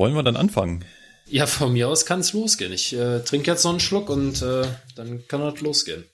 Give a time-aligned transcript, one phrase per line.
[0.00, 0.82] Wollen wir dann anfangen?
[1.26, 2.72] Ja, von mir aus kann es losgehen.
[2.72, 6.06] Ich äh, trinke jetzt noch einen Schluck und äh, dann kann das losgehen.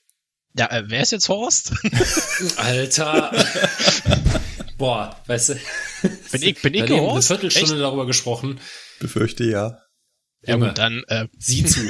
[0.59, 1.73] Ja, äh, wer ist jetzt Horst?
[2.57, 3.31] Alter.
[4.77, 5.55] Boah, weißt du.
[6.33, 7.29] Bin ich, bin ich haben eine Horst?
[7.29, 7.83] Viertelstunde Echt?
[7.83, 8.59] darüber gesprochen.
[8.99, 9.79] Befürchte ja.
[10.43, 11.89] Ja Junge, gut, dann äh, sieh zu.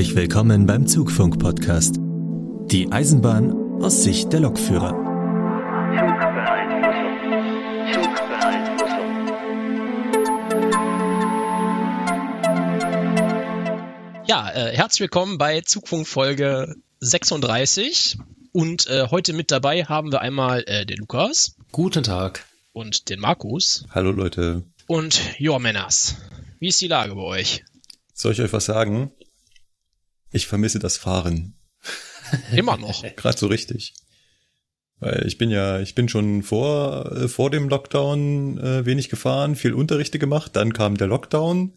[0.00, 1.96] Herzlich willkommen beim Zugfunk-Podcast.
[2.70, 4.94] Die Eisenbahn aus Sicht der Lokführer.
[14.26, 18.16] Ja, äh, herzlich willkommen bei Zugfunk Folge 36
[18.52, 22.46] und äh, heute mit dabei haben wir einmal äh, den Lukas Guten Tag.
[22.72, 24.62] und den Markus Hallo Leute.
[24.86, 26.16] und Jo Männers.
[26.58, 27.64] Wie ist die Lage bei euch?
[28.14, 29.12] Soll ich euch was sagen?
[30.32, 31.54] Ich vermisse das Fahren.
[32.52, 33.02] Immer noch.
[33.16, 33.94] Gerade so richtig.
[35.00, 39.56] Weil ich bin ja, ich bin schon vor, äh, vor dem Lockdown äh, wenig gefahren,
[39.56, 41.74] viel Unterrichte gemacht, dann kam der Lockdown.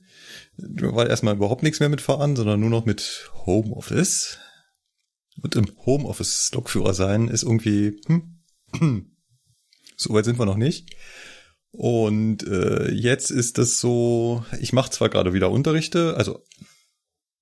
[0.57, 4.37] War erstmal überhaupt nichts mehr mit Fahren, sondern nur noch mit Homeoffice.
[5.41, 7.99] Und im Homeoffice Lokführer sein ist irgendwie,
[8.77, 9.15] hm,
[9.97, 10.95] so weit sind wir noch nicht.
[11.71, 16.43] Und äh, jetzt ist es so, ich mache zwar gerade wieder Unterrichte, also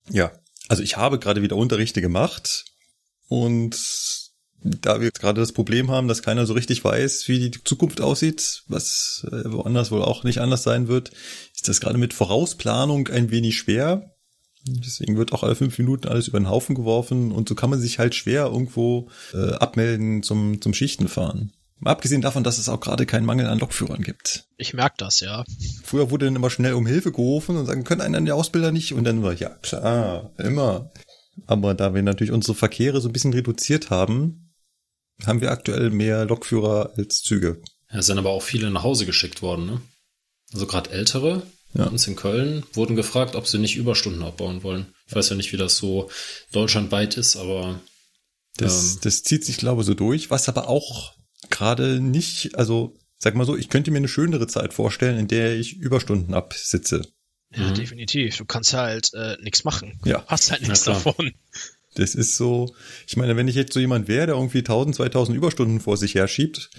[0.10, 0.32] ja,
[0.72, 2.64] also ich habe gerade wieder Unterrichte gemacht
[3.28, 3.78] und
[4.64, 8.64] da wir gerade das Problem haben, dass keiner so richtig weiß, wie die Zukunft aussieht,
[8.70, 11.12] was äh, woanders wohl auch nicht anders sein wird,
[11.54, 14.16] ist das gerade mit Vorausplanung ein wenig schwer.
[14.66, 17.82] Deswegen wird auch alle fünf Minuten alles über den Haufen geworfen und so kann man
[17.82, 21.52] sich halt schwer irgendwo äh, abmelden zum, zum Schichtenfahren.
[21.84, 24.46] Mal abgesehen davon, dass es auch gerade keinen Mangel an Lokführern gibt.
[24.58, 25.44] Ich merke das, ja.
[25.84, 28.94] Früher wurde dann immer schnell um Hilfe gerufen und sagen, können einen der Ausbilder nicht?
[28.94, 30.92] Und dann war, ja klar, immer.
[31.48, 34.54] Aber da wir natürlich unsere Verkehre so ein bisschen reduziert haben,
[35.26, 37.62] haben wir aktuell mehr Lokführer als Züge.
[37.92, 39.82] Ja, es sind aber auch viele nach Hause geschickt worden, ne?
[40.54, 41.42] Also gerade Ältere
[41.74, 41.86] Ja.
[41.88, 44.94] uns in Köln wurden gefragt, ob sie nicht Überstunden abbauen wollen.
[45.08, 46.12] Ich weiß ja nicht, wie das so
[46.52, 47.80] deutschlandweit ist, aber
[48.58, 49.00] Das, Ähm.
[49.04, 51.14] das zieht sich, glaube ich, so durch, was aber auch
[51.52, 55.56] gerade nicht, also sag mal so, ich könnte mir eine schönere Zeit vorstellen, in der
[55.56, 57.02] ich Überstunden absitze.
[57.56, 57.74] Ja, Mhm.
[57.76, 58.38] definitiv.
[58.38, 60.00] Du kannst halt äh, nichts machen.
[60.06, 60.24] Ja.
[60.28, 61.32] Hast halt nichts davon.
[61.96, 62.74] Das ist so,
[63.06, 66.16] ich meine, wenn ich jetzt so jemand wäre, der irgendwie 1000, 2000 Überstunden vor sich
[66.16, 66.70] herschiebt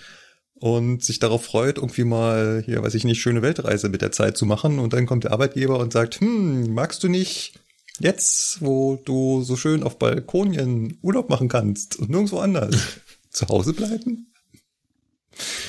[0.55, 4.39] und sich darauf freut, irgendwie mal hier, weiß ich nicht, schöne Weltreise mit der Zeit
[4.39, 7.53] zu machen und dann kommt der Arbeitgeber und sagt, hm, magst du nicht
[8.01, 12.75] jetzt, wo du so schön auf Balkonien Urlaub machen kannst und nirgendwo anders
[13.31, 14.32] zu Hause bleiben?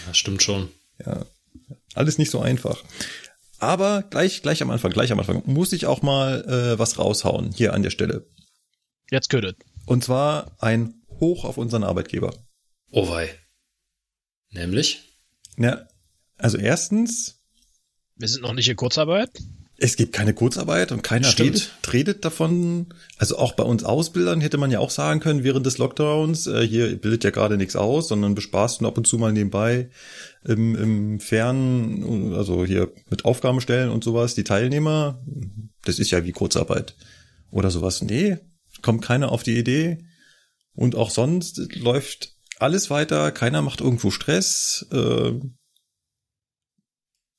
[0.08, 0.70] Das stimmt schon.
[1.06, 1.26] Ja,
[1.94, 2.84] alles nicht so einfach.
[3.60, 7.52] Aber gleich, gleich am Anfang, gleich am Anfang muss ich auch mal äh, was raushauen
[7.54, 8.26] hier an der Stelle.
[9.10, 9.58] Jetzt ködet.
[9.86, 12.34] Und zwar ein Hoch auf unseren Arbeitgeber.
[12.92, 13.34] Oh wei.
[14.50, 15.02] Nämlich?
[15.58, 15.88] Ja,
[16.38, 17.40] also erstens,
[18.16, 19.30] Wir sind noch nicht in Kurzarbeit.
[19.84, 21.50] Es gibt keine Kurzarbeit und keiner Stimmt.
[21.50, 22.88] redet, redet davon.
[23.18, 26.66] Also auch bei uns Ausbildern hätte man ja auch sagen können, während des Lockdowns, äh,
[26.66, 29.90] hier bildet ja gerade nichts aus, sondern bespaßt nur ab und zu mal nebenbei
[30.46, 35.22] im, im Fernen, also hier mit Aufgabenstellen und sowas, die Teilnehmer.
[35.84, 36.96] Das ist ja wie Kurzarbeit
[37.52, 38.02] oder sowas.
[38.02, 38.38] Nee,
[38.84, 40.06] kommt keiner auf die Idee.
[40.76, 44.88] Und auch sonst läuft alles weiter, keiner macht irgendwo Stress.
[44.94, 45.34] Äh,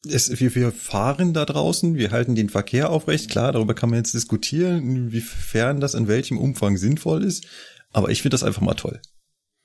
[0.06, 3.30] es, wir, wir fahren da draußen, wir halten den Verkehr aufrecht.
[3.30, 7.46] Klar, darüber kann man jetzt diskutieren, inwiefern das in welchem Umfang sinnvoll ist.
[7.92, 9.00] Aber ich finde das einfach mal toll.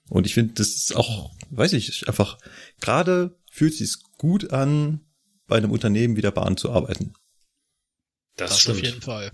[0.10, 2.38] Und ich finde, das ist auch, weiß ich, einfach,
[2.82, 5.02] gerade fühlt sich gut an,
[5.48, 7.14] bei einem Unternehmen wie der Bahn zu arbeiten.
[8.36, 8.86] Das, auf stimmt.
[8.86, 9.32] jeden Fall.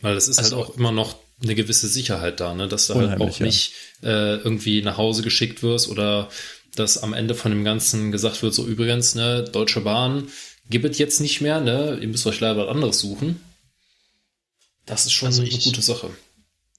[0.00, 2.66] Weil das ist Also- halt auch immer noch eine gewisse Sicherheit da, ne?
[2.66, 3.46] dass du halt auch ja.
[3.46, 6.28] nicht äh, irgendwie nach Hause geschickt wirst oder
[6.78, 10.28] dass am Ende von dem Ganzen gesagt wird, so übrigens, ne, Deutsche Bahn
[10.70, 11.98] gibt es jetzt nicht mehr, ne?
[12.00, 13.40] Ihr müsst euch leider was anderes suchen.
[14.86, 16.10] Das ist schon Also eine ich- gute Sache.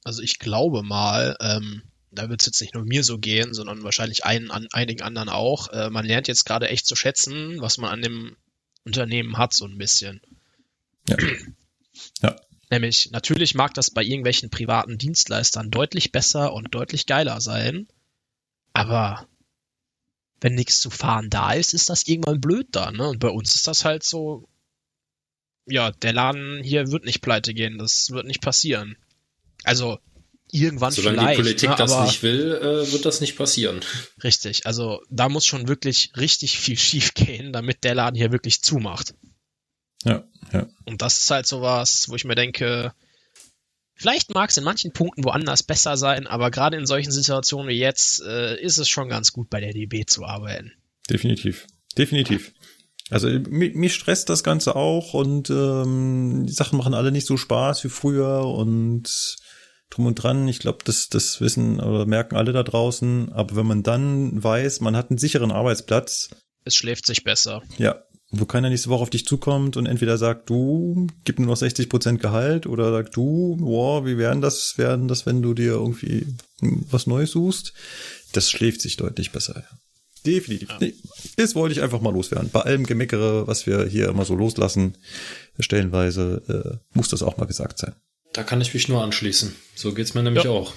[0.03, 3.83] Also ich glaube mal, ähm, da wird es jetzt nicht nur mir so gehen, sondern
[3.83, 5.67] wahrscheinlich einen, an, einigen anderen auch.
[5.69, 8.35] Äh, man lernt jetzt gerade echt zu schätzen, was man an dem
[8.85, 10.21] Unternehmen hat, so ein bisschen.
[11.07, 11.17] Ja.
[12.23, 12.35] Ja.
[12.71, 17.87] Nämlich, natürlich mag das bei irgendwelchen privaten Dienstleistern deutlich besser und deutlich geiler sein,
[18.73, 19.27] aber
[20.41, 23.09] wenn nichts zu fahren da ist, ist das irgendwann blöd da, ne?
[23.09, 24.47] Und bei uns ist das halt so,
[25.65, 28.97] ja, der Laden hier wird nicht pleite gehen, das wird nicht passieren.
[29.63, 29.99] Also,
[30.51, 31.37] irgendwann Solange vielleicht.
[31.37, 33.81] die Politik ne, das nicht will, äh, wird das nicht passieren.
[34.23, 38.61] Richtig, also da muss schon wirklich richtig viel schief gehen, damit der Laden hier wirklich
[38.61, 39.13] zumacht.
[40.05, 40.67] Ja, ja.
[40.85, 42.93] Und das ist halt sowas, wo ich mir denke,
[43.99, 47.77] vielleicht mag es in manchen Punkten woanders besser sein, aber gerade in solchen Situationen wie
[47.77, 50.71] jetzt äh, ist es schon ganz gut, bei der DB zu arbeiten.
[51.09, 51.67] Definitiv.
[51.97, 52.53] Definitiv.
[53.09, 57.37] Also mich, mich stresst das Ganze auch und ähm, die Sachen machen alle nicht so
[57.37, 59.37] Spaß wie früher und
[59.89, 60.47] drum und dran.
[60.47, 63.33] Ich glaube, das, das wissen oder merken alle da draußen.
[63.33, 66.29] Aber wenn man dann weiß, man hat einen sicheren Arbeitsplatz,
[66.63, 67.63] Es schläft sich besser.
[67.79, 71.57] ja, wo keiner nächste Woche auf dich zukommt und entweder sagt, du, gib nur noch
[71.57, 75.71] 60 Prozent Gehalt oder sagt du, boah, wie werden das, werden das, wenn du dir
[75.73, 76.27] irgendwie
[76.61, 77.73] was Neues suchst?
[78.33, 79.63] Das schläft sich deutlich besser.
[80.25, 80.69] Definitiv.
[80.79, 80.93] Nee,
[81.37, 82.49] das wollte ich einfach mal loswerden.
[82.51, 84.95] Bei allem Gemeckere, was wir hier immer so loslassen,
[85.59, 87.95] stellenweise, äh, muss das auch mal gesagt sein.
[88.33, 89.55] Da kann ich mich nur anschließen.
[89.75, 90.51] So geht's mir nämlich Ja.
[90.51, 90.73] auch.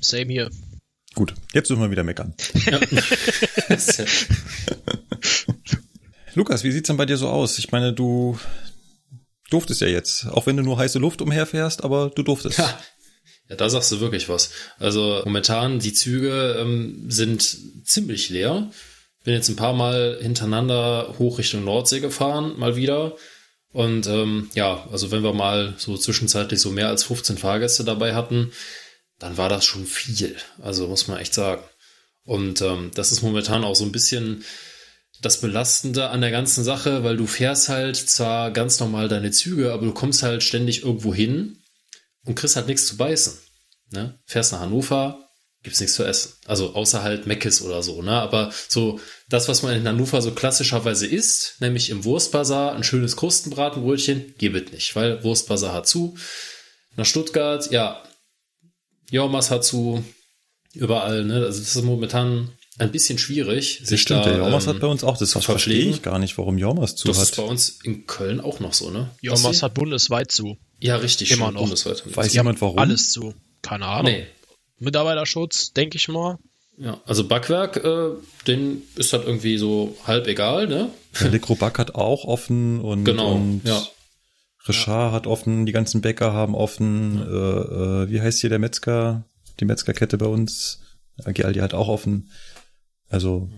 [0.00, 0.50] Same hier.
[1.14, 2.34] Gut, jetzt dürfen wir wieder meckern.
[2.66, 2.80] Ja.
[6.34, 7.58] Lukas, wie sieht's denn bei dir so aus?
[7.58, 8.38] Ich meine, du
[9.50, 12.58] durftest ja jetzt, auch wenn du nur heiße Luft umherfährst, aber du durftest.
[12.58, 12.78] Ja.
[13.48, 14.50] Ja, da sagst du wirklich was.
[14.78, 18.70] Also momentan, die Züge ähm, sind ziemlich leer.
[19.22, 23.16] Bin jetzt ein paar Mal hintereinander hoch Richtung Nordsee gefahren, mal wieder.
[23.70, 28.14] Und ähm, ja, also wenn wir mal so zwischenzeitlich so mehr als 15 Fahrgäste dabei
[28.14, 28.52] hatten,
[29.18, 30.36] dann war das schon viel.
[30.62, 31.62] Also muss man echt sagen.
[32.24, 34.44] Und ähm, das ist momentan auch so ein bisschen
[35.24, 39.72] das Belastende an der ganzen Sache, weil du fährst halt zwar ganz normal deine Züge,
[39.72, 41.62] aber du kommst halt ständig irgendwo hin
[42.24, 43.38] und kriegst halt nichts zu beißen.
[43.90, 44.18] Ne?
[44.26, 45.24] Fährst nach Hannover,
[45.62, 46.34] gibt's nichts zu essen.
[46.46, 48.12] Also außer halt Meckes oder so, ne?
[48.12, 53.16] Aber so das, was man in Hannover so klassischerweise isst, nämlich im Wurstbazar ein schönes
[53.16, 56.16] Krustenbratenbrötchen, gibt nicht, weil Wurstbazar hat zu.
[56.96, 58.02] Nach Stuttgart, ja,
[59.10, 60.04] Jormas hat zu,
[60.74, 61.36] überall, ne?
[61.36, 63.82] Also das ist momentan ein bisschen schwierig.
[63.88, 66.96] Das stimmt, der Jormas hat bei uns auch, das verstehe ich gar nicht, warum Jormas
[66.96, 67.24] zu Das hat.
[67.24, 69.10] ist bei uns in Köln auch noch so, ne?
[69.20, 69.60] Jomas Basti?
[69.60, 70.56] hat bundesweit zu.
[70.80, 71.60] ja richtig immer noch.
[71.62, 72.02] bundesweit.
[72.16, 72.78] Weiß jemand warum?
[72.78, 73.34] Alles zu.
[73.62, 74.12] Keine Ahnung.
[74.12, 74.26] Nee,
[74.78, 76.38] Mitarbeiterschutz, denke ich mal.
[76.76, 78.10] Ja, also Backwerk, äh,
[78.48, 80.90] den ist halt irgendwie so halb egal, ne?
[81.20, 83.80] Der Lekroback hat auch offen und, Genau, und ja.
[84.66, 87.24] Richard hat offen, die ganzen Bäcker haben offen, äh,
[88.04, 89.24] äh, wie heißt hier der Metzger,
[89.60, 90.80] die Metzgerkette bei uns?
[91.24, 92.30] Aldi hat auch offen.
[93.14, 93.48] Also,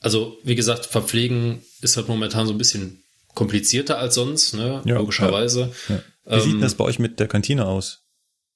[0.00, 3.02] Also, wie gesagt, Verpflegen ist halt momentan so ein bisschen
[3.34, 4.82] komplizierter als sonst, ne?
[4.84, 5.72] Ja, Logischerweise.
[5.88, 6.02] ja.
[6.26, 8.04] Wie sieht denn Ähm, das bei euch mit der Kantine aus?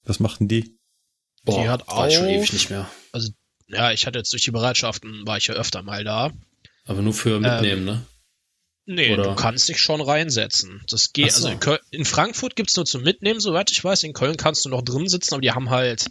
[0.03, 0.77] Was machten die?
[1.43, 2.89] Boah, Die hat war ich schon auch- ewig nicht mehr.
[3.11, 3.29] Also,
[3.67, 6.31] ja, ich hatte jetzt durch die Bereitschaften, war ich ja öfter mal da.
[6.85, 8.05] Aber nur für mitnehmen, ne?
[8.85, 10.81] Nee, Oder- du kannst dich schon reinsetzen.
[10.89, 11.31] Das geht.
[11.31, 11.37] So.
[11.45, 14.01] Also in, Köl in Frankfurt gibt's nur zum Mitnehmen, soweit ich weiß.
[14.03, 16.07] In Köln kannst du noch drin sitzen, aber die haben halt,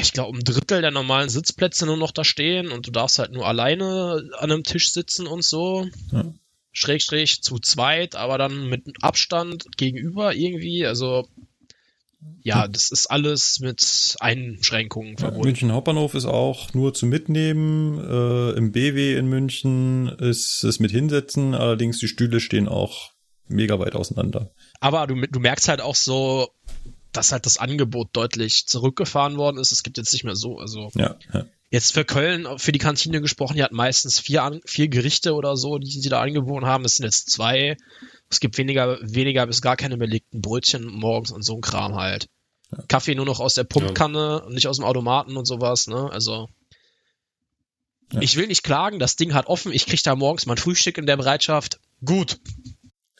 [0.00, 3.32] ich glaube, ein Drittel der normalen Sitzplätze nur noch da stehen und du darfst halt
[3.32, 5.88] nur alleine an einem Tisch sitzen und so.
[6.10, 6.32] Ja.
[6.72, 10.86] Schrägstrich zu zweit, aber dann mit Abstand gegenüber irgendwie.
[10.86, 11.28] Also
[12.42, 15.46] ja, das ist alles mit Einschränkungen Ja, verbunden.
[15.46, 17.98] München Hauptbahnhof ist auch nur zum Mitnehmen.
[17.98, 23.12] Äh, Im BW in München ist es mit hinsetzen, allerdings die Stühle stehen auch
[23.48, 24.52] mega weit auseinander.
[24.80, 26.48] Aber du, du merkst halt auch so,
[27.12, 29.72] dass halt das Angebot deutlich zurückgefahren worden ist.
[29.72, 31.46] Es gibt jetzt nicht mehr so, also Ja, ja.
[31.70, 35.78] jetzt für Köln, für die Kantine gesprochen, die hat meistens vier, vier Gerichte oder so,
[35.78, 36.84] die sie da angeboten haben.
[36.84, 37.76] Es sind jetzt zwei.
[38.30, 42.28] Es gibt weniger, weniger bis gar keine belegten Brötchen morgens und so ein Kram halt.
[42.88, 46.10] Kaffee nur noch aus der Pumpkanne und nicht aus dem Automaten und sowas, ne?
[46.10, 46.48] Also.
[48.12, 48.20] Ja.
[48.20, 51.06] Ich will nicht klagen, das Ding hat offen, ich krieg da morgens mein Frühstück in
[51.06, 51.80] der Bereitschaft.
[52.04, 52.38] Gut.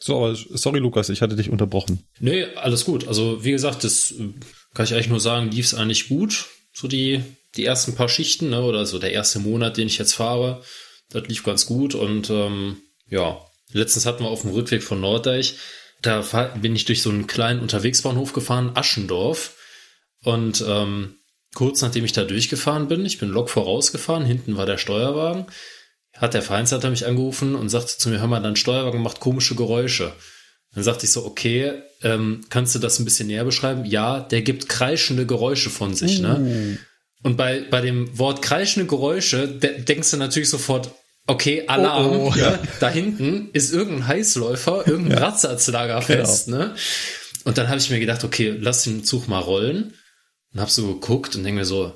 [0.05, 2.03] So, aber sorry, Lukas, ich hatte dich unterbrochen.
[2.19, 3.07] Nee, alles gut.
[3.07, 4.33] Also, wie gesagt, das äh,
[4.73, 6.47] kann ich eigentlich nur sagen, lief es eigentlich gut.
[6.73, 7.23] So die,
[7.55, 8.63] die ersten paar Schichten, ne?
[8.63, 10.61] Oder so der erste Monat, den ich jetzt fahre,
[11.09, 11.95] das lief ganz gut.
[11.95, 13.39] Und ähm, ja,
[13.71, 15.55] letztens hatten wir auf dem Rückweg von Norddeich,
[16.01, 16.21] da
[16.61, 19.55] bin ich durch so einen kleinen Unterwegsbahnhof gefahren, Aschendorf.
[20.21, 21.15] Und ähm,
[21.55, 25.45] kurz nachdem ich da durchgefahren bin, ich bin Lok vorausgefahren, hinten war der Steuerwagen,
[26.17, 29.55] hat der Vereinsleiter mich angerufen und sagte zu mir, hör mal, dein Steuerwagen macht komische
[29.55, 30.13] Geräusche.
[30.73, 33.85] Dann sagte ich so, okay, ähm, kannst du das ein bisschen näher beschreiben?
[33.85, 36.77] Ja, der gibt kreischende Geräusche von sich, ne?
[37.23, 40.91] Und bei, bei dem Wort kreischende Geräusche de denkst du natürlich sofort,
[41.27, 42.35] okay, Alarm, Oh, oh.
[42.35, 42.59] ne?
[42.79, 46.75] da hinten ist irgendein Heißläufer, irgendein Ratzsatzlager fest, ne?
[47.45, 49.93] Und dann habe ich mir gedacht, okay, lass den Zug mal rollen.
[50.53, 51.93] Und hab so geguckt und denke mir so,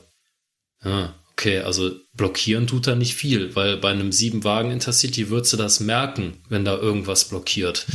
[0.81, 5.53] ah, okay, also blockieren tut da nicht viel, weil bei einem sieben Wagen Intercity würdest
[5.53, 7.85] du das merken, wenn da irgendwas blockiert.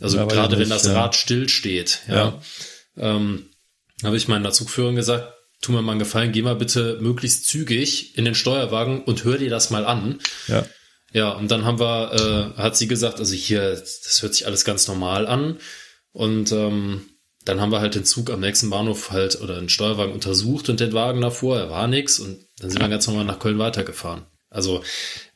[0.00, 0.94] Also ja, weiß gerade ich wenn nicht, das.
[0.94, 2.14] Rad still steht, ja.
[2.14, 3.16] Ja.
[3.16, 3.46] ähm,
[4.04, 5.32] habe ich meiner Zugführerin gesagt,
[5.62, 9.38] tu mir mal einen Gefallen, geh mal bitte möglichst zügig in den Steuerwagen und hör
[9.38, 10.18] dir das mal an.
[10.48, 10.66] Ja.
[11.14, 14.64] Ja, und dann haben wir, äh, hat sie gesagt, also hier, das hört sich alles
[14.64, 15.58] ganz normal an.
[16.12, 17.02] Und ähm,
[17.44, 20.80] dann haben wir halt den Zug am nächsten Bahnhof halt oder den Steuerwagen untersucht und
[20.80, 24.22] den Wagen davor, er war nix und dann sind wir ganz normal nach Köln weitergefahren.
[24.48, 24.82] Also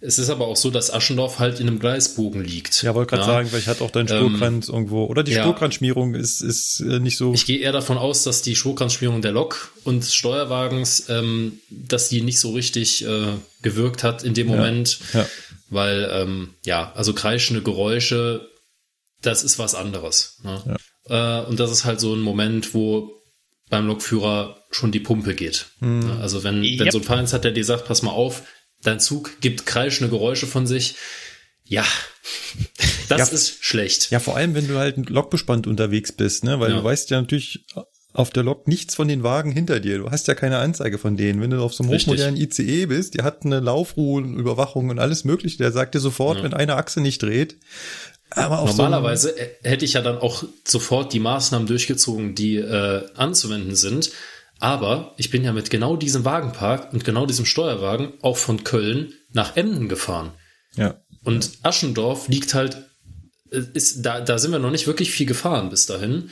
[0.00, 2.82] es ist aber auch so, dass Aschendorf halt in einem Gleisbogen liegt.
[2.82, 3.26] Ja, wollte gerade Ja.
[3.26, 5.42] sagen, vielleicht hat auch dein Spurkranz irgendwo, oder die ja.
[5.42, 7.32] Spurkranzschmierung ist, ist äh, nicht so.
[7.32, 12.10] Ich gehe eher davon aus, dass die Spurkranzschmierung der Lok und des Steuerwagens, ähm, dass
[12.10, 13.28] die nicht so richtig äh,
[13.62, 15.26] gewirkt hat in dem Moment, ja.
[15.70, 18.46] weil ähm, ja, also kreischende Geräusche,
[19.22, 20.40] das ist was anderes.
[20.44, 20.76] Ne?
[21.08, 23.15] Äh, und das ist halt so ein Moment, wo
[23.68, 25.66] beim Lokführer schon die Pumpe geht.
[25.80, 26.18] Ne?
[26.20, 26.92] Also wenn, wenn Yep.
[26.92, 28.42] so ein Fahrer hat, der dir sagt, pass mal auf,
[28.82, 30.94] dein Zug gibt kreischende Geräusche von sich,
[31.64, 31.84] ja,
[33.08, 33.34] das Ja.
[33.34, 34.10] ist schlecht.
[34.10, 36.60] Ja, vor allem, wenn du halt lokbespannt unterwegs bist, ne?
[36.60, 36.78] Weil Ja.
[36.78, 37.64] du weißt ja natürlich
[38.12, 39.98] auf der Lok nichts von den Wagen hinter dir.
[39.98, 41.40] Du hast ja keine Anzeige von denen.
[41.42, 42.06] Wenn du auf so einem Richtig.
[42.14, 45.58] hochmodernen ICE bist, die hat eine Laufruhenüberwachung und alles mögliche.
[45.58, 47.58] Der sagt dir sofort, wenn eine Achse nicht dreht.
[48.34, 54.10] Normalerweise äh, hätte ich ja dann auch sofort die Maßnahmen durchgezogen, die äh, anzuwenden sind.
[54.58, 59.12] Aber ich bin ja mit genau diesem Wagenpark und genau diesem Steuerwagen auch von Köln
[59.32, 60.32] nach Emden gefahren.
[60.72, 61.00] So ja.
[61.24, 62.78] Und Aschendorf liegt halt,
[63.50, 66.30] äh, ist, da, da sind wir noch nicht wirklich viel gefahren bis dahin.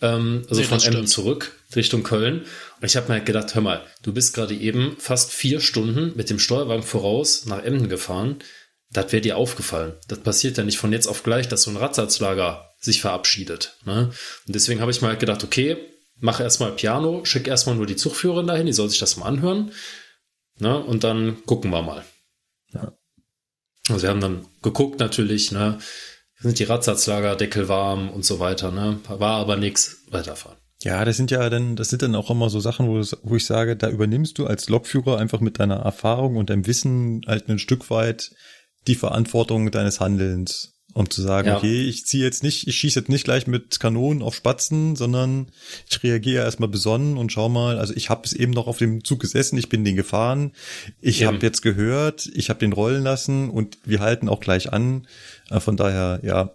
[0.00, 2.42] Ähm, also Nee, von Emden zurück Richtung Köln.
[2.80, 6.12] Und ich habe mir halt gedacht, hör mal, du bist gerade eben fast vier Stunden
[6.16, 8.36] mit dem Steuerwagen voraus nach Emden gefahren.
[8.96, 9.92] Das wäre dir aufgefallen.
[10.08, 13.76] Das passiert ja nicht von jetzt auf gleich, dass so ein Radsatzlager sich verabschiedet.
[13.84, 14.10] Ne?
[14.46, 15.76] Und deswegen habe ich mir halt gedacht, okay,
[16.18, 19.72] mach erstmal Piano, schick erstmal nur die Zugführerin dahin, die soll sich das mal anhören.
[20.58, 20.82] Ne?
[20.82, 22.04] Und dann gucken wir mal.
[23.88, 25.78] Also wir haben dann geguckt natürlich, ne,
[26.40, 30.58] sind die Radsatzlager, Deckel warm und so weiter, ne, war aber nix, weiterfahren.
[30.82, 33.36] Ja, das sind ja dann, das sind dann auch immer so Sachen, wo, es- wo
[33.36, 37.48] ich sage, da übernimmst du als Lokführer einfach mit deiner Erfahrung und deinem Wissen halt
[37.48, 38.32] ein Stück weit
[38.86, 40.72] die Verantwortung deines Handelns.
[40.94, 41.58] Um zu sagen, Ja.
[41.58, 45.48] okay, ich ziehe jetzt nicht, ich schieße jetzt nicht gleich mit Kanonen auf Spatzen, sondern
[45.90, 49.04] ich reagiere erstmal besonnen und schau mal, also ich habe es eben noch auf dem
[49.04, 50.52] Zug gesessen, ich bin den gefahren,
[51.02, 55.06] ich habe jetzt gehört, ich habe den rollen lassen und wir halten auch gleich an.
[55.50, 56.52] Äh, Von daher, ja,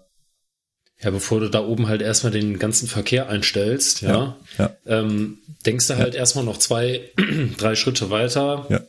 [1.04, 5.88] Ja, bevor du da oben halt erstmal den ganzen Verkehr einstellst, ja, ja, Ähm, denkst
[5.88, 7.12] du halt erstmal noch zwei,
[7.60, 8.82] drei Schritte weiter ja.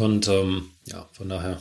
[0.00, 1.60] und ähm, ja, von daher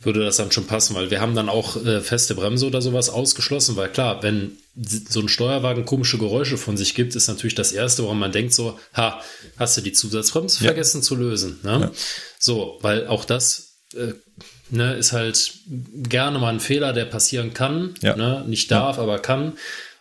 [0.00, 3.08] würde das dann schon passen, weil wir haben dann auch äh, feste Bremse oder sowas
[3.08, 4.58] ausgeschlossen, weil klar, wenn
[5.08, 8.52] so ein Steuerwagen komische Geräusche von sich gibt, ist natürlich das Erste, woran man denkt
[8.52, 9.22] so, ha,
[9.56, 10.68] hast du die Zusatzbremse Ja.
[10.68, 11.78] vergessen zu lösen, ne?
[11.80, 11.90] Ja.
[12.38, 14.12] So, weil auch das äh,
[14.70, 18.16] ne, ist halt gerne mal ein Fehler, der passieren kann, Ja.
[18.16, 18.44] ne?
[18.46, 19.54] nicht darf, aber kann.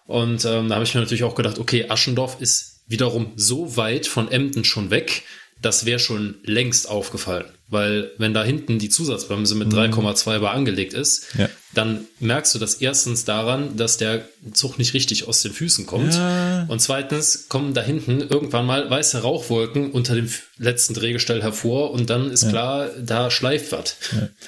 [0.08, 4.06] Und ähm, da habe ich mir natürlich auch gedacht, okay, Aschendorf ist wiederum so weit
[4.08, 5.24] von Emden schon weg,
[5.62, 7.46] das wäre schon längst aufgefallen.
[7.68, 11.42] Weil wenn da hinten die Zusatzbremse mit 3,2 bar angelegt ist, Mhm.
[11.42, 11.50] Ja.
[11.74, 16.14] dann merkst du das erstens daran, dass der Zug nicht richtig aus den Füßen kommt.
[16.14, 16.66] Ja.
[16.70, 22.10] Und zweitens kommen da hinten irgendwann mal weiße Rauchwolken unter dem letzten Drehgestell hervor und
[22.12, 23.96] dann ist klar, da schleift was.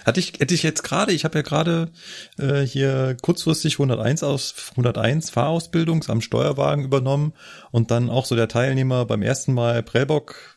[0.05, 1.89] Hatte ich, hätte ich jetzt gerade, ich habe ja gerade
[2.37, 7.33] äh, hier kurzfristig 101 aus 101 Fahrausbildung am Steuerwagen übernommen
[7.71, 10.55] und dann auch so der Teilnehmer beim ersten Mal Prellbock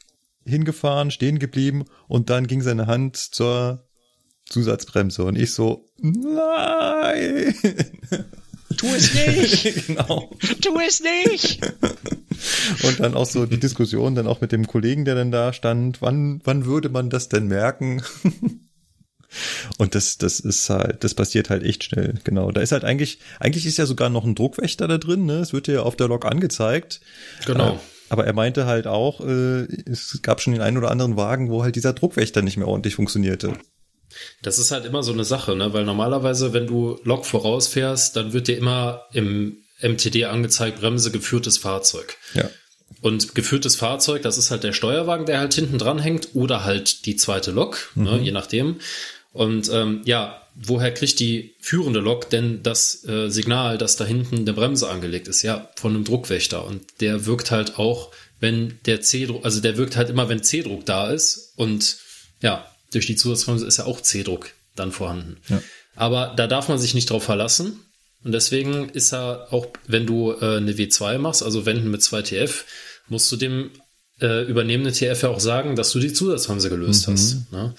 [0.50, 3.86] hingefahren, stehen geblieben und dann ging seine Hand zur
[4.46, 7.54] Zusatzbremse und ich so nein
[8.76, 9.86] Tu es nicht!
[9.86, 10.30] genau
[10.62, 11.60] tu es nicht!
[12.84, 16.00] und dann auch so die Diskussion dann auch mit dem Kollegen, der dann da stand,
[16.00, 18.02] wann wann würde man das denn merken?
[19.78, 22.50] Und das, das ist halt, das passiert halt echt schnell, genau.
[22.50, 25.34] Da ist halt eigentlich, eigentlich ist ja sogar noch ein Druckwächter da drin, ne?
[25.34, 27.00] Es wird ja auf der Lok angezeigt.
[27.46, 27.78] Genau.
[28.10, 31.62] Aber er meinte halt auch, äh, es gab schon den einen oder anderen Wagen, wo
[31.62, 33.54] halt dieser Druckwächter nicht mehr ordentlich funktionierte.
[34.42, 35.72] Das ist halt immer so eine Sache, ne?
[35.72, 41.56] weil normalerweise, wenn du Lok vorausfährst, dann wird dir immer im MTD angezeigt, Bremse geführtes
[41.56, 42.16] Fahrzeug.
[42.34, 42.50] Ja.
[43.00, 47.06] Und geführtes Fahrzeug, das ist halt der Steuerwagen, der halt hinten dran hängt oder halt
[47.06, 48.18] die zweite Lok, ne?
[48.18, 48.80] je nachdem.
[49.32, 54.38] Und ähm, ja, woher kriegt die führende Lok denn das äh, Signal, dass da hinten
[54.38, 55.42] eine Bremse angelegt ist?
[55.42, 56.64] Ja, von einem Druckwächter.
[56.64, 60.84] Und der wirkt halt auch, wenn der C-Druck, also der wirkt halt immer, wenn C-Druck
[60.86, 61.52] da ist.
[61.56, 61.98] Und
[62.40, 65.36] ja, durch die Zusatzbremse ist ja auch C-Druck dann vorhanden.
[65.48, 65.62] Ja.
[65.94, 67.80] Aber da darf man sich nicht drauf verlassen.
[68.22, 72.22] Und deswegen ist er auch, wenn du äh, eine W2 machst, also Wenden mit 2
[72.22, 72.64] TF,
[73.08, 73.70] musst du dem
[74.20, 77.50] äh, übernehmenden TF ja auch sagen, dass du die Zusatzbremse gelöst hast.
[77.52, 77.74] Ne?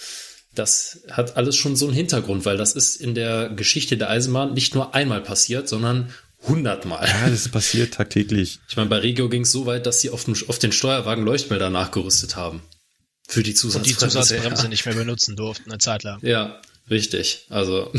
[0.53, 4.53] Das hat alles schon so einen Hintergrund, weil das ist in der Geschichte der Eisenbahn
[4.53, 6.11] nicht nur einmal passiert, sondern
[6.47, 7.07] hundertmal.
[7.07, 8.59] Ja, das passiert tagtäglich.
[8.67, 11.23] Ich meine, bei Regio ging es so weit, dass sie auf, dem, auf den Steuerwagen
[11.23, 12.61] Leuchtmelder nachgerüstet haben.
[13.27, 13.89] Für die Und Zusatzbremse.
[13.93, 16.19] die Zusatzbremse nicht mehr benutzen durften, eine Zeit lang.
[16.21, 17.45] Ja, richtig.
[17.49, 17.91] Also,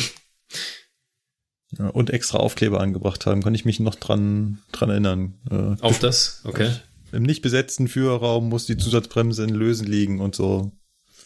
[1.78, 5.34] Ja, und extra Aufkleber angebracht haben, kann ich mich noch dran, dran erinnern.
[5.50, 6.70] Äh, auf das, okay.
[7.12, 10.72] Im nicht besetzten Führerraum muss die Zusatzbremse in Lösen liegen und so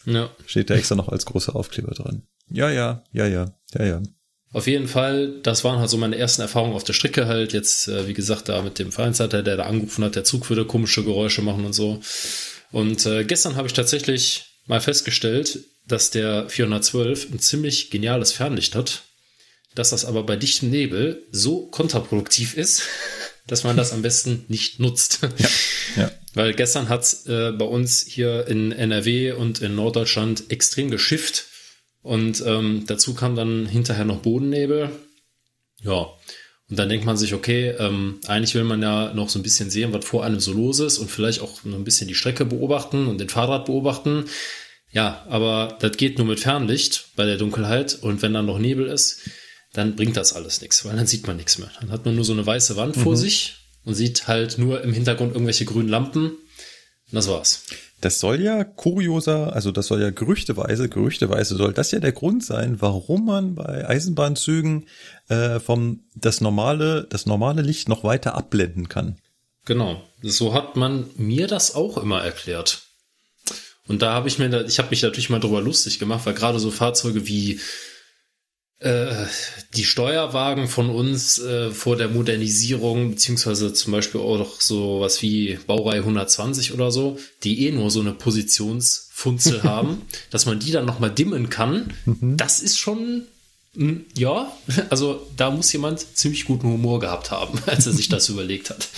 [0.07, 0.31] Ja.
[0.47, 2.23] steht da extra noch als großer Aufkleber dran.
[2.49, 4.03] Ja, ja, ja, ja, ja, ja.
[4.53, 7.53] Auf jeden Fall, das waren halt so meine ersten Erfahrungen auf der Strecke halt.
[7.53, 10.65] Jetzt, äh, wie gesagt, da mit dem Vereinsleiter, der da angerufen hat, der Zug würde
[10.65, 12.01] komische Geräusche machen und so.
[12.73, 18.75] Und äh, gestern habe ich tatsächlich mal festgestellt, dass der 412 ein ziemlich geniales Fernlicht
[18.75, 19.03] hat,
[19.75, 22.83] dass das aber bei dichtem Nebel so kontraproduktiv ist,
[23.47, 25.21] dass man das am besten nicht nutzt.
[25.97, 26.11] Ja.
[26.35, 31.47] Weil gestern hat's äh, bei uns hier in NRW und in Norddeutschland extrem geschifft.
[32.03, 34.91] Und ähm, dazu kam dann hinterher noch Bodennebel.
[35.83, 36.09] Ja.
[36.69, 39.71] Und dann denkt man sich, okay, ähm, eigentlich will man ja noch so ein bisschen
[39.71, 42.45] sehen, was vor einem so los ist und vielleicht auch noch ein bisschen die Strecke
[42.45, 44.27] beobachten und den Fahrrad beobachten.
[44.91, 47.95] Ja, aber das geht nur mit Fernlicht bei der Dunkelheit.
[48.03, 49.21] Und wenn dann noch Nebel ist,
[49.77, 51.71] dann bringt das alles nichts, weil dann sieht man nichts mehr.
[51.81, 54.93] Dann hat man nur so eine weiße Wand vor sich und sieht halt nur im
[54.93, 56.31] Hintergrund irgendwelche grünen Lampen.
[56.31, 57.63] Und das war's.
[58.01, 62.45] Das soll ja kurioser, also das soll ja gerüchteweise, gerüchteweise soll das ja der Grund
[62.45, 64.87] sein, warum man bei Eisenbahnzügen
[65.29, 69.17] äh, vom das normale, das normale Licht noch weiter abblenden kann.
[69.67, 70.03] Genau.
[70.23, 72.83] So hat man mir das auch immer erklärt.
[73.89, 76.59] Und da habe ich mir, ich habe mich natürlich mal drüber lustig gemacht, weil gerade
[76.59, 77.61] so Fahrzeuge wie
[78.79, 79.25] äh,
[79.75, 85.23] die Steuerwagen von uns äh, vor der Modernisierung, beziehungsweise zum Beispiel auch noch so was
[85.23, 90.73] wie Baureihe 120 oder so, die eh nur so eine Positionsfunzel haben, dass man die
[90.73, 93.23] dann nochmal dimmen kann, das ist schon,
[94.15, 94.53] ja,
[94.91, 98.89] also da muss jemand ziemlich guten Humor gehabt haben, als er sich das überlegt hat.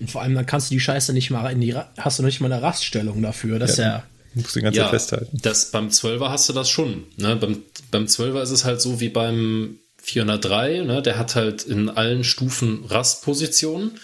[0.00, 2.40] Und vor allem, dann kannst du die Scheiße nicht mal in die, hast du nicht
[2.40, 3.60] mal eine Raststellung dafür.
[3.60, 4.02] Das ist ja,
[4.34, 5.38] Du musst die ganze Zeit festhalten.
[5.42, 7.06] Das, beim 12er hast du das schon.
[7.16, 7.36] Ne?
[7.36, 11.02] Beim, beim 12er ist es halt so wie beim 403, ne?
[11.02, 13.98] der hat halt in allen Stufen Rastpositionen.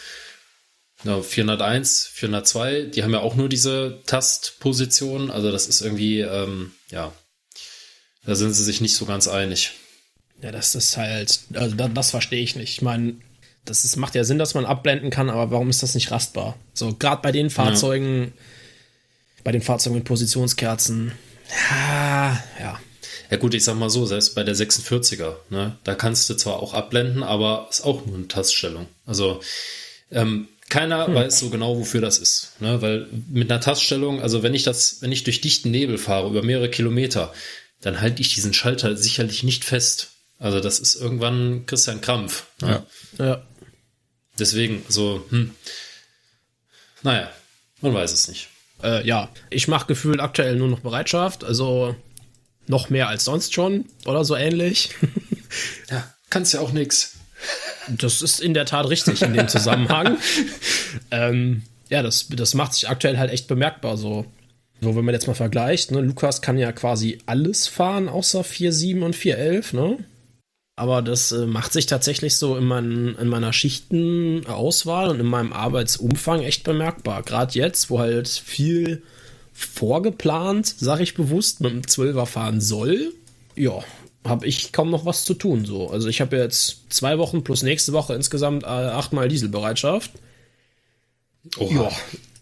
[1.05, 5.31] Ja, 401, 402, die haben ja auch nur diese Tastpositionen.
[5.31, 7.12] Also das ist irgendwie, ähm, ja,
[8.25, 9.73] da sind sie sich nicht so ganz einig.
[10.43, 12.71] ja, das ist halt, also das, das verstehe ich nicht.
[12.71, 13.16] Ich meine,
[13.64, 16.57] das ist, macht ja Sinn, dass man abblenden kann, aber warum ist das nicht rastbar?
[16.75, 18.33] So, gerade bei den Fahrzeugen,
[19.44, 21.12] bei den Fahrzeugen mit Positionskerzen,
[21.70, 22.81] ja, ja.
[23.31, 26.61] Ja gut, ich sag mal so, selbst bei der 46er, ne, da kannst du zwar
[26.61, 28.87] auch abblenden, aber ist auch nur eine Taststellung.
[29.07, 29.40] Also
[30.11, 34.55] ähm, keiner weiß so genau, wofür das ist, ne, weil mit einer Taststellung, also wenn
[34.55, 37.33] ich das, wenn ich durch dichten Nebel fahre über mehrere Kilometer,
[37.81, 40.11] dann halte ich diesen Schalter sicherlich nicht fest.
[40.38, 42.46] Also das ist irgendwann Christian Krampf.
[42.61, 42.85] Ne?
[43.18, 43.24] Ja.
[43.24, 43.46] ja.
[44.38, 45.55] Deswegen so, hm.
[47.03, 47.31] Naja,
[47.81, 48.48] man weiß es nicht.
[48.83, 51.95] Äh, ja, ich mache gefühlt aktuell nur noch Bereitschaft, also
[52.66, 54.90] noch mehr als sonst schon oder so ähnlich.
[55.90, 57.16] Ja, kannst ja auch nix.
[57.88, 60.19] Das ist in der Tat richtig in dem Zusammenhang.
[61.11, 64.27] ähm, ja, das, das macht sich aktuell halt echt bemerkbar so.
[64.81, 69.03] So, wenn man jetzt mal vergleicht, ne, Lukas kann ja quasi alles fahren, außer 4.7
[69.03, 69.99] und 4.11, ne?
[70.81, 75.53] Aber das äh, macht sich tatsächlich so in, mein, in meiner Schichtenauswahl und in meinem
[75.53, 77.23] Arbeitsumfang echt bemerkbar.
[77.23, 79.03] Gerade jetzt, wo halt viel
[79.53, 83.12] vorgeplant, sag ich bewusst, mit dem 12er fahren soll,
[83.57, 83.85] ja,
[84.25, 85.66] habe ich kaum noch was zu tun.
[85.66, 85.90] So.
[85.90, 90.12] Also ich habe jetzt zwei Wochen plus nächste Woche insgesamt äh, achtmal Dieselbereitschaft.
[91.59, 91.93] Oha.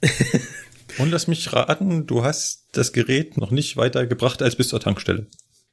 [0.99, 4.79] Und lass mich raten, du hast das Gerät noch nicht weiter gebracht als bis zur
[4.79, 5.27] Tankstelle.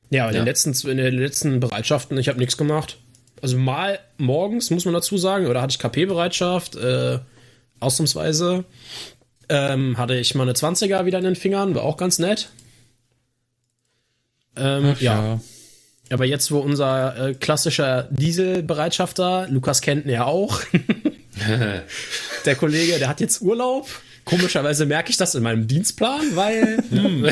[0.10, 0.40] Ja, in, Ja.
[0.40, 2.98] Den, letzten, in den letzten Bereitschaften, ich habe nichts gemacht.
[3.42, 7.20] Also mal morgens, muss man dazu sagen, oder hatte ich KP-Bereitschaft, äh,
[7.80, 8.66] ausnahmsweise.
[9.50, 12.50] Ähm, hatte ich mal eine 20er wieder in den Fingern, war auch ganz nett.
[14.56, 15.40] Ähm, ja.
[16.10, 20.62] Aber jetzt, wo unser äh, klassischer Dieselbereitschafter, Lukas kennt ja auch,
[22.46, 23.88] der Kollege, der hat jetzt Urlaub.
[24.24, 27.28] Komischerweise merke ich das in meinem Dienstplan, weil hm,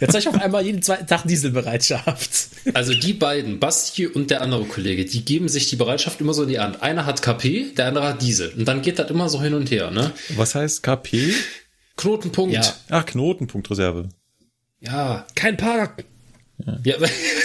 [0.00, 2.30] jetzt habe ich auf einmal jeden zweiten Tag Dieselbereitschaft.
[2.74, 6.42] Also die beiden, Basti und der andere Kollege, die geben sich die Bereitschaft immer so
[6.44, 6.82] in die Hand.
[6.82, 8.52] Einer hat KP, der andere hat Diesel.
[8.56, 10.12] Und dann geht das immer so hin und her, ne?
[10.36, 11.34] Was heißt KP?
[11.96, 12.54] Knotenpunkt.
[12.54, 12.62] Ja.
[12.90, 14.08] Ach, Knotenpunktreserve.
[14.80, 15.26] Ja.
[15.34, 16.04] Kein Park.
[16.84, 16.96] ja.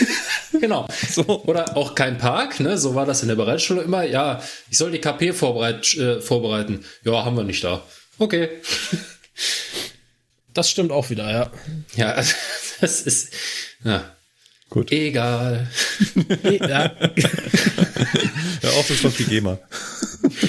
[0.59, 0.87] genau.
[1.09, 1.43] So.
[1.43, 2.77] Oder auch kein Park, ne?
[2.77, 4.03] So war das in der Bereitstellung immer.
[4.03, 6.83] Ja, ich soll die KP vorbereit, äh, vorbereiten.
[7.03, 7.83] Ja, haben wir nicht da.
[8.17, 8.49] Okay.
[10.57, 11.51] Das stimmt auch wieder, ja.
[11.95, 12.33] Ja, also,
[12.81, 13.29] das ist.
[13.83, 14.11] Ja.
[14.71, 14.91] Gut.
[14.91, 15.67] Egal.
[16.43, 16.95] ja,
[18.63, 19.59] Ja, auch das noch die GEMA.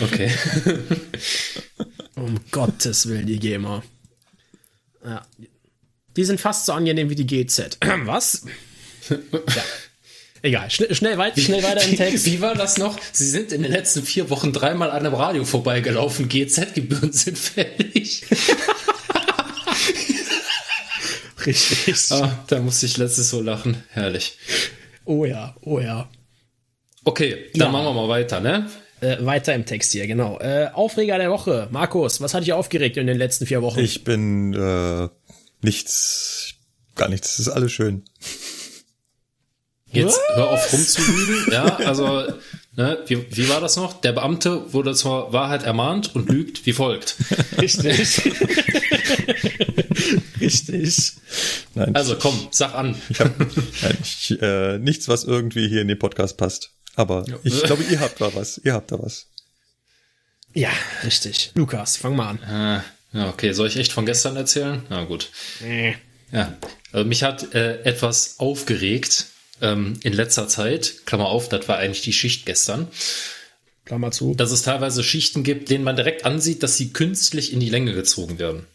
[0.02, 0.32] Okay.
[2.16, 3.82] um Gottes Willen, die GEMA.
[5.04, 5.26] Ja.
[6.16, 7.76] Die sind fast so angenehm wie die GZ.
[8.06, 8.46] Was?
[9.10, 9.64] ja.
[10.40, 12.24] Egal, schnell, schnell, weit, schnell weiter im Text.
[12.24, 12.98] Wie, wie war das noch?
[13.12, 16.30] Sie sind in den letzten vier Wochen dreimal an einem Radio vorbeigelaufen.
[16.30, 18.24] GZ-Gebühren sind fällig.
[21.46, 22.10] Richtig.
[22.10, 23.82] Ah, da musste ich letztes so lachen.
[23.90, 24.36] Herrlich.
[25.04, 26.08] Oh ja, oh ja.
[27.04, 27.72] Okay, dann Ja.
[27.72, 28.68] machen wir mal weiter, ne?
[29.00, 30.38] Äh, weiter im Text hier, genau.
[30.40, 31.68] Äh, Aufreger der Woche.
[31.70, 33.78] Markus, was hat dich aufgeregt in den letzten vier Wochen?
[33.78, 35.08] Ich bin äh,
[35.62, 36.54] nichts,
[36.96, 37.36] gar nichts.
[37.36, 38.02] Das ist alles schön.
[39.90, 40.36] Jetzt Was?
[40.36, 41.52] hör auf rumzulügen.
[41.52, 42.24] Ja, also,
[42.76, 44.00] ne, wie, wie war das noch?
[44.00, 47.16] Der Beamte wurde zur Wahrheit ermahnt und lügt wie folgt.
[47.58, 48.20] Richtig.
[50.48, 51.12] Richtig.
[51.74, 53.00] Nein, Also komm, sag an.
[53.08, 56.70] ich hab, nein, ich, äh, nichts, was irgendwie hier in den Podcast passt.
[56.96, 58.58] Aber ich glaube, ihr habt da was.
[58.64, 59.26] Ihr habt da was.
[60.54, 60.70] Ja,
[61.04, 61.52] richtig.
[61.54, 62.42] Lukas, fang mal an.
[62.42, 64.82] Ah, ja, okay, soll ich echt von gestern erzählen?
[64.88, 65.30] Na gut.
[65.60, 65.96] Nee.
[66.32, 66.56] Ja,
[66.92, 69.26] also mich hat äh, etwas aufgeregt
[69.60, 71.06] ähm, in letzter Zeit.
[71.06, 72.88] Klammer auf, das war eigentlich die Schicht gestern.
[73.84, 74.34] Klammer zu.
[74.34, 77.94] Dass es teilweise Schichten gibt, denen man direkt ansieht, dass sie künstlich in die Länge
[77.94, 78.66] gezogen werden.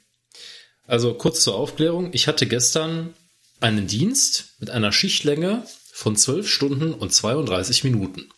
[0.87, 2.09] Also kurz zur Aufklärung.
[2.13, 3.13] Ich hatte gestern
[3.59, 8.29] einen Dienst mit einer Schichtlänge von 12 Stunden und 32 Minuten.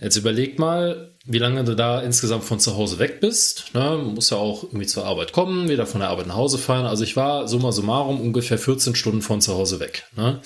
[0.00, 3.70] Jetzt überleg mal, wie lange du da insgesamt von zu Hause weg bist.
[3.72, 3.80] Ne?
[3.80, 6.84] Man muss ja auch irgendwie zur Arbeit kommen, wieder von der Arbeit nach Hause fahren.
[6.84, 10.04] Also ich war summa summarum ungefähr 14 Stunden von zu Hause weg.
[10.14, 10.42] Ne?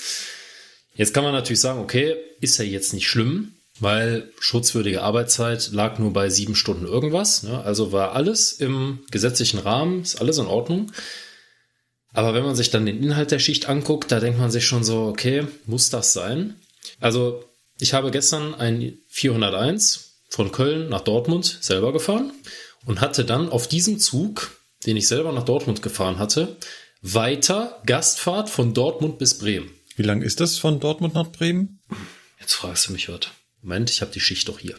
[0.94, 5.98] Jetzt kann man natürlich sagen, okay, ist ja jetzt nicht schlimm, weil schutzwürdige Arbeitszeit lag
[5.98, 7.42] nur bei sieben Stunden irgendwas.
[7.42, 7.62] Ne?
[7.62, 10.92] Also war alles im gesetzlichen Rahmen, ist alles in Ordnung.
[12.12, 14.84] Aber wenn man sich dann den Inhalt der Schicht anguckt, da denkt man sich schon
[14.84, 16.56] so, okay, muss das sein?
[17.00, 17.44] Also
[17.78, 22.32] ich habe gestern ein 401 von Köln nach Dortmund selber gefahren
[22.84, 26.56] und hatte dann auf diesem Zug, den ich selber nach Dortmund gefahren hatte,
[27.02, 29.70] weiter Gastfahrt von Dortmund bis Bremen.
[29.96, 31.80] Wie lang ist das von Dortmund nach Bremen?
[32.38, 33.20] Jetzt fragst du mich was.
[33.62, 34.78] Moment, ich habe die Schicht doch hier.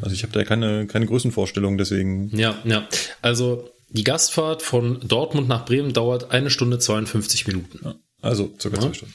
[0.00, 2.36] Also ich habe da keine, keine Größenvorstellung, deswegen.
[2.36, 2.88] Ja, ja.
[3.20, 7.80] Also die Gastfahrt von Dortmund nach Bremen dauert eine Stunde 52 Minuten.
[7.84, 8.82] Ja, also circa Ja.
[8.82, 9.14] zwei Stunden.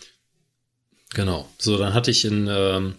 [1.14, 1.50] Genau.
[1.58, 2.96] So, dann hatte ich in, ähm,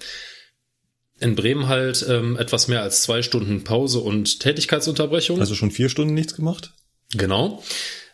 [1.20, 5.40] in Bremen halt ähm, etwas mehr als zwei Stunden Pause und Tätigkeitsunterbrechung.
[5.40, 6.72] Also schon vier Stunden nichts gemacht?
[7.12, 7.62] Genau.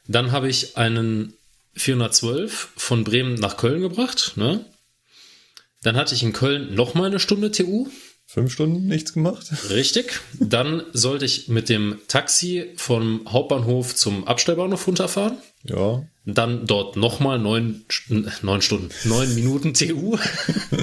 [0.06, 1.34] Dann habe ich einen
[1.74, 4.34] 412 von Bremen nach Köln gebracht.
[4.36, 4.64] Ne?
[5.84, 7.88] Dann hatte ich in Köln noch mal eine Stunde TU.
[8.24, 9.46] Fünf Stunden nichts gemacht?
[9.68, 10.18] Richtig.
[10.40, 15.36] Dann sollte ich mit dem Taxi vom Hauptbahnhof zum Abstellbahnhof runterfahren.
[15.62, 16.02] Ja.
[16.24, 17.84] Dann dort nochmal neun,
[18.40, 20.16] neun Stunden, neun Minuten TU.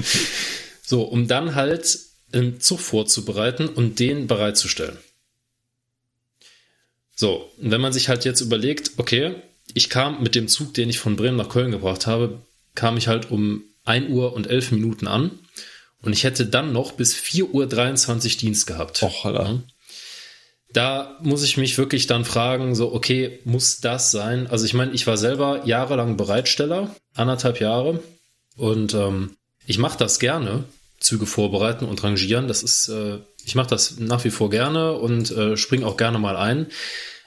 [0.82, 1.98] so, um dann halt
[2.32, 4.96] einen Zug vorzubereiten und den bereitzustellen.
[7.16, 9.34] So, wenn man sich halt jetzt überlegt, okay,
[9.74, 12.42] ich kam mit dem Zug, den ich von Bremen nach Köln gebracht habe,
[12.76, 15.30] kam ich halt um 1 Uhr und 11 Minuten an
[16.02, 19.02] und ich hätte dann noch bis 4 Uhr 23 Dienst gehabt.
[19.02, 19.24] Och.
[19.24, 19.58] Ja.
[20.72, 24.46] Da muss ich mich wirklich dann fragen, so, okay, muss das sein?
[24.46, 28.02] Also ich meine, ich war selber jahrelang Bereitsteller, anderthalb Jahre.
[28.56, 30.64] Und ähm, ich mache das gerne,
[30.98, 32.48] Züge vorbereiten und rangieren.
[32.48, 36.18] Das ist, äh, ich mache das nach wie vor gerne und äh, springe auch gerne
[36.18, 36.66] mal ein.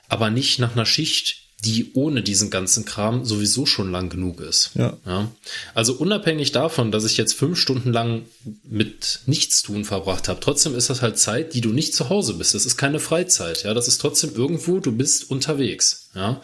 [0.10, 4.71] Aber nicht nach einer Schicht, die ohne diesen ganzen Kram sowieso schon lang genug ist.
[4.75, 4.97] Ja.
[5.06, 5.32] Ja.
[5.73, 8.25] Also unabhängig davon, dass ich jetzt fünf Stunden lang
[8.63, 12.54] mit Nichtstun verbracht habe, trotzdem ist das halt Zeit, die du nicht zu Hause bist.
[12.54, 13.63] Das ist keine Freizeit.
[13.63, 16.10] Ja, das ist trotzdem irgendwo, du bist unterwegs.
[16.13, 16.41] Ja.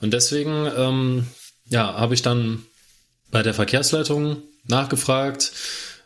[0.00, 1.26] Und deswegen, ähm,
[1.68, 2.64] ja, habe ich dann
[3.30, 5.52] bei der Verkehrsleitung nachgefragt,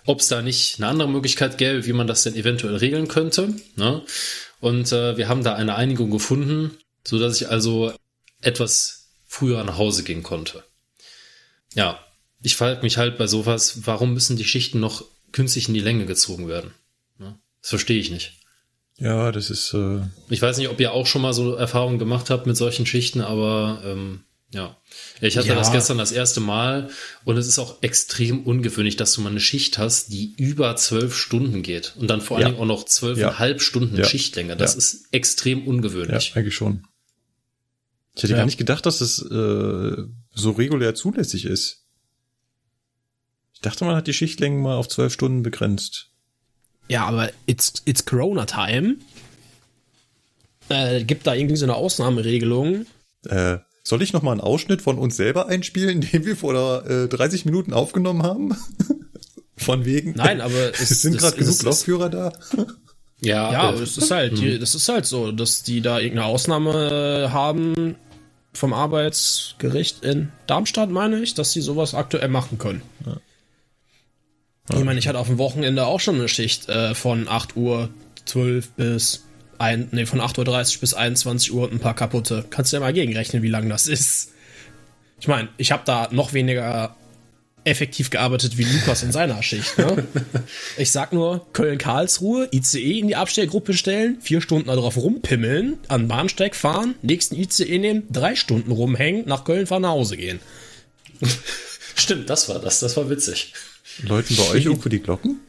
[0.05, 3.55] ob es da nicht eine andere Möglichkeit gäbe, wie man das denn eventuell regeln könnte.
[3.77, 4.03] Ne?
[4.61, 7.93] Und äh, wir haben da eine Einigung gefunden, so dass ich also
[8.43, 10.63] etwas früher nach Hause gehen konnte.
[11.75, 11.99] Ja,
[12.43, 16.05] ich frage mich halt bei sowas, warum müssen die Schichten noch künstlich in die Länge
[16.07, 16.73] gezogen werden?
[17.19, 18.33] Das verstehe ich nicht.
[18.99, 22.29] Ja, das ist, äh, Ich weiß nicht, ob ihr auch schon mal so Erfahrungen gemacht
[22.29, 24.77] habt mit solchen Schichten, aber ähm, ja.
[25.21, 25.55] Ich hatte Ja.
[25.55, 26.91] das gestern das erste Mal
[27.25, 31.17] und es ist auch extrem ungewöhnlich, dass du mal eine Schicht hast, die über zwölf
[31.17, 32.51] Stunden geht und dann vor allen Ja.
[32.51, 33.65] Dingen auch noch zwölfeinhalb Ja.
[33.65, 34.05] Stunden Ja.
[34.05, 34.57] Schichtlänge.
[34.57, 34.79] Das Ja.
[34.79, 36.33] ist extrem ja, ungewöhnlich.
[36.35, 36.85] eigentlich schon.
[38.15, 38.39] Ich hätte Ja.
[38.39, 39.97] gar nicht gedacht, dass es äh,
[40.35, 41.85] so regulär zulässig ist.
[43.55, 46.11] Ich dachte, man hat die Schichtlängen mal auf zwölf Stunden begrenzt.
[46.89, 48.97] Ja, aber it's, it's Corona Time.
[50.69, 52.87] Äh, gibt da irgendwie so eine Ausnahmeregelung.
[53.27, 57.09] Äh, Soll ich noch mal einen Ausschnitt von uns selber einspielen, den wir vor äh,
[57.09, 58.57] 30 Minuten aufgenommen haben?
[59.57, 60.13] von wegen.
[60.17, 62.33] Nein, aber es sind gerade genug es- Lokführer da.
[63.25, 65.99] Ja, Ja, äh, aber es ist halt, die, das ist halt so, dass die da
[65.99, 67.97] irgendeine Ausnahme haben
[68.53, 72.83] vom Arbeitsgericht in Darmstadt, meine ich, dass sie sowas aktuell machen können.
[74.71, 77.89] Ich meine, ich hatte auf dem Wochenende auch schon eine Schicht äh, von 8 Uhr
[78.27, 79.25] 12 bis
[79.59, 82.45] ein, nee, von 8.30 Uhr bis 21 Uhr und ein paar kaputte.
[82.51, 84.33] Kannst du ja mal gegenrechnen, wie lang das ist.
[85.21, 86.97] Ich meine, ich habe da noch weniger
[87.65, 89.79] effektiv gearbeitet wie Lukas in seiner Schicht.
[89.79, 90.05] Ne?
[90.77, 96.09] Ich sag nur, Köln-Karlsruhe, ICE in die Abstellgruppe stellen, vier Stunden darauf rumpimmeln, an den
[96.09, 100.41] Bahnsteig fahren, nächsten ICE nehmen, drei Stunden rumhängen, nach Köln fahren, nach Hause gehen.
[101.95, 102.81] Stimmt, das war das.
[102.81, 103.53] Das war witzig.
[104.03, 105.41] Läuten bei euch irgendwo die Glocken?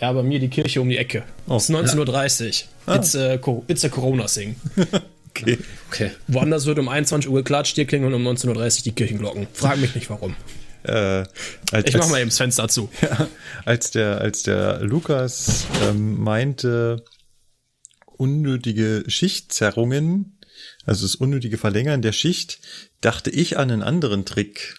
[0.00, 1.24] Ja, bei mir die Kirche um die Ecke.
[1.46, 1.56] Oh.
[1.56, 2.94] es ist 19.30 Uhr.
[2.94, 4.56] It's, a, Co- it's a Corona-Sing.
[5.34, 5.56] Okay.
[5.90, 6.10] Okay.
[6.28, 9.46] Woanders wird um 21 Uhr geklatscht, hier klingeln um 19.30 Uhr die Kirchenglocken.
[9.54, 10.36] Frag mich nicht warum.
[10.84, 11.24] Äh,
[11.70, 12.88] als, Ich mach mal eben das Fenster zu.
[13.02, 13.28] Ja,
[13.64, 17.04] als der, als der Lukas ähm, meinte,
[18.16, 20.38] unnötige Schichtzerrungen,
[20.84, 22.60] also das unnötige Verlängern der Schicht,
[23.00, 24.78] dachte ich an einen anderen Trick.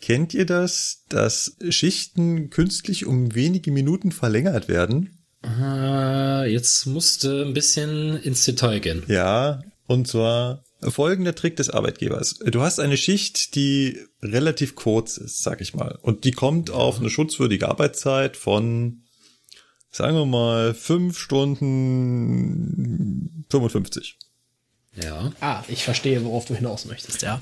[0.00, 5.18] Kennt ihr das, dass Schichten künstlich um wenige Minuten verlängert werden?
[5.44, 9.02] Äh, jetzt musste ein bisschen ins Detail gehen.
[9.08, 12.38] Ja, und zwar folgender Trick des Arbeitgebers.
[12.46, 16.98] Du hast eine Schicht, die relativ kurz ist, sag ich mal, und die kommt auf
[17.00, 19.02] eine schutzwürdige Arbeitszeit von,
[19.90, 24.18] sagen wir mal, fünf Stunden 55.
[25.02, 25.32] Ja.
[25.40, 27.40] Ah, ich verstehe, worauf du hinaus möchtest, ja.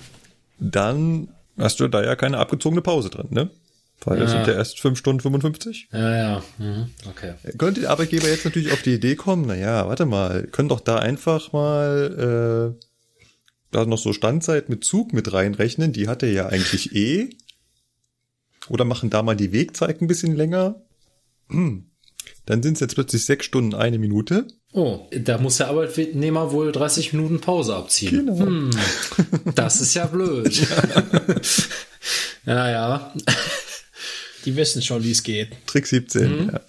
[0.59, 3.51] Dann hast du da ja keine abgezogene Pause drin, ne?
[4.05, 4.39] Weil das Ja.
[4.39, 5.89] sind ja erst fünf Stunden 55.
[5.91, 6.43] Ja, ja.
[6.59, 6.91] Mhm.
[7.09, 7.33] Okay.
[7.57, 10.99] Könnte der Arbeitgeber jetzt natürlich auf die Idee kommen, naja, warte mal, können doch da
[10.99, 12.86] einfach mal äh,
[13.71, 17.31] da noch so Standzeit mit Zug mit reinrechnen, die hat er ja eigentlich eh.
[18.69, 20.83] Oder machen da mal die Wegzeit ein bisschen länger.
[21.49, 21.91] Hm.
[22.47, 24.47] Dann sind es jetzt plötzlich sechs Stunden eine Minute.
[24.73, 28.27] Oh, da muss der Arbeitnehmer wohl 30 Minuten Pause abziehen.
[28.27, 28.39] Genau.
[28.39, 28.71] Hm,
[29.55, 30.55] das ist ja blöd.
[32.47, 33.15] ja, ja.
[34.45, 35.51] Die wissen schon, wie es geht.
[35.67, 36.51] Trick 17.
[36.53, 36.61] Ja.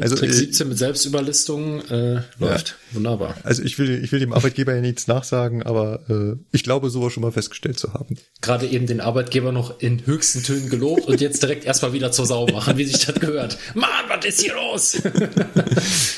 [0.00, 2.76] Also, Trick äh, 17 mit Selbstüberlistung äh, läuft.
[2.92, 3.36] Wunderbar.
[3.42, 7.12] also ich will, ich will dem Arbeitgeber ja nichts nachsagen, aber äh, ich glaube, sowas
[7.12, 8.16] schon mal festgestellt zu haben.
[8.40, 12.26] Gerade eben den Arbeitgeber noch in höchsten Tönen gelobt und jetzt direkt erstmal wieder zur
[12.26, 13.58] Sau machen, wie sich das gehört.
[13.74, 15.00] Mann, was ist hier los?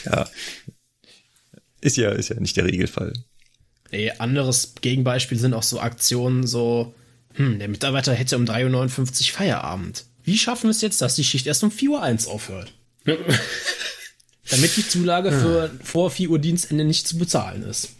[0.05, 0.29] Ja.
[1.81, 3.13] Ist ja, ist ja nicht der Regelfall.
[3.91, 6.95] Nee, anderes Gegenbeispiel sind auch so Aktionen so,
[7.35, 10.07] hm, der Mitarbeiter hätte um 3.59 Uhr Feierabend.
[10.25, 12.73] Wie schaffen wir es jetzt, dass die Schicht erst um 4.01 Uhr aufhört?
[14.51, 17.91] Damit die Zulage für vor 4 Uhr Dienstende nicht zu bezahlen ist.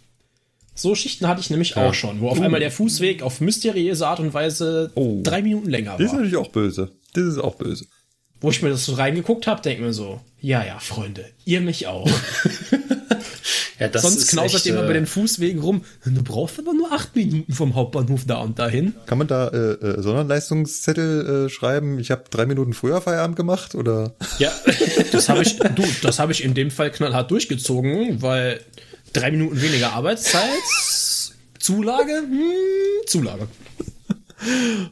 [0.75, 4.19] So Schichten hatte ich nämlich auch schon, wo auf einmal der Fußweg auf mysteriöse Art
[4.19, 5.21] und Weise Oh.
[5.23, 6.15] drei Minuten länger Das ist war.
[6.15, 6.91] natürlich auch böse.
[7.13, 7.85] Das ist auch böse.
[8.41, 11.87] Wo ich mir das so reingeguckt habe, denke mir so, ja, ja, Freunde, ihr mich
[11.87, 12.09] auch.
[13.83, 15.83] Ja, das Sonst knausert echt, ihr mal äh, bei den Fußwegen rum.
[16.05, 18.93] Du brauchst aber nur acht Minuten vom Hauptbahnhof da und dahin.
[19.07, 21.99] Kann man da äh, äh, Sonderleistungszettel äh, schreiben?
[21.99, 24.13] Ich habe drei Minuten früher Feierabend gemacht oder?
[24.39, 24.53] Ja,
[25.11, 28.61] Das habe ich, du, das habe ich in dem Fall knallhart durchgezogen, weil
[29.11, 30.47] drei Minuten weniger Arbeitszeit,
[31.59, 33.49] Zulage, hm, Zulage.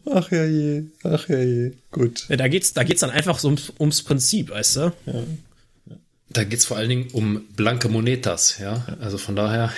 [0.06, 1.72] Ach ja je, ach ja je.
[1.92, 2.26] Gut.
[2.28, 4.94] Ja, da geht's, da geht's dann einfach so ums, ums Prinzip, weißt du?
[6.34, 8.86] Da geht's vor allen Dingen um blanke Monetas, ja.
[9.00, 9.72] Also von daher.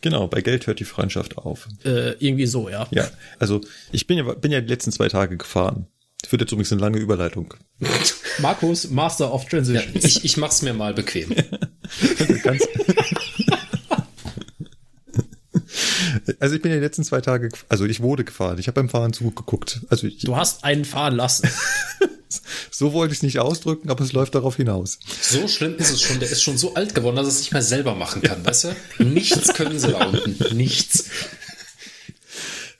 [0.00, 1.68] Genau, bei Geld hört die Freundschaft auf.
[1.84, 2.86] Äh, irgendwie so, ja.
[2.90, 3.60] Ja, also
[3.92, 5.86] ich bin ja, bin ja die letzten zwei Tage gefahren.
[6.22, 7.54] Das wird jetzt übrigens eine lange Überleitung.
[8.38, 9.90] Markus, Master of Ja, Transition.
[9.94, 11.30] ich, ich mach's mir mal bequem.
[12.42, 12.66] Ganz
[16.38, 18.58] also ich bin ja die letzten zwei Tage, also ich wurde gefahren.
[18.58, 19.80] Ich habe beim Fahren zugeguckt.
[19.88, 21.48] Also ich, Du hast einen fahren lassen.
[22.70, 24.98] so wollte ich es nicht ausdrücken, aber es läuft darauf hinaus.
[25.20, 26.20] So schlimm ist es schon.
[26.20, 28.64] Der ist schon so alt geworden, dass er es nicht mehr selber machen kann, weißt
[28.64, 29.04] du?
[29.04, 30.56] Nichts können sie da unten.
[30.56, 31.04] Nichts.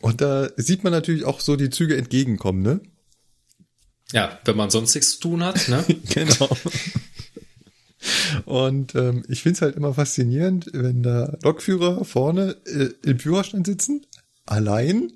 [0.00, 2.80] Und da sieht man natürlich auch so die Züge entgegenkommen, ne?
[4.12, 5.84] Ja, wenn man sonst nichts zu tun hat, ne?
[6.08, 6.48] Genau.
[8.44, 14.06] Und ähm, ich find's halt immer faszinierend, wenn da Lokführer vorne äh, im Führerstand sitzen,
[14.46, 15.12] allein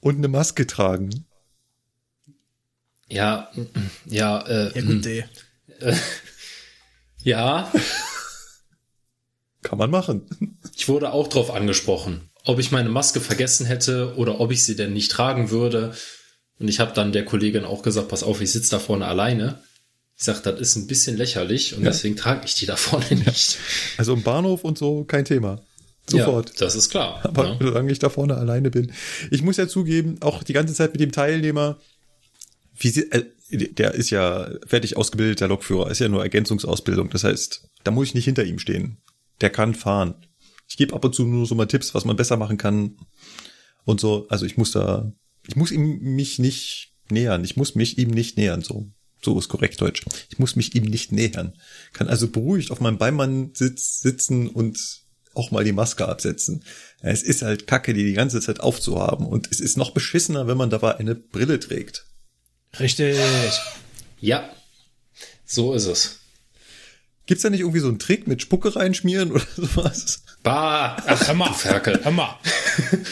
[0.00, 1.26] und eine Maske tragen.
[3.08, 3.50] Ja,
[4.06, 5.24] ja, äh, Ja, gut, ey.
[7.22, 7.72] ja.
[9.62, 10.26] Kann man machen.
[10.76, 14.76] Ich wurde auch drauf angesprochen, ob ich meine Maske vergessen hätte oder ob ich sie
[14.76, 15.94] denn nicht tragen würde.
[16.58, 19.62] Und ich habe dann der Kollegin auch gesagt, pass auf, ich sitze da vorne alleine.
[20.20, 21.90] Ich sag, das ist ein bisschen lächerlich und Ja.
[21.90, 23.58] deswegen trage ich die da vorne nicht.
[23.96, 25.62] Also im Bahnhof und so kein Thema.
[26.06, 26.50] Sofort.
[26.50, 27.20] Ja, das ist klar.
[27.22, 27.56] Aber ja.
[27.58, 28.92] solange ich da vorne alleine bin.
[29.30, 31.78] Ich muss ja zugeben, auch die ganze Zeit mit dem Teilnehmer,
[32.76, 37.08] wie sie, äh, der ist ja fertig ausgebildeter Lokführer, ist ja nur Ergänzungsausbildung.
[37.08, 38.98] Das heißt, da muss ich nicht hinter ihm stehen.
[39.40, 40.26] Der kann fahren.
[40.68, 42.98] Ich gebe ab und zu nur so mal Tipps, was man besser machen kann
[43.84, 44.26] und so.
[44.28, 45.10] Also ich muss da,
[45.48, 47.42] ich muss ihm mich nicht nähern.
[47.42, 48.60] Ich muss mich ihm nicht nähern.
[48.60, 48.90] So,
[49.22, 50.04] so ist korrekt Deutsch.
[50.30, 51.54] Ich muss mich ihm nicht nähern.
[51.92, 54.78] Kann also beruhigt auf meinem Beimann sitz, sitzen und
[55.34, 56.64] auch mal die Maske absetzen.
[57.00, 59.26] Es ist halt Kacke, die die ganze Zeit aufzuhaben.
[59.26, 62.06] Und es ist noch beschissener, wenn man dabei eine Brille trägt.
[62.78, 63.16] Richtig.
[64.20, 64.50] Ja,
[65.44, 66.19] so ist es.
[67.30, 70.24] Gibt's da nicht irgendwie so einen Trick mit Spucke reinschmieren oder sowas?
[70.42, 72.00] Bah, Ach, hör mal, Ferkel.
[72.02, 72.36] hör mal.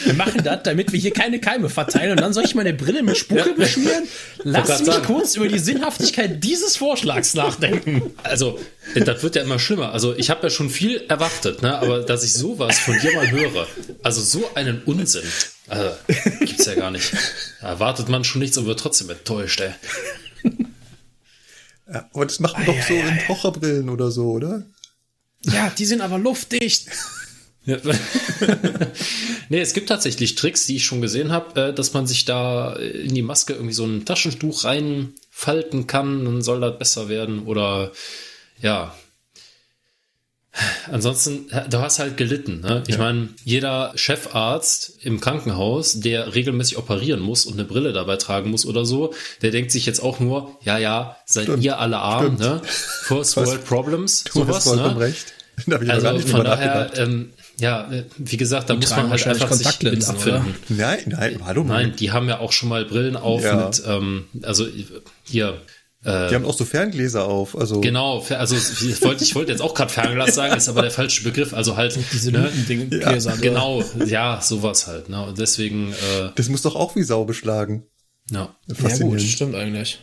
[0.03, 3.01] Wir machen das, damit wir hier keine Keime verteilen und dann soll ich meine Brille
[3.01, 4.09] mit Spucke beschmieren?
[4.43, 5.05] Lass mich sagen.
[5.05, 8.11] kurz über die Sinnhaftigkeit dieses Vorschlags nachdenken.
[8.21, 8.59] Also,
[8.93, 9.93] das wird ja immer schlimmer.
[9.93, 11.79] Also, ich habe ja schon viel erwartet, ne?
[11.79, 13.67] aber dass ich sowas von dir mal höre,
[14.03, 15.23] also so einen Unsinn,
[15.69, 15.91] also,
[16.41, 17.13] gibt's ja gar nicht.
[17.61, 19.71] Da erwartet man schon nichts und wird trotzdem enttäuscht, ey.
[21.91, 24.63] Ja, aber das macht man doch so in Taucherbrillen oder so, oder?
[25.45, 26.87] Ja, die sind aber luftdicht.
[27.65, 27.77] Ja.
[29.49, 32.73] nee, es gibt tatsächlich Tricks, die ich schon gesehen habe, äh, dass man sich da
[32.73, 37.91] in die Maske irgendwie so ein Taschentuch reinfalten kann, dann soll das besser werden oder
[38.61, 38.95] ja.
[40.91, 42.61] Ansonsten, du hast halt gelitten.
[42.61, 42.83] Ne?
[42.87, 48.49] Ich meine, jeder Chefarzt im Krankenhaus, der regelmäßig operieren muss und eine Brille dabei tragen
[48.51, 51.63] muss oder so, der denkt sich jetzt auch nur, ja, ja, seid Stimmt.
[51.63, 52.39] ihr alle arm, Stimmt.
[52.39, 52.61] ne?
[52.65, 55.05] First hast- World Problems, Du hast sowas, vollkommen ne?
[55.05, 55.33] recht.
[55.67, 58.85] Da ich noch gar Also nicht von daher, ähm, ja, äh, wie gesagt, da muss
[58.85, 60.55] tragen man halt einfach sich mit abfinden.
[60.69, 61.65] Nein, nein, hallo.
[61.65, 63.65] Nein, die haben ja auch schon mal Brillen auf Ja.
[63.65, 64.65] mit, ähm, also
[65.23, 65.57] hier,
[66.01, 67.57] Die haben auch so Ferngläser auf.
[67.57, 70.91] Also genau, also ich wollte, ich wollte jetzt auch gerade Fernglas sagen, ist aber der
[70.91, 71.53] falsche Begriff.
[71.53, 73.41] Also halt, Diese ne, Ja, Gläser, ne?
[73.41, 75.09] genau, ja, sowas halt.
[75.09, 75.21] Ne?
[75.25, 77.83] Und deswegen, äh, das muss doch auch wie Sau beschlagen.
[78.31, 78.55] ja.
[78.67, 79.99] Ja, gut, stimmt eigentlich.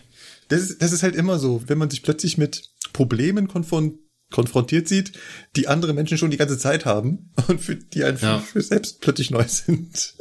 [0.49, 3.99] Das ist, das ist halt immer so, wenn man sich plötzlich mit Problemen konfron
[4.33, 5.13] konfrontiert sieht,
[5.55, 8.41] die andere Menschen schon die ganze Zeit haben und für die einen Ja.
[8.41, 10.15] für, für selbst plötzlich neu sind.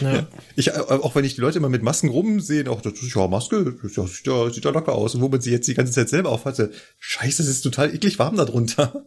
[0.00, 0.26] Ja.
[0.56, 3.26] Ich, äh, auch wenn ich die Leute immer mit Masken rumsehe, auch das ist ja
[3.26, 5.14] Maske, das ja, sieht, ja, sieht ja locker aus.
[5.14, 8.18] Und wo man sie jetzt die ganze Zeit selber aufhatte, scheiße, es ist total eklig
[8.18, 9.06] warm da drunter.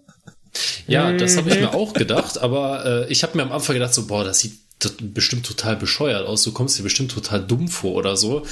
[0.88, 3.94] Ja, das habe ich mir auch gedacht, aber äh, ich habe mir am Anfang gedacht,
[3.94, 4.60] so, boah, das sieht
[5.14, 8.46] bestimmt total bescheuert aus, du kommst dir bestimmt total dumm vor oder so.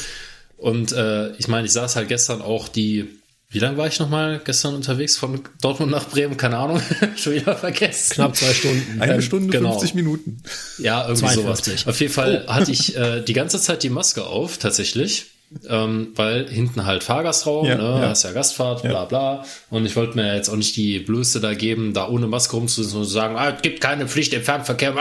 [0.58, 3.10] Und äh, ich meine, ich saß halt gestern auch die,
[3.54, 6.36] wie lange war ich nochmal gestern unterwegs von Dortmund nach Bremen?
[6.38, 6.82] Keine Ahnung,
[7.16, 8.16] schon wieder vergessen.
[8.16, 9.02] Knapp zwei Stunden.
[9.02, 9.72] Eine Ähm, Stunde, genau.
[9.72, 10.44] 50 Minuten.
[10.80, 11.74] Ja, irgendwie 52.
[11.82, 11.88] sowas.
[11.88, 15.28] Auf jeden Fall hatte ich äh, die ganze Zeit die Maske auf, tatsächlich.
[15.70, 18.10] Ähm, weil hinten halt Fahrgastraum, Ja, ne, ja.
[18.10, 18.90] hast ja Gastfahrt, Ja.
[18.90, 19.46] bla bla.
[19.70, 22.98] Und ich wollte mir jetzt auch nicht die Blöße da geben, da ohne Maske rumzusitzen
[23.00, 24.94] und zu sagen, ah, es gibt keine Pflicht im Fernverkehr,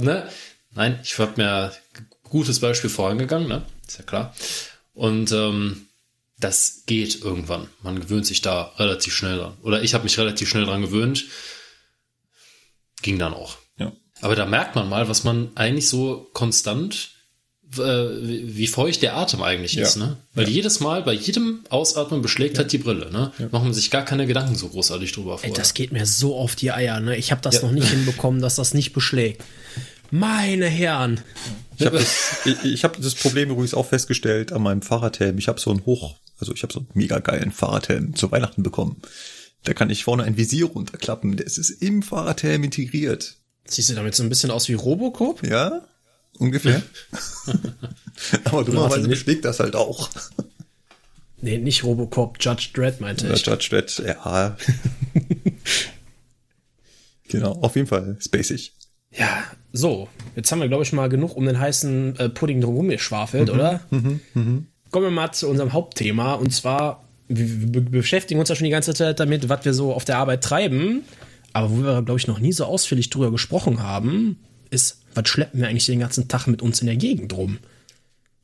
[0.00, 0.26] ne?
[0.74, 1.72] Nein, ich habe mir
[2.24, 3.62] gutes Beispiel vorangegangen, ne?
[3.86, 4.34] Ist ja klar.
[4.94, 5.87] Und ähm,
[6.40, 7.68] das geht irgendwann.
[7.82, 9.56] Man gewöhnt sich da relativ schnell dran.
[9.62, 11.24] Oder ich habe mich relativ schnell dran gewöhnt.
[13.02, 13.56] Ging dann auch.
[13.78, 13.92] Ja.
[14.20, 17.10] Aber da merkt man mal, was man eigentlich so konstant,
[17.76, 19.82] äh, wie feucht der Atem eigentlich Ja.
[19.82, 20.16] ist, ne?
[20.34, 23.32] Weil jedes Mal, bei jedem Ausatmen beschlägt halt die Brille, ne?
[23.52, 25.54] Machen man sich gar keine Gedanken so großartig drüber Ey, vorher.
[25.56, 27.16] das geht mir so auf die Eier, ne?
[27.16, 27.62] Ich habe das Ja.
[27.62, 29.44] noch nicht hinbekommen, dass das nicht beschlägt.
[30.10, 31.20] Meine Herren.
[31.76, 35.36] Ich habe das, ich, ich hab das Problem übrigens auch festgestellt an meinem Fahrradhelm.
[35.38, 38.62] Ich habe so einen hoch, also ich habe so einen mega geilen Fahrradhelm zu Weihnachten
[38.62, 39.00] bekommen.
[39.64, 41.36] Da kann ich vorne ein Visier runterklappen.
[41.36, 43.36] Das ist im Fahrradhelm integriert.
[43.66, 45.46] Siehst du damit so ein bisschen aus wie Robocop?
[45.46, 45.82] Ja,
[46.38, 46.82] ungefähr.
[48.44, 50.08] Aber dummerweise beschlägt das halt auch.
[51.40, 53.46] Nee, nicht Robocop, Judge Dredd meinte Oder ich.
[53.46, 54.56] Judge Dredd, ja.
[57.28, 58.72] genau, auf jeden Fall spacig.
[59.12, 60.08] Ja, so.
[60.36, 63.80] Jetzt haben wir, glaube ich, mal genug um den heißen äh, Pudding Mhm, geschwafelt, oder?
[64.90, 66.34] Kommen wir mal zu unserem Hauptthema.
[66.34, 70.04] Und zwar, wir, beschäftigen uns ja schon die ganze Zeit damit, was wir so auf
[70.04, 71.04] der Arbeit treiben.
[71.52, 74.38] Aber wo wir, glaube ich, noch nie so ausführlich drüber gesprochen haben,
[74.70, 77.58] ist, was schleppen wir eigentlich den ganzen Tag mit uns in der Gegend rum?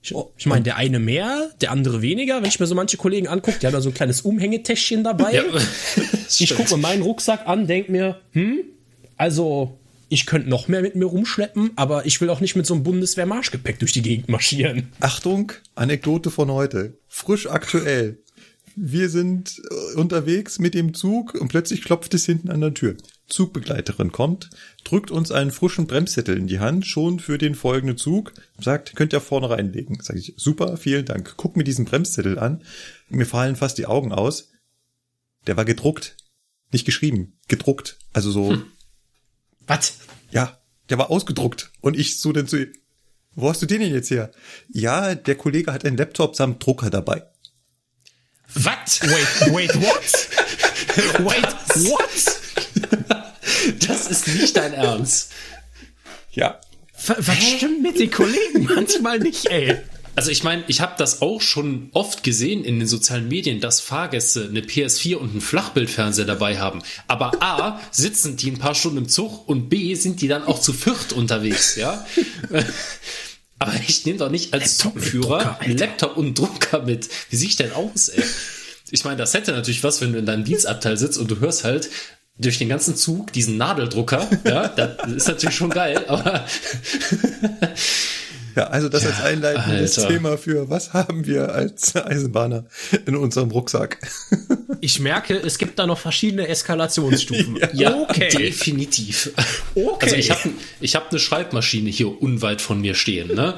[0.02, 2.42] Ich, ich meine, der eine mehr, der andere weniger.
[2.42, 5.32] Wenn ich mir so manche Kollegen angucke, die haben da so ein kleines Umhängetäschchen dabei.
[5.32, 5.42] ja,
[6.38, 8.58] Ich gucke mir meinen Rucksack an, denk mir, hm,
[9.16, 9.78] also
[10.08, 12.82] ich könnte noch mehr mit mir rumschleppen, aber ich will auch nicht mit so einem
[12.82, 14.92] Bundeswehr-Marschgepäck durch die Gegend marschieren.
[15.00, 16.98] Achtung, Anekdote von heute.
[17.08, 18.18] Frisch aktuell.
[18.76, 22.96] Wir sind äh, unterwegs mit dem Zug und plötzlich klopft es hinten an der Tür.
[23.28, 24.50] Zugbegleiterin kommt,
[24.82, 29.12] drückt uns einen frischen Bremszettel in die Hand, schon für den folgenden Zug, sagt, könnt
[29.12, 29.98] ihr vorne reinlegen.
[30.02, 31.34] Sag ich, super, vielen Dank.
[31.36, 32.62] Guck mir diesen Bremszettel an.
[33.08, 34.50] Mir fallen fast die Augen aus.
[35.46, 36.16] Der war gedruckt.
[36.72, 37.98] Nicht geschrieben, gedruckt.
[38.12, 38.58] Also so
[39.66, 39.98] Was?
[40.30, 40.58] Ja,
[40.90, 41.70] der war ausgedruckt.
[41.80, 42.72] Und ich so denn zu ihm,
[43.34, 44.30] wo hast du den denn jetzt her?
[44.68, 47.24] Ja, der Kollege hat einen Laptop samt Drucker dabei.
[48.54, 49.00] Was?
[49.02, 50.28] Wait, wait, what?
[51.24, 52.08] wait, what?
[53.88, 55.32] Das ist nicht dein Ernst.
[56.30, 56.60] Ja.
[57.06, 58.64] Was, was stimmt mit den Kollegen?
[58.64, 59.78] Manchmal nicht, ey.
[60.16, 63.80] Also ich meine, ich habe das auch schon oft gesehen in den sozialen Medien, dass
[63.80, 66.82] Fahrgäste eine PS4 und einen Flachbildfernseher dabei haben.
[67.08, 70.60] Aber A, sitzen die ein paar Stunden im Zug und B, sind die dann auch
[70.60, 72.06] zu viert unterwegs, ja?
[73.58, 77.08] Aber ich nehme doch nicht als Zugführer einen Laptop und einen Drucker mit.
[77.30, 78.22] Wie sehe ich denn aus, ey?
[78.90, 81.64] Ich meine, das hätte natürlich was, wenn du in deinem Dienstabteil sitzt und du hörst
[81.64, 81.88] halt
[82.36, 86.44] durch den ganzen Zug diesen Nadeldrucker, ja, das ist natürlich schon geil, aber
[88.56, 90.14] Ja, also das als einleitendes Alter.
[90.14, 92.64] Thema für was haben wir als Eisenbahner
[93.06, 93.98] in unserem Rucksack?
[94.80, 97.58] Ich merke, es gibt da noch verschiedene Eskalationsstufen.
[97.72, 98.28] Ja, okay.
[98.28, 99.30] definitiv.
[99.74, 100.04] Okay.
[100.04, 100.50] Also ich habe
[100.80, 103.34] ich hab eine Schreibmaschine hier unweit von mir stehen.
[103.34, 103.54] Ne?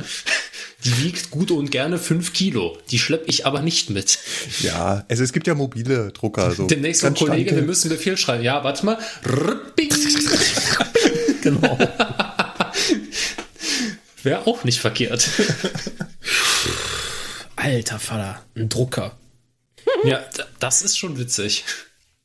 [0.85, 2.79] Die wiegt gut und gerne fünf Kilo.
[2.91, 4.19] Die schlepp ich aber nicht mit.
[4.61, 6.53] Ja, also es gibt ja mobile Drucker.
[6.53, 8.45] So Demnächst ein Kollege, wir müssen Befehl schreiben.
[8.45, 8.99] Ja, warte mal.
[9.25, 9.89] Rrrping.
[11.43, 11.79] genau.
[14.27, 15.31] Wäre auch nicht verkehrt.
[17.55, 19.17] Alter Vater, ein Drucker.
[20.03, 20.19] Ja,
[20.59, 21.65] das ist schon witzig.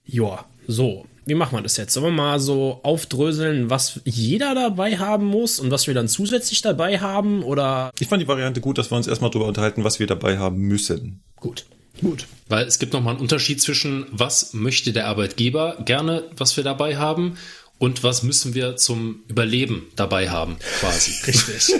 [0.03, 1.05] Joa, so.
[1.27, 1.93] Wie machen wir das jetzt?
[1.93, 6.63] Sollen wir mal so aufdröseln, was jeder dabei haben muss und was wir dann zusätzlich
[6.63, 7.43] dabei haben?
[7.43, 10.39] Oder Ich fand die Variante gut, dass wir uns erstmal darüber unterhalten, was wir dabei
[10.39, 11.21] haben müssen.
[11.35, 11.67] gut,
[12.01, 12.25] gut.
[12.47, 16.97] Weil es gibt nochmal einen Unterschied zwischen, was möchte der Arbeitgeber gerne, was wir dabei
[16.97, 17.37] haben,
[17.81, 21.13] und was müssen wir zum Überleben dabei haben, quasi.
[21.27, 21.73] Richtig.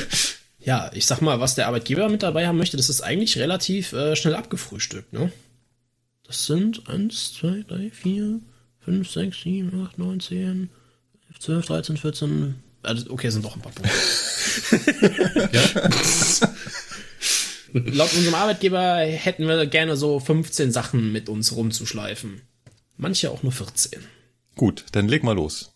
[0.60, 3.92] ja, ich sag mal, was der Arbeitgeber mit dabei haben möchte, das ist eigentlich relativ
[3.92, 5.32] äh, schnell abgefrühstückt, ne?
[6.28, 8.40] Das sind 1, 2, 3, 4,
[8.84, 10.70] 5, 6, 7, 8, 9, 10,
[11.30, 12.54] 11, 12, 13, 14.
[12.84, 13.92] Also, okay, sind doch ein paar Punkte.
[17.96, 22.42] Laut unserem Arbeitgeber hätten wir gerne so 15 Sachen mit uns rumzuschleifen.
[22.96, 24.00] Manche auch nur 14.
[24.56, 25.72] Gut, dann leg mal los.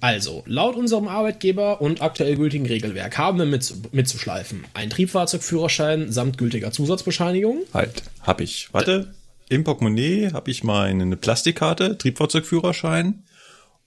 [0.00, 6.36] Also, laut unserem Arbeitgeber und aktuell gültigen Regelwerk haben wir mit, mitzuschleifen ein Triebfahrzeugführerschein samt
[6.38, 8.68] gültiger Zusatzbescheinigung, Halt, hab ich.
[8.72, 9.14] Warte,
[9.48, 13.24] im Portemonnaie habe ich meine Plastikkarte, Triebfahrzeugführerschein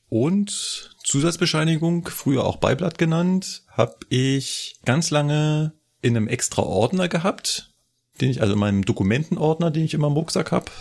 [0.10, 7.72] und Zusatzbescheinigung, früher auch Beiblatt genannt, habe ich ganz lange in einem extra Ordner gehabt,
[8.22, 10.72] den ich also in meinem Dokumentenordner, den ich immer im Rucksack habe.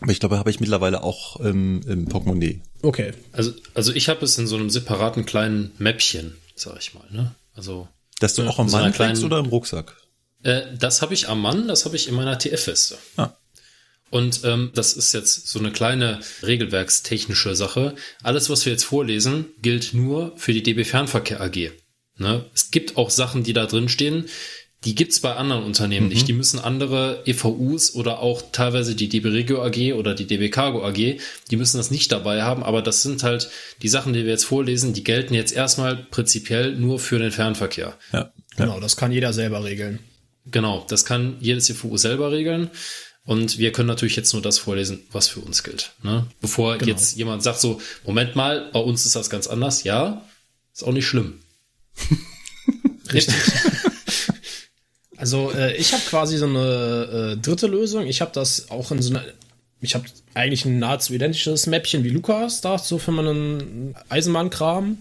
[0.00, 2.60] Aber ich glaube, habe ich mittlerweile auch ähm, im Portemonnaie.
[2.82, 3.12] Okay.
[3.32, 7.04] Also, also ich habe es in so einem separaten kleinen Mäppchen, sag ich mal.
[7.10, 7.34] Ne?
[7.54, 7.88] Also
[8.20, 9.96] Das du Ja, auch am so Mann trägst oder im Rucksack?
[10.42, 12.96] äh, das habe ich am Mann, das habe ich in meiner TF-Weste.
[13.16, 13.30] Ah.
[14.10, 17.94] Und ähm, das ist jetzt so eine kleine regelwerkstechnische Sache.
[18.22, 21.70] Alles, was wir jetzt vorlesen, gilt nur für die DB Fernverkehr AG.
[22.16, 22.44] Ne?
[22.54, 24.26] Es gibt auch Sachen, die da drin stehen,
[24.84, 26.26] die gibt's bei anderen Unternehmen nicht.
[26.26, 30.86] Die müssen andere EVUs oder auch teilweise die DB Regio AG oder die DB Cargo
[30.86, 30.94] AG,
[31.50, 32.62] die müssen das nicht dabei haben.
[32.62, 33.50] Aber das sind halt
[33.82, 37.94] die Sachen, die wir jetzt vorlesen, die gelten jetzt erstmal prinzipiell nur für den Fernverkehr.
[38.12, 38.32] Ja.
[38.56, 39.98] Genau, das kann jeder selber regeln.
[40.46, 42.70] Genau, das kann jedes EVU selber regeln.
[43.26, 45.92] Und wir können natürlich jetzt nur das vorlesen, was für uns gilt.
[46.02, 46.26] Ne?
[46.40, 46.90] Bevor Genau.
[46.90, 49.84] jetzt jemand sagt so, Moment mal, bei uns ist das ganz anders.
[49.84, 50.24] Ja,
[50.72, 51.40] ist auch nicht schlimm.
[53.12, 53.34] Richtig.
[55.20, 58.06] also, äh, ich habe quasi so eine äh, dritte Lösung.
[58.06, 59.24] Ich habe das auch in so einer.
[59.82, 60.04] Ich habe
[60.34, 64.98] eigentlich ein nahezu identisches Mäppchen wie Lukas da, so für meinen Eisenbahnkram.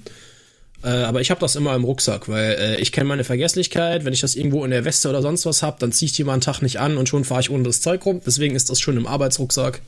[0.84, 4.06] Äh, aber ich habe das immer im Rucksack, weil äh, ich kenne meine Vergesslichkeit.
[4.06, 6.24] Wenn ich das irgendwo in der Weste oder sonst was habe, dann ziehe ich die
[6.24, 8.22] mal einen Tag nicht an und schon fahre ich ohne das Zeug rum.
[8.26, 9.82] Deswegen ist das schon im Arbeitsrucksack.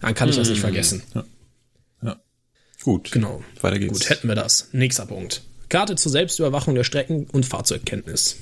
[0.00, 1.02] Dann kann ich das nicht vergessen.
[2.82, 3.12] Gut.
[3.12, 3.42] Genau.
[3.60, 3.92] Weiter geht's.
[3.92, 4.68] Gut, hätten wir das.
[4.72, 5.42] Nächster Punkt.
[5.68, 8.36] Karte zur Selbstüberwachung der Strecken und Fahrzeugkenntnis.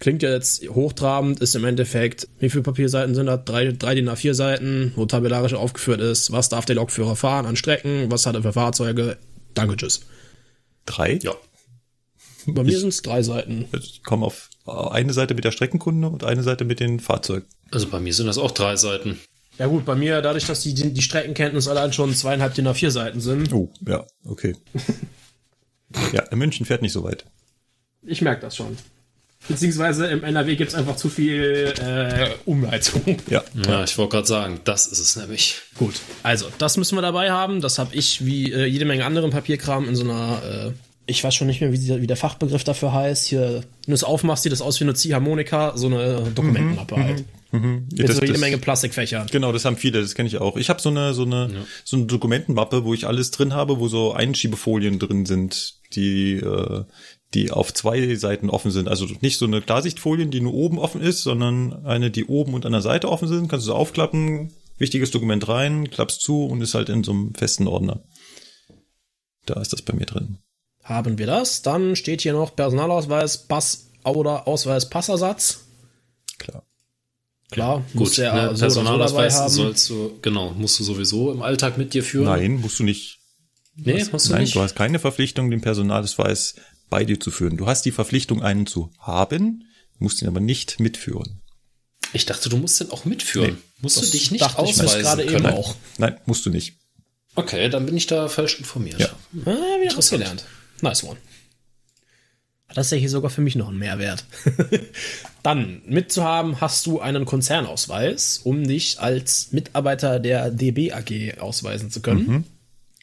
[0.00, 3.44] Klingt ja jetzt hochtrabend, ist im Endeffekt, wie viele Papierseiten sind das?
[3.44, 7.54] Drei, drei DIN A4 Seiten, wo tabellarisch aufgeführt ist, was darf der Lokführer fahren an
[7.56, 9.18] Strecken, was hat er für Fahrzeuge.
[9.52, 10.00] Danke, tschüss.
[10.86, 11.18] Drei?
[11.22, 11.34] Ja.
[12.46, 13.66] Bei mir sind es drei Seiten.
[13.72, 17.44] Ich komme auf eine Seite mit der Streckenkunde und eine Seite mit den Fahrzeugen.
[17.70, 19.20] Also bei mir sind das auch drei Seiten.
[19.58, 23.20] Ja gut, bei mir, dadurch, dass die, die Streckenkenntnis allein schon zweieinhalb DIN A4 Seiten
[23.20, 24.56] sind, Oh, ja, okay.
[26.14, 27.26] ja, in München fährt nicht so weit.
[28.06, 28.78] ich merke das schon.
[29.48, 33.02] Beziehungsweise im NRW gibt es einfach zu viel äh, Umleitung.
[33.28, 33.42] Ja.
[33.66, 35.56] Ja, ich wollte gerade sagen, das ist es nämlich.
[35.76, 37.60] Gut, also das müssen wir dabei haben.
[37.60, 40.70] Das habe ich wie äh, jede Menge anderen Papierkram in so einer, äh,
[41.06, 43.26] ich weiß schon nicht mehr, wie, die, wie der Fachbegriff dafür heißt.
[43.26, 47.24] Hier, wenn du es aufmachst, sieht das aus wie eine Ziehharmonika, so eine Dokumentenmappe halt.
[47.52, 47.88] Mhm.
[47.90, 49.26] Mit Das- so jede das- Menge Plastikfächern.
[49.32, 50.56] Genau, das haben viele, das kenne ich auch.
[50.56, 51.50] Ich habe so eine so eine
[51.82, 56.84] so eine Dokumentenmappe, wo ich alles drin habe, wo so Einschiebefolien drin sind, die äh,
[57.34, 58.88] die auf zwei Seiten offen sind.
[58.88, 62.66] Also nicht so eine Klarsichtfolien, die nur oben offen ist, sondern eine, die oben und
[62.66, 63.48] an der Seite offen sind.
[63.48, 67.34] Kannst du so aufklappen, wichtiges Dokument rein, klappst zu und ist halt in so einem
[67.34, 68.02] festen Ordner.
[69.46, 70.38] Da ist das bei mir drin.
[70.82, 71.62] Haben wir das?
[71.62, 75.66] Dann steht hier noch Personalausweis, Pass oder Ausweis, Passersatz.
[76.38, 76.64] Klar.
[77.50, 79.52] Klar, muss Gut, der ne, so Personalausweis dabei haben.
[79.52, 82.24] sollst du, genau, musst du sowieso im Alltag mit dir führen.
[82.24, 83.18] Nein, musst du nicht.
[83.76, 84.54] Nee, hast du Nein, nicht.
[84.54, 86.56] du hast keine Verpflichtung, den Personalausweis
[86.90, 87.56] bei dir zu führen.
[87.56, 89.64] Du hast die Verpflichtung, einen zu haben,
[89.98, 91.40] musst ihn aber nicht mitführen.
[92.12, 93.58] Ich dachte, du musst den auch mitführen.
[93.80, 95.46] musst du dich nicht ausweisen gerade können.
[95.46, 95.76] eben auch.
[95.98, 96.74] Nein, musst du nicht.
[97.36, 98.98] Okay, dann bin ich da falsch informiert.
[98.98, 99.08] Ja.
[99.46, 100.44] Ah, wieder was gelernt.
[100.80, 101.16] Nice one.
[102.74, 104.24] Das ist ja hier sogar für mich noch ein Mehrwert.
[105.42, 112.00] Dann, mitzuhaben, hast du einen Konzernausweis, um dich als Mitarbeiter der DB AG ausweisen zu
[112.00, 112.44] können.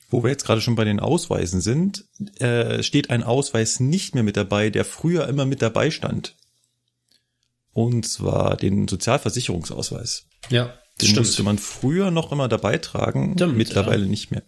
[0.10, 2.06] Wo wir jetzt gerade schon bei den Ausweisen sind,
[2.40, 6.36] äh, steht ein Ausweis nicht mehr mit dabei, der früher immer mit dabei stand.
[7.74, 10.26] Und zwar den Sozialversicherungsausweis.
[10.50, 11.18] Ja, das Den stimmt.
[11.28, 14.44] musste man früher noch immer dabei tragen, Stimmt, mittlerweile nicht mehr.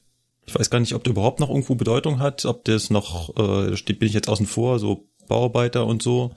[0.45, 3.77] Ich weiß gar nicht, ob der überhaupt noch irgendwo Bedeutung hat, ob das noch, äh,
[3.77, 6.33] steht, bin ich jetzt außen vor, so Bauarbeiter und so,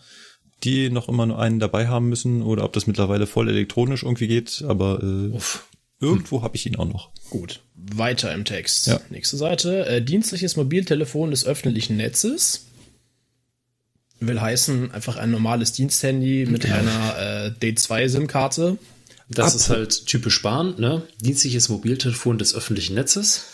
[0.64, 4.28] die noch immer nur einen dabei haben müssen oder ob das mittlerweile voll elektronisch irgendwie
[4.28, 5.66] geht, aber äh, Uff.
[6.02, 7.10] Irgendwo habe ich ihn auch noch.
[7.30, 8.86] Gut, weiter im Text.
[8.88, 9.00] Ja.
[9.08, 9.86] Nächste Seite.
[9.86, 12.66] Äh, dienstliches Mobiltelefon des öffentlichen Netzes.
[14.20, 18.78] Will heißen, einfach ein normales Diensthandy mit einer äh, D2-SIM-Karte.
[19.28, 21.02] Das ist halt typisch Bahn, ne?
[21.20, 23.46] Dienstliches Mobiltelefon des öffentlichen Netzes.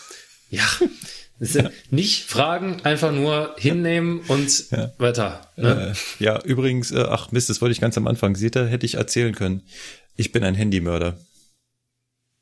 [0.49, 0.67] Ja.
[1.41, 4.91] Sind Nicht fragen, einfach nur hinnehmen und Ja.
[4.97, 5.49] weiter.
[5.55, 5.95] Ne?
[6.19, 8.35] Äh, ja, übrigens, äh, ach Mist, das wollte ich ganz am Anfang.
[8.35, 9.63] Seht ihr, hätte ich erzählen können.
[10.17, 11.17] Ich bin ein Handymörder.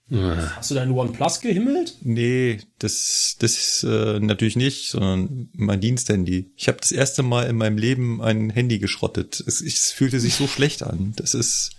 [0.09, 1.95] Hast du dein OnePlus gehimmelt?
[2.01, 6.49] Nee, das, das ist äh, natürlich nicht, sondern mein Diensthandy.
[6.55, 9.43] Ich habe das erste Mal in meinem Leben ein Handy geschrottet.
[9.45, 11.13] Es, es fühlte sich so schlecht an.
[11.17, 11.71] Das ist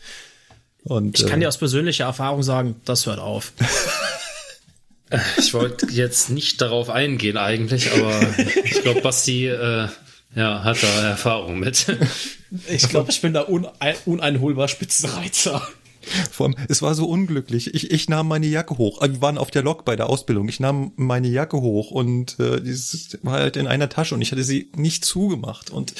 [0.85, 3.53] und Ich kann äh, dir aus persönlicher Erfahrung sagen, das hört auf.
[5.39, 8.21] Ich wollte jetzt nicht darauf eingehen eigentlich, aber
[8.63, 9.89] ich glaube, Basti äh,
[10.35, 11.87] ja, hat da Erfahrung mit.
[12.69, 15.67] Ich glaube, ich bin da unein uneinholbar Spitzenreiter.
[16.31, 17.75] Vor allem, es war so unglücklich.
[17.75, 19.01] Ich, ich nahm meine Jacke hoch.
[19.03, 20.49] Wir waren auf der Lok bei der Ausbildung.
[20.49, 24.33] Ich nahm meine Jacke hoch und äh, dieses war halt in einer Tasche und ich
[24.33, 25.95] hatte sie nicht zugemacht und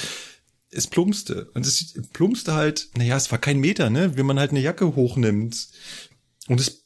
[0.71, 1.49] es plumpste.
[1.53, 4.17] Und es plumpste halt, naja, es war kein Meter, ne?
[4.17, 5.67] Wenn man halt eine Jacke hochnimmt.
[6.47, 6.85] Und es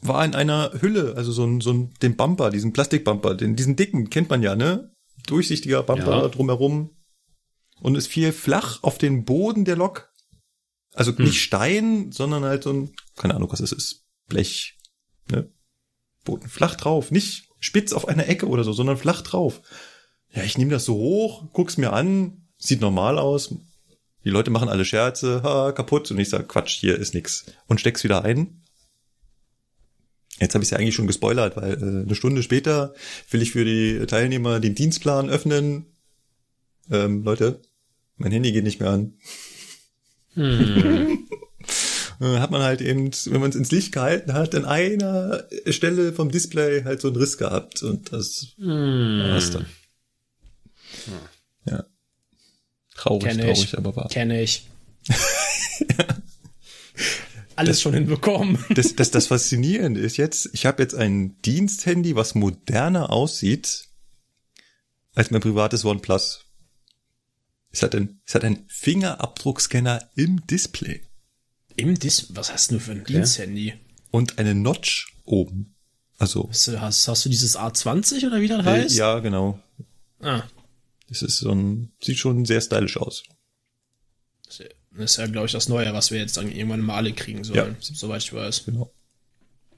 [0.00, 3.76] war in einer Hülle, also so ein, so ein, den Bumper, diesen Plastikbumper, den, diesen
[3.76, 4.92] dicken, kennt man ja, ne?
[5.26, 6.28] Durchsichtiger Bumper Ja.
[6.28, 6.90] drumherum.
[7.80, 10.11] Und es fiel flach auf den Boden der Lok.
[10.94, 14.04] Also nicht Stein, sondern halt so ein, keine Ahnung, was es ist.
[14.28, 14.78] Blech,
[15.30, 15.50] ne?
[16.24, 17.10] Boden flach drauf.
[17.10, 19.62] Nicht spitz auf einer Ecke oder so, sondern flach drauf.
[20.34, 23.54] Ja, ich nehme das so hoch, guck's mir an, sieht normal aus.
[24.24, 26.10] Die Leute machen alle Scherze, ha, kaputt.
[26.10, 27.46] Und ich sag, Quatsch, hier ist nix.
[27.66, 28.62] Und steck's wieder ein.
[30.40, 32.94] Jetzt habe ich ja eigentlich schon gespoilert, weil äh, eine Stunde später
[33.30, 35.86] will ich für die Teilnehmer den Dienstplan öffnen.
[36.90, 37.60] Ähm, Leute,
[38.16, 39.14] mein Handy geht nicht mehr an.
[40.36, 41.18] Äh,
[42.38, 46.30] hat man halt eben, wenn man es ins Licht gehalten hat, an einer Stelle vom
[46.30, 49.66] Display halt so einen Riss gehabt und das war's dann.
[51.66, 51.84] Ja.
[52.94, 53.44] Traurig, Kenn ich.
[53.44, 54.08] traurig, aber wahr.
[54.08, 54.68] Kenne ich.
[57.56, 58.64] Alles schon hinbekommen.
[58.70, 63.88] Das, das, das Faszinierende ist jetzt, ich habe jetzt ein Diensthandy, was moderner aussieht
[65.14, 66.44] als mein privates OnePlus.
[67.72, 71.02] Es hat ein, es hat einen Fingerabdruckscanner im Display
[71.76, 73.74] Im Dis Was hast du für ein Diensthandy?
[74.10, 75.74] und eine Notch oben.
[76.18, 78.96] Also, Hast du, hast, hast du dieses A20 oder wie das äh, heißt?
[78.96, 79.58] ja, genau.
[80.20, 80.42] Ah,
[81.08, 83.22] Das ist so ein, sieht schon sehr stylisch aus.
[84.46, 84.60] das
[85.12, 87.76] ist ja, glaube ich, das Neue, was wir jetzt dann irgendwann mal alle kriegen sollen,
[87.80, 88.66] soweit ich weiß.
[88.66, 88.92] Genau.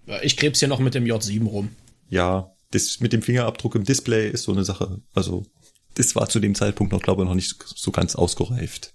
[0.06, 1.70] Ja, Ich krebs hier noch mit dem J7 rum.
[2.10, 5.00] Ja, das mit dem Fingerabdruck im Display ist so eine Sache.
[5.14, 5.46] Also,
[5.94, 8.92] das war zu dem Zeitpunkt noch, glaube ich, noch nicht so ganz ausgereift.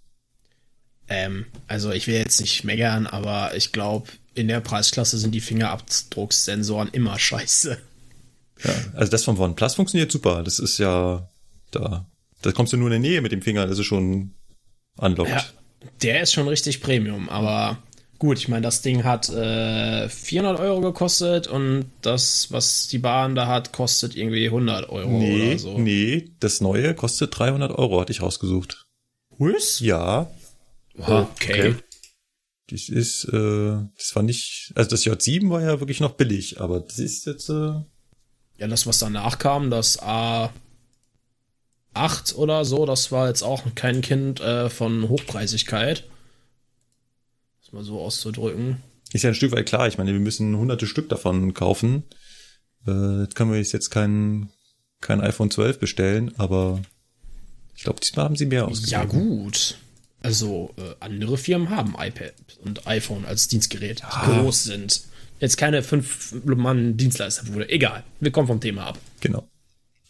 [1.07, 5.41] Ähm, also ich will jetzt nicht meckern, aber ich glaube, in der Preisklasse sind die
[5.41, 7.77] Fingerabdruckssensoren immer scheiße.
[8.63, 10.43] Ja, also das vom OnePlus funktioniert super.
[10.43, 11.29] Das ist ja
[11.71, 12.05] da.
[12.41, 14.33] Da kommst du nur in der Nähe mit dem Finger, das ist schon
[14.95, 15.31] unlocked.
[15.31, 15.43] Ja,
[16.01, 17.83] der ist schon richtig Premium, aber
[18.19, 23.33] gut, ich meine, das Ding hat äh, 400 Euro gekostet und das, was die Bahn
[23.35, 25.77] da hat, kostet irgendwie 100 Euro Nee, oder so.
[25.79, 28.85] nee, das neue kostet 300 Euro, hatte ich rausgesucht.
[29.37, 29.79] Was?
[29.79, 30.29] Ja,
[30.97, 31.75] Oha, Okay.
[32.71, 36.81] Das ist, äh, das war nicht, also das J7 war ja wirklich noch billig, aber
[36.81, 37.53] das ist jetzt, äh,
[38.57, 40.51] Ja, das, was danach kam, das A8
[42.35, 46.03] oder so, das war jetzt auch kein Kind äh, von Hochpreisigkeit.
[47.69, 48.77] Das mal so auszudrücken.
[49.13, 49.87] ist ja ein Stück weit klar.
[49.87, 52.03] Ich meine, wir müssen hunderte Stück davon kaufen.
[52.87, 54.49] Äh, jetzt können wir jetzt kein,
[55.01, 56.81] kein iPhone 12 bestellen, aber
[57.75, 58.91] ich glaube, diesmal haben sie mehr ausgegeben.
[58.91, 59.77] Ja, gut.
[60.21, 65.03] Also, äh, andere Firmen haben iPad und iPhone als Dienstgerät, die groß sind.
[65.39, 67.69] Jetzt keine fünf Mann Dienstleisterbude.
[67.69, 68.03] Egal.
[68.19, 68.99] Wir kommen vom Thema ab.
[69.21, 69.47] Genau.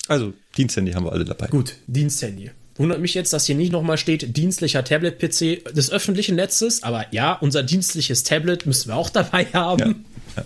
[0.07, 1.47] Also, Diensthandy haben wir alle dabei.
[1.47, 2.51] Gut, Diensthandy.
[2.79, 7.33] Wundert mich jetzt, dass hier nicht nochmal steht, dienstlicher Tablet-PC des öffentlichen Netzes, aber ja,
[7.33, 10.05] unser dienstliches Tablet müssen wir auch dabei haben.
[10.37, 10.45] Ja,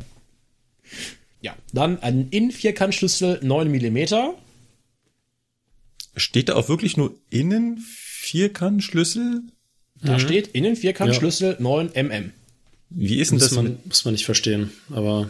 [1.41, 3.97] Ja, dann ein In-Vierkantschlüssel 9 mm.
[6.15, 9.43] Steht da auch wirklich nur innen Vierkantschlüssel?
[10.01, 12.31] Da steht Innen-Vierkantschlüssel 9 mm.
[12.89, 13.55] Wie ist denn Muss das?
[13.55, 15.29] man, muss man nicht verstehen, aber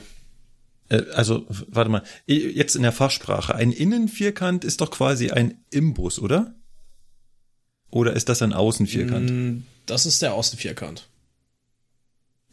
[0.87, 2.03] äh, also, warte mal.
[2.27, 3.55] Jetzt in der Fachsprache.
[3.55, 6.55] Ein Innenvierkant ist doch quasi ein Imbus, oder?
[7.93, 9.29] Oder ist das ein Außenvierkant?
[9.29, 11.07] Mm, Das ist der Außenvierkant.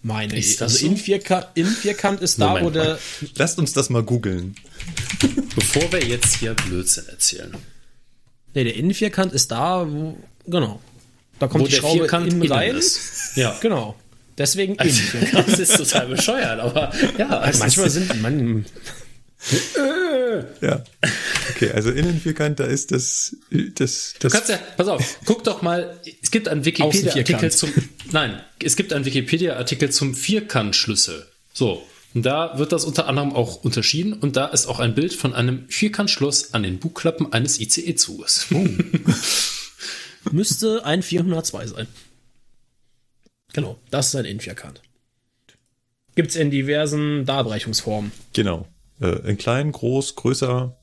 [0.03, 0.63] Meine Ist ich.
[0.63, 0.87] Also so?
[0.87, 2.99] Innenvierkant, Innenvierkant ist da, Moment wo der.
[3.37, 4.55] Lasst uns das mal googeln.
[5.55, 7.55] bevor wir jetzt hier Blödsinn erzählen,
[8.55, 10.17] Nee, der Innenvierkant ist da, wo.
[10.47, 10.81] Genau.
[11.39, 12.77] Da kommt wo die der Schraube Vierkant innen innen rein.
[12.77, 13.37] ist.
[13.37, 13.57] Ja.
[13.61, 13.95] Genau.
[14.37, 15.49] Deswegen Also, Innenvierkant.
[15.53, 18.65] das ist total bescheuert, aber ja, es Manchmal sind man,
[20.61, 20.85] Ja.
[21.51, 25.63] Okay, also Innenvierkant, da ist das, das, Du das kannst ja, pass auf, guck doch
[25.63, 27.73] mal, es gibt einen Wikipedia-Artikel zum,
[28.13, 31.27] nein, es gibt einen Wikipedia-Artikel zum Vierkantschlüssel.
[31.53, 31.87] So.
[32.15, 35.33] Und da wird das unter anderem auch unterschieden und da ist auch ein Bild von
[35.35, 38.49] einem Vierkantschloss an den Bugklappen eines ICE-Zuges.
[40.33, 41.87] müsste ein 402 sein.
[43.53, 44.83] Genau, das ist ein Innenvierkant.
[46.15, 48.13] Gibt's in diversen Darreichungsformen.
[48.33, 48.67] Genau.
[49.01, 50.77] Äh, in klein, groß, größer.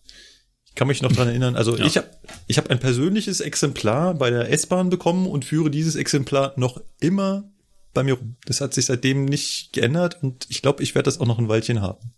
[0.65, 1.55] Ich kann mich noch dran erinnern.
[1.55, 1.85] Also Ja.
[1.85, 2.07] ich habe
[2.47, 7.49] ich hab ein persönliches Exemplar bei der S-Bahn bekommen und führe dieses Exemplar noch immer
[7.93, 8.35] bei mir rum.
[8.45, 11.49] Das hat sich seitdem nicht geändert und ich glaube, ich werde das auch noch ein
[11.49, 12.13] Weilchen haben.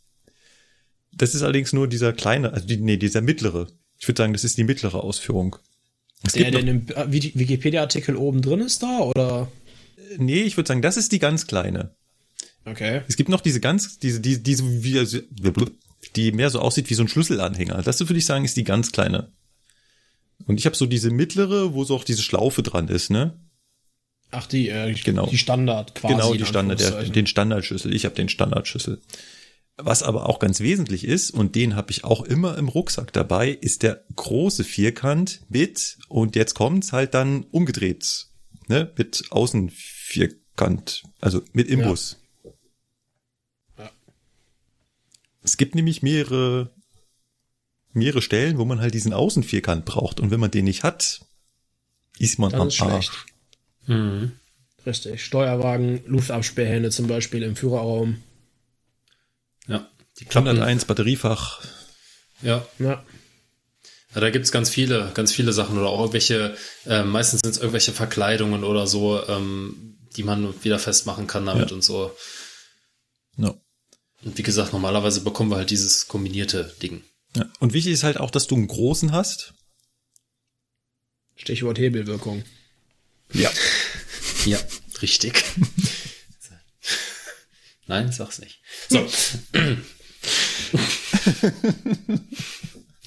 [1.14, 3.68] Das ist allerdings nur dieser kleine, also die, nee, dieser mittlere.
[3.97, 5.56] Ich würde sagen, das ist die mittlere Ausführung.
[6.24, 9.50] Es Der, der in dem äh, Wiki- Wikipedia-Artikel oben drin ist da, oder?
[10.18, 11.95] nee, ich würde sagen, das ist die ganz kleine.
[12.66, 13.02] Okay.
[13.08, 15.00] Es gibt noch diese ganz, diese, die, diese, wie,
[16.16, 17.82] die mehr so aussieht wie so ein Schlüsselanhänger.
[17.82, 19.32] Das würde ich sagen, ist die ganz kleine.
[20.45, 23.39] Und ich habe so diese mittlere, wo so auch diese Schlaufe dran ist, ne?
[24.32, 25.26] Ach, die, äh, Genau.
[25.28, 26.14] die Standard quasi.
[26.14, 27.93] genau, die Standard, der, den Standardschlüssel.
[27.93, 29.02] Ich habe den Standardschlüssel.
[29.82, 33.50] Was aber auch ganz wesentlich ist, und den habe ich auch immer im Rucksack dabei,
[33.50, 38.28] ist der große Vierkant mit, und jetzt kommt's halt dann umgedreht,
[38.68, 38.91] ne?
[38.97, 42.18] Mit Außenvierkant, also mit Imbus.
[43.78, 43.89] Ja.
[45.42, 46.70] Es gibt nämlich mehrere,
[47.94, 50.20] mehrere Stellen, wo man halt diesen Außenvierkant braucht.
[50.20, 51.22] Und wenn man den nicht hat,
[52.18, 52.92] ist man Das am ist schlecht.
[52.94, 53.26] Arsch.
[53.88, 54.32] Mhm.
[54.86, 55.24] Richtig.
[55.24, 58.22] Steuerwagen, Luftabsperrhände zum Beispiel im Führerraum.
[59.68, 59.88] Ja.
[60.20, 61.62] Die Klappen, 101 Batteriefach.
[62.42, 62.66] ja.
[62.80, 63.04] Ja.
[64.16, 67.58] Ja, da gibt's ganz viele, ganz viele Sachen oder auch irgendwelche, äh, meistens sind es
[67.60, 71.76] irgendwelche Verkleidungen oder so, ähm, die man wieder festmachen kann damit Ja.
[71.76, 72.12] und so.
[73.38, 73.54] Ja.
[74.24, 77.03] Und wie gesagt, normalerweise bekommen wir halt dieses kombinierte Ding.
[77.36, 77.45] Ja.
[77.59, 79.53] Und wichtig ist halt auch, dass du einen großen hast.
[81.36, 82.43] Stichwort Hebelwirkung.
[83.34, 83.51] Ja.
[84.45, 84.59] Ja,
[85.01, 85.43] richtig.
[87.88, 88.59] Nein, sag's nicht.
[88.89, 88.99] So.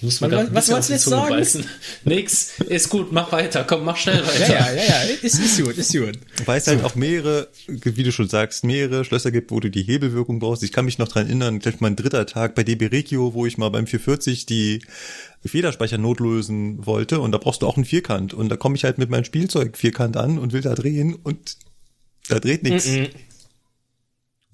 [0.03, 1.29] Muss man Was- was wolltest du jetzt sagen?
[1.31, 1.65] beißen.
[2.05, 4.53] Nix, ist gut, mach weiter, komm, mach schnell weiter.
[4.53, 5.15] Ja, ja, ja, ja.
[5.23, 6.19] Ist, ist gut, ist gut.
[6.45, 9.85] Weil es halt auch mehrere, wie du schon sagst, mehrere Schlösser gibt, wo du die
[9.85, 10.63] Hebelwirkung brauchst.
[10.65, 13.59] Ich kann mich noch dran erinnern, gleich mein dritter Tag bei DB Regio, wo ich
[13.59, 14.85] mal beim 440 die
[15.45, 18.99] Federspeicher notlösen wollte und da brauchst du auch einen Vierkant und da komme ich halt
[18.99, 21.57] mit meinem Spielzeug Vierkant an und will da drehen und
[22.29, 22.89] da dreht nichts.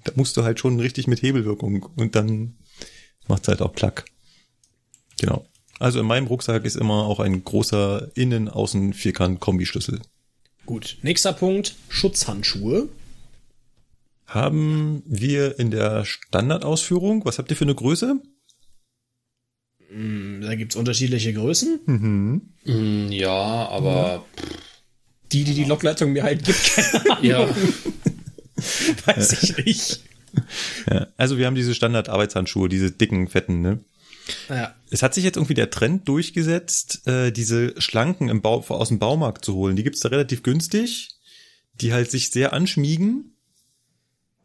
[0.05, 2.57] Da musst du halt schon richtig mit Hebelwirkung und dann
[3.27, 4.05] macht's halt auch klack.
[5.21, 5.47] Genau.
[5.79, 10.01] Also in meinem Rucksack ist immer auch ein großer Innen-Außen-Vierkant-Kombischlüssel.
[10.67, 10.99] Gut.
[11.03, 11.77] Nächster Punkt.
[11.89, 12.89] Schutzhandschuhe.
[14.27, 18.21] Haben wir in der Standardausführung, was habt ihr für eine Größe?
[19.91, 21.81] Hm, Da gibt's unterschiedliche Größen.
[21.87, 22.43] Mhm.
[22.65, 24.25] Mm, Ja, aber
[25.33, 27.25] Die, die die Lokleitung mir halt gibt, keine Ahnung.
[27.25, 27.49] ja,
[29.07, 30.01] Weiß ich nicht.
[30.91, 31.07] Ja.
[31.17, 33.81] Also wir haben diese Standard-Arbeitshandschuhe, diese dicken, fetten, ne?
[34.49, 34.75] Ja.
[34.91, 38.99] Es hat sich jetzt irgendwie der Trend durchgesetzt, äh, diese schlanken im Bau, aus dem
[38.99, 39.77] Baumarkt zu holen.
[39.77, 41.09] Die gibt's da relativ günstig,
[41.81, 43.33] die halt sich sehr anschmiegen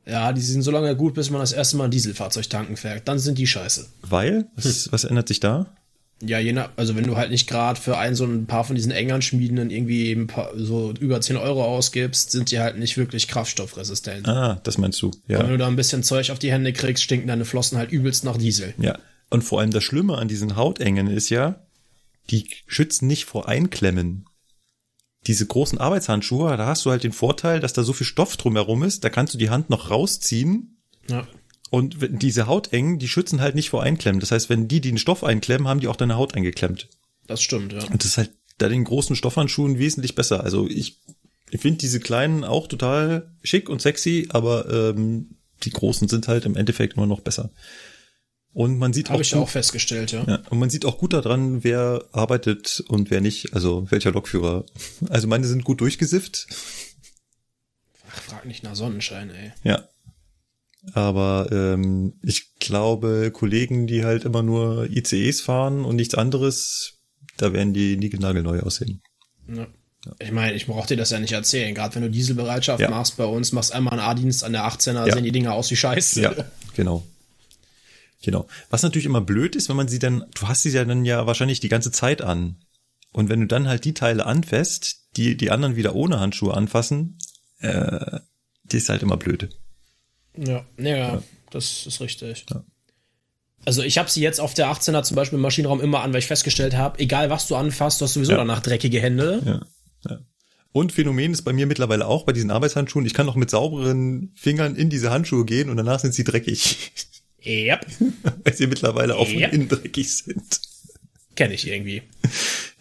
[0.06, 3.08] Ja, die sind so lange gut, bis man das erste Mal ein Dieselfahrzeug tanken fährt.
[3.08, 3.88] Dann sind die scheiße.
[4.02, 4.48] Weil?
[4.56, 5.76] Was, was ändert sich da?
[6.26, 8.76] Ja, je nach, also wenn du halt nicht gerade für ein so ein paar von
[8.78, 13.28] diesen Engern-Schmieden dann irgendwie paar, so über 10 Euro ausgibst, sind die halt nicht wirklich
[13.28, 14.28] kraftstoffresistent.
[14.28, 15.08] Ah, das meinst du.
[15.08, 15.48] Und wenn Ja.
[15.48, 18.38] du da ein bisschen Zeug auf die Hände kriegst, stinken deine Flossen halt übelst nach
[18.38, 18.74] Diesel.
[18.78, 18.98] Ja.
[19.34, 21.66] Und vor allem das Schlimme an diesen Hautengen ist ja,
[22.30, 24.26] die schützen nicht vor Einklemmen.
[25.26, 28.84] Diese großen Arbeitshandschuhe, da hast du halt den Vorteil, dass da so viel Stoff drumherum
[28.84, 30.78] ist, da kannst du die Hand noch rausziehen
[31.10, 31.28] Ja.
[31.72, 34.20] und diese Hautengen, die schützen halt nicht vor Einklemmen.
[34.20, 36.90] Das heißt, wenn die den Stoff einklemmen, haben die auch deine Haut eingeklemmt.
[37.26, 37.84] Das stimmt, ja.
[37.86, 40.44] Und das ist halt da den großen Stoffhandschuhen wesentlich besser.
[40.44, 41.02] Also ich,
[41.50, 46.46] ich finde diese kleinen auch total schick und sexy, aber ähm, die großen sind halt
[46.46, 47.50] im Endeffekt immer noch besser.
[48.54, 50.24] Und man sieht auch, Habe ich gut, auch festgestellt, ja.
[50.28, 54.66] ja, und man sieht auch gut daran, wer arbeitet und wer nicht, also welcher Lokführer.
[55.10, 56.48] Also meine sind gut durchgesifft,
[58.12, 59.52] Ach, frag nicht nach Sonnenschein, ey.
[59.64, 59.88] ja.
[60.94, 67.00] Aber ähm, ich glaube, Kollegen, die halt immer nur ICEs fahren und nichts anderes,
[67.38, 69.02] da werden die niegelnagelneu aussehen.
[69.48, 69.66] Ja.
[70.20, 71.74] Ich meine, ich brauch dir das ja nicht erzählen.
[71.74, 72.90] Gerade wenn du Dieselbereitschaft Ja.
[72.90, 75.14] machst bei uns, machst einmal einen A-Dienst an der 18er, Ja.
[75.14, 76.22] sehen die Dinger aus wie Scheiße.
[76.22, 76.36] Ja,
[76.76, 77.04] genau.
[78.24, 78.48] Genau.
[78.70, 81.28] Was natürlich immer blöd ist, wenn man sie dann, du hast sie ja dann ja
[81.28, 82.58] wahrscheinlich die ganze Zeit an.
[83.12, 87.18] Und wenn du dann halt die Teile anfasst, die die anderen wieder ohne Handschuhe anfassen,
[87.60, 88.20] äh,
[88.64, 89.50] die ist halt immer blöd.
[90.38, 91.22] Ja, ja,
[91.52, 92.46] das ist richtig.
[92.50, 92.64] Ja.
[93.66, 96.20] Also ich habe sie jetzt auf der 18er zum Beispiel im Maschinenraum immer an, weil
[96.20, 98.38] ich festgestellt habe, egal was du anfasst, du hast sowieso Ja.
[98.40, 99.42] danach dreckige Hände.
[99.46, 99.66] Ja.
[100.10, 100.20] ja.
[100.72, 104.32] Und Phänomen ist bei mir mittlerweile auch bei diesen Arbeitshandschuhen, ich kann noch mit sauberen
[104.36, 106.92] Fingern in diese Handschuhe gehen und danach sind sie dreckig.
[107.46, 107.86] Yep,
[108.46, 109.50] Weil sie mittlerweile auch von Ja.
[109.50, 110.62] innen dreckig sind.
[111.36, 112.04] kenne ich irgendwie.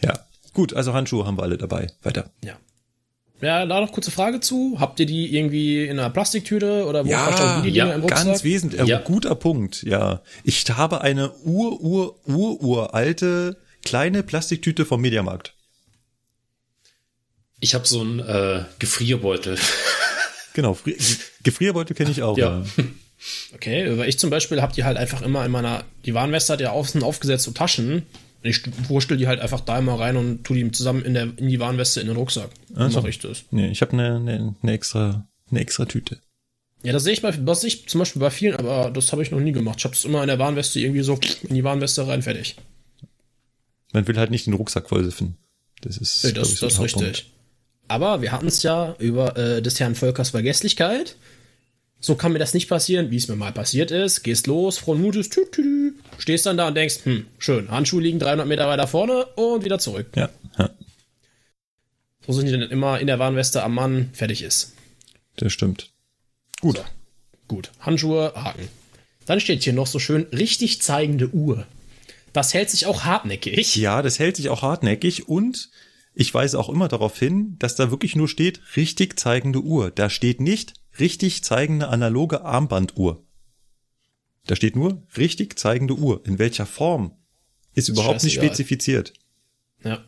[0.03, 0.19] Ja.
[0.53, 1.89] Gut, also Handschuhe haben wir alle dabei.
[2.03, 2.31] Weiter.
[2.45, 2.59] Ja.
[3.41, 4.77] Ja, da noch kurze Frage zu.
[4.79, 8.25] Habt ihr die irgendwie in einer Plastiktüte oder wo Ja, die ja, im Rucksack?
[8.27, 8.99] Ganz wesentlich, äh, Ja.
[9.01, 10.23] guter Punkt, ja.
[10.45, 15.55] Ich habe eine ur, ur, ur, uralte kleine Plastiktüte vom Mediamarkt.
[17.59, 19.59] Ich habe so einen äh, Gefrierbeutel.
[20.55, 20.97] Genau, Fri
[21.43, 22.37] Gefrierbeutel kenne ich auch.
[22.39, 22.63] Ja.
[23.55, 26.61] Okay, weil ich zum Beispiel habe die halt einfach immer in meiner, die Warnweste hat
[26.61, 28.03] ja außen aufgesetzt so Taschen.
[28.43, 31.25] Und ich wurstel die halt einfach da immer rein und tu die zusammen in, der,
[31.37, 32.51] in die Warnweste in den Rucksack.
[32.75, 33.01] Ach so.
[33.01, 33.45] Mach ich das.
[33.53, 36.19] Nee, ich habe eine, eine, eine extra eine extra Tüte.
[36.83, 39.23] Ja, das sehe ich bei, das sehe ich zum Beispiel bei vielen, aber das habe
[39.23, 39.77] ich noch nie gemacht.
[39.79, 42.57] Ich habe es immer in der Warnweste irgendwie so in die Warnweste rein, fertig.
[43.93, 45.37] Man will halt nicht den Rucksack vollsiffen.
[45.83, 47.33] Das ist, Nee, das, ich, das ist richtig.
[47.87, 51.17] Aber wir hatten es ja über äh, des Herrn Völkers Vergesslichkeit.
[52.05, 54.25] So kann mir das nicht passieren, wie es mir mal passiert ist.
[54.25, 58.03] Gehst los, frohen Mutes, tü, tü, tü, stehst dann da und denkst, hm, schön, Handschuhe
[58.03, 60.09] liegen 300 Meter weiter vorne und wieder zurück.
[60.17, 60.29] Ja,
[60.59, 60.71] ja,
[62.27, 64.75] So sind die dann immer in der Warnweste am Mann, fertig ist.
[65.37, 65.91] das stimmt.
[66.61, 66.79] Gut.
[66.79, 66.85] So.
[67.47, 68.69] Gut, Handschuhe, Haken.
[69.27, 71.67] Dann steht hier noch so schön richtig zeigende Uhr.
[72.33, 73.77] Das hält sich auch hartnäckig.
[73.77, 75.71] Ja, das hält sich auch hartnäckig und
[76.15, 79.91] ich weise auch immer darauf hin, dass da wirklich nur steht, richtig zeigende Uhr.
[79.93, 83.25] Da steht nicht richtig zeigende analoge Armbanduhr.
[84.47, 86.25] Da steht nur richtig zeigende Uhr.
[86.27, 87.17] In welcher Form
[87.75, 88.55] ist überhaupt nicht scheißegal.
[88.55, 89.13] spezifiziert.
[89.85, 90.05] Ja.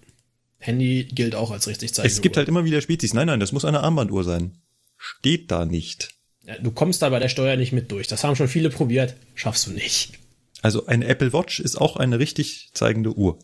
[0.59, 2.41] Handy gilt auch als richtig zeigende Es gibt Uhr.
[2.41, 3.14] halt immer wieder Spezies.
[3.14, 4.59] Nein, nein, das muss eine Armbanduhr sein.
[4.97, 6.14] Steht da nicht.
[6.47, 8.07] Ja, du kommst da bei der Steuer nicht mit durch.
[8.07, 9.16] Das haben schon viele probiert.
[9.35, 10.18] Schaffst du nicht.
[10.62, 13.39] Also eine Apple Watch ist auch eine richtig zeigende Uhr.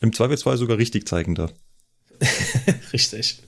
[0.00, 1.52] Im Zweifelsfall sogar richtig zeigender.
[2.92, 3.42] Richtig.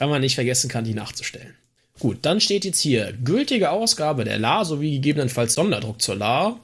[0.00, 1.54] Weil man nicht vergessen kann, die nachzustellen.
[2.00, 6.58] Gut, dann steht jetzt hier gültige Ausgabe der La sowie gegebenenfalls Sonderdruck zur La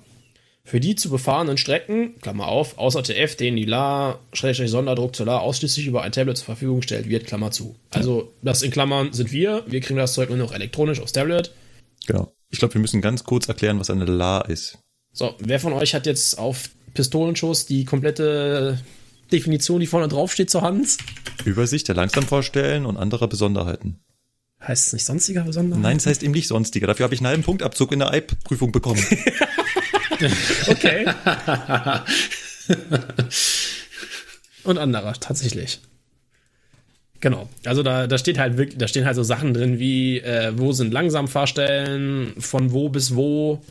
[0.65, 5.27] für die zu befahrenen Strecken, Klammer auf, außer TF, denen die La, Schrägstrich Sonderdruck zur
[5.27, 7.77] La ausschließlich über ein Tablet zur Verfügung gestellt wird, Klammer zu.
[7.91, 9.63] Also, das in Klammern sind wir.
[9.67, 11.53] Wir kriegen das Zeug nur noch elektronisch aufs Tablet.
[12.07, 12.33] Genau.
[12.51, 14.79] Ich glaube, wir müssen ganz kurz erklären, was eine La ist.
[15.13, 18.81] So, wer von euch hat jetzt auf Pistolenschuss die komplette
[19.33, 20.99] Definition, die vorne drauf steht, zur Hand?
[21.45, 24.01] Übersicht der Langsamvorstellen und anderer Besonderheiten.
[24.61, 25.83] Heißt es nicht sonstiger Besonderheit?
[25.83, 26.87] Nein, es heißt eben nicht sonstiger.
[26.87, 29.05] Dafür habe ich einen halben Punktabzug in der EIP-Prüfung bekommen.
[30.69, 31.07] Okay.
[34.65, 35.81] Und anderer, tatsächlich.
[37.21, 37.49] Genau.
[37.65, 40.73] Also da, da steht halt wirklich, da stehen halt so Sachen drin wie, äh, wo
[40.73, 43.63] sind Langsamfahrstellen, von wo bis wo,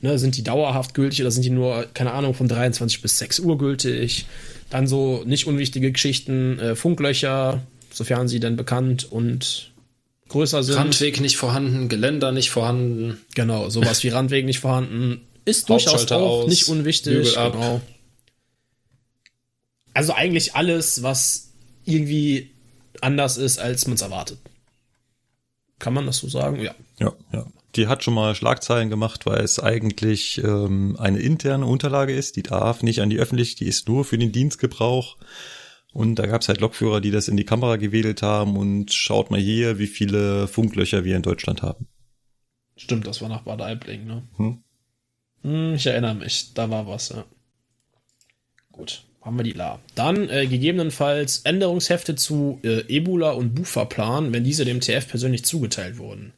[0.00, 3.40] ne, sind die dauerhaft gültig oder sind die nur, keine Ahnung, von 23 bis 6
[3.40, 4.26] Uhr gültig.
[4.70, 7.62] Dann so nicht unwichtige Geschichten, äh, Funklöcher,
[7.92, 9.72] sofern sie denn bekannt und
[10.28, 10.76] größer sind.
[10.76, 13.20] Randweg nicht vorhanden, Geländer nicht vorhanden.
[13.34, 15.20] Genau, sowas wie Randweg nicht vorhanden.
[15.44, 17.34] Ist durchaus auch aus, nicht unwichtig.
[17.34, 17.80] Genau.
[19.92, 21.50] Also eigentlich alles, was
[21.84, 22.50] irgendwie
[23.00, 24.38] anders ist, als man es erwartet.
[25.78, 26.60] Kann man das so sagen?
[26.60, 26.74] Ja.
[27.00, 27.46] Ja, ja.
[27.76, 32.36] Die hat schon mal Schlagzeilen gemacht, weil es eigentlich ähm, eine interne Unterlage ist.
[32.36, 35.16] Die darf nicht an die Öffentlichkeit, die ist nur für den Dienstgebrauch.
[35.92, 39.30] Und da gab es halt Lokführer, die das in die Kamera gewedelt haben und schaut
[39.30, 41.88] mal hier, wie viele Funklöcher wir in Deutschland haben.
[42.76, 44.22] Stimmt, das war nach Bad Aibling, ne?
[44.36, 44.62] Hm?
[45.42, 47.24] Hm, ich erinnere mich, da war was, ja.
[48.72, 49.80] Gut, haben wir die La.
[49.94, 55.98] Dann äh, gegebenenfalls Änderungshefte zu äh, Ebola und Bufa-Plan, wenn diese dem TF persönlich zugeteilt
[55.98, 56.32] wurden.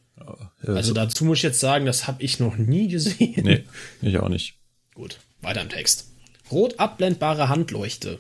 [0.67, 3.45] Also so- dazu muss ich jetzt sagen, das habe ich noch nie gesehen.
[3.45, 3.65] nee,
[4.03, 4.55] ich auch nicht.
[4.95, 6.09] Gut, weiter im Text.
[6.51, 8.19] Rot abblendbare Handleuchte.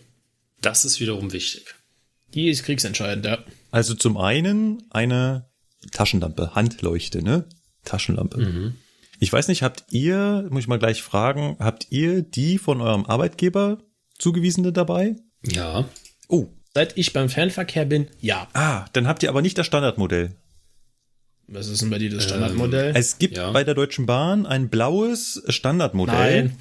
[0.60, 1.74] Das ist wiederum wichtig.
[2.34, 3.38] Die ist kriegsentscheidend, ja.
[3.70, 5.50] Also zum einen eine
[5.90, 7.44] Taschenlampe, Handleuchte, ne?
[7.84, 8.72] Taschenlampe.
[9.18, 13.04] Ich weiß nicht, habt ihr, muss ich mal gleich fragen, habt ihr die von eurem
[13.06, 13.78] Arbeitgeber
[14.18, 15.16] zugewiesene dabei?
[15.44, 15.84] Ja.
[16.28, 18.48] Oh, Seit ich beim Fernverkehr bin, ja.
[18.54, 20.36] ah, dann habt ihr aber nicht das Standardmodell.
[21.52, 22.92] Was ist denn bei dir das Standardmodell?
[22.96, 23.50] Es gibt Ja.
[23.50, 26.56] bei der Deutschen Bahn ein blaues Standardmodell Nein.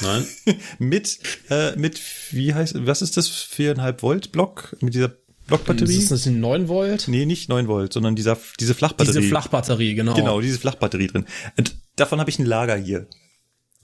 [0.00, 0.56] Nein.
[0.78, 2.00] mit, äh, mit,
[2.32, 6.06] wie heißt, was ist das, viereinhalb Volt Block mit dieser Ist Blockbatterie?
[6.08, 7.06] das ein 9 Volt?
[7.06, 9.18] Nee, nicht 9 Volt, sondern dieser, diese Flachbatterie.
[9.18, 10.14] Diese Flachbatterie, genau.
[10.14, 11.24] Genau, diese Flachbatterie drin.
[11.56, 13.06] Und davon habe ich ein Lager hier.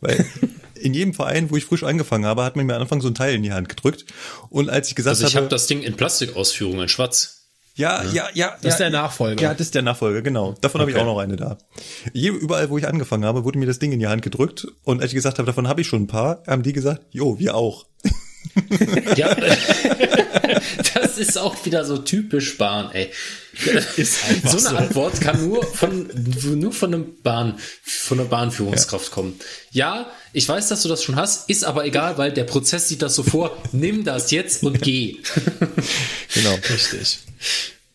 [0.01, 0.27] Weil
[0.75, 3.15] in jedem Verein, wo ich frisch angefangen habe, hat man mir am Anfang so ein
[3.15, 4.05] Teil in die Hand gedrückt.
[4.51, 7.46] Und als ich gesagt Also ich habe, habe das Ding in Plastikausführung in schwarz.
[7.77, 9.43] Ja, ja, ja, Das ist ja, der Nachfolger.
[9.43, 10.55] Ja, das ist der Nachfolger, genau.
[10.61, 11.05] Davon habe ich Okay.
[11.05, 11.59] auch noch eine da.
[12.13, 14.67] Je, überall, wo ich angefangen habe, wurde mir das Ding in die Hand gedrückt.
[14.83, 17.39] Und als ich gesagt habe, davon habe ich schon ein paar, haben die gesagt, jo,
[17.39, 17.87] wir auch.
[19.17, 19.35] Ja.
[20.95, 23.11] das ist auch wieder so typisch Bahn, ey.
[23.97, 24.69] Ist einfach so so.
[24.69, 26.09] eine Antwort kann nur von
[26.55, 29.39] nur von einem Bahn von einer Bahnführungskraft kommen.
[29.73, 33.03] Ja, ich weiß, dass du das schon hast, ist aber egal, weil der Prozess sieht
[33.03, 33.57] das so vor.
[33.73, 35.17] Nimm das jetzt und geh.
[36.35, 36.55] Genau.
[36.71, 37.19] Richtig.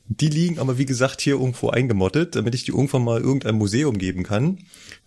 [0.07, 3.97] Die liegen aber, wie gesagt, hier irgendwo eingemottet, damit ich die irgendwann mal irgendein Museum
[3.97, 4.59] geben kann.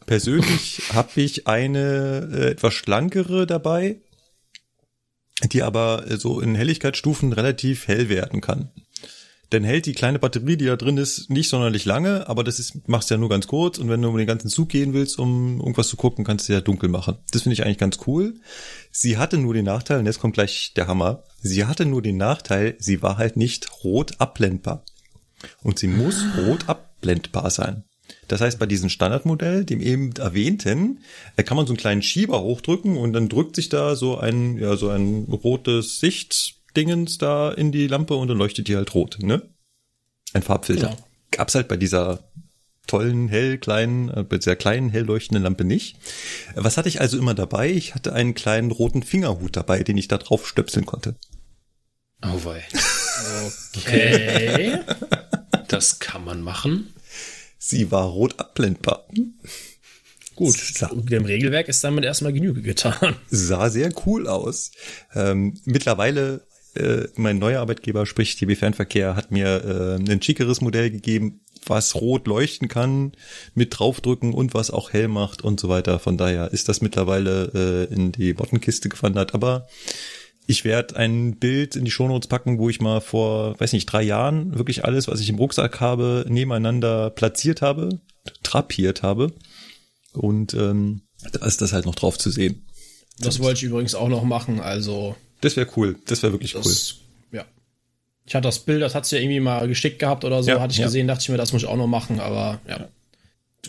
[0.07, 3.97] Persönlich habe ich eine äh, etwas schlankere dabei,
[5.53, 8.71] die aber äh, so in Helligkeitsstufen relativ hell werden kann.
[9.53, 12.89] Denn hält die kleine Batterie, die da drin ist, nicht sonderlich lange, aber das ist,
[12.89, 15.19] machst du ja nur ganz kurz und wenn du um den ganzen Zug gehen willst,
[15.19, 17.19] um irgendwas zu gucken, kannst du ja dunkel machen.
[17.31, 18.35] Das finde ich eigentlich ganz cool.
[18.91, 22.17] Sie hatte nur den Nachteil, und jetzt kommt gleich der Hammer, sie hatte nur den
[22.17, 24.85] Nachteil, sie war halt nicht rot abblendbar.
[25.63, 27.85] Und sie muss rot abblendbar sein.
[28.29, 31.01] Das heißt, bei diesem Standardmodell, dem eben erwähnten,
[31.37, 34.59] äh, kann man so einen kleinen Schieber hochdrücken und dann drückt sich da so ein,
[34.59, 36.01] ja, so ein rotes
[36.79, 39.43] Sichtdingens da in die Lampe und dann leuchtet die halt rot, ne?
[40.33, 40.89] Ein Farbfilter.
[40.89, 40.99] Genau.
[41.31, 42.25] Gab's halt bei dieser
[42.89, 45.97] tollen, hell, kleinen, äh, bei dieser kleinen, hell leuchtenden Lampe nicht.
[46.57, 47.71] Was hatte ich also immer dabei?
[47.71, 51.15] Ich hatte einen kleinen roten Fingerhut dabei, den ich da drauf stöpseln konnte.
[52.23, 52.63] Oh wei.
[53.77, 54.79] Okay.
[55.69, 56.93] Das kann man machen.
[57.59, 59.09] Sie war rot abblendbar.
[60.37, 60.55] Gut.
[60.57, 63.17] Sa- Dem Regelwerk ist damit erstmal Genüge getan.
[63.31, 64.71] sah sehr cool aus.
[65.15, 66.47] Ähm, mittlerweile,
[66.77, 71.95] äh, mein neuer Arbeitgeber, sprich TB Fernverkehr, hat mir äh, ein schickeres Modell gegeben, was
[71.95, 73.13] rot leuchten kann,
[73.55, 75.99] mit draufdrücken und was auch hell macht und so weiter.
[75.99, 79.35] Von daher ist das mittlerweile äh, in die Bottenkiste gewandert.
[79.35, 79.67] Aber
[80.47, 84.03] ich werde ein Bild in die Shownotes packen, wo ich mal vor, weiß nicht, drei
[84.03, 88.01] Jahren wirklich alles, was ich im Rucksack habe, nebeneinander platziert habe,
[88.43, 89.33] trapiert habe.
[90.13, 91.03] Und ähm,
[91.33, 92.67] da ist das halt noch drauf zu sehen.
[93.19, 95.97] Das wollte ich übrigens auch noch machen, also Das wäre cool.
[96.07, 96.63] Das wäre wirklich cool.
[96.63, 96.97] das,
[97.31, 97.45] ja.
[98.25, 100.73] Ich hatte das Bild, das hat's ja irgendwie mal geschickt gehabt oder so, Ja, hatte
[100.73, 100.87] ich ja.
[100.87, 102.89] gesehen, dachte ich mir, das muss ich auch noch machen, aber ja.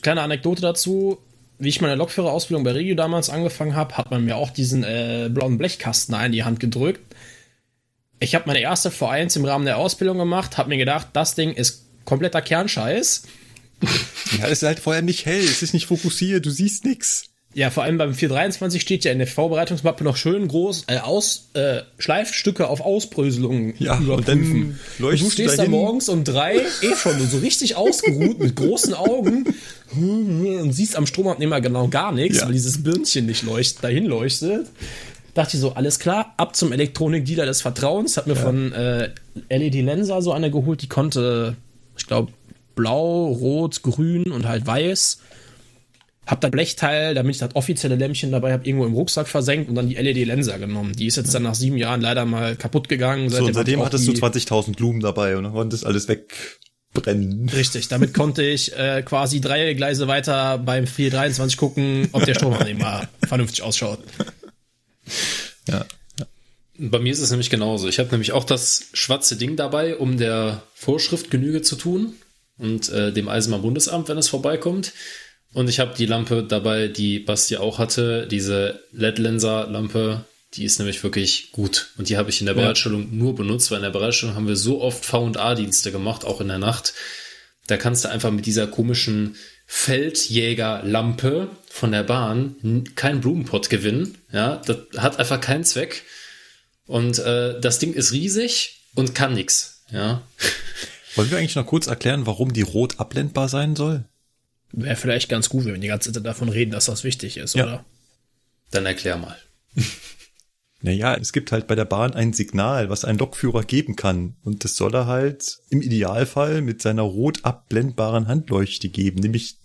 [0.01, 1.19] Kleine Anekdote dazu,
[1.59, 5.29] wie ich meine Lokführerausbildung bei Regio damals angefangen habe, hat man mir auch diesen äh,
[5.31, 7.01] blauen Blechkasten in die Hand gedrückt.
[8.19, 11.53] Ich habe meine erste V1 im Rahmen der Ausbildung gemacht, habe mir gedacht, das Ding
[11.53, 13.23] ist kompletter Kernscheiß.
[14.39, 17.34] Ja, es ist halt vorher nicht hell, es ist nicht fokussiert, du siehst nix.
[17.57, 21.47] Ja, vor allem beim 423 steht ja in der Vorbereitungsmappe noch schön groß äh, aus
[21.53, 24.77] äh, Schleifstücke auf Ausbröselungen Ja, und überprüfen.
[24.99, 25.71] dann Und du stehst da dahin.
[25.71, 29.45] morgens um drei, eh schon so richtig ausgeruht mit großen Augen
[29.95, 32.45] und siehst am Stromabnehmer genau gar nichts, Ja.
[32.47, 34.67] weil dieses Birnchen nicht leuchtet, dahin leuchtet.
[35.33, 38.17] Dachte ich so, alles klar, ab zum Elektronikdealer des Vertrauens.
[38.17, 39.11] Hat mir von äh,
[39.49, 41.55] LED Lenser so eine geholt, die konnte,
[41.97, 42.33] ich glaube,
[42.75, 45.19] blau, rot, grün und halt weiß.
[46.25, 49.75] Hab das Blechteil, damit ich das offizielle Lämpchen dabei habe, irgendwo im Rucksack versenkt und
[49.75, 50.93] dann die LED-Lenser genommen.
[50.95, 53.29] Die ist jetzt dann nach sieben Jahren leider mal kaputt gegangen.
[53.29, 57.49] So, und seitdem hattest du die- 20.000 Blumen dabei und dann konntest alles wegbrennen.
[57.49, 63.07] Richtig, damit konnte ich äh, quasi drei Gleise weiter beim 423 gucken, ob der Stromabnehmer
[63.27, 63.99] vernünftig ausschaut.
[65.69, 65.85] Ja.
[66.77, 67.87] Bei mir ist es nämlich genauso.
[67.87, 72.15] Ich habe nämlich auch das schwarze Ding dabei, um der Vorschrift Genüge zu tun.
[72.57, 74.91] und äh, dem Eisenbahn-Bundesamt, wenn es vorbeikommt.
[75.55, 81.01] Und ich habe die Lampe dabei, die Basti auch hatte, diese LED-Lenser-Lampe, die ist nämlich
[81.01, 81.91] wirklich gut.
[81.97, 84.57] Und die habe ich in der Bereitstellung nur benutzt, weil in der Bereitstellung haben wir
[84.57, 86.93] so oft V&A-Dienste gemacht, auch in der Nacht.
[87.67, 94.17] Da kannst du einfach mit dieser komischen Feldjägerlampe von der Bahn keinen Blumenpott gewinnen.
[94.33, 96.03] Ja, das hat einfach keinen Zweck.
[96.85, 99.85] Und äh, das Ding ist riesig und kann nix.
[99.89, 100.21] Ja,
[101.15, 104.03] Wollen wir eigentlich noch kurz erklären, warum die rot abblendbar sein soll?
[104.77, 107.55] Wäre vielleicht ganz gut, wenn wir die ganze Zeit davon reden, dass das wichtig ist,
[107.55, 107.63] Ja.
[107.65, 107.85] oder?
[108.71, 109.37] dann erklär mal.
[110.81, 114.35] Naja, es gibt halt bei der Bahn ein Signal, was ein Lokführer geben kann.
[114.43, 119.57] Und das soll er halt im Idealfall mit seiner rot abblendbaren Handleuchte geben, nämlich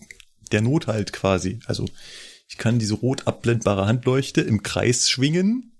[0.50, 1.58] der Nothalt quasi.
[1.66, 1.84] Also
[2.48, 5.72] ich kann diese rot abblendbare Handleuchte im Kreis schwingen.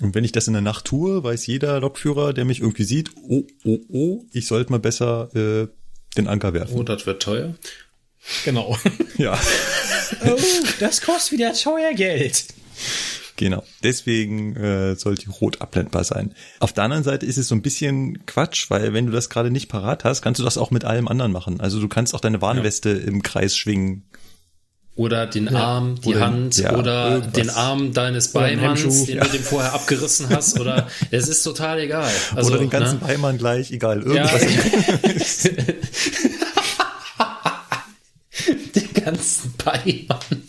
[0.00, 3.10] Und wenn ich das in der Nacht tue, weiß jeder Lokführer, der mich irgendwie sieht,
[3.28, 5.68] oh, oh, oh, ich sollte mal besser äh,
[6.16, 6.76] den Anker werfen.
[6.76, 7.54] Oh, das wird teuer.
[8.44, 8.76] Genau.
[9.18, 9.38] Ja.
[10.24, 10.36] oh,
[10.78, 12.46] das kostet wieder teuer Geld.
[13.36, 13.62] Genau.
[13.82, 16.34] Deswegen äh, soll die rot abblendbar sein.
[16.58, 19.50] Auf der anderen Seite ist es so ein bisschen Quatsch, weil wenn du das gerade
[19.50, 21.60] nicht parat hast, kannst du das auch mit allem anderen machen.
[21.60, 24.04] Also du kannst auch deine Warnweste im Kreis schwingen.
[24.96, 27.32] Oder den Arm, die Oder- Hand ja, oder irgendwas.
[27.32, 30.58] den Arm deines Beimanns, den du dem vorher abgerissen hast.
[30.58, 32.10] Oder es ist total egal.
[32.34, 33.06] Also, Oder den ganzen ne?
[33.06, 34.02] Beimann gleich, egal.
[34.06, 35.48] Ja, Irgendwas.
[38.74, 40.42] den ganzen Beimann.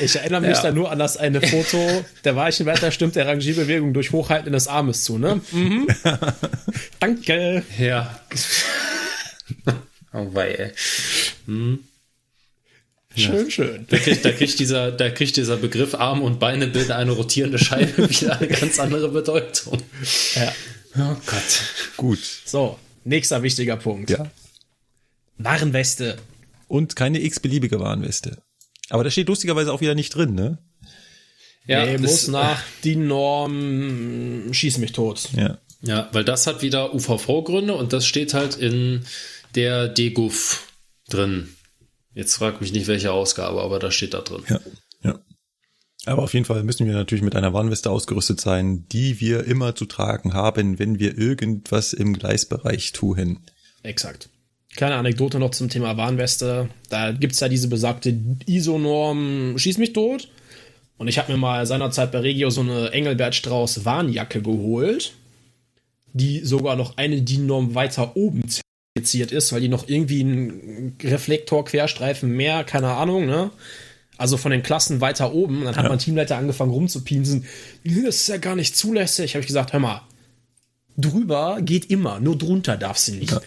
[0.00, 0.62] Ich erinnere mich Ja.
[0.62, 5.04] da nur an das eine Foto, der Weichenwärter stimmt der Rangierbewegung durch Hochhalten des Armes
[5.04, 5.40] zu, ne?
[5.52, 5.86] Mhm.
[7.00, 7.62] Danke.
[7.78, 8.18] Ja.
[10.12, 10.72] oh wei, ey.
[13.16, 13.86] Schön, schön.
[13.88, 17.58] Da kriegt, da, kriegt dieser, da kriegt dieser Begriff Arm und Beine bilden eine rotierende
[17.58, 19.78] Scheibe wieder eine ganz andere Bedeutung.
[20.34, 20.52] Ja.
[20.96, 21.60] Oh Gott.
[21.96, 22.18] Gut.
[22.44, 24.10] So, nächster wichtiger Punkt.
[24.10, 24.30] Ja.
[25.38, 26.16] Warnweste.
[26.68, 28.42] Und keine x-beliebige Warnweste.
[28.90, 30.58] Aber da steht lustigerweise auch wieder nicht drin, ne?
[31.66, 35.30] Ja, nee, muss nach DIN Norm schieß mich tot.
[35.34, 35.58] Ja.
[35.80, 39.04] Ja, weil das hat wieder UVV-Gründe und das steht halt in
[39.54, 40.66] der DGUF
[41.08, 41.54] drin.
[42.14, 44.44] Jetzt frag mich nicht, welche Ausgabe, aber da steht da drin.
[44.48, 44.60] Ja.
[45.02, 45.20] Ja.
[46.06, 49.74] Aber auf jeden Fall müssen wir natürlich mit einer Warnweste ausgerüstet sein, die wir immer
[49.74, 53.40] zu tragen haben, wenn wir irgendwas im Gleisbereich tun.
[53.82, 54.30] Exakt.
[54.76, 56.68] Kleine Anekdote noch zum Thema Warnweste.
[56.88, 58.16] Da gibt's ja diese besagte
[58.46, 60.28] ISO-Norm Schieß mich tot.
[60.98, 65.12] Und ich habe mir mal seinerzeit bei Regio so eine Engelbert Strauß Warnjacke geholt,
[66.12, 71.64] die sogar noch eine DIN-Norm weiter oben zertifiziert ist, weil die noch irgendwie einen Reflektor,
[71.64, 73.50] Querstreifen mehr, keine Ahnung, ne?
[74.16, 75.58] Also von den Klassen weiter oben.
[75.58, 77.44] Und dann hat mein Teamleiter angefangen rumzupinsen.
[77.84, 79.34] Das ist ja gar nicht zulässig.
[79.34, 80.02] Habe ich gesagt, hör mal,
[80.96, 83.32] drüber geht immer, nur drunter darf sie nicht.
[83.32, 83.40] Ja,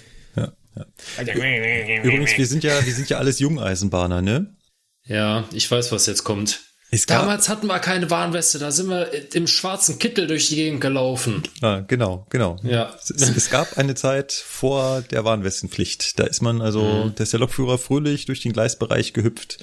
[0.77, 2.03] ja.
[2.03, 4.55] Übrigens, wir sind ja, wir sind ja alles Jungeisenbahner, ne?
[5.03, 6.59] Ja, ich weiß, was jetzt kommt.
[7.07, 11.43] Damals hatten wir keine Warnweste, da sind wir im schwarzen Kittel durch die Gegend gelaufen.
[11.61, 12.55] Ah, genau, genau.
[12.63, 12.95] Ja.
[12.97, 16.17] Es, es gab eine Zeit vor der Warnwestenpflicht.
[16.17, 19.57] Da ist man also, da ist der Lokführer fröhlich durch den Gleisbereich gehüpft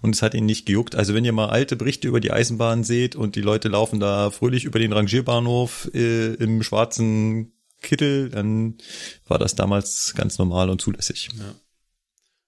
[0.00, 0.94] und es hat ihn nicht gejuckt.
[0.94, 4.30] Also wenn ihr mal alte Berichte über die Eisenbahn seht und die Leute laufen da
[4.30, 8.78] fröhlich über den Rangierbahnhof äh, im schwarzen Kittel, dann
[9.26, 11.28] war das damals ganz normal und zulässig.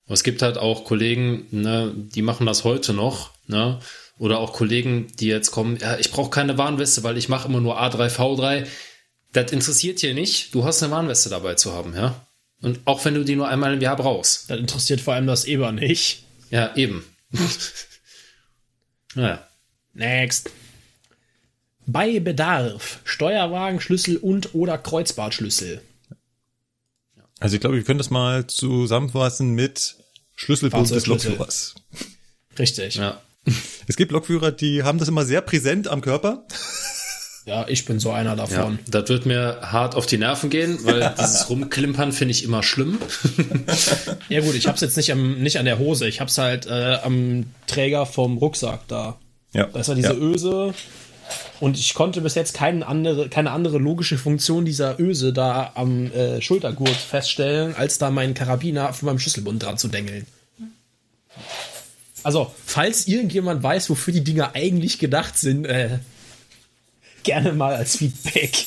[0.07, 3.81] Aber es gibt halt auch Kollegen, ne, die machen das heute noch, ne?
[4.19, 7.61] Oder auch Kollegen, die jetzt kommen, ja, ich brauche keine Warnweste, weil ich mache immer
[7.61, 8.67] nur A3, V3.
[9.33, 10.55] Das interessiert hier nicht.
[10.55, 12.27] Du hast eine Warnweste dabei zu haben, ja?
[12.61, 14.49] Und auch wenn du die nur einmal im Jahr brauchst.
[14.49, 16.25] Das interessiert vor allem das Eber nicht.
[16.51, 17.05] Ja, eben.
[19.15, 19.47] naja.
[19.95, 20.51] Next.
[21.87, 25.83] Bei Bedarf Steuerwagenschlüssel und oder Kreuzbartschlüssel.
[27.41, 29.97] Also ich glaube, wir können das mal zusammenfassen mit
[30.37, 31.07] Schlüsselbund des.
[31.07, 31.75] Lokführers.
[32.59, 32.97] Richtig.
[32.97, 33.03] Ja.
[33.03, 33.23] Ja.
[33.89, 36.47] Es gibt Lokführer, die haben das immer sehr präsent am Körper.
[37.67, 38.79] ich bin so einer Ja, davon.
[38.87, 42.99] das wird mir hart auf die Nerven gehen, weil dieses Rumklimpern finde ich immer schlimm.
[44.29, 46.99] Ja, gut, ich hab's jetzt nicht, am, nicht an der Hose, ich hab's halt äh,
[47.03, 49.19] am Träger vom Rucksack da.
[49.53, 49.67] Ja.
[49.67, 50.15] Da ist ja diese ja.
[50.15, 50.73] Öse.
[51.61, 56.11] Und ich konnte bis jetzt keine andere, keine andere logische Funktion dieser Öse da am
[56.13, 60.27] äh, Schultergurt feststellen, als da meinen Karabiner von meinem Schlüsselbund dran zu dengeln.
[62.25, 65.99] Also, falls irgendjemand weiß, wofür die Dinger eigentlich gedacht sind, äh,
[67.23, 68.67] gerne mal als Feedback.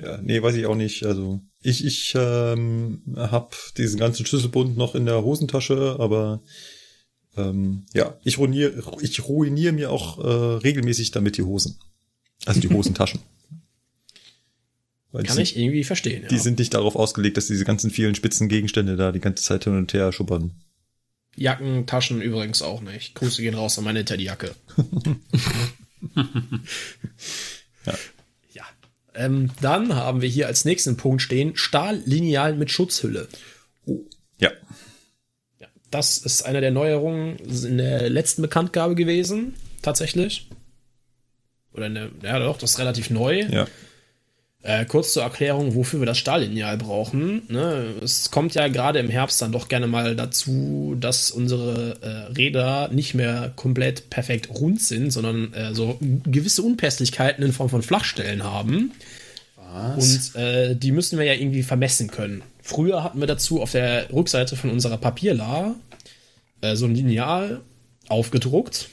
[0.00, 1.04] Ja, nee, weiß ich auch nicht.
[1.04, 6.40] Also ich, ich ähm, habe diesen ganzen Schlüsselbund noch in der Hosentasche, aber
[7.38, 11.78] ähm, ja, ich ruiniere, ich ruiniere mir auch äh, regelmäßig damit die Hosen.
[12.44, 13.20] Also die Hosentaschen.
[15.10, 16.22] Weil Kann die, ich irgendwie verstehen.
[16.22, 16.28] Ja.
[16.28, 19.64] die sind nicht darauf ausgelegt, dass diese ganzen vielen spitzen Gegenstände da die ganze Zeit
[19.64, 20.52] hin und her schubbern.
[21.34, 23.14] Jacken, Taschen übrigens auch nicht.
[23.14, 24.54] Grüße gehen raus an meine Teddyjacke.
[27.86, 27.94] Ja.
[28.52, 28.64] Ja.
[29.14, 33.28] Ähm, dann haben wir hier als nächsten Punkt stehen Stahllineal mit Schutzhülle.
[35.90, 40.48] Das ist eine der Neuerungen in der letzten Bekanntgabe gewesen, tatsächlich.
[41.72, 43.40] Oder eine, ja doch, das ist relativ neu.
[43.50, 43.66] Ja.
[44.62, 47.42] Äh, kurz zur Erklärung, wofür wir das Stahllineal brauchen.
[47.48, 47.94] Ne?
[48.02, 52.88] Es kommt ja gerade im Herbst dann doch gerne mal dazu, dass unsere äh, Räder
[52.88, 58.42] nicht mehr komplett perfekt rund sind, sondern äh, so gewisse Unpässlichkeiten in Form von Flachstellen
[58.42, 58.92] haben.
[59.96, 62.42] Und äh, die müssen wir ja irgendwie vermessen können.
[62.68, 65.74] Früher hatten wir dazu auf der Rückseite von unserer Papierla
[66.60, 67.62] äh, so ein Lineal
[68.08, 68.90] aufgedruckt.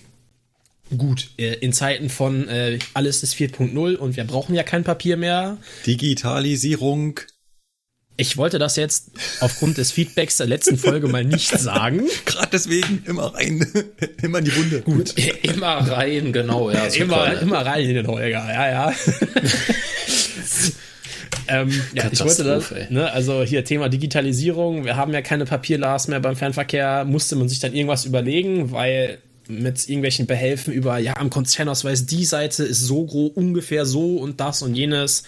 [0.98, 5.18] Gut, äh, in Zeiten von äh, alles ist 4.0 und wir brauchen ja kein Papier
[5.18, 5.58] mehr.
[5.86, 7.20] Digitalisierung.
[8.16, 9.12] Ich wollte das jetzt
[9.42, 12.04] aufgrund des Feedbacks der letzten Folge mal nicht sagen.
[12.24, 13.70] Gerade deswegen immer rein,
[14.22, 14.82] immer in die Wunde.
[14.84, 15.16] Gut.
[15.44, 16.90] Immer rein, genau, ja.
[16.90, 17.04] super.
[17.04, 18.94] immer, immer rein in den Holger, ja, ja.
[21.48, 26.08] ähm, ja ich wollte das, ne, also hier Thema Digitalisierung, wir haben ja keine Papierlas
[26.08, 31.18] mehr beim Fernverkehr, musste man sich dann irgendwas überlegen, weil mit irgendwelchen Behelfen über, ja,
[31.18, 35.24] am Konzernausweis, die Seite ist so groß, ungefähr so und das und jenes.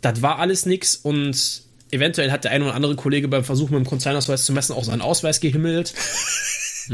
[0.00, 3.78] Das war alles nix und eventuell hat der eine oder andere Kollege beim Versuch mit
[3.78, 5.94] dem Konzernausweis zu messen auch seinen Ausweis gehimmelt.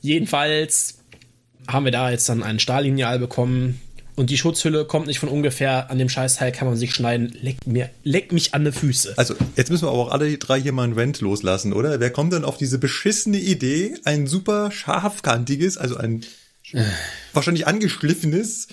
[0.00, 0.98] Jedenfalls
[1.66, 3.80] haben wir da jetzt dann ein Stahllineal bekommen
[4.14, 5.90] und die Schutzhülle kommt nicht von ungefähr.
[5.90, 7.34] An dem Scheißteil kann man sich schneiden.
[7.40, 9.14] Leck, mir, leck mich an die Füße.
[9.16, 11.98] Also, jetzt müssen wir aber auch alle drei hier mal einen Rent loslassen, oder?
[12.00, 16.24] Wer kommt denn auf diese beschissene Idee, ein super scharfkantiges, also ein
[17.32, 18.68] wahrscheinlich angeschliffenes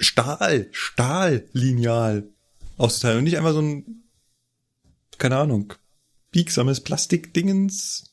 [0.00, 2.24] Stahl, Stahllineal
[2.78, 4.02] auszuteilen und nicht einfach so ein,
[5.18, 5.74] keine Ahnung,
[6.32, 8.04] biegsames Plastikdingens?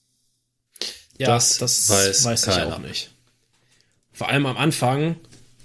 [1.17, 2.75] Ja, Das das, weiß weiß, ich keiner.
[2.75, 3.11] auch nicht.
[4.13, 5.15] Vor allem am Anfang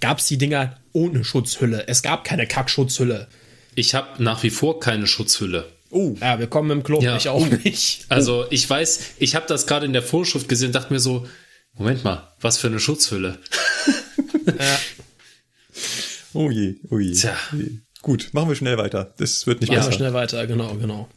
[0.00, 1.84] gab es die Dinger ohne Schutzhülle.
[1.88, 3.28] Es gab keine Kackschutzhülle.
[3.74, 5.70] Ich habe nach wie vor keine Schutzhülle.
[5.90, 7.14] Oh, Ja, wir kommen im Club Ja.
[7.14, 8.06] nicht auch nicht.
[8.08, 11.26] Also ich weiß, ich habe das gerade in der Vorschrift gesehen und dachte mir so,
[11.74, 13.38] Moment mal, was für eine Schutzhülle.
[16.34, 17.12] oh je, oh je.
[17.14, 17.36] Tja.
[18.02, 19.14] Gut, machen wir schnell weiter.
[19.18, 19.92] Das wird nicht Machen wir besser.
[19.96, 21.08] schnell weiter, genau, genau.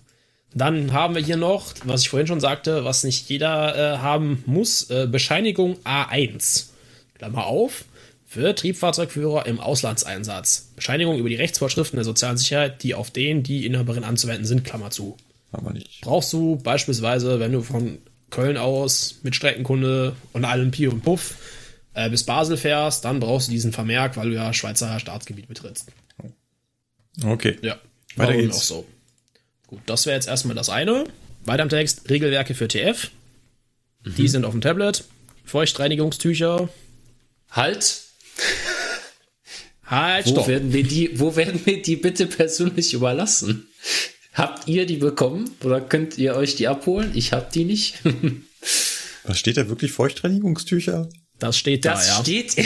[0.54, 4.44] Dann haben wir hier noch, was ich vorhin schon sagte, was nicht jeder äh, haben
[4.46, 6.68] muss, äh, Bescheinigung A1.
[7.16, 7.86] Klammer auf,
[8.28, 10.74] für Triebfahrzeugführer im Auslandseinsatz.
[10.76, 14.92] Bescheinigung über die Rechtsvorschriften der sozialen Sicherheit, die auf den, die Inhaberin anzuwenden sind, Klammer
[14.92, 15.16] zu.
[15.54, 16.02] Haben wir nicht.
[16.02, 18.00] Brauchst du beispielsweise, wenn du von
[18.30, 21.36] Köln aus mit Streckenkunde und allem Pi und Puff
[21.94, 25.88] äh, bis Basel fährst, dann brauchst du diesen Vermerk, weil du ja Schweizer Staatsgebiet betrittst.
[27.24, 27.58] Okay.
[27.62, 27.78] Ja,
[28.18, 28.58] Weiter warum geht's.
[28.58, 28.86] auch so.
[29.68, 31.06] Gut, das wäre jetzt erstmal das eine.
[31.46, 33.10] Weiter im Text, Regelwerke für TF.
[34.04, 34.16] Mhm.
[34.16, 35.06] Die sind auf dem Tablet.
[35.46, 36.68] Feuchtreinigungstücher.
[37.50, 38.02] Halt,
[39.86, 40.48] Halt, wo stopp.
[40.48, 43.68] werden, wir die, wo werden wir die bitte persönlich überlassen?
[44.34, 47.12] Habt ihr die bekommen oder könnt ihr euch die abholen?
[47.16, 47.96] Ich hab die nicht.
[49.24, 49.92] Was steht da wirklich?
[49.94, 51.10] Feuchtreinigungstücher?
[51.40, 52.20] Das steht da, Das ja.
[52.22, 52.66] steht ja,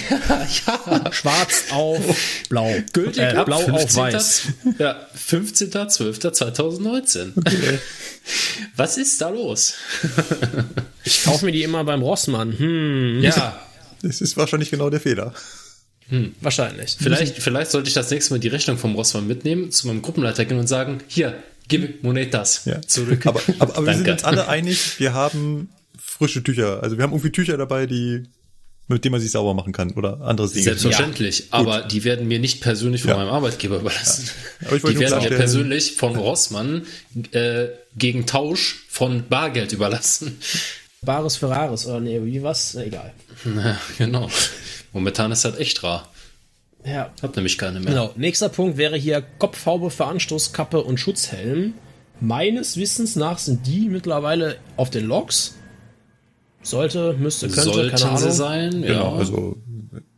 [0.65, 1.11] ja.
[1.11, 2.01] Schwarz auf
[2.49, 2.73] blau.
[2.93, 3.97] Gültig Äh, ab blau auf 15.
[4.01, 4.41] weiß.
[4.79, 7.33] Ja, 15.12.2019.
[8.75, 9.73] Was ist da los?
[11.03, 12.57] Ich kaufe mir die immer beim Rossmann.
[12.57, 13.61] Hm, Ja,
[14.01, 15.33] Das ist wahrscheinlich genau der Fehler.
[16.41, 16.97] Wahrscheinlich.
[16.99, 20.45] vielleicht, vielleicht sollte ich das nächste Mal die Rechnung vom Rossmann mitnehmen, zu meinem Gruppenleiter
[20.45, 21.35] gehen und sagen, hier,
[21.67, 22.81] gib Monetas Ja.
[22.81, 23.25] zurück.
[23.25, 26.83] Aber, aber, aber wir sind uns alle einig, wir haben frische Tücher.
[26.83, 28.23] Also wir haben irgendwie Tücher dabei, die
[28.87, 30.63] mit denen man sich sauber machen kann oder andere Dinge.
[30.63, 33.17] Selbstverständlich, aber die werden mir nicht persönlich von Ja.
[33.17, 34.29] meinem Arbeitgeber überlassen.
[34.69, 36.81] Wollte Die werden mir persönlich von Rossmann
[37.31, 40.37] äh, gegen Tausch von Bargeld überlassen.
[41.03, 42.73] Bares Ferraris oder nee, wie was?
[42.73, 43.13] Na, egal.
[43.55, 44.29] Ja, genau.
[44.93, 46.07] Momentan ist das echt rar.
[46.85, 47.13] Ja.
[47.21, 47.89] Hab nämlich keine mehr.
[47.89, 48.11] Genau.
[48.15, 51.73] Nächster Punkt wäre hier Kopfhaube für Anstoßkappe und Schutzhelm.
[52.19, 55.55] Meines Wissens nach sind die mittlerweile auf den Loks.
[56.63, 58.17] Sollte, müsste, könnte, Sollten keine Ahnung.
[58.19, 59.17] sie sein, Genau, ja.
[59.17, 59.57] also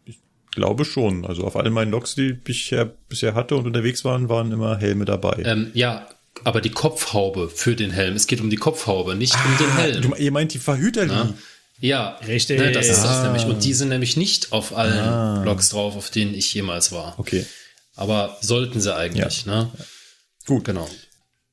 [0.06, 0.20] ich
[0.52, 1.26] glaube schon.
[1.26, 2.76] Also auf allen meinen Loks, die ich
[3.08, 5.42] bisher, hatte und unterwegs waren, waren immer Helme dabei.
[5.46, 6.08] Ähm, ja,
[6.44, 8.16] aber die Kopfhaube für den Helm.
[8.16, 10.02] Es geht um die Kopfhaube, nicht um den Helm.
[10.02, 11.34] du, ihr meint die Verhüterli?
[11.84, 12.60] Ja, Richtig.
[12.60, 13.24] Ne, das ist das Ah.
[13.26, 13.44] nämlich.
[13.46, 17.16] Und die sind nämlich nicht auf allen Loks drauf, auf denen ich jemals war.
[17.20, 17.46] Okay,
[17.96, 19.70] Aber sollten sie eigentlich, ne?
[20.46, 20.64] gut.
[20.64, 20.88] Genau.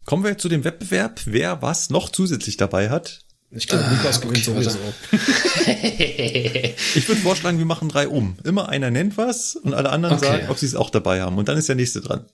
[0.04, 3.20] Kommen wir zu dem Wettbewerb, wer was noch zusätzlich dabei hat.
[3.50, 4.78] Ich glaube, Lukas gewinnt okay, sowieso.
[6.94, 8.36] Ich würde vorschlagen, wir machen drei um.
[8.44, 10.26] Immer einer nennt was und alle anderen Okay.
[10.26, 11.38] sagen, ob sie es auch dabei haben.
[11.38, 12.24] Und dann ist der nächste dran.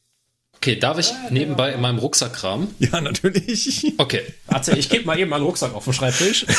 [0.57, 2.75] Okay, darf ich nebenbei in meinem Rucksack kramen?
[2.79, 3.95] Ja, natürlich.
[3.97, 4.21] Okay.
[4.49, 6.45] Warte, ich gebe mal eben meinen Rucksack auf den Schreibtisch.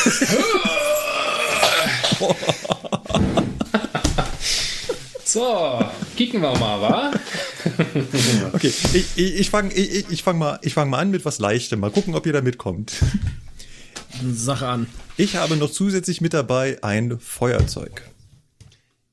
[5.28, 5.84] So,
[6.16, 7.12] kicken wir mal, wa?
[8.54, 11.40] Okay, ich, ich, ich fange ich, ich fang mal, ich fang mal an mit was
[11.40, 11.82] Leichtem.
[11.82, 12.94] Mal gucken, ob ihr da mitkommt.
[14.34, 14.88] Sache an.
[15.18, 18.10] Ich habe noch zusätzlich mit dabei ein Feuerzeug.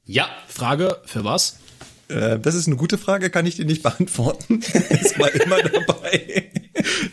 [0.05, 1.56] Ja, Frage, für was?
[2.09, 4.60] Äh, das ist eine gute Frage, kann ich dir nicht beantworten.
[4.90, 6.51] ist mal immer dabei.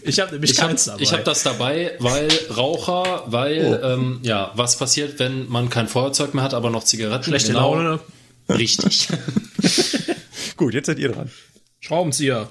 [0.03, 1.03] Ich habe nämlich ich habe keins dabei.
[1.05, 6.43] hab das dabei, weil Raucher, weil, ähm, ja, was passiert, wenn man kein Feuerzeug mehr
[6.43, 7.23] hat, aber noch Zigaretten?
[7.26, 7.76] Schlechte Genau.
[7.76, 7.99] Laune.
[8.49, 9.07] Richtig.
[10.57, 11.31] Gut, jetzt seid ihr dran.
[11.80, 12.49] Schraubenzieher.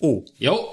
[0.00, 0.68] Oh, Jo.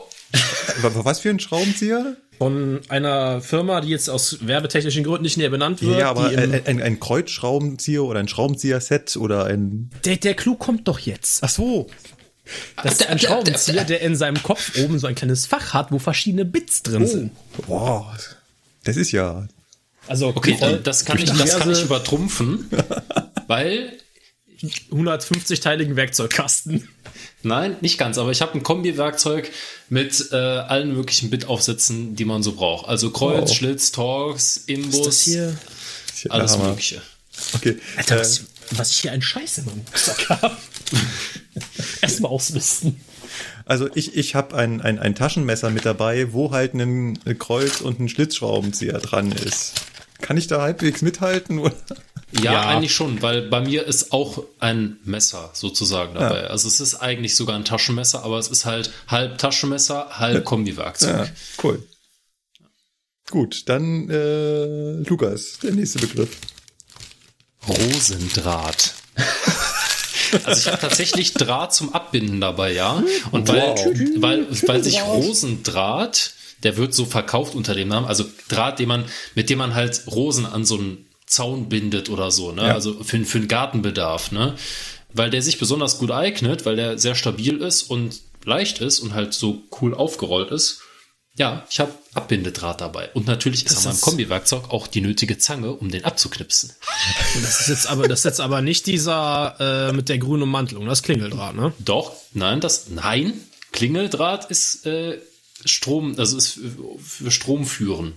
[0.82, 2.16] wa- was für ein Schraubenzieher?
[2.42, 6.00] Von einer Firma, die jetzt aus werbetechnischen Gründen nicht näher benannt wird.
[6.00, 9.92] Ja, aber ein, ein, ein Kreuzschraubenzieher oder ein Schraubenzieher-Set oder ein...
[10.06, 11.44] der, der Clou kommt doch jetzt.
[11.44, 11.86] Ach so,
[12.82, 16.00] Das ist ein Schraubenzieher, der in seinem Kopf oben so ein kleines Fach hat, wo
[16.00, 17.32] verschiedene Bits drin sind.
[17.68, 18.12] Boah,
[18.86, 19.48] das ist ja...
[20.08, 22.72] Also Okay, das kann ich, das kann ich übertrumpfen,
[23.46, 23.94] weil
[24.92, 26.88] 150-teiligen Werkzeugkasten.
[27.44, 29.50] Nein, nicht ganz, aber ich habe ein Kombi-Werkzeug
[29.90, 32.88] mit äh, allen möglichen Bitaufsätzen, die man so braucht.
[32.88, 33.54] Also Kreuz, Oh.
[33.54, 35.58] Schlitz, Torx, Imbus, Ist das hier?
[36.30, 36.70] alles Hammer.
[36.70, 37.02] Mögliche.
[37.54, 40.58] Okay, Alter, äh, was, was ich hier einen Scheiß in meinem Rucksack habe.
[42.02, 43.00] Erstmal ausmisten.
[43.66, 48.00] also ich, ich habe ein, ein, ein Taschenmesser mit dabei, wo halt ein Kreuz und
[48.00, 49.74] ein Schlitzschraubenzieher dran ist.
[50.22, 51.58] Kann ich da halbwegs mithalten?
[51.60, 51.74] Oder?
[52.34, 52.62] Ja, Ja.
[52.68, 56.44] eigentlich schon, weil bei mir ist auch ein Messer sozusagen dabei.
[56.44, 56.48] Ja.
[56.48, 61.28] Also es ist eigentlich sogar ein Taschenmesser, aber es ist halt halb Taschenmesser, halb Kombi-Werkzeug.
[61.28, 61.32] Ja,
[61.64, 61.84] cool.
[63.30, 66.30] Gut, dann äh, Lukas, der nächste Begriff.
[67.68, 68.94] Rosendraht.
[70.46, 73.04] Also ich habe tatsächlich Draht zum Abbinden dabei, ja.
[73.32, 73.86] Und weil, Wow.
[74.22, 76.32] weil, weil sich Rosendraht,
[76.64, 79.04] der wird so verkauft unter dem Namen, also Draht, den man,
[79.36, 82.68] mit dem man halt Rosen an so einen Zaun bindet oder so, ne?
[82.68, 82.74] Ja.
[82.74, 84.56] Also für, für den Gartenbedarf, ne?
[85.14, 89.14] Weil der sich besonders gut eignet, weil der sehr stabil ist und leicht ist und
[89.14, 90.82] halt so cool aufgerollt ist.
[91.36, 93.10] Ja, ich habe Abbindedraht dabei.
[93.14, 96.74] Und natürlich ist Das an meinem Kombiwerkzeug auch die nötige Zange, um den abzuknipsen.
[97.42, 99.56] Das ist jetzt aber, das ist jetzt aber nicht dieser
[99.90, 101.72] äh, mit der grünen Ummantelung, das Klingeldraht, ne?
[101.80, 103.40] Doch, nein, das, nein,
[103.72, 105.18] Klingeldraht ist äh,
[105.64, 108.14] Strom, also ist für, für Strom führen.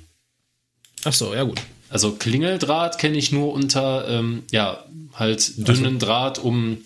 [1.05, 1.61] Ach so, ja gut.
[1.95, 4.85] Also Klingeldraht kenne ich nur unter, ähm, ja,
[5.15, 6.79] halt dünnen Draht, um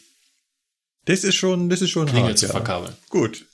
[1.07, 2.53] Das ist schon, das ist schon Klingel hart, zu ja.
[2.53, 2.95] verkabeln.
[3.09, 3.47] Gut.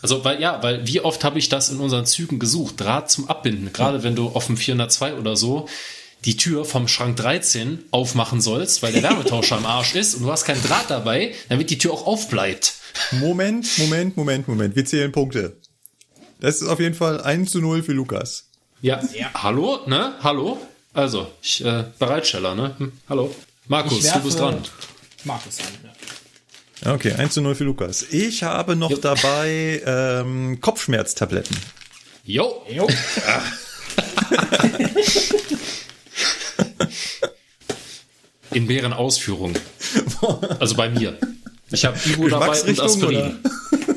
[0.00, 2.80] Also, weil, ja, weil wie oft habe ich das in unseren Zügen gesucht?
[2.80, 3.74] Draht zum Abbinden.
[3.74, 5.68] Gerade wenn du auf dem 402 oder so
[6.24, 10.32] die Tür vom Schrank 13 aufmachen sollst, weil der Wärmetauscher am Arsch ist und du
[10.32, 12.72] hast keinen Draht dabei, damit die Tür auch aufbleibt.
[13.10, 14.76] Moment, Moment, Moment, Moment.
[14.76, 15.58] Wir zählen Punkte.
[16.40, 18.48] Das ist auf jeden Fall 1 zu 0 für Lukas.
[18.80, 19.02] Ja.
[19.34, 20.14] Hallo, ne?
[20.22, 20.58] Hallo?
[20.96, 22.74] Also, ich, äh, Bereitsteller, ne?
[22.78, 23.34] Hm, hallo.
[23.68, 24.62] Markus, Ich du bist dran.
[25.24, 25.66] Markus an,
[26.84, 26.94] ja.
[26.94, 28.02] Okay, 1 zu 0 für Lukas.
[28.10, 28.96] Ich habe noch Jo.
[28.96, 31.54] dabei ähm, Kopfschmerztabletten.
[32.24, 32.62] Jo.
[32.70, 32.88] Jo.
[38.52, 39.54] In mehreren Ausführungen.
[40.60, 41.18] Also bei mir.
[41.70, 43.38] Ich habe Ibu dabei und Aspirin.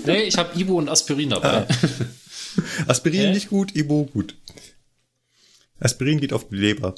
[0.05, 1.65] Nee, ich habe Ibu und Aspirin dabei.
[2.87, 3.33] Aspirin Hä?
[3.33, 4.35] nicht gut, Ibo gut.
[5.79, 6.95] Aspirin geht auf die Leber.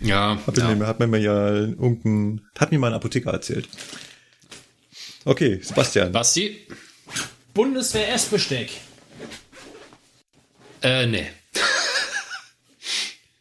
[0.00, 0.74] Ja, Hat, ja.
[0.74, 3.68] Mir, hat mir mal ja irgendein, hat mir mal ein Apotheker erzählt.
[5.24, 6.12] Okay, Sebastian.
[6.12, 6.66] Basti?
[7.54, 8.70] Bundeswehr Essbesteck.
[10.82, 11.28] Äh, nee.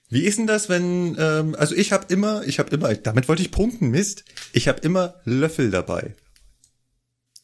[0.10, 3.42] Wie ist denn das, wenn, ähm, also ich habe immer, ich habe immer, damit wollte
[3.42, 4.26] ich punkten, Mist.
[4.52, 6.14] Ich habe immer Löffel dabei.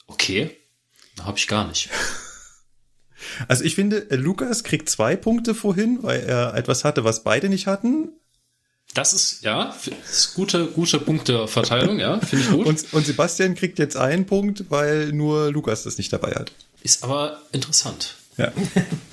[0.07, 0.55] Okay.
[1.21, 1.89] Habe ich gar nicht.
[3.47, 7.49] Also ich finde, äh, Lukas kriegt zwei Punkte vorhin, weil er etwas hatte, was beide
[7.49, 8.09] nicht hatten.
[8.93, 9.75] Das ist, ja,
[10.09, 12.65] ist gute, gute Punkteverteilung, ja, finde ich gut.
[12.65, 16.51] Und, und Sebastian kriegt jetzt einen Punkt, weil nur Lukas das nicht dabei hat.
[16.83, 18.15] ist aber interessant.
[18.37, 18.51] Ja.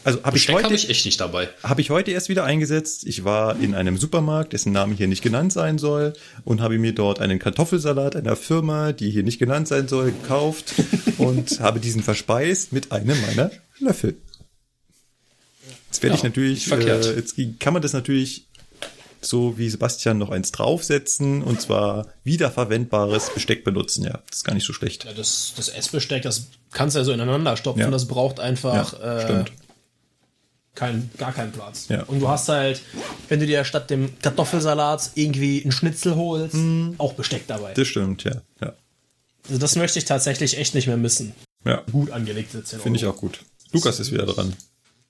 [0.04, 1.48] Also habe ich, heute, habe ich echt nicht dabei.
[1.62, 3.06] habe ich heute erst wieder eingesetzt.
[3.06, 6.12] Ich war in einem Supermarkt, dessen Name hier nicht genannt sein soll,
[6.44, 10.74] und habe mir dort einen Kartoffelsalat einer Firma, die hier nicht genannt sein soll, gekauft
[11.18, 14.16] und habe diesen verspeist mit einem meiner Löffel.
[15.86, 18.46] Jetzt werde Ja, ich natürlich, äh, jetzt kann man das natürlich
[19.26, 24.04] so wie Sebastian noch eins draufsetzen und zwar wiederverwendbares Besteck benutzen.
[24.04, 25.04] Ja, das ist gar nicht so schlecht.
[25.04, 27.80] Ja, das, das Essbesteck, das kannst du ja so ineinander stopfen.
[27.80, 27.90] Ja.
[27.90, 29.44] Das braucht einfach Ja, äh,
[30.74, 31.86] kein, gar keinen Platz.
[31.88, 32.02] Ja.
[32.04, 32.82] Und du hast halt,
[33.28, 36.56] wenn du dir statt dem Kartoffelsalat irgendwie einen Schnitzel holst,
[36.98, 37.74] auch Besteck dabei.
[37.74, 38.42] Das stimmt, ja.
[38.60, 38.72] Ja,
[39.48, 41.32] Also das möchte ich tatsächlich echt nicht mehr missen.
[41.64, 42.82] ja Gut angelegte 10 Euro.
[42.82, 43.40] finde ich auch gut.
[43.72, 44.52] Lukas ist wieder dran.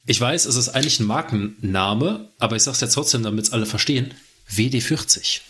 [0.07, 3.67] Ich weiß, es ist eigentlich ein Markenname, aber ich sag's jetzt trotzdem, damit es alle
[3.67, 4.13] verstehen.
[4.51, 5.41] WD40.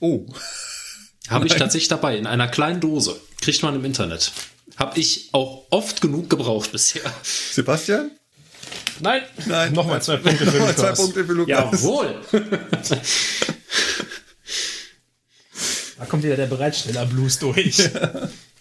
[0.00, 0.26] Oh.
[1.28, 3.18] Habe ich tatsächlich dabei, in einer kleinen Dose.
[3.40, 4.32] Kriegt man im Internet.
[4.76, 7.02] Habe ich auch oft genug gebraucht bisher.
[7.22, 8.10] Sebastian?
[9.00, 9.72] Nein, Nein.
[9.72, 10.98] Nochmal zwei Punkte für Nochmal zwei Lukas.
[10.98, 11.82] Punkte für Lukas.
[11.82, 12.20] Jawohl.
[15.98, 17.88] Da kommt wieder der Bereitsteller-Blues durch.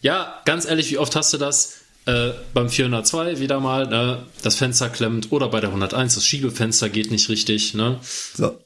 [0.01, 1.80] Ja, ganz ehrlich, wie oft hast du das?
[2.05, 4.23] Äh, beim 402 wieder mal, ne?
[4.41, 7.73] das Fenster klemmt oder bei der 101, das Schiebefenster geht nicht richtig.
[7.75, 7.99] Ne?
[8.33, 8.57] So.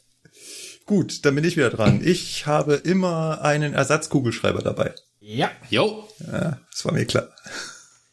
[0.85, 2.01] Gut, dann bin ich wieder dran.
[2.05, 4.93] Ich habe immer einen Ersatzkugelschreiber dabei.
[5.19, 5.51] Ja.
[5.69, 7.27] Jo, Ja, das war mir klar.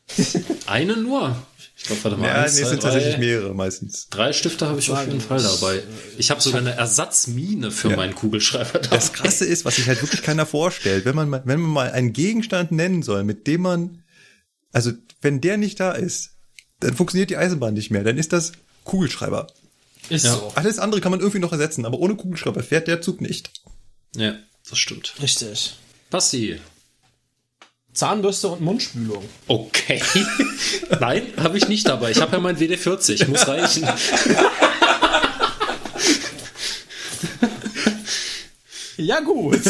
[0.66, 1.36] einen nur.
[1.76, 4.08] Ich glaube, warte mal, Ja, eins, nee, es zwei, sind drei, tatsächlich mehrere meistens.
[4.08, 5.82] drei Stifte habe ich auf jeden Fall dabei.
[6.16, 7.96] Ich habe sogar eine Ersatzmine für Ja.
[7.96, 8.96] meinen Kugelschreiber dabei.
[8.96, 11.90] Das Krasse ist, was sich halt wirklich keiner vorstellt, wenn man, mal- wenn man mal
[11.90, 14.01] einen Gegenstand nennen soll, mit dem man,
[14.72, 16.30] also wenn der nicht da ist,
[16.80, 18.02] dann funktioniert die Eisenbahn nicht mehr.
[18.04, 18.52] Dann ist das
[18.84, 19.46] Kugelschreiber.
[20.08, 20.32] Ist Ja.
[20.34, 20.52] so.
[20.56, 23.50] Alles andere kann man irgendwie noch ersetzen, aber ohne Kugelschreiber fährt der Zug nicht.
[24.16, 24.34] Ja,
[24.68, 25.14] das stimmt.
[25.22, 25.74] Richtig.
[26.10, 26.60] Basti.
[27.94, 29.22] Zahnbürste und Mundspülung.
[29.48, 30.02] Okay.
[31.00, 32.10] Nein, habe ich nicht dabei.
[32.10, 33.86] Ich habe ja mein WD40, muss reichen.
[38.96, 39.60] Ja, gut.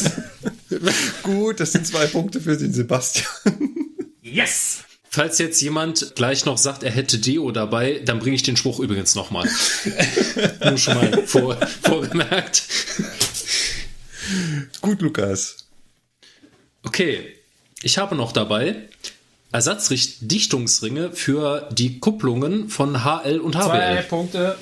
[1.22, 3.26] Gut, das sind zwei Punkte für den Sebastian.
[4.22, 4.78] yes!
[5.14, 8.80] Falls jetzt jemand gleich noch sagt, er hätte Deo dabei, dann bringe ich den Spruch
[8.80, 9.47] übrigens nochmal.
[10.64, 12.62] Nur schon mal vor, vorgemerkt.
[14.80, 15.66] Gut, Lukas.
[16.82, 17.36] Okay,
[17.82, 18.89] ich habe noch dabei
[19.52, 24.02] Ersatzdichtungsringe für die Kupplungen von HL und Zwei HBL.
[24.05, 24.56] Punkte.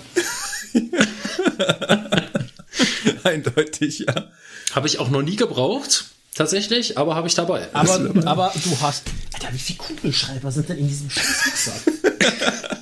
[3.22, 4.32] Eindeutig, ja.
[4.72, 7.68] Habe ich auch noch nie gebraucht, tatsächlich, aber habe ich dabei.
[7.72, 7.94] Aber,
[8.26, 9.04] aber du hast.
[9.32, 11.82] Alter, wie viele Kugelschreiber sind denn in diesem scheiß Rucksack?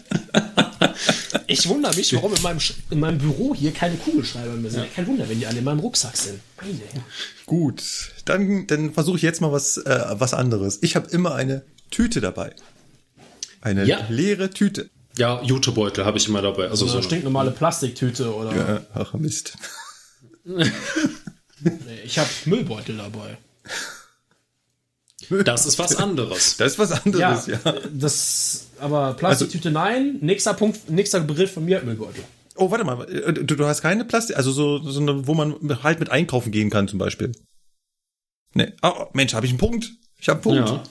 [1.50, 2.58] Ich wundere mich, warum in meinem,
[2.90, 4.94] in meinem Büro hier keine Kugelschreiber mehr sind.
[4.94, 6.40] Kein Wunder, wenn die alle in meinem Rucksack sind.
[6.60, 7.02] Meine Herren.
[7.46, 7.82] Gut,
[8.26, 10.78] dann, dann versuche ich jetzt mal was, äh, was anderes.
[10.82, 12.54] Ich habe immer eine Tüte dabei.
[13.62, 14.04] Eine Ja.
[14.10, 14.90] leere Tüte.
[15.16, 16.64] Ja, Jutebeutel habe ich immer dabei.
[16.68, 18.76] Also So so eine stinknormale Plastiktüte oder.
[18.76, 19.54] Äh, ach, Mist.
[21.60, 23.36] Nee, ich habe Müllbeutel dabei.
[25.44, 26.56] Das ist was anderes.
[26.56, 27.58] Das ist was anderes, ja.
[27.92, 30.16] Das, aber Plastiktüte nein.
[30.22, 32.24] Nächster Punkt, nächster Begriff von mir, Müllbeutel.
[32.54, 33.06] Oh, warte mal.
[33.12, 36.50] äh, Du, du hast keine Plastik, also so, so eine, wo man halt mit einkaufen
[36.50, 37.32] gehen kann zum Beispiel.
[38.54, 38.72] Nee.
[38.82, 39.90] Oh, Mensch, habe ich einen Punkt.
[40.18, 40.70] Ich habe einen Punkt.
[40.70, 40.82] Ja.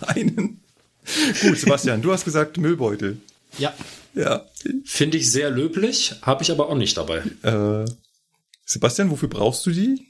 [0.08, 0.60] Einen.
[1.40, 3.18] Gut, Sebastian, du hast gesagt Müllbeutel.
[3.58, 3.72] Ja.
[4.14, 4.44] Ja.
[4.84, 7.22] Finde ich sehr löblich, habe ich aber auch nicht dabei.
[7.42, 7.84] Äh,
[8.70, 10.06] Sebastian, wofür brauchst du die?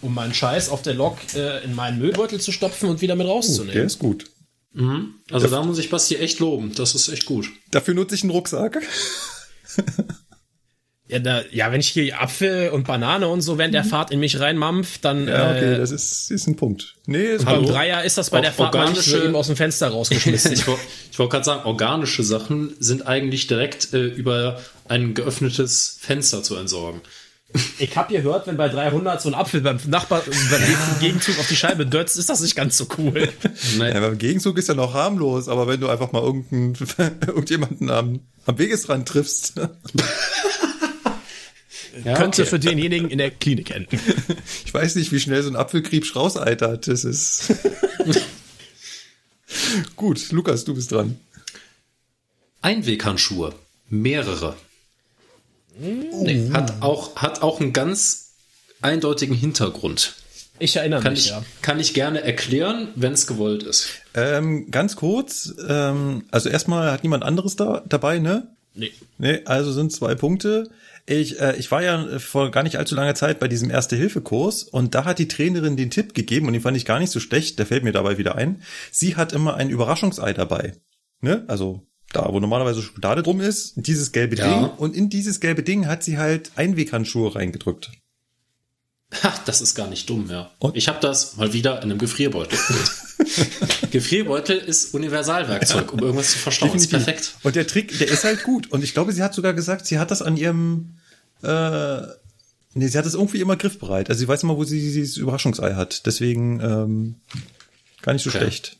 [0.00, 3.26] Um meinen Scheiß auf der Lok äh, in meinen Müllbeutel zu stopfen und wieder mit
[3.26, 3.84] Der rauszunehmen.
[3.86, 4.26] ist gut.
[5.32, 6.72] Also da muss ich Basti echt loben.
[6.76, 7.50] Das ist echt gut.
[7.72, 8.80] Dafür nutze ich einen Rucksack.
[11.08, 14.20] Ja, da, ja, wenn ich hier Apfel und Banane und so während der Fahrt in
[14.20, 16.94] mich reinmampf, dann Ja, okay, äh, das ist, ist ein Punkt.
[17.06, 17.66] Nee, ist beim.
[17.66, 20.52] Dreier ist das bei Auch der Fahrt mal organische- eben aus dem Fenster rausgeschmissen.
[20.52, 20.78] Ich, woll-
[21.10, 26.54] ich wollte gerade sagen, organische Sachen sind eigentlich direkt äh, über ein geöffnetes Fenster zu
[26.54, 27.00] entsorgen.
[27.78, 31.48] Ich habe gehört, wenn bei 300 so ein Apfel beim Nachbar beim nächsten Gegenzug auf
[31.48, 33.28] die Scheibe dötzt, ist das nicht ganz so cool.
[33.76, 36.22] Nein, Ja, beim Gegenzug ist ja noch harmlos, aber wenn du einfach mal
[37.26, 39.54] irgendjemanden am, am Wegesrand triffst,
[42.04, 42.50] ja, Könnte okay.
[42.50, 43.98] für denjenigen in der Klinik enden.
[44.64, 46.86] ich weiß nicht, wie schnell so ein Apfelkriebsch rauseitert.
[46.86, 47.52] Das ist.
[49.96, 51.18] Gut, Lukas, du bist dran.
[52.62, 53.54] Einweghandschuhe.
[53.88, 54.56] Mehrere.
[55.78, 58.32] Nee, hat, auch, hat auch einen ganz
[58.82, 60.14] eindeutigen Hintergrund.
[60.58, 61.42] Ich erinnere Kann mich, ich, ja.
[61.62, 63.88] kann ich gerne erklären, wenn es gewollt ist.
[64.14, 68.54] Ähm, ganz kurz, ähm, also erstmal hat niemand anderes da dabei, ne?
[68.74, 68.92] Nee.
[69.18, 70.70] Nee, also sind zwei Punkte.
[71.06, 74.94] Ich, äh, ich war ja vor gar nicht allzu langer Zeit bei diesem Erste-Hilfe-Kurs und
[74.94, 77.58] da hat die Trainerin den Tipp gegeben und den fand ich gar nicht so schlecht,
[77.58, 78.62] der fällt mir dabei wieder ein.
[78.92, 80.74] Sie hat immer ein Überraschungsei dabei.
[81.22, 81.44] Ne?
[81.48, 84.48] Also da, wo normalerweise Schokolade drum ist, dieses gelbe Ja.
[84.48, 87.90] Ding und in dieses gelbe Ding hat sie halt Einweghandschuhe reingedrückt.
[89.22, 90.50] Ha, das ist gar nicht dumm, ja.
[90.60, 90.76] Und?
[90.76, 92.58] Ich habe das mal wieder in einem Gefrierbeutel.
[93.90, 96.74] Gefrierbeutel ist Universalwerkzeug, um irgendwas zu verstauen.
[96.74, 97.06] Ist Definitiv.
[97.06, 97.34] perfekt.
[97.42, 98.70] Und der Trick, der ist halt gut.
[98.70, 100.94] Und ich glaube, sie hat sogar gesagt, sie hat das an ihrem,
[101.42, 102.00] äh,
[102.74, 104.08] nee, sie hat das irgendwie immer griffbereit.
[104.10, 106.06] Also sie weiß immer, wo sie dieses Überraschungsei hat.
[106.06, 107.14] Deswegen ähm,
[108.02, 108.38] gar nicht so Okay.
[108.38, 108.76] schlecht.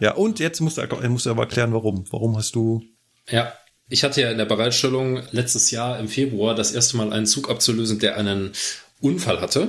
[0.00, 0.14] Ja.
[0.14, 2.04] und jetzt musst du, musst du aber erklären, warum.
[2.10, 2.82] Warum hast du?
[3.30, 3.52] Ja,
[3.88, 7.50] ich hatte ja in der Bereitstellung letztes Jahr im Februar das erste Mal einen Zug
[7.50, 8.52] abzulösen, der einen
[9.00, 9.68] Unfall hatte.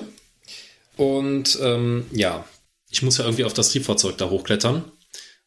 [0.97, 2.45] Und ähm, ja,
[2.89, 4.91] ich muss ja irgendwie auf das Triebfahrzeug da hochklettern.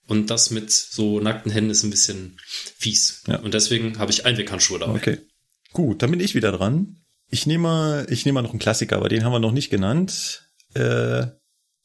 [0.09, 2.39] Und das mit so nackten Händen ist ein bisschen
[2.79, 3.23] fies.
[3.27, 3.37] Ja.
[3.37, 4.95] Und deswegen habe ich Einweghandschuhe dabei.
[4.95, 5.19] Okay.
[5.73, 6.97] Gut, dann bin ich wieder dran.
[7.31, 9.71] Ich nehme mal, ich nehme mal noch einen Klassiker, aber den haben wir noch nicht
[9.71, 10.51] genannt.
[10.75, 11.27] Äh,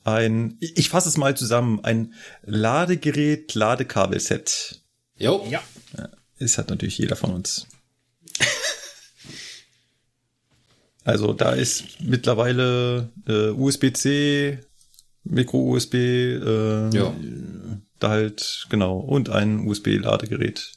[0.07, 2.13] ein, ich fasse es mal zusammen, ein
[2.43, 4.81] Ladegerät, Ladekabelset.
[5.17, 5.45] Jo.
[5.49, 5.61] Ja.
[6.37, 7.67] Ist hat natürlich jeder von uns.
[11.03, 14.59] Also da ist mittlerweile äh, USB-C,
[15.23, 17.13] Micro-USB, äh, Ja.
[17.99, 20.73] da halt, genau, und ein USB-Ladegerät.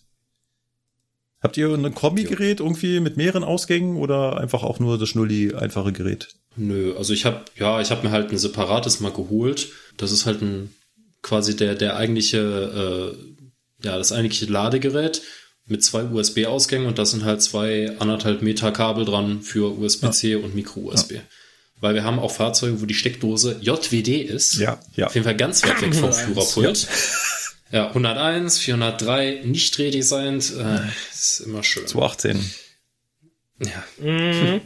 [1.41, 5.93] Habt ihr ein Kombi-Gerät irgendwie mit mehreren Ausgängen oder einfach auch nur das Schnulli einfache
[5.93, 6.37] Gerät?
[6.61, 9.69] Nö, also ich habe ja, ich habe mir halt ein separates mal geholt.
[9.97, 10.75] Das ist halt ein
[11.23, 13.17] quasi der der eigentliche
[13.83, 15.23] äh, ja, das eigentliche Ladegerät
[15.65, 20.55] mit zwei USB-Ausgängen und da sind halt zwei anderthalb Meter Kabel dran für USB-C und
[20.55, 21.21] Micro-USB.
[21.81, 24.57] Weil wir haben auch Fahrzeuge, wo die Steckdose JWD ist.
[24.57, 25.07] Ja, ja.
[25.07, 26.89] Auf jeden Fall ganz weit weg vom 101, Führerpult.
[27.73, 30.81] Ja, 101, 403, nicht redesigned, äh,
[31.11, 31.87] ist immer schön.
[31.87, 32.39] 218.
[33.61, 33.85] Ja.
[33.99, 34.61] Mhm.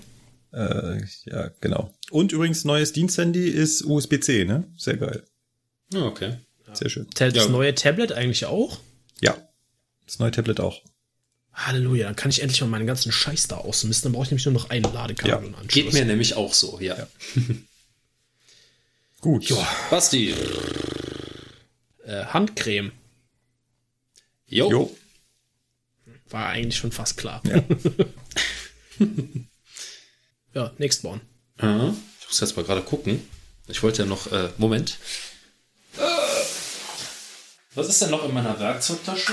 [0.55, 1.93] Äh, ja, genau.
[2.11, 4.65] Und übrigens neues Diensthandy ist USB-C, ne?
[4.77, 5.25] Sehr geil.
[5.93, 6.37] Ja, okay.
[6.73, 7.07] Sehr schön.
[7.15, 7.49] Das Ja.
[7.49, 8.79] neue Tablet eigentlich auch?
[9.21, 9.37] Ja.
[10.07, 10.83] Das neue Tablet auch.
[11.53, 14.07] Halleluja, dann kann ich endlich mal meinen ganzen Scheiß da ausmisten.
[14.09, 15.37] Dann brauche ich nämlich nur noch ein Ladekabel Ja.
[15.39, 15.73] und Anschluss.
[15.75, 17.07] Geht mir nämlich auch so, ja.
[19.21, 19.53] Gut.
[19.91, 20.35] Basti.
[22.05, 22.93] Äh, Handcreme.
[24.47, 24.71] Jo.
[24.71, 24.97] Jo.
[26.31, 27.41] War eigentlich schon fast klar.
[27.45, 27.63] Ja.
[30.55, 31.21] Ja, Nextborn.
[31.61, 31.89] Ja,
[32.21, 33.27] ich muss jetzt mal gerade gucken.
[33.67, 34.99] Ich wollte ja noch, äh, Moment.
[35.97, 36.01] Äh,
[37.75, 39.33] Was ist denn noch in meiner Werkzeugtasche?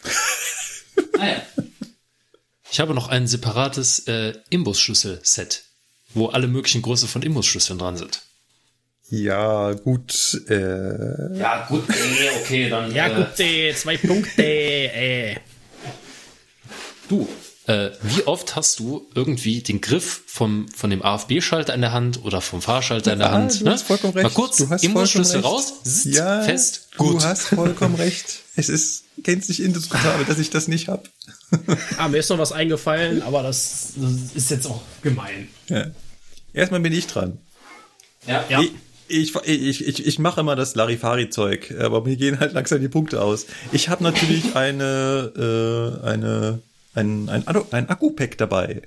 [1.18, 1.42] ah ja.
[2.70, 5.64] Ich habe noch ein separates äh, Imbusschlüssel-Set,
[6.14, 8.22] wo alle möglichen Größe von Imbusschlüsseln dran sind.
[9.10, 10.40] Ja, gut.
[10.48, 12.94] Äh, Ja, gut, okay, okay, dann.
[12.94, 15.36] Ja, äh, gut, ey, zwei Punkte, ey.
[17.08, 17.28] Du,
[17.66, 22.24] äh, wie oft hast du irgendwie den Griff vom, von dem AFB-Schalter in der Hand
[22.24, 23.60] oder vom Fahrschalter in der Ah, Hand?
[23.60, 23.70] du ne?
[23.72, 24.24] hast vollkommen recht.
[24.24, 27.24] Mal kurz du hast Imbusschlüssel raus, sitzt ja, fest, Du gut.
[27.24, 28.40] hast vollkommen recht.
[28.56, 31.08] Es ist gänzlich indiskutabel, dass ich das nicht hab.
[31.98, 35.48] Ah, mir ist noch was eingefallen, aber das, das ist jetzt auch gemein.
[35.68, 35.86] Ja.
[36.54, 37.38] Erstmal bin ich dran.
[38.26, 38.60] Ja, Ja.
[38.60, 38.72] Ich,
[39.08, 43.20] ich, ich, ich, ich mache immer das Larifari-Zeug, aber mir gehen halt langsam die Punkte
[43.20, 43.44] aus.
[43.70, 46.60] Ich habe natürlich eine, äh, eine,
[46.94, 48.82] ein, ein, ein Akku-Pack dabei.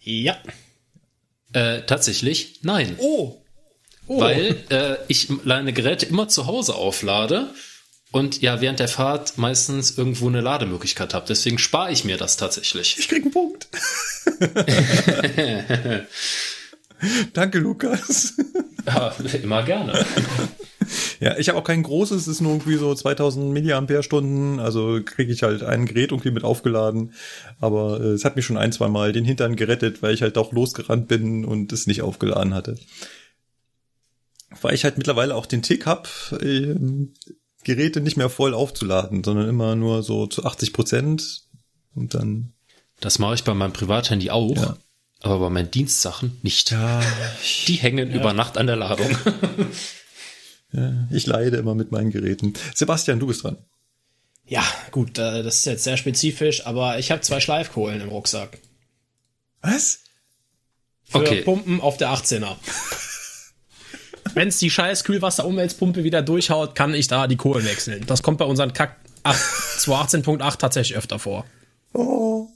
[0.00, 0.36] Ja.
[1.52, 2.96] Äh, tatsächlich, nein.
[2.98, 3.42] Oh!
[4.06, 7.54] Weil äh, ich meine Geräte immer zu Hause auflade
[8.10, 11.26] und ja während der Fahrt meistens irgendwo eine Lademöglichkeit habe.
[11.28, 12.98] Deswegen spare ich mir das tatsächlich.
[12.98, 13.68] Ich krieg einen Punkt.
[17.32, 18.34] Danke, Lukas.
[18.86, 19.12] Ja,
[19.42, 20.04] immer gerne.
[21.20, 25.32] Ja, ich habe auch kein großes, es ist nur irgendwie so 2000 Milliampere-Stunden, also kriege
[25.32, 27.12] ich halt ein Gerät irgendwie mit aufgeladen,
[27.60, 30.38] aber äh, es hat mir schon ein, zwei Mal den Hintern gerettet, weil ich halt
[30.38, 32.76] auch losgerannt bin und es nicht aufgeladen hatte.
[34.62, 36.08] Weil ich halt mittlerweile auch den Tick hab,
[36.40, 37.12] ähm,
[37.62, 41.42] Geräte nicht mehr voll aufzuladen, sondern immer nur so zu 80 Prozent
[41.94, 42.54] und dann
[43.00, 44.76] Das mache ich bei meinem Privathandy auch, Ja.
[45.20, 46.70] Aber bei meinen Dienstsachen nicht.
[46.70, 47.02] ja,
[47.66, 49.10] Die hängen über Nacht an der Ladung.
[50.72, 52.54] ja, ich leide immer mit meinen Geräten.
[52.74, 53.58] Sebastian, du bist dran.
[54.46, 58.58] Ja, gut, äh, das ist jetzt sehr spezifisch, aber ich habe zwei Schleifkohlen im Rucksack.
[59.62, 60.00] Was?
[61.04, 61.42] Für Okay.
[61.42, 62.56] Pumpen auf der 18er.
[64.34, 68.04] Wenn's die scheiß Kühlwasser-Umweltpumpe wieder durchhaut, kann ich da die Kohlen wechseln.
[68.06, 69.38] Das kommt bei unseren Kack 8
[69.80, 71.46] 218.8 tatsächlich öfter vor.
[71.92, 72.48] Oh,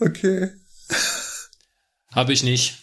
[0.00, 0.50] okay.
[2.16, 2.78] Habe ich nicht.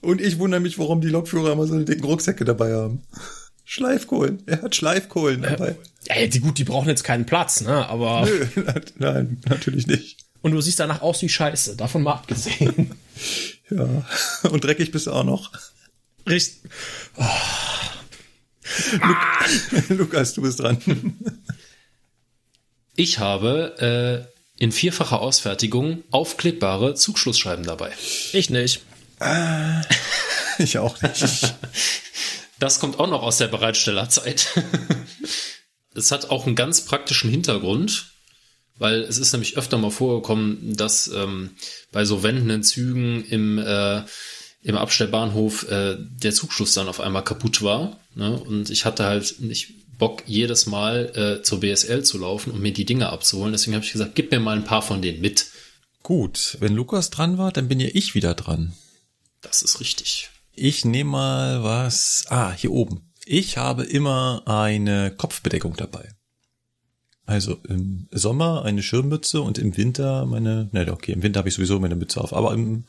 [0.00, 3.02] Und ich wundere mich, warum die Lokführer immer so dicken Rucksäcke dabei haben.
[3.64, 4.42] Schleifkohlen.
[4.46, 5.76] Er hat Schleifkohlen dabei.
[6.06, 7.88] Ey, die, gut, die brauchen jetzt keinen Platz, ne?
[7.88, 8.26] Aber.
[8.26, 8.46] Nö,
[8.98, 10.18] nein, natürlich nicht.
[10.42, 12.90] Und du siehst danach aus wie Scheiße, davon mal abgesehen.
[13.70, 13.88] Ja.
[14.42, 15.50] Und dreckig bist du auch noch.
[16.28, 16.70] Richtig.
[19.88, 20.78] Lukas, du bist dran.
[22.94, 27.92] Ich habe äh, in vierfacher Ausfertigung aufklebbare Zugschlussscheiben dabei.
[28.32, 28.82] Ich nicht.
[30.58, 31.54] Ich auch nicht.
[32.60, 34.48] Das kommt auch noch aus der Bereitstellerzeit.
[35.94, 38.12] es hat auch einen ganz praktischen Hintergrund,
[38.78, 41.56] weil es ist nämlich öfter mal vorgekommen, dass ähm,
[41.90, 44.02] bei so wendenden Zügen im, äh,
[44.62, 48.00] im Abstellbahnhof äh, der Zugschluss dann auf einmal kaputt war.
[48.14, 48.32] Ne?
[48.32, 52.72] Und ich hatte halt nicht Bock, jedes Mal äh, zur BSL zu laufen und mir
[52.72, 53.52] die Dinge abzuholen.
[53.52, 55.46] Deswegen habe ich gesagt, gib mir mal ein paar von denen mit.
[56.02, 58.74] Gut, wenn Lukas dran war, dann bin ja ich wieder dran.
[59.40, 60.30] Das ist richtig.
[60.52, 62.24] Ich nehme mal was.
[62.28, 63.10] Ah, hier oben.
[63.24, 66.10] Ich habe immer eine Kopfbedeckung dabei.
[67.26, 70.68] Also im Sommer eine Schirmmütze und im Winter meine.
[70.72, 72.84] Ne, okay, im Winter habe ich sowieso meine Mütze auf, aber im,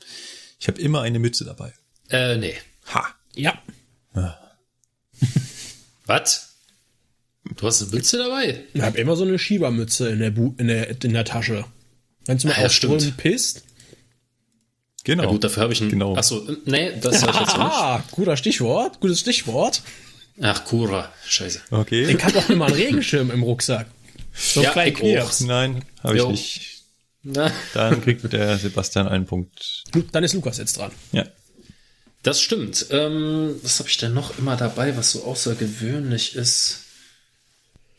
[0.60, 1.74] ich habe immer eine Mütze dabei.
[2.10, 2.56] Äh, nee.
[2.94, 3.06] Ha.
[3.34, 3.62] Ja.
[6.06, 6.55] Was?
[7.58, 8.64] Du hast eine Mütze dabei?
[8.74, 11.66] Ich habe immer so eine Schiebermütze in der, Bu in der, in der Tasche.
[12.26, 13.64] Wenn du mal Ah, ja, auf Strömen pisst.
[15.04, 15.24] Genau.
[15.24, 15.92] Ja gut, dafür habe ich einen.
[15.92, 16.16] Genau.
[16.16, 17.60] Achso, nee, das sag ich jetzt nicht.
[17.60, 19.00] Ah, guter Stichwort.
[19.00, 19.84] Gutes Stichwort.
[20.42, 21.14] Ach, Kura.
[21.28, 21.62] Scheiße.
[21.70, 22.10] Okay.
[22.12, 23.88] Ich habe auch immer einen Regenschirm im Rucksack.
[24.34, 25.40] So Ja, klein ich auch.
[25.42, 26.72] Nein, habe ich nicht.
[27.22, 29.84] Na, Dann kriegt der Sebastian einen Punkt.
[29.92, 30.92] Gut, Dann ist Lukas jetzt dran.
[31.12, 31.26] Ja.
[32.24, 32.88] das stimmt.
[32.90, 36.82] Ähm, was habe ich denn noch immer dabei, was so außergewöhnlich ist?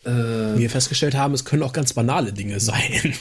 [0.06, 3.14] Äh, wir festgestellt haben, es können auch ganz banale Dinge sein.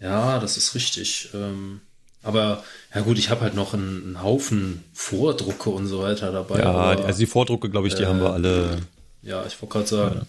[0.00, 1.30] ja, das ist richtig.
[1.34, 1.80] Ähm,
[2.22, 2.64] aber
[2.94, 6.60] ja gut, ich habe halt noch einen, einen Haufen Vordrucke und so weiter dabei.
[6.60, 8.78] Ja, aber, also die Vordrucke, glaube ich, die haben wir alle.
[9.22, 10.26] ja, ich wollte gerade sagen.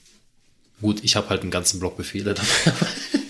[0.79, 2.77] Gut, ich habe halt einen ganzen Block Befehle dabei.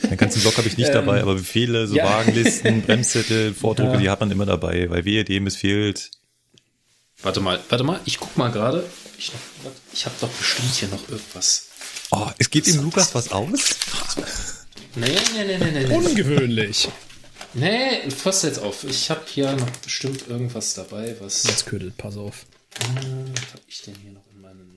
[0.09, 2.03] Den ganzen Block habe ich nicht dabei, aber Befehle, so ja.
[2.03, 6.11] Wagenlisten, Bremszettel, Vordrucke, die hat man immer dabei, weil wehe dem es fehlt.
[7.21, 8.85] warte mal, warte mal, ich guck mal gerade.
[9.17, 9.31] Ich,
[9.93, 11.66] ich habe doch bestimmt hier noch irgendwas.
[12.11, 13.75] Oh, es geht dem Lukas was aus?
[14.95, 15.95] Nee, nee, nee, nee, nee.
[15.95, 16.87] Ungewöhnlich.
[17.53, 18.83] Nee, fass jetzt auf.
[18.83, 21.43] Ich habe hier noch bestimmt irgendwas dabei, was.
[21.43, 22.45] Jetzt ködelt, pass auf.
[22.95, 24.75] Was habe ich denn hier noch in meinen.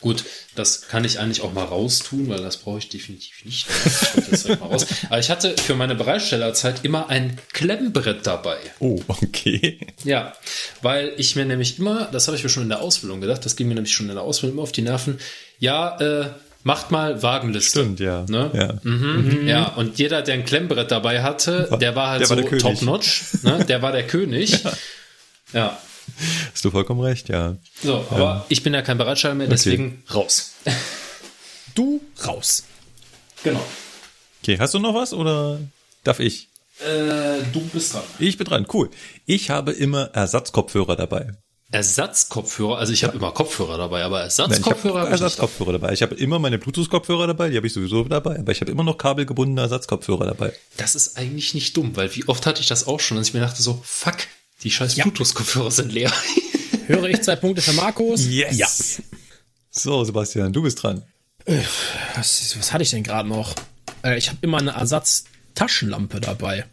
[0.00, 0.24] Gut,
[0.54, 3.66] das kann ich eigentlich auch mal raustun, weil das brauche ich definitiv nicht.
[3.84, 4.86] Ich direkt mal raus.
[5.08, 8.58] Aber ich hatte für meine Bereitstellerzeit immer ein Klemmbrett dabei.
[8.78, 9.80] Oh, okay.
[10.04, 10.34] Ja,
[10.82, 13.56] weil ich mir nämlich immer, das habe ich mir schon in der Ausbildung gedacht, das
[13.56, 15.18] ging mir nämlich schon in der Ausbildung immer auf die Nerven.
[15.58, 16.30] Ja, äh,
[16.62, 17.80] macht mal Wagenliste.
[17.80, 18.24] Stimmt, ja.
[18.28, 18.50] Ne?
[18.54, 18.74] Ja.
[18.82, 19.46] Mhm.
[19.46, 23.42] Ja, und jeder, der ein Klemmbrett dabei hatte, der war halt der so top-notch.
[23.42, 23.64] Ne?
[23.64, 24.62] Der war der König.
[25.54, 25.78] Ja.
[26.52, 27.56] Hast du vollkommen recht, ja.
[27.82, 30.52] So, aber ich bin ja kein Bereitsteller mehr, deswegen raus.
[31.74, 32.64] Du raus.
[33.44, 33.64] Genau.
[34.42, 35.58] Okay, hast du noch was oder
[36.02, 36.48] darf ich?
[36.80, 38.02] Äh, du bist dran.
[38.18, 38.90] Ich bin dran, cool.
[39.26, 41.34] Ich habe immer Ersatzkopfhörer dabei.
[41.70, 45.12] Ersatzkopfhörer, also ich habe immer Kopfhörer dabei, aber habe Ersatzkopfhörer hab ich.
[45.12, 45.92] Ersatzkopfhörer dabei.
[45.92, 48.84] Ich habe immer meine Bluetooth-Kopfhörer dabei, die habe ich sowieso dabei, aber ich habe immer
[48.84, 50.54] noch kabelgebundene Ersatzkopfhörer dabei.
[50.78, 53.34] Das ist eigentlich nicht dumm, weil wie oft hatte ich das auch schon, dass ich
[53.34, 54.16] mir dachte so, fuck,
[54.62, 56.10] die scheiß Bluetooth-Kopfhörer sind leer.
[56.86, 58.24] Höre ich zwei Punkte für Markus?
[58.26, 58.66] Ja.
[59.70, 61.02] So, Sebastian, du bist dran.
[62.14, 63.54] Was, was hatte ich denn gerade noch?
[64.02, 66.64] Äh, ich habe immer eine Ersatztaschenlampe dabei.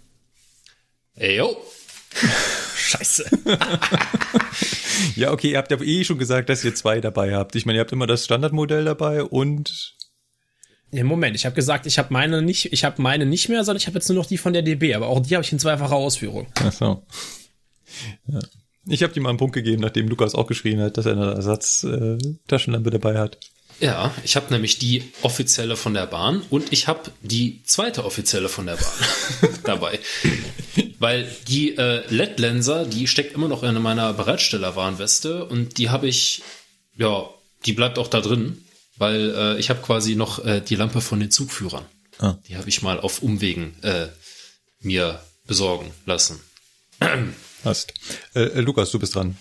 [1.15, 1.57] Ey, yo.
[2.85, 3.25] Scheiße.
[5.15, 7.55] Ja, okay, ihr habt ja eh schon gesagt, dass ihr zwei dabei habt.
[7.55, 9.95] Ich meine, ihr habt immer das Standardmodell dabei und
[10.91, 13.81] Ja, Moment, ich habe gesagt, ich habe meine nicht, ich habe meine nicht mehr, sondern
[13.81, 15.59] ich habe jetzt nur noch die von der DB, aber auch die habe ich in
[15.59, 16.47] zweifacher Ausführung.
[16.55, 17.03] Ach so.
[18.27, 18.39] Ja.
[18.87, 21.33] Ich habe dir mal einen Punkt gegeben, nachdem Lukas auch geschrien hat, dass er eine
[21.33, 23.39] Ersatztaschenlampe äh, dabei hat.
[23.79, 28.47] Ja, ich habe nämlich die offizielle von der Bahn und ich habe die zweite offizielle
[28.47, 29.99] von der Bahn dabei.
[30.99, 36.41] Weil die äh, LED-Lenser, die steckt immer noch in meiner Bereitstellerwarnweste und die habe ich,
[36.95, 37.29] ja,
[37.65, 38.65] die bleibt auch da drin,
[38.97, 41.85] weil äh, ich habe quasi noch äh, die Lampe von den Zugführern.
[42.19, 42.35] Ah.
[42.47, 44.07] Die habe ich mal auf Umwegen äh,
[44.79, 46.39] mir besorgen lassen.
[47.63, 47.93] Hast.
[48.33, 49.35] Äh, äh, Lukas, du bist dran.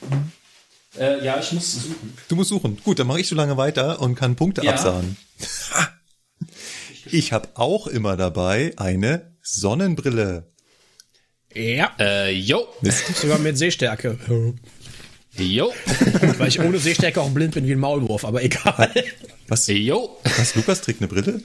[0.99, 2.13] Äh, ja, ich muss suchen.
[2.29, 2.79] Du musst suchen.
[2.85, 4.73] Gut, dann mache ich so lange weiter und kann Punkte Ja.
[4.73, 5.17] absagen.
[7.11, 10.51] Ich habe auch immer dabei eine Sonnenbrille.
[11.55, 12.67] Ja, Äh, yo,
[13.15, 14.19] sogar mit Sehstärke.
[15.37, 15.73] yo,
[16.39, 18.91] Weil ich ohne Sehstärke auch blind bin wie ein Maulwurf, aber egal.
[19.49, 19.67] Was?
[19.69, 20.19] yo.
[20.37, 20.55] Was?
[20.57, 21.43] Lukas trägt eine Brille?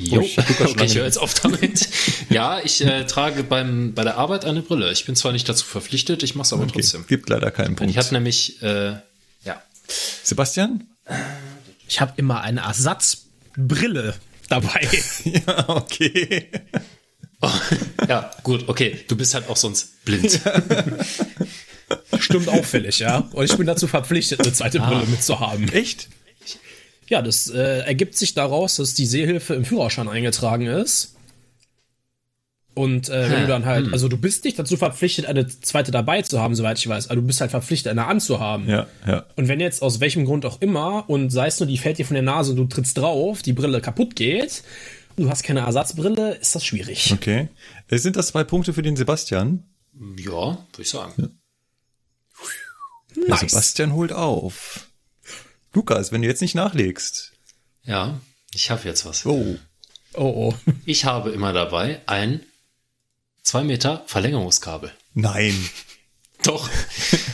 [0.00, 1.88] Jo, Oh, schon okay, ich höre jetzt auf damit.
[2.30, 4.92] ja, ich äh, trage beim, bei der Arbeit eine Brille.
[4.92, 7.04] Ich bin zwar nicht dazu verpflichtet, ich mache es aber Okay, trotzdem.
[7.08, 7.90] gibt leider keinen Punkt.
[7.90, 8.92] Ich hatte nämlich, äh,
[9.44, 9.60] ja.
[10.22, 10.86] Sebastian?
[11.88, 14.14] Ich habe immer eine Ersatzbrille
[14.48, 14.88] dabei.
[15.24, 16.48] Ja, okay.
[17.40, 17.50] Oh,
[18.08, 19.04] ja, gut, okay.
[19.08, 20.40] Du bist halt auch sonst blind.
[22.18, 23.18] Stimmt auffällig, ja.
[23.32, 25.68] Und ich bin dazu verpflichtet, eine zweite Brille mitzuhaben.
[25.72, 26.08] Echt?
[27.08, 31.14] Ja, das äh, ergibt sich daraus, dass die Sehhilfe im Führerschein eingetragen ist.
[32.74, 36.22] Und äh, wenn du dann halt, also du bist nicht dazu verpflichtet, eine zweite dabei
[36.22, 38.68] zu haben, soweit ich weiß, aber du bist halt verpflichtet, eine anzuhaben.
[38.68, 39.26] Ja, ja.
[39.34, 42.06] Und wenn jetzt aus welchem Grund auch immer, und sei es nur, die fällt dir
[42.06, 44.62] von der Nase und du trittst drauf, die Brille kaputt geht,
[45.16, 47.12] und du hast keine Ersatzbrille, ist das schwierig.
[47.12, 47.48] Okay.
[47.90, 49.64] Sind das zwei Punkte für den Sebastian?
[50.16, 51.40] ja, würde ich sagen.
[53.28, 54.87] Der Sebastian holt auf.
[55.72, 57.32] Lukas, wenn du jetzt nicht nachlegst.
[57.84, 58.20] Ja,
[58.52, 59.26] ich habe jetzt was.
[59.26, 59.56] Oh.
[60.14, 60.72] Oh, oh.
[60.84, 62.40] Ich habe immer dabei ein
[63.42, 64.92] 2 Meter Verlängerungskabel.
[65.14, 65.68] Nein.
[66.44, 66.68] Doch.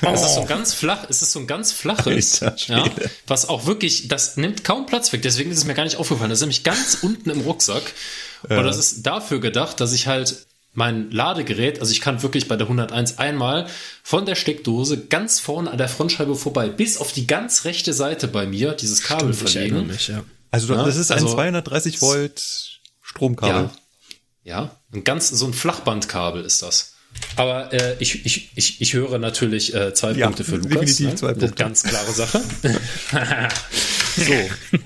[0.00, 2.90] Es ist so ganz flach, es ist so ein ganz flaches, ja,
[3.26, 6.30] was auch wirklich, das nimmt kaum Platz weg, deswegen ist es mir gar nicht aufgefallen.
[6.30, 7.92] Das ist nämlich ganz unten im Rucksack.
[8.48, 12.56] Und das ist dafür gedacht, dass ich halt mein Ladegerät, also ich kann wirklich bei
[12.56, 13.66] der 101 einmal
[14.02, 18.28] von der Steckdose ganz vorne an der Frontscheibe vorbei, bis auf die ganz rechte Seite
[18.28, 19.86] bei mir, dieses Kabel Ich erinnere verlegen.
[19.86, 20.24] mich, ja.
[20.50, 22.42] Also Ja, das ist ein also- 230 Volt
[23.02, 23.62] Stromkabel.
[23.64, 23.70] Ja.
[24.46, 26.92] Ja, ein ganz, so ein Flachbandkabel ist das.
[27.36, 30.70] Aber äh, ich, ich, ich, ich höre natürlich äh, zwei Ja, Punkte für Lukas.
[30.72, 31.14] definitiv ne?
[31.14, 31.50] zwei Punkte.
[31.54, 32.42] Ganz klare Sache.
[34.16, 34.32] So,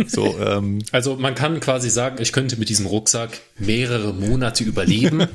[0.06, 5.22] so, ähm, Also man kann quasi sagen, ich könnte mit diesem Rucksack mehrere Monate überleben.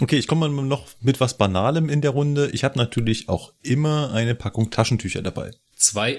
[0.00, 2.50] okay, ich komme mal noch mit was Banalem in der Runde.
[2.52, 5.50] Ich habe natürlich auch immer eine Packung Taschentücher dabei.
[5.76, 6.18] Zwei.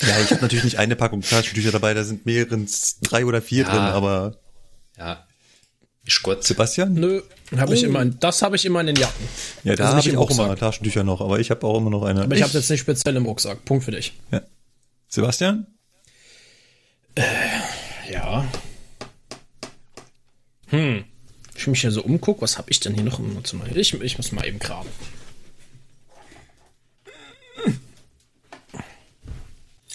[0.00, 3.64] Ja, ich habe natürlich nicht eine Packung Taschentücher dabei, da sind mehrens drei oder vier
[3.64, 3.70] Ja.
[3.70, 4.36] drin, aber
[4.98, 5.22] Ja.
[6.04, 6.44] Ist gut.
[6.44, 6.94] Sebastian?
[6.94, 7.20] Nö,
[7.56, 9.24] hab ich immer, das habe ich immer in den Jacken.
[9.64, 10.46] Ja, da Also habe ich im auch Rucksack.
[10.46, 12.22] immer Taschentücher noch, aber ich habe auch immer noch eine.
[12.22, 13.64] Aber ich habe jetzt nicht speziell im Rucksack.
[13.64, 14.12] Punkt für dich.
[14.30, 14.40] ja.
[15.08, 15.66] Sebastian?
[18.10, 18.46] Ja.
[20.68, 21.04] Hm.
[21.54, 23.64] Ich mich hier so umgucke, was habe ich denn hier noch im Zimmer?
[23.74, 24.88] Ich, ich muss mal eben graben.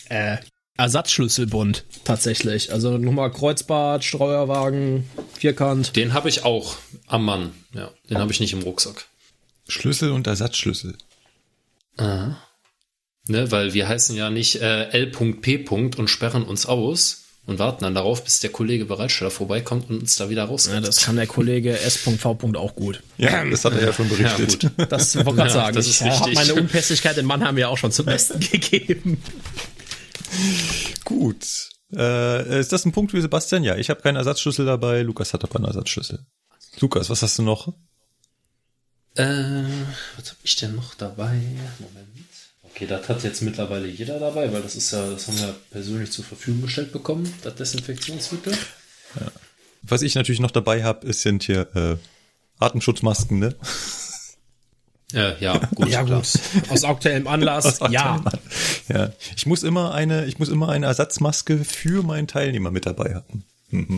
[0.09, 0.37] Äh,
[0.75, 2.73] Ersatzschlüsselbund, tatsächlich.
[2.73, 5.07] Also nochmal Kreuzbad, Streuerwagen,
[5.37, 5.95] Vierkant.
[5.95, 6.75] Den habe ich auch
[7.07, 7.53] am Mann.
[7.73, 9.05] Ja, den habe ich nicht im Rucksack.
[9.67, 10.97] Schlüssel und Ersatzschlüssel.
[13.27, 15.65] Ne, weil wir heißen ja nicht äh, L.P.
[15.69, 20.15] und sperren uns aus und warten dann darauf, bis der Kollege Bereitsteller vorbeikommt und uns
[20.15, 20.67] da wieder raus.
[20.71, 22.11] Ja, das kann der Kollege S.V.
[22.55, 23.03] auch gut.
[23.17, 24.75] Ja, das hat er ja schon Ja, berichtet.
[24.77, 24.91] gut.
[24.91, 25.75] Das wollte ich gerade Ja, sagen.
[25.75, 26.35] das ich ist habe richtig.
[26.35, 29.21] meine Unpässlichkeit in Mannheim ja auch schon zum Besten gegeben.
[31.05, 31.69] Gut.
[31.95, 33.63] Äh, ist das ein Punkt für Sebastian?
[33.63, 35.01] Ja, ich habe keinen Ersatzschlüssel dabei.
[35.01, 36.25] Lukas hat aber einen Ersatzschlüssel.
[36.79, 37.67] Lukas, was hast du noch?
[39.15, 39.23] Äh,
[40.17, 41.33] was habe ich denn noch dabei?
[41.79, 42.10] Moment.
[42.73, 46.11] Okay, das hat jetzt mittlerweile jeder dabei, weil das ist ja, das haben wir persönlich
[46.11, 48.53] zur Verfügung gestellt bekommen, das Desinfektionsmittel.
[49.83, 51.97] Was ich natürlich noch dabei habe, ist sind hier äh,
[52.59, 53.55] Atemschutzmasken, ne?
[55.13, 56.21] Äh, ja, gut, Ja, klar.
[56.21, 56.69] gut.
[56.69, 58.23] Aus aktuellem Anlass, ja.
[58.87, 59.11] Ja.
[59.35, 63.43] Ich muss immer eine, ich muss immer eine Ersatzmaske für meinen Teilnehmer mit dabei haben.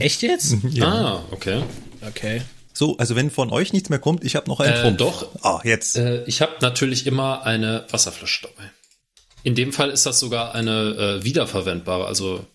[0.01, 0.55] Echt jetzt?
[0.81, 1.61] Ah, okay.
[2.01, 2.41] Okay.
[2.73, 4.97] So, also wenn von euch nichts mehr kommt, ich habe noch einen Äh, Trumpf.
[4.97, 5.29] doch.
[5.43, 5.95] Ah, jetzt.
[5.97, 8.69] Äh, ich habe natürlich immer eine Wasserflasche dabei.
[9.43, 12.45] In dem Fall ist das sogar eine äh, wiederverwendbare, also,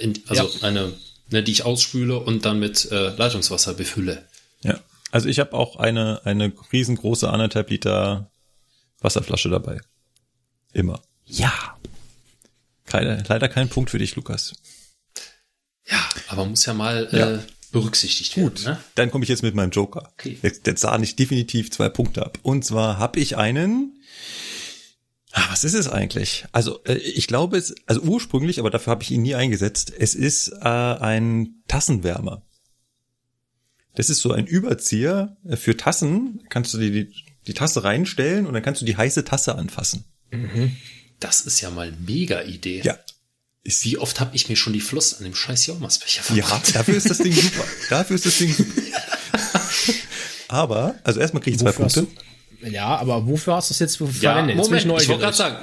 [0.00, 0.62] in, also Ja.
[0.66, 0.92] eine,
[1.30, 4.24] ne, die ich ausspüle und dann mit äh, Leitungswasser befülle.
[4.62, 4.80] Ja.
[5.10, 8.30] Also ich habe auch eine, eine riesengroße anderthalb Liter
[9.00, 9.80] Wasserflasche dabei.
[10.72, 11.02] Immer.
[11.26, 11.52] Ja.
[12.86, 14.54] Keine, leider kein Punkt für dich, Lukas.
[15.88, 15.98] Ja,
[16.28, 17.32] aber muss ja mal Ja.
[17.34, 17.38] Äh,
[17.72, 18.62] berücksichtigt werden.
[18.64, 18.80] Ne?
[18.94, 20.10] Dann komme ich jetzt mit meinem Joker.
[20.12, 20.38] Okay.
[20.42, 22.38] Jetzt, jetzt sah ich definitiv zwei Punkte ab.
[22.42, 24.00] Und zwar habe ich einen.
[25.32, 26.46] Ah, was ist es eigentlich?
[26.52, 29.92] Also äh, ich glaube es, also ursprünglich, aber dafür habe ich ihn nie eingesetzt.
[29.96, 32.42] Es ist äh, ein Tassenwärmer.
[33.94, 36.42] Das ist so ein Überzieher äh, für Tassen.
[36.48, 37.14] Kannst du die, die,
[37.46, 40.04] die Tasse reinstellen und dann kannst du die heiße Tasse anfassen.
[41.20, 42.82] Das ist ja mal mega Idee.
[42.82, 42.98] Ja.
[43.82, 46.74] Wie oft habe ich mir schon die Flossen an dem scheiß Jaumersbecher Ja, verbrannt?
[46.74, 47.64] dafür ist das Ding super.
[47.90, 48.72] Dafür ist das Ding super.
[50.48, 52.14] Aber, also erstmal kriege ich zwei Wofür hast Punkte.
[52.62, 54.56] du, ja, aber wofür hast du es jetzt Ja, verwendet?
[54.56, 55.56] Jetzt Moment, ich wollte gerade sagen,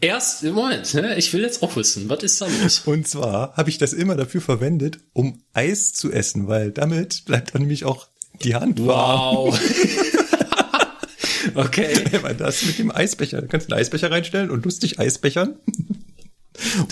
[0.00, 2.80] erst, Moment, ne, ich will jetzt auch wissen, was ist da los?
[2.86, 7.54] Und zwar habe ich das immer dafür verwendet, um Eis zu essen, weil damit bleibt
[7.54, 8.08] dann nämlich auch
[8.42, 9.46] die Hand warm.
[9.52, 9.60] Wow.
[11.54, 12.04] okay.
[12.10, 15.54] Wenn man das mit dem Eisbecher, du kannst einen Eisbecher reinstellen und lustig Eisbechern.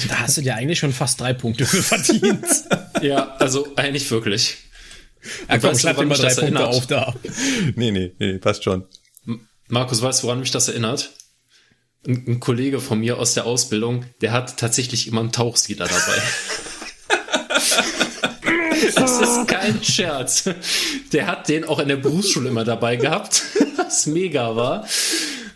[0.09, 2.45] Da hast du dir eigentlich schon fast drei Punkte für verdient.
[3.03, 4.59] Ja, also eigentlich wirklich.
[5.49, 6.75] ja, komm, schreib dir mal drei das Punkte erinnert?
[6.75, 7.15] auf da.
[7.75, 8.85] Nee, nee, nee, passt schon.
[9.67, 11.11] Markus, weißt du, woran mich das erinnert?
[12.07, 16.23] Ein, ein Kollege von mir aus der Ausbildung, der hat tatsächlich immer einen Tauchsieder dabei.
[18.95, 20.45] Das ist kein Scherz.
[21.13, 23.43] Der hat den auch in der Berufsschule immer dabei gehabt,
[23.77, 24.87] was mega war.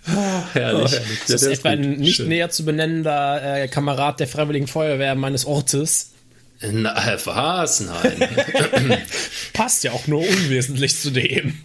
[0.07, 0.93] Ah, herrlich.
[1.29, 6.13] Das ist etwa ein nicht näher zu benennender äh, Kamerad der Freiwilligen Feuerwehr meines Ortes.
[6.61, 7.81] Na, was?
[7.81, 8.17] Nein.
[9.53, 11.59] Passt ja auch nur unwesentlich zu dem.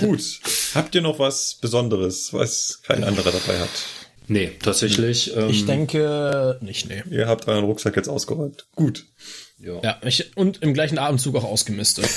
[0.00, 0.40] Gut.
[0.74, 3.70] Habt ihr noch was Besonderes, was kein anderer dabei hat?
[4.26, 5.34] Nee, tatsächlich.
[5.36, 7.02] Ähm, Ich denke nicht, nee.
[7.10, 8.66] Ihr habt euren Rucksack jetzt ausgeräumt.
[8.74, 9.04] Gut.
[9.58, 9.80] ja.
[9.82, 12.08] Ja, ich, und im gleichen Atemzug auch ausgemistet.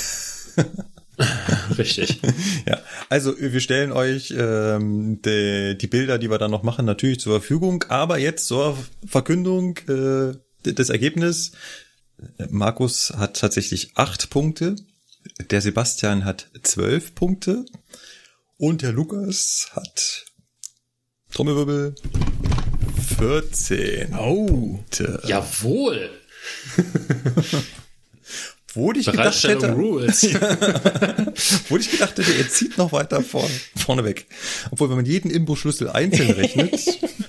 [1.78, 2.20] Richtig.
[2.66, 7.20] Ja, also wir stellen euch ähm, die, die Bilder, die wir dann noch machen, natürlich
[7.20, 7.84] zur Verfügung.
[7.88, 10.34] Aber jetzt zur Verkündung äh,
[10.70, 11.52] des Ergebnisses.
[12.50, 14.76] Markus hat tatsächlich acht Punkte,
[15.50, 17.64] der Sebastian hat zwölf Punkte
[18.56, 20.24] und der Lukas hat
[21.32, 21.94] Trommelwirbel
[23.18, 24.46] 14 Oh.
[24.46, 25.20] Punkte.
[25.26, 26.10] Jawohl.
[28.78, 29.76] Wo ich gedacht hätte.
[31.68, 34.26] Wo ich gedacht hätte, er zieht noch weiter vorne, vorne weg.
[34.70, 36.80] Obwohl, wenn man jeden Imbusschlüssel einzeln rechnet,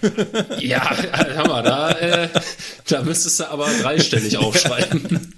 [0.60, 0.90] Ja,
[1.36, 2.30] Hammer, da, äh,
[2.88, 5.34] da müsstest du aber dreistellig aufschreiben.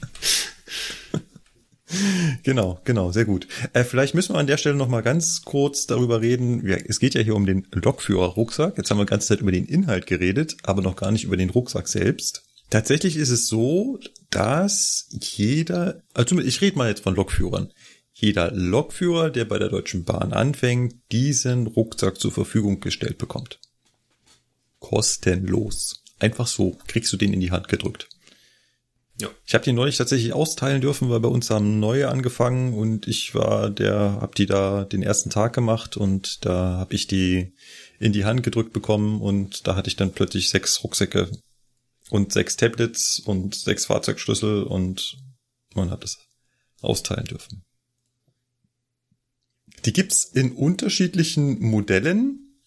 [2.44, 3.48] genau, genau, sehr gut.
[3.74, 6.68] Äh, vielleicht müssen wir an der Stelle noch mal ganz kurz darüber reden.
[6.68, 8.78] Ja, es geht ja hier um den Lokführer-Rucksack.
[8.78, 11.38] Jetzt haben wir die ganze Zeit über den Inhalt geredet, aber noch gar nicht über
[11.38, 12.44] den Rucksack selbst.
[12.72, 14.00] Tatsächlich ist es so,
[14.30, 17.72] dass jeder, also ich rede mal jetzt von Lokführern,
[18.14, 23.60] jeder Lokführer, der bei der Deutschen Bahn anfängt, diesen Rucksack zur Verfügung gestellt bekommt.
[24.80, 26.02] Kostenlos.
[26.20, 28.08] Einfach so kriegst du den in die Hand gedrückt.
[29.20, 29.28] Ja.
[29.46, 33.36] Ich habe die neulich tatsächlich austeilen dürfen, weil bei uns haben neue angefangen und ich
[33.36, 37.54] war der, hab die da den ersten Tag gemacht und da habe ich die
[38.00, 41.30] in die Hand gedrückt bekommen und da hatte ich dann plötzlich sechs Rucksäcke
[42.12, 45.18] und sechs Tablets und sechs Fahrzeugschlüssel und
[45.74, 46.20] man hat es
[46.82, 47.64] austeilen dürfen.
[49.86, 52.60] Die gibt's in unterschiedlichen Modellen,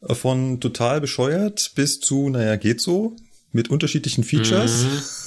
[0.00, 3.14] äh, von total bescheuert bis zu, naja, geht so,
[3.52, 4.86] mit unterschiedlichen Features.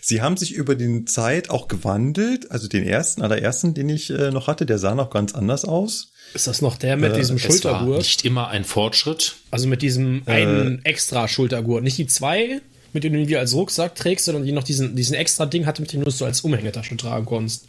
[0.00, 2.50] Sie haben sich über die Zeit auch gewandelt.
[2.50, 6.12] Also den ersten, allerersten, den ich äh, noch hatte, der sah noch ganz anders aus.
[6.34, 7.98] Ist das noch der mit Äh, diesem Es war Schultergurt?
[7.98, 9.36] nicht immer ein Fortschritt.
[9.50, 11.82] Also mit diesem einen extra Schultergurt.
[11.82, 12.60] Nicht die zwei,
[12.92, 15.92] mit denen du als Rucksack trägst, sondern die noch diesen, diesen extra Ding hatte, mit
[15.92, 17.66] dem du es so als Umhängetasche tragen konntest.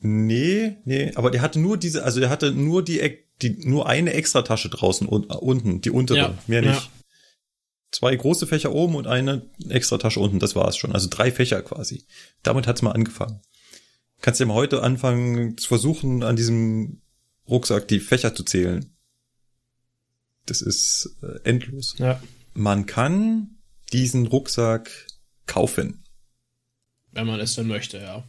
[0.00, 4.12] Nee, nee, aber der hatte nur diese, also der hatte nur die, die nur eine
[4.12, 6.74] Extratasche draußen un, unten, die untere, Ja, mehr nicht.
[6.74, 6.88] ja.
[7.90, 10.92] Zwei große Fächer oben und eine Extratasche unten, das war es schon.
[10.92, 12.04] Also drei Fächer quasi.
[12.42, 13.40] Damit hat's mal angefangen.
[14.20, 17.00] Kannst ja mal heute anfangen zu versuchen, an diesem
[17.48, 18.94] Rucksack die Fächer zu zählen.
[20.46, 21.94] Das ist äh, endlos.
[21.98, 22.20] Ja.
[22.54, 23.58] Man kann
[23.92, 24.90] diesen Rucksack
[25.46, 26.04] kaufen.
[27.12, 28.24] Wenn man es denn möchte, ja.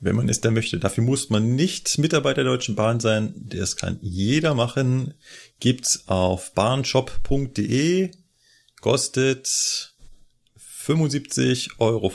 [0.00, 0.78] wenn man es denn möchte.
[0.78, 3.34] Dafür muss man nicht Mitarbeiter der Deutschen Bahn sein.
[3.36, 5.14] Das kann jeder machen.
[5.60, 8.10] Gibt's auf bahnshop.de.
[8.80, 9.46] Kostet
[10.86, 12.12] 75,50 Euro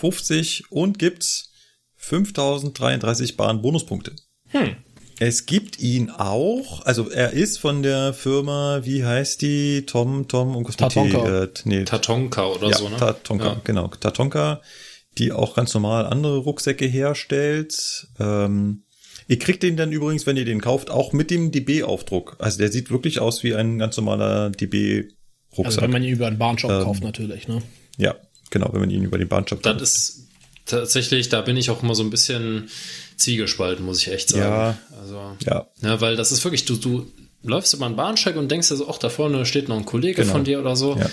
[0.69, 1.51] und gibt's
[1.97, 4.15] 5033 Bahn-Bonuspunkte.
[4.47, 4.75] Hm.
[5.23, 9.85] Es gibt ihn auch, also er ist von der Firma, wie heißt die?
[9.85, 11.43] Tom, Tom und Tatonka.
[11.43, 12.97] Äh, nee, Tatonka oder ja, so, ne?
[12.97, 13.61] Tatonka, Ja.
[13.63, 13.87] genau.
[13.89, 14.61] Tatonka,
[15.19, 18.07] die auch ganz normal andere Rucksäcke herstellt.
[18.19, 18.81] Ähm,
[19.27, 22.37] ihr kriegt den dann übrigens, wenn ihr den kauft, auch mit dem DB-Aufdruck.
[22.39, 25.65] Also der sieht wirklich aus wie ein ganz normaler DB-Rucksack.
[25.67, 27.61] Also wenn man ihn über einen Bahnshop Ähm, kauft, natürlich, ne?
[27.97, 28.15] ja,
[28.49, 29.83] genau, wenn man ihn über den Bahnshop Das kauft.
[29.83, 30.27] ist
[30.65, 32.69] tatsächlich, da bin ich auch immer so ein bisschen
[33.21, 34.41] zwiegespalten, muss ich echt sagen.
[34.43, 34.77] Ja.
[35.01, 37.11] Also, Ja, ja, weil das ist wirklich, du, du
[37.43, 40.21] läufst über einen Bahnsteig und denkst dir so, ach, da vorne steht noch ein Kollege
[40.21, 40.31] Genau.
[40.33, 40.95] von dir oder so.
[40.97, 41.09] Ja.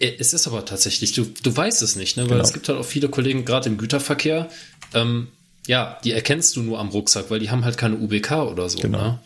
[0.00, 2.24] Äh, Es ist aber tatsächlich, du, du weißt es nicht, ne?
[2.24, 2.42] weil Genau.
[2.44, 4.48] es gibt halt auch viele Kollegen, gerade im Güterverkehr,
[4.94, 5.28] ähm,
[5.66, 8.78] ja, die erkennst du nur am Rucksack, weil die haben halt keine UBK oder so.
[8.80, 9.02] Genau.
[9.02, 9.20] Ne?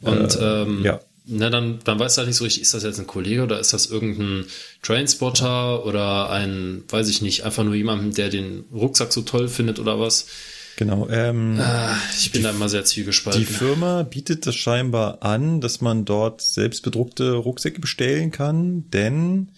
[0.00, 1.00] Und ähm, ja.
[1.26, 3.60] ne, dann, dann weißt du halt nicht so richtig, ist das jetzt ein Kollege oder
[3.60, 4.46] ist das irgendein
[4.82, 9.78] Trainspotter oder ein, weiß ich nicht, einfach nur jemand, der den Rucksack so toll findet
[9.78, 10.26] oder was.
[10.76, 11.08] Genau.
[11.08, 13.44] Ähm, Ah, Ich bin da immer sehr Die zwiegespalten.
[13.44, 19.50] Firma bietet das scheinbar an, dass man dort selbst bedruckte Rucksäcke bestellen kann, denn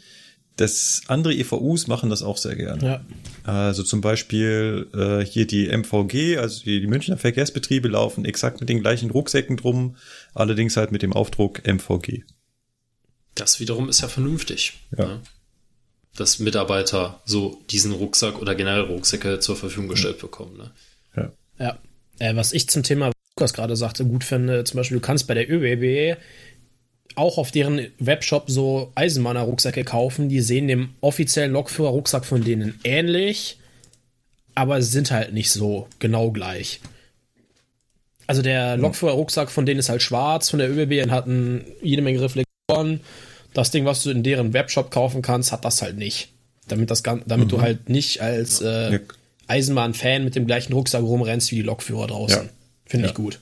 [0.56, 2.84] das andere EVUs machen das auch sehr gerne.
[2.86, 3.04] Ja.
[3.42, 8.68] Also zum Beispiel äh, hier die MVG, also die, die Münchner Verkehrsbetriebe laufen exakt mit
[8.68, 9.96] den gleichen Rucksäcken drum,
[10.32, 12.22] allerdings halt mit dem Aufdruck MVG.
[13.34, 14.74] Das wiederum ist ja vernünftig.
[14.96, 15.06] Ja.
[15.06, 15.20] Ne?
[16.16, 20.56] Dass Mitarbeiter so diesen Rucksack oder generell Rucksäcke zur Verfügung gestellt bekommen.
[20.56, 20.70] Ne?
[21.16, 21.32] Ja.
[21.58, 21.78] Ja.
[22.18, 25.26] Äh, was ich zum Thema, was Lukas gerade sagte, gut finde, zum Beispiel, du kannst
[25.26, 26.18] bei der ÖBB
[27.16, 30.28] auch auf deren Webshop so Eisenbahner-Rucksäcke kaufen.
[30.28, 33.58] Die sehen dem offiziellen Lokführer-Rucksack von denen ähnlich,
[34.54, 36.80] aber sind halt nicht so genau gleich.
[38.26, 42.02] Also der Lokführer-Rucksack von denen ist halt schwarz, von der ÖBB und hat ein, jede
[42.02, 43.00] Menge Reflektoren.
[43.52, 46.30] Das Ding, was du in deren Webshop kaufen kannst, hat das halt nicht.
[46.66, 48.98] Damit, das, damit du halt nicht als äh, Ja.
[49.48, 52.44] Eisenbahn-Fan mit dem gleichen Rucksack rumrennst wie die Lokführer draußen.
[52.44, 52.50] Ja.
[52.86, 53.16] Finde ich Ja.
[53.16, 53.40] gut.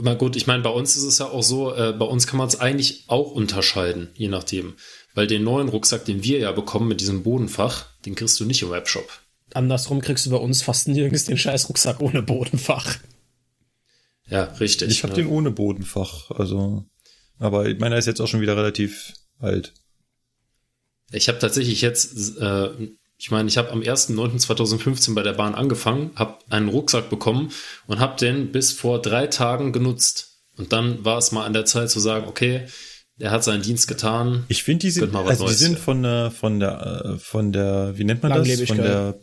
[0.00, 2.38] Na gut, ich meine, bei uns ist es ja auch so, äh, bei uns kann
[2.38, 4.74] man es eigentlich auch unterscheiden, je nachdem.
[5.14, 8.62] Weil den neuen Rucksack, den wir ja bekommen mit diesem Bodenfach, den kriegst du nicht
[8.62, 9.06] im Webshop.
[9.52, 12.96] andersrum kriegst du bei uns fast nirgends den scheiß Rucksack ohne Bodenfach.
[14.28, 14.90] Ja, richtig.
[14.90, 15.22] Ich habe ne?
[15.24, 16.86] den ohne Bodenfach, also.
[17.38, 19.74] Aber meiner ist jetzt auch schon wieder relativ alt.
[21.10, 22.70] Ich habe tatsächlich jetzt, äh,
[23.22, 27.52] ich meine, ich habe am 1.9.2015 bei der Bahn angefangen, habe einen Rucksack bekommen
[27.86, 30.40] und habe den bis vor drei Tagen genutzt.
[30.58, 32.66] Und dann war es mal an der Zeit zu sagen, okay,
[33.20, 34.44] er hat seinen Dienst getan.
[34.48, 37.18] Ich finde, die sind, Könnte mal was also die sind von der, von der, äh,
[37.18, 38.38] von der, wie nennt man das?
[38.40, 38.84] Von Langlebigkeit.
[38.84, 39.20] der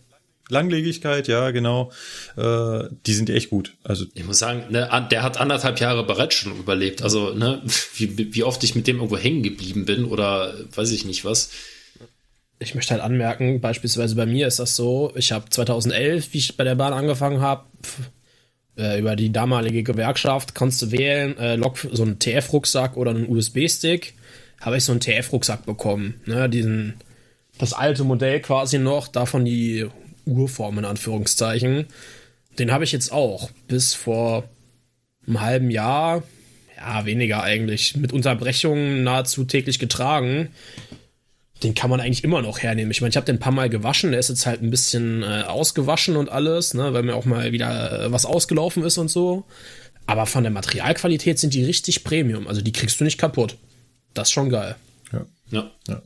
[0.48, 1.92] Langlebigkeit, ja, genau.
[2.38, 3.76] Äh, die sind echt gut.
[3.84, 7.02] Also, Ich muss sagen, ne, der hat anderthalb Jahre bereits schon überlebt.
[7.02, 7.62] Also, ne,
[7.96, 11.50] wie, wie oft ich mit dem irgendwo hängen geblieben bin oder weiß ich nicht was.
[12.62, 16.58] Ich möchte halt anmerken, beispielsweise bei mir ist das so, ich habe 2011, wie ich
[16.58, 17.64] bei der Bahn angefangen habe,
[18.78, 23.30] äh, über die damalige Gewerkschaft kannst du wählen, äh, Lok, so einen TF-Rucksack oder einen
[23.30, 24.14] USB-Stick,
[24.60, 26.22] habe ich so einen TF-Rucksack bekommen.
[26.26, 26.96] Ne, diesen,
[27.58, 29.88] das alte Modell quasi noch, davon die
[30.26, 31.88] Urform in Anführungszeichen.
[32.58, 34.50] Den habe ich jetzt auch bis vor
[35.26, 36.24] einem halben Jahr,
[36.78, 40.50] ja, weniger eigentlich, mit Unterbrechungen nahezu täglich getragen
[41.64, 42.92] den kann man eigentlich immer noch hernehmen.
[42.92, 45.24] Ich meine, ich habe den ein paar Mal gewaschen, der ist jetzt halt ein bisschen
[45.24, 49.10] äh, ausgewaschen und alles, ne, weil mir auch mal wieder äh, was ausgelaufen ist und
[49.10, 49.46] so.
[50.06, 52.48] Aber von der Materialqualität sind die richtig Premium.
[52.48, 53.58] Also die kriegst du nicht kaputt.
[54.14, 54.76] Das ist schon geil.
[55.12, 55.26] ja.
[55.52, 55.72] Ja.
[55.88, 56.02] Ja.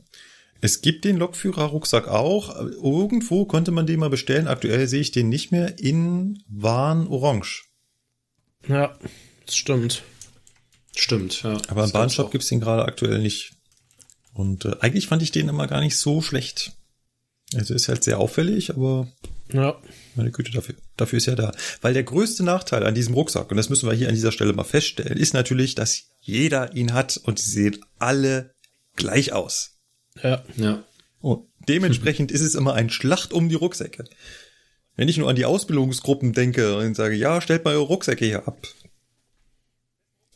[0.60, 2.58] Es gibt den Lokführer-Rucksack auch.
[2.58, 4.48] Irgendwo konnte man den mal bestellen.
[4.48, 7.64] Aktuell sehe ich den nicht mehr in Warn Orange.
[8.66, 8.96] Ja,
[9.44, 10.02] das stimmt.
[10.96, 11.58] Stimmt, ja.
[11.68, 13.53] Aber im Bahnshop gibt's den gerade aktuell nicht.
[14.34, 16.72] Und äh, eigentlich fand ich den immer gar nicht so schlecht.
[17.54, 19.06] Also ist halt sehr auffällig, aber
[19.52, 19.76] Ja.
[20.16, 21.52] meine Güte, dafür, dafür ist ja da.
[21.82, 24.52] Weil der größte Nachteil an diesem Rucksack, und das müssen wir hier an dieser Stelle
[24.52, 28.52] mal feststellen, ist natürlich, dass jeder ihn hat und sie sehen alle
[28.96, 29.78] gleich aus.
[30.22, 30.42] Ja.
[30.56, 30.82] Ja.
[31.20, 34.04] Und dementsprechend ist es immer ein Schlacht um die Rucksäcke.
[34.96, 38.46] Wenn ich nur an die Ausbildungsgruppen denke und sage, ja, stellt mal eure Rucksäcke hier
[38.48, 38.66] ab.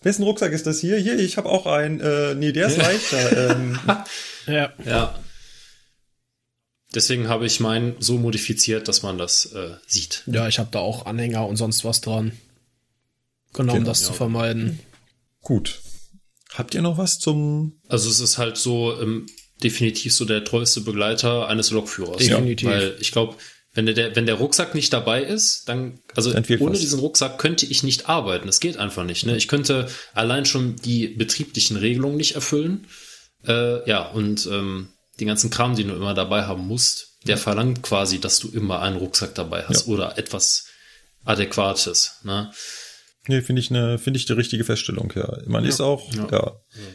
[0.03, 0.97] Wessen Rucksack ist das hier?
[0.99, 2.01] Hier, ich habe auch einen.
[2.01, 3.51] Äh, nee, der ist leichter.
[3.57, 3.79] ähm,
[4.47, 4.73] Ja.
[4.85, 5.19] Ja.
[6.95, 10.23] Deswegen habe ich meinen so modifiziert, dass man das äh, sieht.
[10.27, 12.33] Ja, ich habe da auch Anhänger und sonst was dran.
[13.53, 14.07] Genau, um Genau, das ja.
[14.07, 14.79] zu vermeiden.
[15.43, 15.81] gut.
[16.55, 19.27] Habt ihr noch was zum Also es ist halt so ähm,
[19.62, 22.16] definitiv so der treueste Begleiter eines Lokführers.
[22.19, 22.69] Definitiv.
[22.70, 23.37] Weil ich glaube,
[23.74, 26.81] wenn der, wenn der Rucksack nicht dabei ist, dann, also ohne was.
[26.81, 28.47] diesen Rucksack könnte ich nicht arbeiten.
[28.47, 29.27] Das geht einfach nicht.
[29.27, 29.36] Ne?
[29.36, 32.86] Ich könnte allein schon die betrieblichen Regelungen nicht erfüllen.
[33.47, 34.89] Äh, ja, und ähm,
[35.20, 38.81] den ganzen Kram, den du immer dabei haben musst, der verlangt quasi, dass du immer
[38.81, 39.93] einen Rucksack dabei hast Ja.
[39.93, 40.66] oder etwas
[41.24, 42.20] Adäquates.
[42.24, 42.51] Ne?
[43.27, 45.39] Nee, finde ich eine, finde ich die richtige Feststellung, ja.
[45.47, 46.53] Man ist auch, ja, Ja.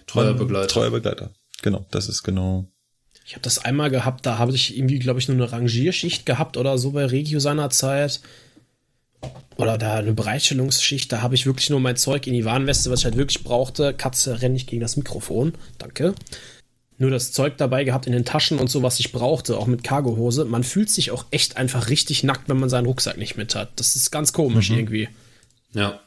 [0.08, 0.68] Treuer Begleiter.
[0.68, 1.32] Treuer Begleiter.
[1.62, 2.68] Genau, das ist genau.
[3.26, 6.58] Ich habe das einmal gehabt, da habe ich irgendwie, glaube ich, nur eine Rangierschicht gehabt
[6.58, 8.22] oder so bei Regio seinerzeit.
[9.56, 13.00] Oder da eine Bereitstellungsschicht, da habe ich wirklich nur mein Zeug in die Warnweste, was
[13.00, 13.94] ich halt wirklich brauchte.
[13.94, 15.54] Katze, renn nicht gegen das Mikrofon.
[15.78, 16.16] Danke.
[16.98, 19.84] Nur das Zeug dabei gehabt in den Taschen und so, was ich brauchte, auch mit
[19.84, 20.46] Cargohose.
[20.46, 23.72] Man fühlt sich auch echt einfach richtig nackt, wenn man seinen Rucksack nicht mit hat.
[23.78, 25.10] Das ist ganz komisch irgendwie.
[25.74, 26.02] Ja.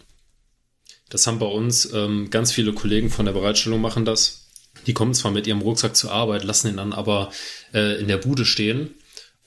[1.08, 4.45] Das haben bei uns ähm, ganz viele Kollegen von der Bereitstellung machen das.
[4.86, 7.30] Die kommen zwar mit ihrem Rucksack zur Arbeit, lassen ihn dann aber
[7.74, 8.94] äh, in der Bude stehen.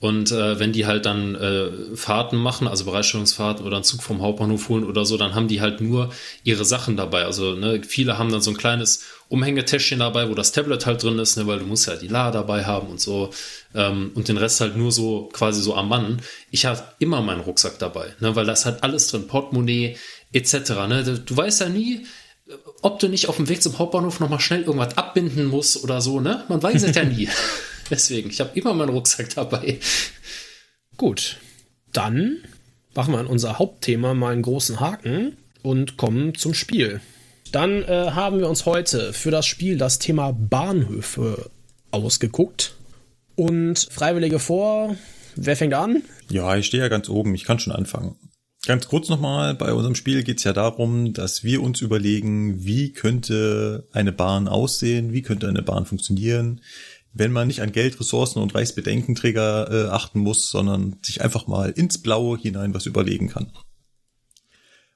[0.02, 4.22] Und äh, wenn die halt dann äh, Fahrten machen, also Bereitstellungsfahrten oder einen Zug vom
[4.22, 6.14] Hauptbahnhof holen oder so, dann haben die halt nur
[6.46, 7.26] ihre Sachen dabei.
[7.26, 11.20] Also ne, viele haben dann so ein kleines Umhängetäschchen dabei, wo das Tablet halt drin
[11.20, 13.32] ist, ne, weil du musst ja die La dabei haben und so.
[13.76, 16.22] Ähm, und den Rest halt nur so quasi so am Mann.
[16.50, 19.98] Ich habe immer meinen Rucksack dabei, ne, weil das hat alles drin, Portemonnaie
[20.32, 20.54] etc.
[20.88, 21.22] Ne?
[21.26, 22.06] Du weißt ja nie,
[22.82, 26.20] ob du nicht auf dem Weg zum Hauptbahnhof nochmal schnell irgendwas abbinden musst oder so,
[26.20, 26.44] ne?
[26.50, 27.30] Man weiß es ja nie.
[27.90, 29.80] Deswegen, ich habe immer meinen Rucksack dabei.
[30.98, 31.38] Gut,
[31.92, 32.38] dann
[32.94, 37.02] machen wir an unser Hauptthema mal einen großen Haken und kommen zum Spiel.
[37.52, 41.50] Dann äh, haben wir uns heute für das Spiel das Thema Bahnhöfe
[41.92, 42.76] ausgeguckt.
[43.36, 44.96] Und Freiwillige vor,
[45.36, 46.04] wer fängt an?
[46.30, 48.16] Ja, ich stehe ja ganz oben, ich kann schon anfangen.
[48.66, 52.92] Ganz kurz nochmal, bei unserem Spiel geht es ja darum, dass wir uns überlegen, wie
[52.92, 56.62] könnte eine Bahn aussehen, wie könnte eine Bahn funktionieren,
[57.14, 61.72] wenn man nicht an Geld, Ressourcen und Reichsbedenkenträger äh, achten muss, sondern sich einfach mal
[61.72, 63.52] ins Blaue hinein was überlegen kann.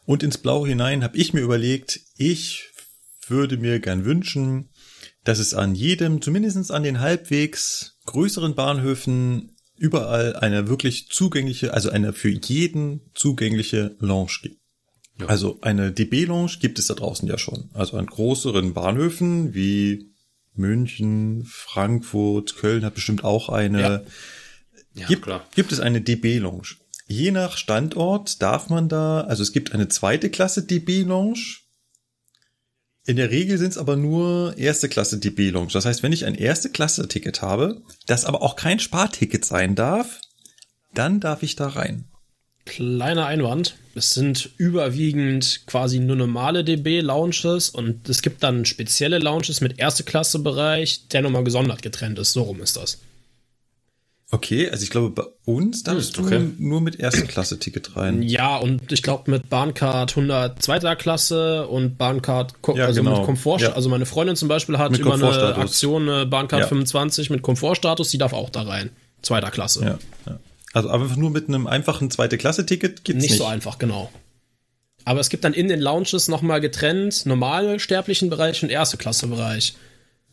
[0.06, 2.70] Und ins Blaue hinein habe ich mir überlegt, ich
[3.28, 4.70] würde mir gern wünschen,
[5.24, 11.90] dass es an jedem, zumindest an den halbwegs größeren Bahnhöfen, überall eine wirklich zugängliche, also
[11.90, 14.60] eine für jeden zugängliche Lounge gibt.
[15.20, 15.28] Ja.
[15.28, 17.70] Also eine DB-Lounge gibt es da draußen ja schon.
[17.74, 20.12] Also an größeren Bahnhöfen wie
[20.56, 23.82] München, Frankfurt, Köln hat bestimmt auch eine.
[23.82, 24.04] Ja.
[24.96, 25.46] Ja, gibt, klar.
[25.56, 26.76] gibt es eine DB-Lounge.
[27.08, 31.63] Je nach Standort darf man da, also es gibt eine zweite Klasse DB-Lounge.
[33.06, 35.74] In der Regel sind es aber nur erste Klasse DB-Lounge.
[35.74, 40.22] Das heißt, wenn ich ein erste Klasse-Ticket habe, das aber auch kein Sparticket sein darf,
[40.94, 42.06] dann darf ich da rein.
[42.66, 43.76] Kleiner Einwand.
[43.94, 50.04] Es sind überwiegend quasi nur normale DB-Lounges und es gibt dann spezielle Lounges mit erste
[50.04, 52.32] Klasse-Bereich, der nochmal gesondert getrennt ist.
[52.32, 53.00] So rum ist das.
[54.34, 56.40] Okay, also ich glaube, bei uns darfst Hm, okay.
[56.40, 58.24] du nur mit erste Klasse-Ticket rein.
[58.24, 63.18] Ja, und ich glaube mit Bahncard 100 zweiter Klasse und Bahncard, Ja, also genau.
[63.18, 63.74] mit Komfort, Ja.
[63.74, 65.56] also meine Freundin zum Beispiel hat Mit über eine.
[65.56, 66.68] Aktion eine Bahncard Ja.
[66.68, 68.90] 25 mit Komfortstatus, die darf auch da rein.
[69.22, 69.98] Zweiter Klasse.
[70.26, 70.40] Ja.
[70.74, 73.38] Also einfach nur mit einem einfachen zweite Klasse-Ticket gibt's Nicht, nicht.
[73.40, 74.10] so einfach, genau.
[75.06, 79.28] Aber es gibt dann in den Lounges nochmal getrennt normale sterblichen Bereich und erste Klasse
[79.28, 79.76] Bereich.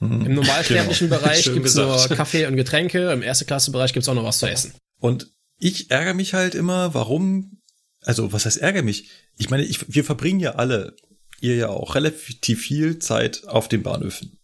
[0.01, 0.27] Mhm.
[0.27, 2.09] Im normalsterblichen Bereich Schön gibt's nur.
[2.09, 4.73] Kaffee und Getränke, im erste Klasse Bereich gibt's auch noch was zu essen.
[4.99, 7.61] Und ich ärgere mich halt immer, warum,
[8.03, 9.11] also was heißt ärgere mich?
[9.37, 10.97] Ich meine, ich, wir verbringen ja alle,
[11.41, 14.39] ihr ja auch, relativ viel Zeit auf den Bahnhöfen.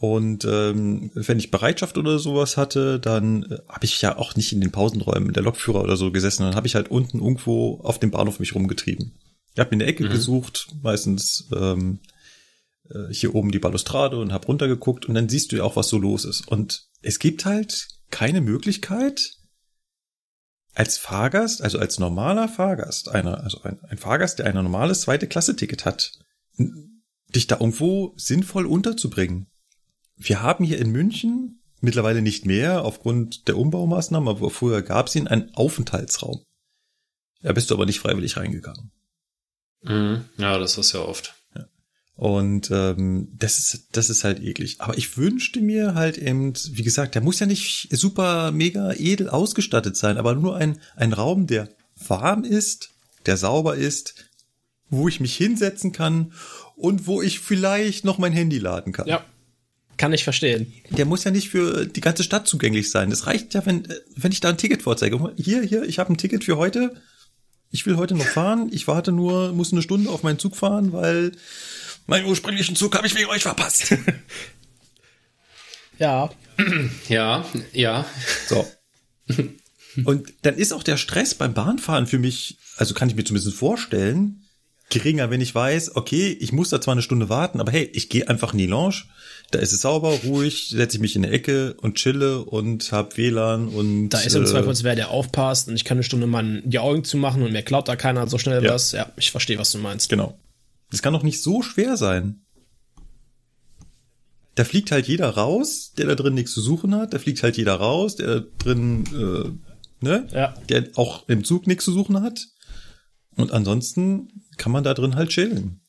[0.00, 4.52] Und ähm, wenn ich Bereitschaft oder sowas hatte, dann äh, habe ich ja auch nicht
[4.52, 7.98] in den Pausenräumen der Lokführer oder so gesessen, dann habe ich halt unten irgendwo auf
[7.98, 9.18] dem Bahnhof mich rumgetrieben.
[9.54, 11.98] Ich habe mir eine Ecke gesucht, meistens ähm,
[12.90, 15.88] äh, hier oben die Balustrade und habe runtergeguckt und dann siehst du ja auch, was
[15.88, 16.48] so los ist.
[16.48, 19.34] Und es gibt halt keine Möglichkeit,
[20.74, 25.26] als Fahrgast, also als normaler Fahrgast, einer, also ein, ein Fahrgast, der ein normales zweite
[25.26, 26.12] Klasse-Ticket hat,
[27.34, 29.48] dich da irgendwo sinnvoll unterzubringen.
[30.16, 35.16] Wir haben hier in München mittlerweile nicht mehr aufgrund der Umbaumaßnahmen, aber früher gab es
[35.16, 36.44] ihn einen Aufenthaltsraum.
[37.42, 38.92] Da bist du aber nicht freiwillig reingegangen.
[39.82, 40.24] Mhm.
[40.38, 41.34] Ja, das ist ja oft.
[42.18, 44.80] Und ähm, das ist das ist halt eklig.
[44.80, 49.28] Aber ich wünschte mir halt eben, wie gesagt, der muss ja nicht super mega edel
[49.28, 51.68] ausgestattet sein, aber nur ein ein Raum, der
[52.08, 52.90] warm ist,
[53.26, 54.26] der sauber ist,
[54.90, 56.32] wo ich mich hinsetzen kann
[56.74, 59.06] und wo ich vielleicht noch mein Handy laden kann.
[59.06, 59.24] Ja.
[59.96, 60.72] Kann ich verstehen.
[60.90, 63.12] Der muss ja nicht für die ganze Stadt zugänglich sein.
[63.12, 63.86] Es reicht ja, wenn
[64.16, 65.34] wenn ich da ein Ticket vorzeige.
[65.36, 67.00] Hier hier, ich habe ein Ticket für heute.
[67.70, 68.70] Ich will heute noch fahren.
[68.72, 71.30] Ich warte nur, muss eine Stunde auf meinen Zug fahren, weil
[72.08, 73.94] meinen ursprünglichen Zug habe ich wegen euch verpasst.
[75.98, 76.30] Ja.
[77.08, 78.04] Ja, ja.
[78.48, 78.66] So.
[80.04, 83.56] Und dann ist auch der Stress beim Bahnfahren für mich, also kann ich mir zumindest
[83.56, 84.44] vorstellen,
[84.90, 88.08] geringer, wenn ich weiß, okay, ich muss da zwar eine Stunde warten, aber hey, ich
[88.08, 89.02] gehe einfach in die Lounge,
[89.50, 93.16] da ist es sauber, ruhig, setze ich mich in eine Ecke und chille und hab
[93.16, 96.62] WLAN und Da ist im äh, Zweifelsfall der aufpasst und ich kann eine Stunde mal
[96.64, 98.74] die Augen zumachen und mir klaut da keiner so schnell Ja.
[98.74, 98.92] was.
[98.92, 100.08] Ja, ich verstehe, was du meinst.
[100.08, 100.38] Genau.
[100.90, 102.44] Das kann doch nicht so schwer sein.
[104.54, 107.14] Da fliegt halt jeder raus, der da drin nichts zu suchen hat.
[107.14, 110.26] Da fliegt halt jeder raus, der da drin, äh, ne?
[110.32, 110.54] Ja.
[110.68, 112.44] Der auch im Zug nichts zu suchen hat.
[113.36, 115.80] Und ansonsten kann man da drin halt chillen.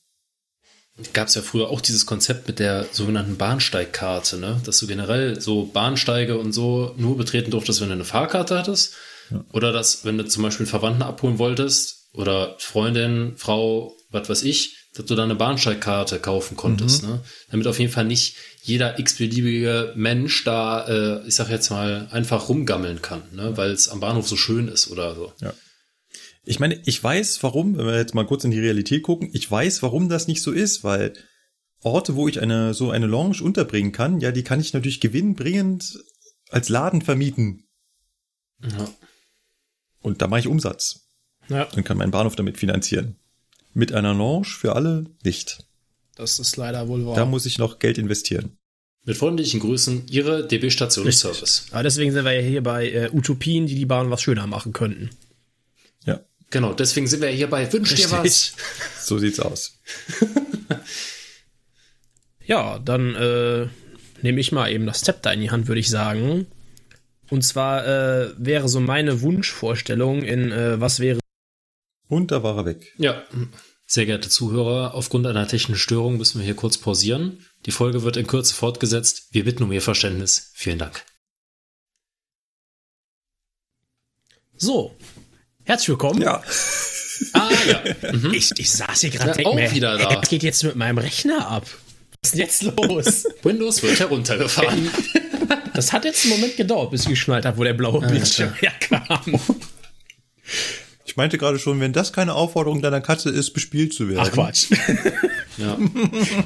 [1.14, 4.62] Gab es ja früher auch dieses Konzept mit der sogenannten Bahnsteigkarte, ne?
[4.66, 8.94] Dass du generell so Bahnsteige und so nur betreten durftest, wenn du eine Fahrkarte hattest.
[9.52, 14.44] Oder dass, wenn du zum Beispiel einen Verwandten abholen wolltest oder Freundin, Frau, was weiß
[14.44, 17.22] ich, dass du da eine Bahnsteigkarte kaufen konntest, ne?
[17.52, 22.50] Damit auf jeden Fall nicht jeder x-beliebige Mensch da, äh, ich sag jetzt mal, einfach
[22.50, 23.56] rumgammeln kann, ne?
[23.56, 25.32] Weil es am Bahnhof so schön ist oder so.
[26.44, 29.50] Ich meine, ich weiß warum, wenn wir jetzt mal kurz in die Realität gucken, ich
[29.50, 31.14] weiß, warum das nicht so ist, weil
[31.82, 36.00] Orte, wo ich eine, so eine Lounge unterbringen kann, ja, die kann ich natürlich gewinnbringend
[36.50, 37.68] als Laden vermieten.
[38.64, 38.90] Ja.
[40.02, 41.02] Und da mache ich Umsatz.
[41.48, 43.16] Ja, und kann meinen Bahnhof damit finanzieren.
[43.74, 45.60] Mit einer Lounge für alle nicht.
[46.16, 47.16] das ist leider wohl wahr.
[47.16, 48.58] Da muss ich noch Geld investieren.
[49.06, 51.68] Mit freundlichen Grüßen, Ihre DB Station Service.
[51.72, 54.74] Aber deswegen sind wir ja hier bei äh, Utopien, die die Bahn was schöner machen
[54.74, 55.10] könnten.
[56.06, 56.20] Ja,
[56.50, 58.54] Genau, deswegen sind wir hier bei Wünsch dir was.
[59.02, 59.80] so sieht's aus.
[62.46, 63.68] Ja, dann äh,
[64.24, 66.48] nehme ich mal eben das Zepter in die Hand, würde ich sagen.
[67.30, 71.20] Und zwar äh, wäre so meine Wunschvorstellung in äh, was wäre
[72.10, 72.94] Und da war er weg.
[72.98, 73.24] Ja,
[73.86, 77.46] sehr geehrte Zuhörer, aufgrund einer technischen Störung müssen wir hier kurz pausieren.
[77.66, 79.28] Die Folge wird in Kürze fortgesetzt.
[79.32, 80.52] Wir bitten um Ihr Verständnis.
[80.54, 81.06] Vielen Dank.
[84.58, 84.94] so.
[85.64, 86.22] Herzlich willkommen.
[86.22, 86.44] Ja,
[87.34, 88.34] Ah ja, mhm.
[88.34, 90.16] Ich, ich saß hier Ja, gerade auch denk mir, wieder da.
[90.22, 91.68] Was geht jetzt mit meinem Rechner ab?
[92.22, 93.26] Was ist denn jetzt los?
[93.44, 94.90] Windows wird heruntergefahren.
[95.74, 99.40] Das hat jetzt einen Moment gedauert, bis ich geschnallt habe, wo der blaue Bildschirm herkam.
[101.20, 104.22] Ich meinte gerade schon, wenn das keine Aufforderung deiner Katze ist, bespielt zu werden.
[104.26, 104.68] Ach Quatsch.
[105.58, 105.78] ja.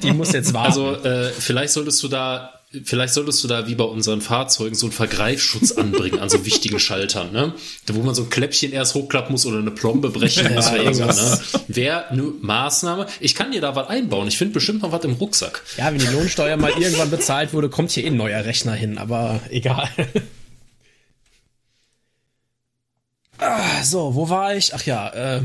[0.02, 0.68] Die muss jetzt warten.
[0.72, 2.50] Also äh, vielleicht solltest du da
[2.84, 6.80] vielleicht solltest du da wie bei unseren Fahrzeugen so einen Vergreifschutz anbringen an so wichtigen
[6.80, 7.54] Schaltern, ne?
[7.86, 10.82] Da wo man so ein Kläppchen erst hochklappen muss oder eine Plombe brechen muss Ja,
[10.82, 11.12] oder so, ne?
[11.12, 11.42] irgendwas.
[11.68, 13.06] Wäre eine Maßnahme.
[13.20, 14.28] Ich kann dir da was einbauen.
[14.28, 15.62] Ich finde bestimmt noch was im Rucksack.
[15.78, 18.98] Ja, wenn die Lohnsteuer mal irgendwann bezahlt wurde, kommt hier eh ein neuer Rechner hin,
[18.98, 19.88] aber egal.
[23.38, 24.74] ah, so, wo war ich?
[24.74, 25.42] Ach ja, äh,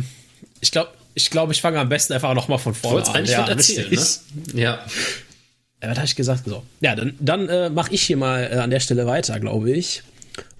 [0.60, 3.16] ich glaube, ich, glaub, ich fange am besten einfach nochmal von vorne an.
[3.16, 4.54] eigentlich ja, was erzählen, richtig.
[4.54, 4.62] ne?
[4.62, 4.86] Ja.
[5.80, 6.44] Was habe ich gesagt?
[6.46, 6.62] So.
[6.80, 10.02] Ja, dann, dann äh, mache ich hier mal äh, an der Stelle weiter, glaube ich.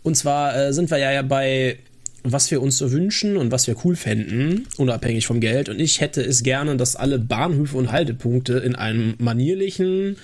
[0.02, 1.78] Und zwar äh, sind wir ja, ja bei,
[2.22, 5.68] was wir uns so wünschen und was wir cool fänden, unabhängig vom Geld.
[5.68, 10.16] Und ich hätte es gerne, dass alle Bahnhöfe und Haltepunkte in einem manierlichen,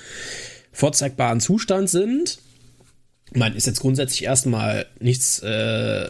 [0.72, 2.38] vorzeigbaren Zustand sind.
[3.32, 6.08] Ich meine, ist jetzt grundsätzlich erstmal nichts äh,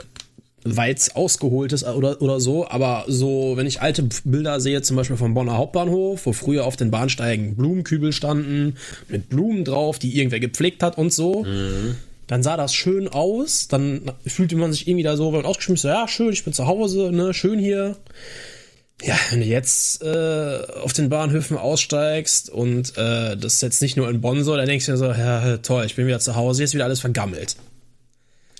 [0.64, 5.34] weit ausgeholtes oder, oder so, aber so, wenn ich alte Bilder sehe, zum Beispiel vom
[5.34, 8.76] Bonner Hauptbahnhof, wo früher auf den Bahnsteigen Blumenkübel standen,
[9.08, 11.44] mit Blumen drauf, die irgendwer gepflegt hat und so,
[12.26, 16.08] dann sah das schön aus, dann fühlte man sich irgendwie da so ausgeschmissen, so, ja,
[16.08, 17.96] schön, ich bin zu Hause, ne, schön hier.
[19.02, 23.96] Ja, wenn du jetzt äh, auf den Bahnhöfen aussteigst und äh, das ist jetzt nicht
[23.96, 26.36] nur in Bonn so, dann denkst du dir so, ja, toll, ich bin wieder zu
[26.36, 27.56] Hause, jetzt wieder alles vergammelt.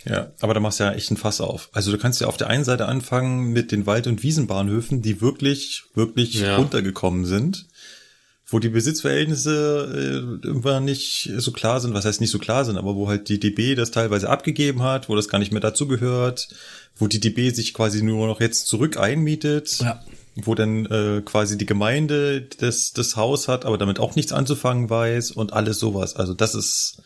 [0.06, 1.70] Ja, aber da machst du ja echt ein Fass auf.
[1.72, 5.20] Also du kannst ja auf der einen Seite anfangen mit den Wald- und Wiesenbahnhöfen, die
[5.20, 6.56] wirklich, wirklich Ja.
[6.56, 7.66] runtergekommen sind,
[8.46, 9.88] wo die Besitzverhältnisse
[10.42, 13.28] äh, irgendwann nicht so klar sind, was heißt nicht so klar sind, aber wo halt
[13.28, 16.48] die DB das teilweise abgegeben hat, wo das gar nicht mehr dazugehört,
[16.96, 20.02] wo die DB sich quasi nur noch jetzt zurück einmietet, Ja.
[20.36, 24.90] wo dann äh, quasi die Gemeinde das, das Haus hat, aber damit auch nichts anzufangen
[24.90, 26.14] weiß und alles sowas.
[26.16, 26.98] Also das ist,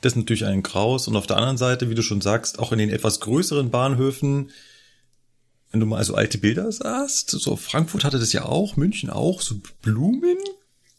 [0.00, 1.08] das ist natürlich ein Graus.
[1.08, 4.50] Und auf der anderen Seite, wie du schon sagst, auch in den etwas größeren Bahnhöfen,
[5.70, 9.40] wenn du mal so alte Bilder sahst, so Frankfurt hatte das ja auch, München auch,
[9.40, 10.38] so Blumen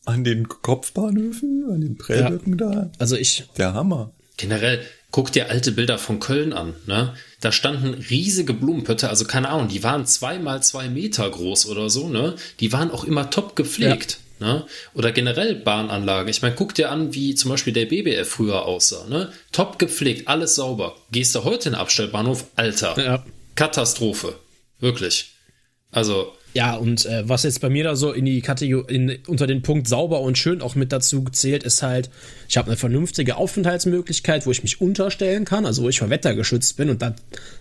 [0.05, 2.91] an den Kopfbahnhöfen, an den Prellböcken da.
[2.99, 4.11] Also ich, Der Hammer.
[4.37, 4.81] Generell,
[5.11, 7.13] guck dir alte Bilder von Köln an, ne?
[7.39, 11.89] Da standen riesige Blumenpötte, also keine Ahnung, die waren zwei mal zwei Meter groß oder
[11.89, 12.35] so, ne?
[12.59, 14.19] Die waren auch immer top gepflegt.
[14.39, 14.65] Ne?
[14.93, 16.29] Oder generell Bahnanlagen.
[16.29, 19.05] Ich meine, guck dir an, wie zum Beispiel der BBF früher aussah.
[19.07, 19.31] Ne?
[19.51, 20.97] Top gepflegt, alles sauber.
[21.11, 23.01] Gehst du heute in den Abstellbahnhof, Alter.
[23.01, 23.25] Ja.
[23.55, 24.35] Katastrophe.
[24.79, 25.35] Wirklich.
[25.91, 29.45] Also, Ja, und äh, was jetzt bei mir da so in die Kategorie, in, unter
[29.45, 32.09] den Punkt sauber und schön auch mit dazu zählt, ist halt,
[32.47, 36.33] ich habe eine vernünftige Aufenthaltsmöglichkeit, wo ich mich unterstellen kann, also wo ich vor Wetter
[36.33, 37.15] geschützt bin und dann,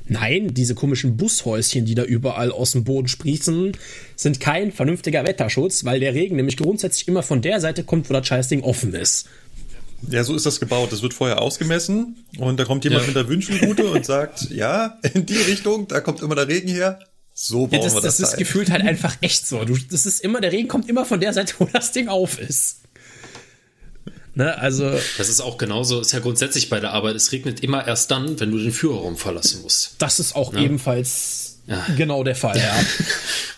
[0.06, 3.72] nein, diese komischen Bushäuschen, die da überall aus dem Boden sprießen,
[4.14, 8.14] sind kein vernünftiger Wetterschutz, weil der Regen nämlich grundsätzlich immer von der Seite kommt, wo
[8.14, 9.26] das Scheißding offen ist.
[10.08, 10.92] Ja, so ist das gebaut.
[10.92, 13.06] Das wird vorher ausgemessen und da kommt jemand Ja.
[13.08, 17.00] mit der Wünschelrute und sagt, ja, in die Richtung, da kommt immer der Regen her.
[17.34, 18.38] So bauen Ja, das, wir das das, ist ein.
[18.38, 19.64] gefühlt halt einfach echt so.
[19.64, 22.38] Du, das ist immer, der Regen kommt immer von der Seite, wo das Ding auf
[22.38, 22.78] ist.
[24.36, 27.14] Ne, also, das ist auch genauso, ist ja grundsätzlich bei der Arbeit.
[27.14, 29.94] Es regnet immer erst dann, wenn du den Führerraum verlassen musst.
[29.98, 31.58] das ist auch ebenfalls
[31.96, 32.74] genau der Fall, ja.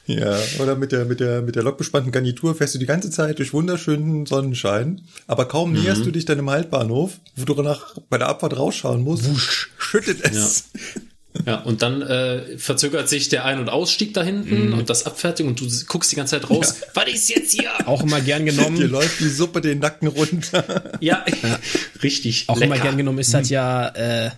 [0.09, 3.41] Ja, oder mit der, mit der, mit der lokbespannten Garnitur fährst du die ganze Zeit
[3.41, 8.29] durch wunderschönen Sonnenschein, aber kaum näherst du dich deinem Haltbahnhof, wo du danach bei der
[8.29, 10.65] Abfahrt rausschauen musst, wusch, schüttet es.
[10.75, 11.01] Ja,
[11.65, 15.61] und dann äh, verzögert sich der Ein- und Ausstieg da hinten und das Abfertigen und
[15.61, 16.75] du guckst die ganze Zeit raus.
[16.95, 17.71] Was ist jetzt hier?
[17.87, 18.81] Auch immer gern Dir genommen.
[18.89, 20.93] läuft die Suppe den Nacken runter.
[21.01, 21.25] Ja,
[22.03, 22.45] richtig.
[22.49, 22.75] Auch lecker.
[22.75, 24.31] immer gern genommen ist halt ja, äh,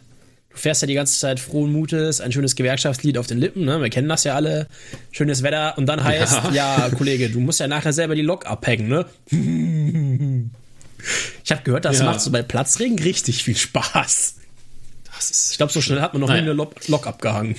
[0.50, 3.80] du fährst ja die ganze Zeit frohen Mutes, ein schönes Gewerkschaftslied auf den Lippen, ne?
[3.80, 4.66] Wir kennen das ja alle.
[5.12, 8.88] Schönes Wetter und dann heißt, ja, Kollege, du musst ja nachher selber die Lok abhängen,
[8.88, 9.06] ne?
[11.44, 12.06] Ich habe gehört, das Ja.
[12.06, 14.34] macht so bei Platzregen richtig viel Spaß.
[15.20, 16.40] Ich glaube, so schnell hat man noch Naja.
[16.42, 17.56] nie eine Lok, Lok abgehangen.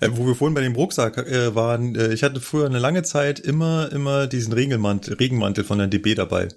[0.00, 3.02] Äh, wo wir vorhin bei dem Rucksack äh, waren, äh, ich hatte früher eine lange
[3.02, 6.48] Zeit immer, immer diesen Regenmantel, Regenmantel von der DB dabei.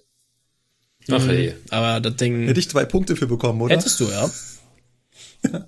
[1.09, 1.55] ach ey.
[1.69, 2.47] Aber das Ding.
[2.47, 3.75] Hätte ich zwei Punkte für bekommen, oder?
[3.75, 4.29] Hättest du, ja.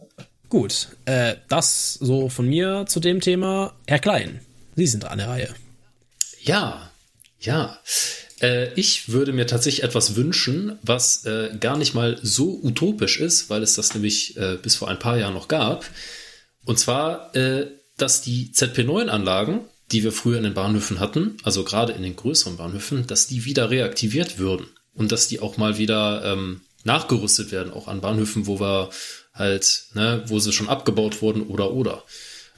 [0.49, 3.73] Gut, äh, das so von mir zu dem Thema.
[3.87, 4.41] Herr Klein,
[4.75, 5.55] Sie sind an der Reihe.
[6.41, 6.91] Ja,
[7.39, 7.77] ja.
[8.41, 13.49] Äh, ich würde mir tatsächlich etwas wünschen, was äh, gar nicht mal so utopisch ist,
[13.49, 15.85] weil es das nämlich äh, bis vor ein paar Jahren noch gab.
[16.65, 19.61] Und zwar, äh, dass die ZP9-Anlagen,
[19.91, 23.45] die wir früher in den Bahnhöfen hatten, also gerade in den größeren Bahnhöfen, dass die
[23.45, 28.47] wieder reaktiviert würden und dass die auch mal wieder ähm, nachgerüstet werden, auch an Bahnhöfen,
[28.47, 28.89] wo wir
[29.33, 32.03] halt, ne, wo sie schon abgebaut wurden oder oder.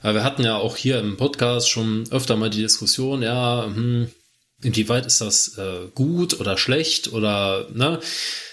[0.00, 4.08] Aber wir hatten ja auch hier im Podcast schon öfter mal die Diskussion, ja, hm,
[4.64, 8.00] inwieweit ist das äh, gut oder schlecht oder ne?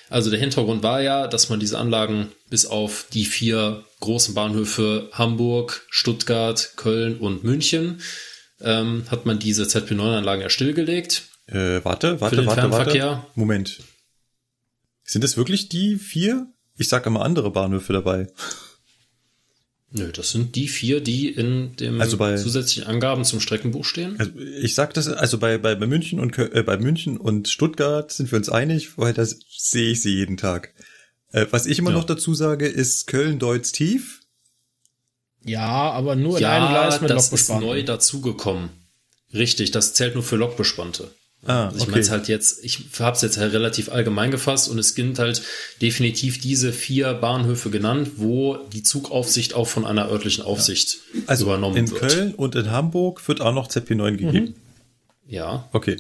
[0.10, 5.08] Also der Hintergrund war ja, dass man diese Anlagen bis auf die vier großen Bahnhöfe
[5.14, 8.02] Hamburg, Stuttgart, Köln und München
[8.60, 11.24] ähm, hat man diese ZP9-Anlagen ja stillgelegt.
[11.48, 13.08] Äh, warte, Für warte, den warte, Fernverkehr?
[13.08, 13.28] warte.
[13.36, 13.80] Moment.
[15.04, 16.48] Sind es wirklich die vier?
[16.78, 18.28] Ich sag immer andere Bahnhöfe dabei.
[19.94, 24.18] Nö, das sind die vier, die in dem Also bei- zusätzlichen Angaben zum Streckenbuch stehen.
[24.20, 28.10] Also ich sag das, also bei, bei, bei München und äh, bei München und Stuttgart
[28.12, 30.74] sind wir uns einig, weil das sehe ich sie jeden Tag.
[31.34, 31.98] Äh, was ich immer Ja.
[31.98, 34.22] noch dazu sage, ist Köln-Deutz tief.
[35.44, 37.70] Ja, aber nur in ja, einem Gleis mit das ist Lokbespannung.
[37.70, 38.70] neu dazugekommen.
[39.34, 41.12] Richtig, das zählt nur für Lokbespannte.
[41.46, 41.92] Ah, Also ich okay.
[41.92, 45.18] meine es halt jetzt, ich habe es jetzt halt relativ allgemein gefasst und es sind
[45.18, 45.42] halt
[45.82, 51.78] definitiv diese vier Bahnhöfe genannt, wo die Zugaufsicht auch von einer örtlichen Aufsicht Also übernommen
[51.78, 52.00] in wird.
[52.00, 54.56] Köln und in Hamburg wird auch noch ZP9 gegeben.
[55.28, 55.98] Ja, Okay,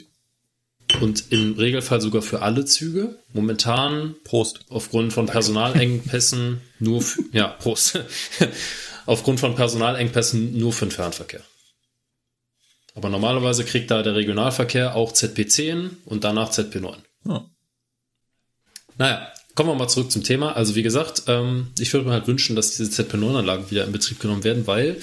[0.99, 3.15] und im Regelfall sogar für alle Züge.
[3.34, 4.59] Momentan Prost.
[4.69, 7.99] aufgrund von Personalengpässen nur, für, ja, Prost.
[9.05, 11.41] aufgrund von Personalengpässen nur für den Fernverkehr.
[12.95, 16.97] Aber normalerweise kriegt da der Regionalverkehr auch ZP10 und danach ZP9.
[17.26, 17.45] Ja.
[18.97, 20.55] Naja, kommen wir mal zurück zum Thema.
[20.55, 24.19] Also wie gesagt, ähm, ich würde mir halt wünschen, dass diese ZP9-Anlagen wieder in Betrieb
[24.19, 24.97] genommen werden, weil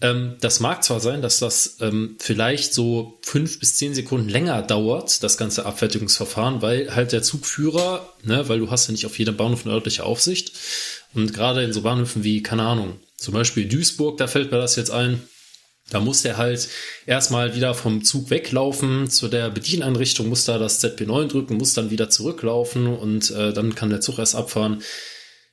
[0.00, 4.62] ähm, das mag zwar sein, dass das ähm, vielleicht so fünf bis zehn Sekunden länger
[4.62, 9.18] dauert, das ganze Abfertigungsverfahren, weil halt der Zugführer, ne, weil du hast ja nicht auf
[9.18, 10.52] jedem Bahnhof eine örtliche Aufsicht
[11.14, 14.76] und gerade in so Bahnhöfen wie, keine Ahnung, zum Beispiel Duisburg, da fällt mir das
[14.76, 15.22] jetzt ein,
[15.90, 16.68] da muss der halt
[17.06, 21.90] erstmal wieder vom Zug weglaufen zu der Bedieneinrichtung, muss da das ZP9 drücken, muss dann
[21.90, 24.82] wieder zurücklaufen und äh, dann kann der Zug erst abfahren.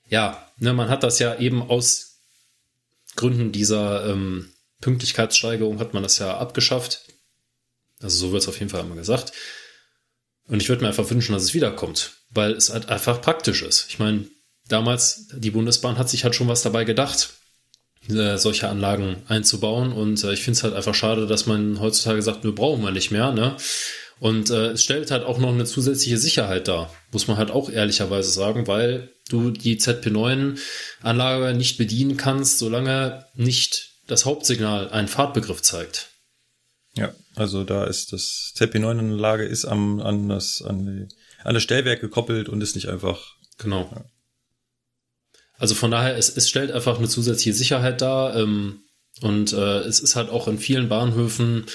[0.08, 2.20] Ja, ne, man hat das ja eben aus
[3.16, 7.02] Gründen dieser ähm, Pünktlichkeitssteigerung hat man das ja abgeschafft.
[8.02, 9.34] Also so wird es auf jeden Fall immer gesagt.
[10.48, 13.86] Und ich würde mir einfach wünschen, dass es wiederkommt, weil es halt einfach praktisch ist.
[13.90, 14.26] Ich meine,
[14.68, 17.30] damals, die Bundesbahn hat sich halt schon was dabei gedacht,
[18.10, 19.92] äh, solche Anlagen einzubauen.
[19.92, 22.92] Und äh, ich finde es halt einfach schade, dass man heutzutage sagt, wir brauchen wir
[22.92, 23.32] nicht mehr.
[23.32, 23.56] Ne?
[24.20, 27.70] Und äh, es stellt halt auch noch eine zusätzliche Sicherheit dar, muss man halt auch
[27.70, 35.62] ehrlicherweise sagen, weil du die ZP9-Anlage nicht bedienen kannst, solange nicht das Hauptsignal einen Fahrtbegriff
[35.62, 36.10] zeigt.
[36.94, 42.02] Ja, also da ist das ZP9-Anlage ist am, an, das, an, die, an das Stellwerk
[42.02, 43.36] gekoppelt und ist nicht einfach.
[43.58, 43.90] Genau.
[45.62, 48.36] Also von daher, es, es stellt einfach eine zusätzliche Sicherheit dar.
[48.36, 48.82] Ähm,
[49.22, 51.66] und äh, es ist halt auch in vielen Bahnhöfen,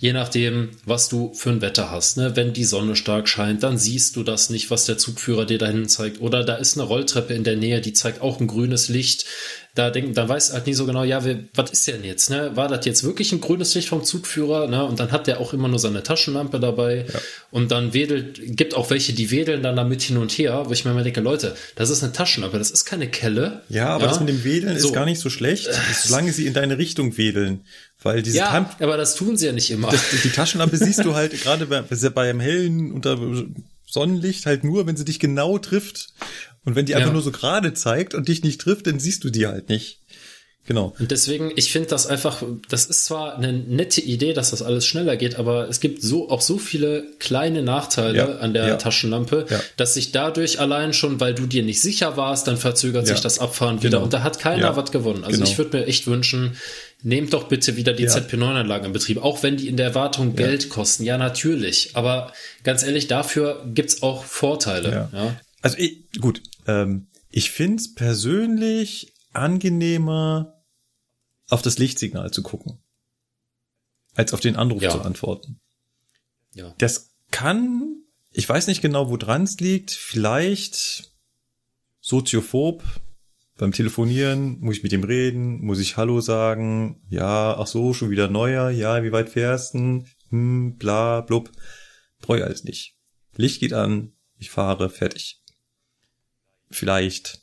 [0.00, 2.16] je nachdem, was du für ein Wetter hast.
[2.16, 2.36] Ne?
[2.36, 5.66] Wenn die Sonne stark scheint, dann siehst du das nicht, was der Zugführer dir da
[5.66, 6.20] hinten zeigt.
[6.20, 9.26] Oder da ist eine Rolltreppe in der Nähe, die zeigt auch ein grünes Licht.
[9.74, 12.30] Da denken, dann weiß halt nicht so genau, ja, wer, was ist denn jetzt?
[12.30, 12.52] Ne?
[12.54, 14.68] War das jetzt wirklich ein grünes Licht vom Zugführer?
[14.68, 14.84] Ne?
[14.84, 17.04] Und dann hat der auch immer nur seine Taschenlampe dabei.
[17.50, 20.84] Und dann wedelt, gibt auch welche, die wedeln dann damit hin und her, wo ich
[20.84, 23.62] mir immer denke, Leute, das ist eine Taschenlampe, das ist keine Kelle.
[23.68, 24.88] Ja, aber das mit dem Wedeln So.
[24.88, 25.68] ist gar nicht so schlecht,
[26.02, 27.64] solange sie in deine Richtung wedeln.
[28.08, 29.90] Weil diese Ja, Tam- aber das tun sie ja nicht immer.
[29.90, 33.18] das, die Taschenlampe siehst du halt gerade bei, bei einem hellen unter
[33.86, 36.08] Sonnenlicht halt nur, wenn sie dich genau trifft.
[36.64, 37.12] Und wenn die einfach Ja.
[37.14, 40.00] nur so gerade zeigt und dich nicht trifft, dann siehst du die halt nicht.
[40.66, 40.94] Genau.
[40.98, 44.84] Und deswegen, ich finde das einfach, das ist zwar eine nette Idee, dass das alles
[44.84, 48.76] schneller geht, aber es gibt so auch so viele kleine Nachteile Ja, an der ja.
[48.76, 49.60] Taschenlampe, Ja.
[49.78, 53.38] dass sich dadurch allein schon, weil du dir nicht sicher warst, dann verzögert sich das
[53.38, 54.02] Abfahren wieder Genau.
[54.04, 55.24] und da hat keiner was gewonnen.
[55.24, 55.50] Also Genau.
[55.50, 56.58] ich würde mir echt wünschen,
[57.02, 58.10] nehmt doch bitte wieder die Ja.
[58.12, 61.04] ZP9-Anlagen in Betrieb, auch wenn die in der Erwartung Geld kosten.
[61.04, 61.96] Ja, natürlich.
[61.96, 62.32] Aber
[62.64, 64.90] ganz ehrlich, dafür gibt's auch Vorteile.
[65.12, 65.18] Ja.
[65.24, 65.40] Ja.
[65.62, 70.54] Also ich, gut, ähm, ich find's persönlich angenehmer,
[71.50, 72.78] auf das Lichtsignal zu gucken,
[74.14, 74.90] als auf den Anruf Ja.
[74.90, 75.60] zu antworten.
[76.54, 76.74] ja.
[76.78, 78.02] Das kann,
[78.32, 81.12] ich weiß nicht genau, wo dran es liegt, vielleicht
[82.00, 82.82] soziophob.
[83.58, 88.10] Beim Telefonieren muss ich mit ihm reden, muss ich Hallo sagen, ja, ach so, schon
[88.10, 90.04] wieder neuer, ja, wie weit fährst du?
[90.30, 91.50] Hm, bla, blub.
[92.20, 92.94] Brauche ich alles nicht.
[93.34, 95.42] Licht geht an, ich fahre, fertig.
[96.70, 97.40] Vielleicht.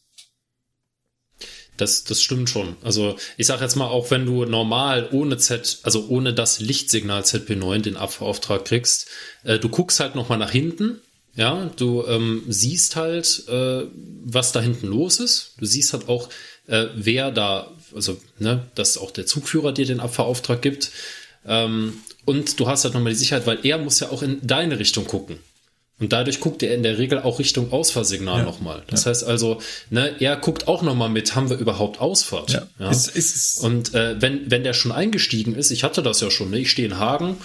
[1.75, 2.77] Das, das stimmt schon.
[2.81, 7.23] Also ich sage jetzt mal, auch wenn du normal ohne Z, also ohne das Lichtsignal
[7.23, 9.09] ZP9 den Abfahrauftrag kriegst,
[9.43, 11.01] äh, du guckst halt nochmal nach hinten,
[11.35, 13.83] ja, du ähm, siehst halt, äh,
[14.23, 15.51] was da hinten los ist.
[15.59, 16.29] Du siehst halt auch,
[16.67, 20.91] äh, wer da, also ne, dass auch der Zugführer dir den Abfahrauftrag gibt.
[21.47, 24.79] Ähm, und du hast halt nochmal die Sicherheit, weil er muss ja auch in deine
[24.79, 25.37] Richtung gucken.
[25.97, 28.43] Und dadurch guckt er in der Regel auch Richtung Ausfahrsignal Ja.
[28.45, 28.83] nochmal.
[28.87, 32.51] Das heißt also, ne, er guckt auch nochmal mit, haben wir überhaupt Ausfahrt?
[32.79, 32.89] Ja.
[32.89, 36.29] Es, es ist, Und äh, wenn, wenn der schon eingestiegen ist, ich hatte das ja
[36.29, 36.59] schon, ne?
[36.59, 37.37] ich stehe in Hagen,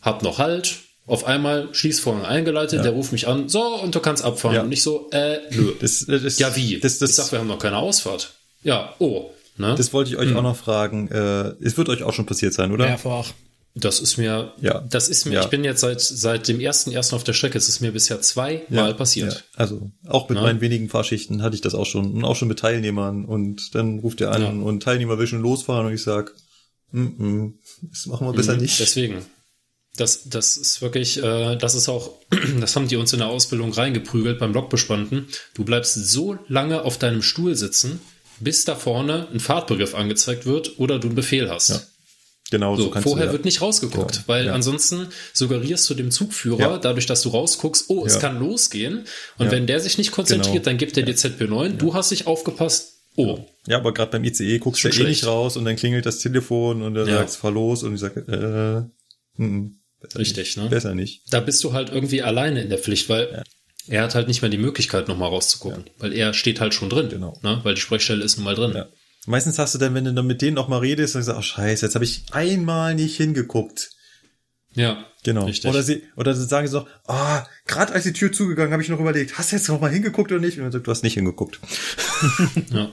[0.00, 0.76] hab noch Halt,
[1.08, 4.54] auf einmal Schließvorgang eingeleitet, der ruft mich an, so, und du kannst abfahren.
[4.56, 4.62] Ja.
[4.62, 5.72] Und ich so, äh, nö.
[5.80, 6.78] das, das, ja, wie?
[6.78, 8.34] Das, das, ich sag, wir haben noch keine Ausfahrt.
[8.62, 9.30] Ja, oh.
[9.56, 9.74] Ne?
[9.76, 11.08] das wollte ich euch auch noch fragen.
[11.08, 12.86] Äh, es wird euch auch schon passiert sein, oder?
[12.86, 13.32] Mehrfach.
[13.74, 14.84] Das ist mir, Ja.
[14.88, 15.40] das ist mir, Ja.
[15.42, 17.58] ich bin jetzt seit, seit dem ersten ersten auf der Strecke.
[17.58, 19.32] Es ist mir bisher zweimal passiert.
[19.32, 20.42] Ja, also auch mit Ja.
[20.44, 23.98] meinen wenigen Fahrschichten hatte ich das auch schon und auch schon mit Teilnehmern und dann
[24.00, 24.48] ruft er an Ja.
[24.50, 26.32] und Teilnehmer will schon losfahren und ich sag,
[26.92, 27.52] mm -mm,
[27.82, 28.78] das machen wir besser Mhm, nicht.
[28.80, 29.24] Deswegen.
[29.98, 32.12] Das, das ist wirklich, äh, das ist auch,
[32.60, 35.26] das haben die uns in der Ausbildung reingeprügelt beim Blockbespannten.
[35.54, 38.00] Du bleibst so lange auf deinem Stuhl sitzen,
[38.40, 41.70] bis da vorne ein Fahrtbegriff angezeigt wird oder du einen Befehl hast.
[41.70, 41.80] Ja.
[42.50, 43.32] Genau, so, So, kannst vorher du ja.
[43.34, 44.54] wird nicht rausgeguckt, Genau, weil ja.
[44.54, 46.78] ansonsten suggerierst du dem Zugführer, Ja.
[46.78, 49.04] dadurch, dass du rausguckst, oh, es kann losgehen.
[49.36, 50.64] Und wenn der sich nicht konzentriert, Genau.
[50.64, 54.58] dann gibt er dir ZP9, du hast nicht aufgepasst, oh, Ja, aber gerade beim ICE
[54.60, 57.16] guckst du eh nicht raus und dann klingelt das Telefon und er Ja.
[57.18, 58.88] sagt, fahr los und ich sage,
[59.36, 60.56] äh, mm, mm, besser Richtig, nicht.
[60.56, 60.68] ne?
[60.70, 61.22] Besser nicht.
[61.30, 63.42] da bist du halt irgendwie alleine in der Pflicht, weil
[63.86, 67.08] er hat halt nicht mehr die Möglichkeit, nochmal rauszugucken, weil er steht halt schon drin,
[67.08, 67.38] Genau.
[67.42, 67.60] ne?
[67.62, 68.72] weil die Sprechstelle ist nun mal drin.
[68.74, 68.86] Ja.
[69.26, 71.38] Meistens hast du dann, wenn du dann mit denen noch mal redest, dann sagst du,
[71.40, 73.90] oh scheiße, jetzt habe ich einmal nicht hingeguckt.
[74.74, 75.46] Ja, Genau.
[75.46, 75.68] Richtig.
[75.68, 79.00] Oder sie, oder sie sagen so, ah, gerade als die Tür zugegangen, habe ich noch
[79.00, 80.56] überlegt, hast du jetzt noch mal hingeguckt oder nicht?
[80.58, 81.58] Und dann sagt, du hast nicht hingeguckt.
[82.72, 82.88] ja.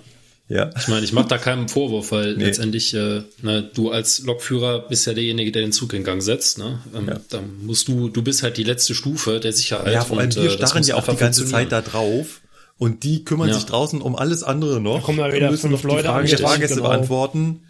[0.48, 0.70] Ja.
[0.78, 2.46] Ich meine, ich mache da keinen Vorwurf, weil Nee.
[2.46, 6.60] letztendlich äh, ne, du als Lokführer bist ja derjenige, der den Zug in Gang setzt.
[6.60, 6.80] Ne?
[6.94, 7.20] Ähm, Ja.
[7.30, 9.92] Da musst du, du bist halt die letzte Stufe der Sicherheit.
[9.92, 11.46] Ja, vor allem und, wir äh, starren ja auch die ganze.
[11.48, 12.42] Zeit da drauf.
[12.78, 13.56] Und die kümmern Ja.
[13.56, 15.00] sich draußen um alles andere noch.
[15.00, 16.90] Da kommen da wieder müssen fünf noch die Leute Fragen der Fahrgäste genau.
[16.90, 17.64] beantworten.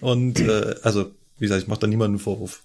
[0.00, 2.62] Und äh, also, wie gesagt, ich mache da niemanden einen Vorwurf.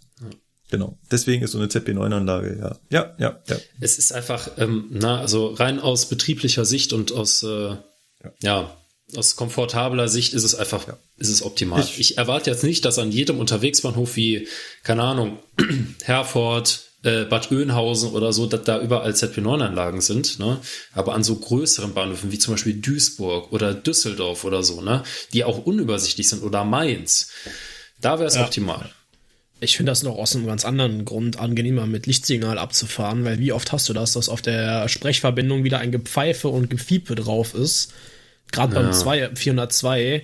[0.72, 0.98] Genau.
[1.12, 2.76] Deswegen ist so eine ZB9-Anlage, ja.
[2.90, 3.58] Ja, ja, ja.
[3.80, 7.76] Es ist einfach, ähm, na, also rein aus betrieblicher Sicht und aus, äh,
[8.42, 8.76] ja.
[9.18, 10.86] Aus komfortabler Sicht ist es einfach,
[11.18, 11.82] ist es optimal.
[11.82, 14.48] Ich, Ich- erwarte jetzt nicht, dass an jedem Unterwegsbahnhof wie,
[14.84, 15.40] keine Ahnung,
[16.04, 20.60] Herford, äh, Bad Oeynhausen oder so, dass da überall ZP9-Anlagen sind, ne?
[20.94, 25.04] Aber an so größeren Bahnhöfen wie zum Beispiel Duisburg oder Düsseldorf oder so, ne?
[25.34, 27.30] Die auch unübersichtlich sind oder Mainz,
[28.00, 28.46] da wäre es Ja.
[28.46, 28.90] optimal.
[29.60, 33.54] Ich finde das noch aus einem ganz anderen Grund angenehmer, mit Lichtsignal abzufahren, weil wie
[33.54, 37.92] oft hast du das, dass auf der Sprechverbindung wieder ein Gepfeife und Gefiepe drauf ist?
[38.52, 38.82] Gerade Ja.
[38.82, 40.24] beim 2, 402.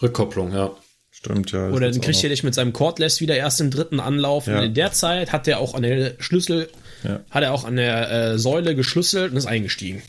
[0.00, 0.76] Rückkopplung, ja.
[1.10, 1.68] Stimmt, ja.
[1.70, 4.46] Oder dann kriegt er dich mit seinem Cordless wieder erst im dritten Anlauf.
[4.46, 4.58] Ja.
[4.58, 6.68] Und in der Zeit hat er auch an der Schlüssel,
[7.04, 7.20] Ja.
[7.30, 10.02] hat er auch an der äh, Säule geschlüsselt und ist eingestiegen.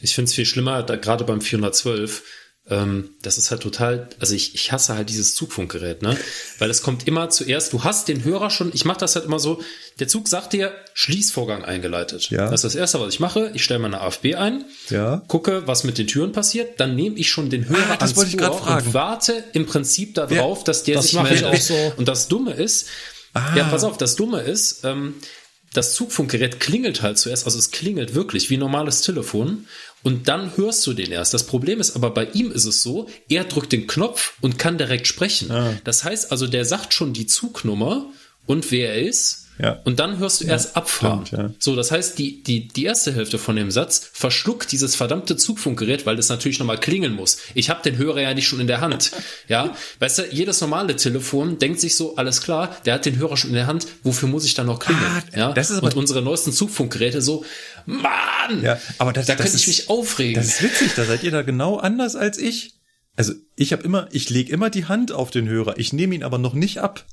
[0.00, 2.22] Ich finde es viel schlimmer, da, gerade beim 412.
[2.70, 6.16] Ähm, das ist halt total, also ich, ich hasse halt dieses Zugfunkgerät, ne?
[6.60, 9.40] Weil es kommt immer zuerst, du hast den Hörer schon, ich mache das halt immer
[9.40, 9.60] so,
[9.98, 12.30] der Zug sagt dir, Schließvorgang eingeleitet.
[12.30, 12.44] Ja.
[12.48, 13.50] Das ist das Erste, was ich mache.
[13.54, 15.22] Ich stelle meine AFB ein, Ja.
[15.26, 18.36] gucke, was mit den Türen passiert, dann nehme ich schon den Hörer Ah, das wollte
[18.36, 18.86] ich Ohr fragen.
[18.86, 21.44] und warte im Prinzip darauf, dass der das sich meldet.
[21.44, 21.74] auch so.
[21.96, 22.86] Und das Dumme ist,
[23.34, 23.56] Ah.
[23.56, 25.14] ja, pass auf, das Dumme ist, ähm,
[25.72, 29.66] das Zugfunkgerät klingelt halt zuerst, also es klingelt wirklich wie ein normales Telefon
[30.02, 31.34] und dann hörst du den erst.
[31.34, 34.78] Das Problem ist aber bei ihm ist es so, er drückt den Knopf und kann
[34.78, 35.50] direkt sprechen.
[35.50, 35.74] Ah.
[35.84, 38.06] Das heißt also, der sagt schon die Zugnummer
[38.46, 39.46] und wer er ist.
[39.62, 39.80] Ja.
[39.84, 41.26] Und dann hörst du erst abfahren.
[41.26, 41.50] stimmt, ja.
[41.58, 46.06] So, das heißt, die, die, die erste Hälfte von dem Satz verschluckt dieses verdammte Zugfunkgerät,
[46.06, 47.38] weil das natürlich nochmal klingeln muss.
[47.54, 49.10] Ich habe den Hörer ja nicht schon in der Hand.
[49.48, 53.36] Ja, weißt du, jedes normale Telefon denkt sich so, alles klar, der hat den Hörer
[53.36, 55.06] schon in der Hand, wofür muss ich dann noch klingeln?
[55.06, 57.44] Ah, ja, das ist aber- und unsere neuesten Zugfunkgeräte so,
[57.86, 60.34] Mann, Ja, aber das- da das könnte ich mich aufregen.
[60.34, 62.74] Das ist witzig, da seid ihr da genau anders als ich.
[63.16, 66.22] Also ich habe immer, ich lege immer die Hand auf den Hörer, ich nehme ihn
[66.22, 67.04] aber noch nicht ab.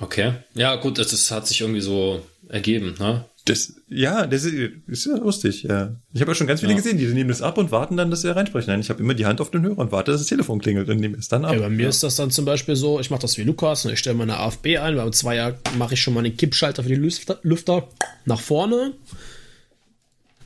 [0.00, 3.24] Okay, ja gut, das, das hat sich irgendwie so ergeben, ne?
[3.46, 5.94] Das, ja, das ist, ist ja lustig, ja.
[6.14, 6.78] Ich habe ja schon ganz viele Ja.
[6.78, 8.70] gesehen, die nehmen das ab und warten dann, dass sie reinsprechen.
[8.72, 10.88] Nein, ich habe immer die Hand auf den Hörer und warte, dass das Telefon klingelt
[10.88, 11.52] und nehme es dann ab.
[11.52, 13.92] Ja, bei mir ist das dann zum Beispiel so, ich mache das wie Lukas, ne,
[13.92, 16.94] ich stelle meine AFB ein, beim Zweier mache ich schon mal den Kippschalter für die
[16.94, 17.86] Lüfter, Lüfter
[18.24, 18.94] nach vorne.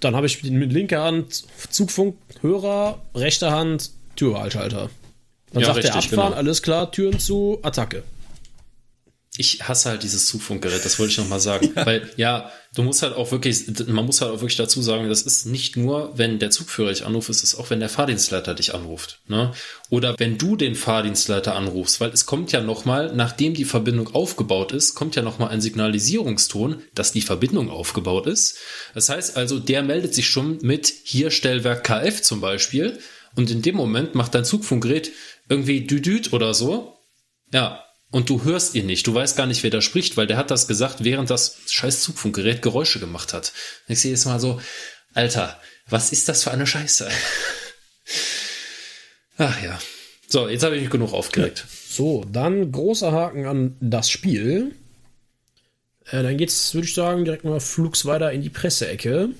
[0.01, 4.91] Dann habe ich mit linker Hand Zugfunk, Hörer, rechte Hand Türwahlschalter.
[5.53, 6.37] Dann Ja, sagt er richtig, abfahren, genau.
[6.37, 8.03] alles klar, Türen zu, Attacke.
[9.39, 11.70] Ich hasse halt dieses Zugfunkgerät, das wollte ich noch mal sagen.
[11.74, 15.23] Weil, ja, du musst halt auch wirklich, man muss halt auch wirklich dazu sagen, das
[15.23, 18.74] ist nicht nur, wenn der Zugführer dich anruft, es ist auch, wenn der Fahrdienstleiter dich
[18.74, 19.20] anruft.
[19.28, 19.52] Ne?
[19.90, 24.12] Oder wenn du den Fahrdienstleiter anrufst, weil es kommt ja noch mal, nachdem die Verbindung
[24.15, 28.59] aufgebaut ist, kommt ja noch mal ein Signalisierungston, dass die Verbindung aufgebaut ist.
[28.94, 32.98] Das heißt also, der meldet sich schon mit hier Stellwerk KF zum Beispiel
[33.36, 35.12] und in dem Moment macht dein Zugfunkgerät
[35.48, 36.98] irgendwie düdüt oder so.
[37.52, 39.07] Ja, und du hörst ihn nicht.
[39.07, 42.03] Du weißt gar nicht, wer da spricht, weil der hat das gesagt, während das scheiß
[42.03, 43.53] Zugfunkgerät Geräusche gemacht hat.
[43.87, 44.61] Und ich sehe jetzt mal so,
[45.15, 47.09] Alter, was ist das für eine Scheiße?
[49.39, 49.79] Ach ja.
[50.29, 51.67] So, jetzt habe ich mich genug aufgeregt.
[51.89, 54.75] So, dann großer Haken an das Spiel.
[56.11, 59.31] Äh, dann geht's, würde ich sagen, direkt mal flugs weiter in die Presseecke.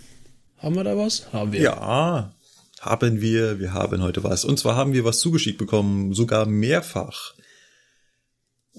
[0.59, 1.33] Haben wir da was?
[1.33, 1.61] Haben wir.
[1.61, 2.33] Ja,
[2.81, 4.45] haben wir, wir haben heute was.
[4.45, 7.35] Und zwar haben wir was zugeschickt bekommen, sogar mehrfach.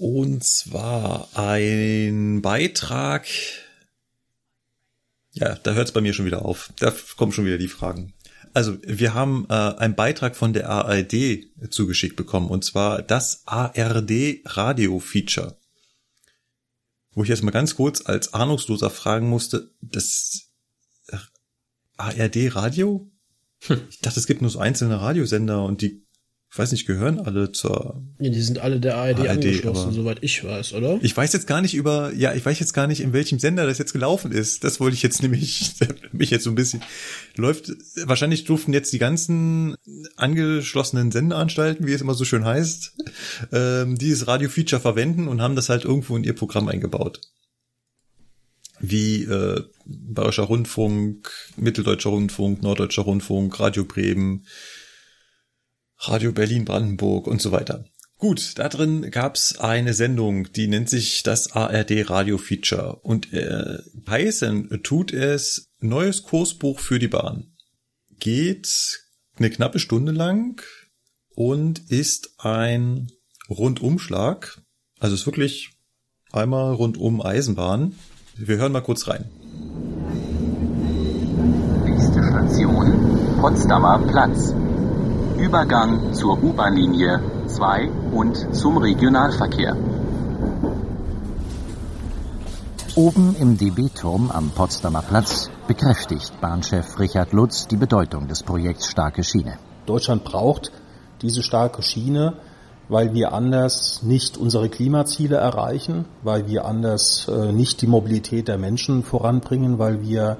[0.00, 3.26] Und zwar ein Beitrag.
[5.32, 6.72] Ja, da hört es bei mir schon wieder auf.
[6.78, 8.14] Da kommen schon wieder die Fragen.
[8.54, 14.40] Also wir haben äh, einen Beitrag von der ARD zugeschickt bekommen und zwar das ARD
[14.46, 15.58] Radio Feature.
[17.12, 20.48] Wo ich jetzt mal ganz kurz als Ahnungsloser fragen musste, das
[21.98, 23.12] ARD Radio?
[23.90, 26.06] Ich dachte, es gibt nur so einzelne Radiosender und die
[26.52, 28.02] ich weiß nicht, gehören alle zur.
[28.18, 30.98] Ja, die sind alle der ARD, ARD angeschlossen, soweit ich weiß, oder?
[31.00, 33.66] Ich weiß jetzt gar nicht über, ja, ich weiß jetzt gar nicht, in welchem Sender
[33.66, 34.64] das jetzt gelaufen ist.
[34.64, 35.74] Das wollte ich jetzt nämlich,
[36.12, 36.82] mich jetzt so ein bisschen,
[37.36, 37.70] läuft,
[38.04, 39.76] wahrscheinlich durften jetzt die ganzen
[40.16, 42.96] angeschlossenen Sendeanstalten, wie es immer so schön heißt,
[43.52, 47.20] ähm, dieses Radio-Feature verwenden und haben das halt irgendwo in ihr Programm eingebaut.
[48.80, 54.46] Wie äh, Bayerischer Rundfunk, Mitteldeutscher Rundfunk, Norddeutscher Rundfunk, Radio Bremen,
[56.02, 57.84] Radio Berlin Brandenburg und so weiter.
[58.16, 63.78] Gut, da drin gab's eine Sendung, die nennt sich das ARD Radio Feature und äh,
[64.08, 67.52] heißen tut es neues Kursbuch für die Bahn.
[68.18, 69.00] Geht
[69.36, 70.62] eine knappe Stunde lang
[71.34, 73.08] und ist ein
[73.48, 74.60] Rundumschlag.
[74.98, 75.70] Also ist wirklich
[76.32, 77.94] einmal rundum Eisenbahn.
[78.36, 79.30] Wir hören mal kurz rein.
[81.84, 84.54] Nächste Station Potsdamer Platz.
[85.40, 89.74] Übergang zur U-Bahn-Linie 2 und zum Regionalverkehr.
[92.94, 99.24] Oben im DB-Turm am Potsdamer Platz bekräftigt Bahnchef Richard Lutz die Bedeutung des Projekts Starke
[99.24, 99.56] Schiene.
[99.86, 100.72] Deutschland braucht
[101.22, 102.34] diese starke Schiene,
[102.90, 108.58] weil wir anders nicht unsere Klimaziele erreichen, weil wir anders äh, nicht die Mobilität der
[108.58, 110.36] Menschen voranbringen, weil wir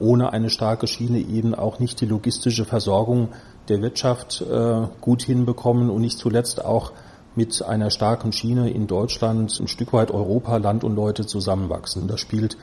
[0.00, 3.28] ohne eine starke Schiene eben auch nicht die logistische Versorgung
[3.68, 6.92] der Wirtschaft äh, gut hinbekommen und nicht zuletzt auch
[7.34, 12.06] mit einer starken Schiene in Deutschland ein Stück weit Europa, Land und Leute zusammenwachsen.
[12.06, 12.56] Da spielt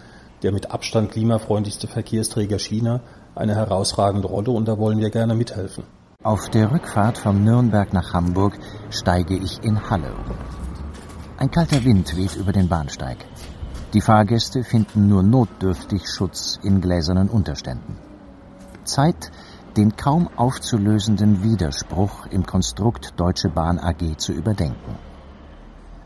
[0.43, 3.01] der mit Abstand klimafreundlichste Verkehrsträger China
[3.35, 5.83] eine herausragende Rolle und da wollen wir gerne mithelfen.
[6.23, 8.59] Auf der Rückfahrt von Nürnberg nach Hamburg
[8.89, 10.35] steige ich in Halle um.
[11.37, 13.17] Ein kalter Wind weht über den Bahnsteig.
[13.93, 17.97] Die Fahrgäste finden nur notdürftig Schutz in gläsernen Unterständen.
[18.83, 19.31] Zeit,
[19.79, 24.97] den kaum aufzulösenden Widerspruch im Konstrukt Deutsche Bahn AG zu überdenken.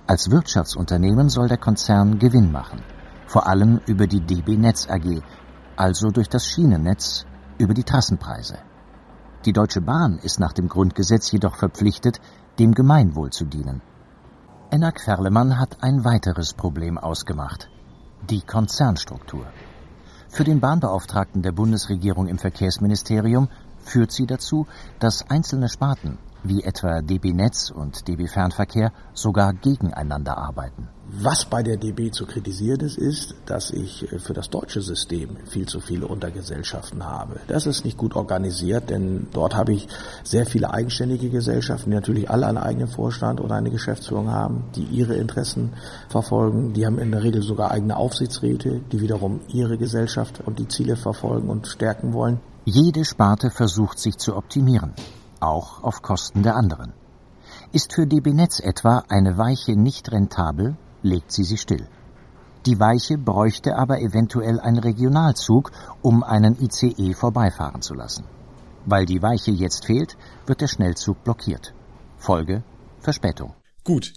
[0.06, 2.84] Als Wirtschaftsunternehmen soll der Konzern Gewinn machen,
[3.26, 5.24] vor allem über die DB Netz AG,
[5.76, 7.26] also durch das Schienennetz,
[7.58, 8.60] über die Trassenpreise.
[9.44, 12.22] Die Deutsche Bahn ist nach dem Grundgesetz jedoch verpflichtet,
[12.60, 13.82] dem Gemeinwohl zu dienen.
[14.70, 17.72] Enna Querlemann hat ein weiteres Problem ausgemacht.
[18.30, 19.48] Die Konzernstruktur.
[20.34, 23.50] Für den Bahnbeauftragten der Bundesregierung im Verkehrsministerium
[23.84, 24.68] führt sie dazu,
[25.00, 30.90] dass einzelne Sparten, wie etwa DB Netz und DB Fernverkehr, sogar gegeneinander arbeiten.
[31.16, 35.38] Was bei der DB zu kritisieren ist, ist, dass ich äh, für das deutsche System
[35.46, 37.40] viel zu viele Untergesellschaften habe.
[37.48, 39.88] Das ist nicht gut organisiert, denn dort habe ich
[40.24, 44.86] sehr viele eigenständige Gesellschaften, die natürlich alle einen eigenen Vorstand oder eine Geschäftsführung haben, die
[44.86, 45.74] ihre Interessen
[46.10, 46.74] verfolgen.
[46.74, 50.96] Die haben in der Regel sogar eigene Aufsichtsräte, die wiederum ihre Gesellschaft und die Ziele
[50.96, 52.40] verfolgen und stärken wollen.
[52.66, 54.94] Jede Sparte versucht sich zu optimieren,
[55.42, 56.94] auch auf Kosten der anderen.
[57.74, 61.90] Ist für DB Netz etwa eine Weiche nicht rentabel, legt sie sie still.
[62.66, 65.72] Die Weiche bräuchte aber eventuell einen Regionalzug,
[66.02, 68.24] um einen ICE vorbeifahren zu lassen.
[68.86, 70.16] Weil die Weiche jetzt fehlt,
[70.46, 71.74] wird der Schnellzug blockiert.
[72.18, 72.64] Folge
[73.02, 73.56] Verspätung.
[73.84, 74.14] Gut.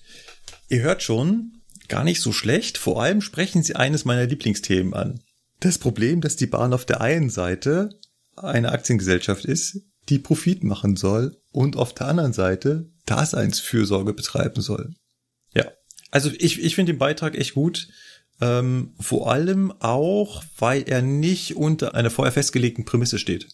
[0.68, 2.78] Ihr hört schon, gar nicht so schlecht.
[2.78, 5.20] Vor allem sprechen sie eines meiner Lieblingsthemen an.
[5.58, 7.90] Das Problem, dass die Bahn auf der einen Seite
[8.36, 14.94] eine Aktiengesellschaft ist, die Profit machen soll und auf der anderen Seite Daseinsfürsorge betreiben soll.
[16.10, 17.88] Also ich, ich finde den Beitrag echt gut.
[18.40, 23.48] Ähm, vor allem auch, weil er nicht unter einer vorher festgelegten Prämisse steht.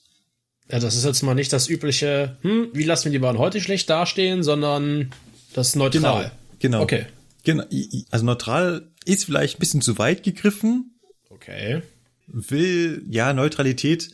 [0.70, 3.60] Ja, das ist jetzt mal nicht das übliche, hm, wie lassen wir die Bahn heute
[3.60, 5.12] schlecht dastehen, sondern
[5.54, 6.32] das ist neutral.
[6.58, 6.78] Genau.
[6.78, 6.82] genau.
[6.82, 7.06] Okay.
[7.44, 7.64] Genau.
[8.10, 11.00] Also neutral ist vielleicht ein bisschen zu weit gegriffen.
[11.30, 11.82] Okay.
[12.26, 14.10] Will, ja, Neutralität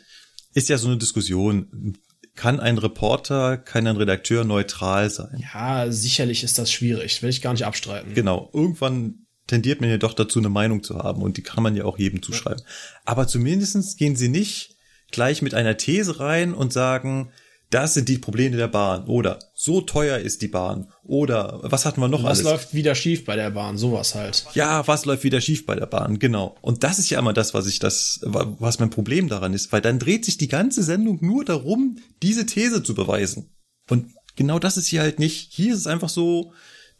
[0.54, 1.96] ist ja so eine Diskussion
[2.38, 5.44] kann ein Reporter, kann ein Redakteur neutral sein?
[5.52, 8.14] Ja, sicherlich ist das schwierig, will ich gar nicht abstreiten.
[8.14, 11.74] Genau, irgendwann tendiert man ja doch dazu, eine Meinung zu haben und die kann man
[11.74, 12.62] ja auch jedem zuschreiben.
[13.04, 14.76] Aber zumindestens gehen sie nicht
[15.10, 17.32] gleich mit einer These rein und sagen,
[17.70, 19.06] das sind die Probleme der Bahn.
[19.06, 20.88] Oder so teuer ist die Bahn.
[21.04, 22.44] Oder was hatten wir noch was alles?
[22.44, 23.76] Was läuft wieder schief bei der Bahn?
[23.76, 24.46] Sowas halt.
[24.54, 26.18] Ja, was läuft wieder schief bei der Bahn?
[26.18, 26.56] Genau.
[26.62, 29.80] Und das ist ja immer das, was ich das, was mein Problem daran ist, weil
[29.80, 33.50] dann dreht sich die ganze Sendung nur darum, diese These zu beweisen.
[33.90, 35.52] Und genau das ist hier halt nicht.
[35.52, 36.52] Hier ist es einfach so,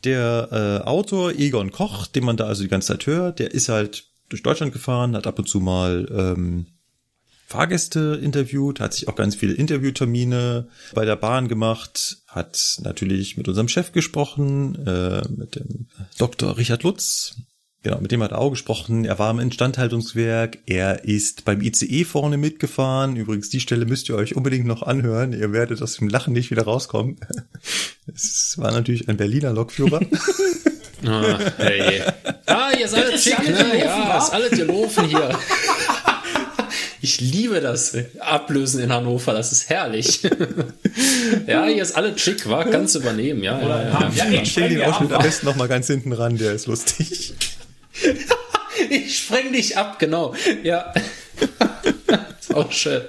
[0.04, 0.48] Der
[0.84, 4.04] äh, Autor Egon Koch, den man da also die ganze Zeit hört, der ist halt
[4.28, 6.66] durch Deutschland gefahren, hat ab und zu mal ähm,
[7.48, 13.48] Fahrgäste interviewt, hat sich auch ganz viele Interviewtermine bei der Bahn gemacht, hat natürlich mit
[13.48, 15.86] unserem Chef gesprochen, äh, mit dem
[16.18, 16.58] Dr.
[16.58, 17.36] Richard Lutz.
[17.82, 19.06] Genau, mit dem hat er auch gesprochen.
[19.06, 20.58] Er war im Instandhaltungswerk.
[20.66, 23.16] Er ist beim ICE vorne mitgefahren.
[23.16, 25.32] Übrigens, die Stelle müsst ihr euch unbedingt noch anhören.
[25.32, 27.18] Ihr werdet aus dem Lachen nicht wieder rauskommen.
[28.06, 30.00] Es war natürlich ein Berliner Lokführer.
[31.06, 32.02] Ah, hey.
[32.46, 33.78] ah ihr seid schick, alles ne?
[33.78, 35.28] Ja, ist alles gelaufen hier.
[37.00, 40.22] Ich liebe das Ablösen in Hannover, das ist herrlich.
[41.46, 43.60] ja, hier ist alles schick, war ganz übernehmen, ja.
[43.60, 44.12] ja, ja.
[44.30, 47.34] Ja, ich Stell den Ausschnitt am besten noch mal ganz hinten ran, der ist lustig.
[48.90, 50.36] Ich spreng dich ab, genau.
[50.62, 50.94] Ja.
[52.40, 53.02] ist auch schön.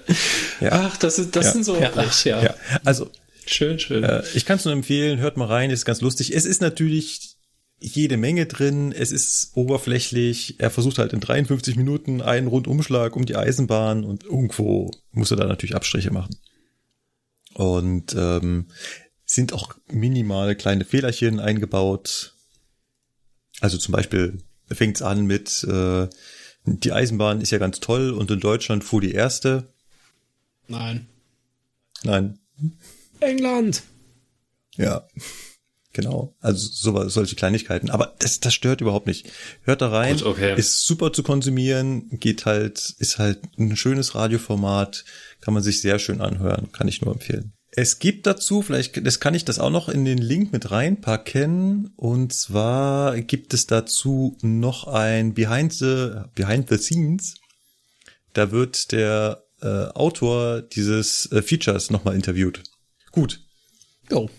[0.59, 0.69] Ja.
[0.71, 1.51] Ach, das, ist, das Ja.
[1.51, 2.41] sind so herrlich, ja.
[2.41, 3.11] Ja, also
[3.45, 4.03] Schön, schön.
[4.03, 6.35] Äh, ich kann es nur empfehlen, hört mal rein, ist ganz lustig.
[6.35, 7.35] Es ist natürlich
[7.79, 10.59] jede Menge drin, es ist oberflächlich.
[10.59, 15.37] Er versucht halt in 53 Minuten einen Rundumschlag um die Eisenbahn und irgendwo muss er
[15.37, 16.37] da natürlich Abstriche machen.
[17.53, 18.67] Und ähm,
[19.25, 22.35] sind auch minimale kleine Fehlerchen eingebaut.
[23.61, 26.07] Also zum Beispiel fängt's an mit äh,
[26.65, 29.73] die Eisenbahn ist ja ganz toll und in Deutschland fuhr die erste.
[30.67, 31.07] Nein.
[32.03, 32.39] Nein,
[33.19, 33.83] England.
[34.75, 35.07] Ja,
[35.93, 36.35] genau.
[36.39, 37.89] Also so, solche Kleinigkeiten.
[37.89, 39.29] Aber das, das stört überhaupt nicht.
[39.63, 40.17] Hört da rein.
[40.17, 40.57] Gut, okay.
[40.57, 42.09] Ist super zu konsumieren.
[42.11, 45.05] Geht halt, ist halt ein schönes Radioformat.
[45.41, 46.71] Kann man sich sehr schön anhören.
[46.71, 47.53] Kann ich nur empfehlen.
[47.71, 51.93] Es gibt dazu, vielleicht, das kann ich das auch noch in den Link mit reinpacken.
[51.95, 57.35] Und zwar gibt es dazu noch ein Behind the, Behind the Scenes.
[58.33, 62.63] Da wird der äh, Autor dieses äh, Features nochmal interviewt.
[63.11, 63.39] Gut.
[64.09, 64.29] Jo.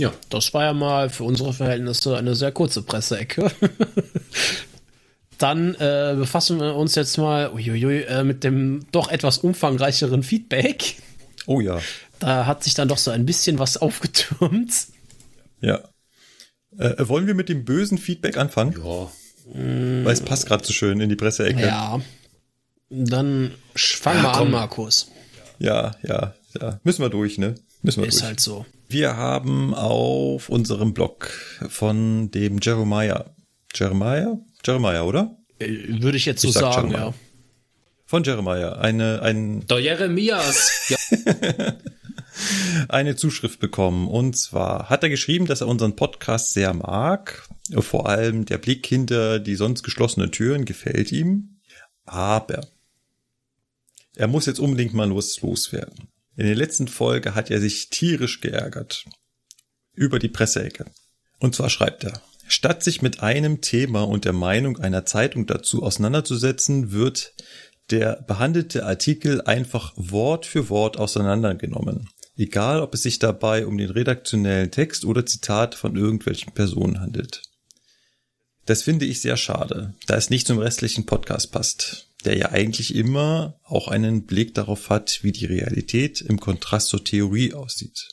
[0.00, 0.12] Ja.
[0.30, 3.50] Das war ja mal für unsere Verhältnisse eine sehr kurze Presseecke.
[5.38, 10.96] Dann äh, befassen wir uns jetzt mal uiuiui, äh, mit dem doch etwas umfangreicheren Feedback.
[11.46, 11.80] Oh ja.
[12.18, 14.72] Da hat sich dann doch so ein bisschen was aufgetürmt.
[15.62, 15.80] Ja.
[16.78, 18.74] Äh, wollen wir mit dem bösen Feedback anfangen?
[18.84, 19.10] Ja.
[20.04, 21.60] Weil es passt gerade so schön in die Presseecke.
[21.62, 22.00] Ja.
[22.90, 24.50] Dann sch- fang Ja, mal an, komm.
[24.50, 25.10] Markus.
[25.58, 26.78] ja, ja, ja.
[26.84, 27.54] Müssen wir durch, ne?
[27.82, 28.26] Müssen wir Ist durch.
[28.26, 28.66] halt so.
[28.90, 31.30] Wir haben auf unserem Blog
[31.68, 33.36] von dem Jeremiah.
[33.72, 34.40] Jeremiah?
[34.66, 35.38] Jeremiah, oder?
[35.60, 37.10] Äh, Würde ich jetzt so Ich sag sagen, Jeremiah.
[37.10, 37.14] ja.
[38.06, 38.72] Von Jeremiah.
[38.72, 40.88] Eine, ein, Der Jeremias.
[40.88, 40.96] Ja.
[42.88, 44.08] eine Zuschrift bekommen.
[44.08, 47.46] Und zwar hat er geschrieben, dass er unseren Podcast sehr mag.
[47.78, 51.60] Vor allem der Blick hinter die sonst geschlossenen Türen gefällt ihm.
[52.06, 52.66] Aber
[54.16, 56.08] er muss jetzt unbedingt mal los loswerden.
[56.40, 59.04] In der letzten Folge hat er sich tierisch geärgert.
[59.92, 60.86] Über die Presseecke.
[61.38, 65.82] Und zwar schreibt er, statt sich mit einem Thema und der Meinung einer Zeitung dazu
[65.82, 67.34] auseinanderzusetzen, wird
[67.90, 72.08] der behandelte Artikel einfach Wort für Wort auseinandergenommen.
[72.38, 77.42] Egal, ob es sich dabei um den redaktionellen Text oder Zitat von irgendwelchen Personen handelt.
[78.64, 82.94] Das finde ich sehr schade, da es nicht zum restlichen Podcast passt, der ja eigentlich
[82.94, 88.08] immer auch einen Blick darauf hat, wie die Realität im Kontrast zur Theorie aussieht.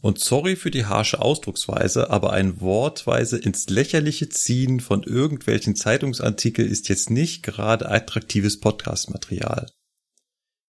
[0.00, 6.66] Und sorry für die harsche Ausdrucksweise, aber ein wortweise ins Lächerliche ziehen von irgendwelchen Zeitungsartikel
[6.66, 9.66] ist jetzt nicht gerade attraktives Podcastmaterial.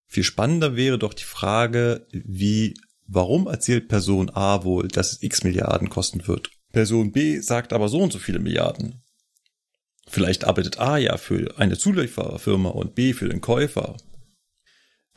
[0.07, 2.75] Viel spannender wäre doch die Frage, wie,
[3.07, 6.49] warum erzählt Person A wohl, dass es x Milliarden kosten wird?
[6.71, 9.01] Person B sagt aber so und so viele Milliarden.
[10.07, 13.97] Vielleicht arbeitet A ja für eine Zuliefererfirma und B für den Käufer.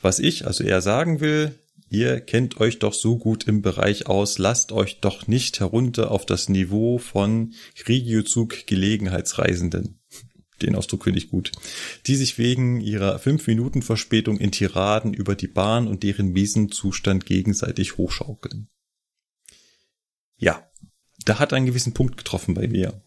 [0.01, 1.53] Was ich also eher sagen will,
[1.89, 6.25] ihr kennt euch doch so gut im Bereich aus, lasst euch doch nicht herunter auf
[6.25, 7.53] das Niveau von
[7.87, 9.99] Regiozug Gelegenheitsreisenden.
[10.61, 11.51] Den Ausdruck finde ich gut.
[12.05, 16.71] Die sich wegen ihrer 5 Minuten Verspätung in Tiraden über die Bahn und deren miesen
[16.71, 18.67] Zustand gegenseitig hochschaukeln.
[20.37, 20.69] Ja,
[21.25, 23.01] da hat einen gewissen Punkt getroffen bei mir.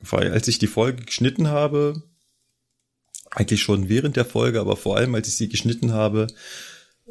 [0.00, 2.02] Weil als ich die Folge geschnitten habe,
[3.30, 6.28] eigentlich schon während der Folge, aber vor allem als ich sie geschnitten habe,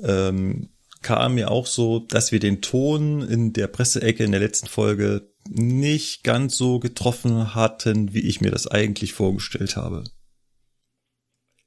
[0.01, 0.69] ähm,
[1.01, 5.29] kam mir auch so, dass wir den Ton in der Presseecke in der letzten Folge
[5.49, 10.03] nicht ganz so getroffen hatten, wie ich mir das eigentlich vorgestellt habe.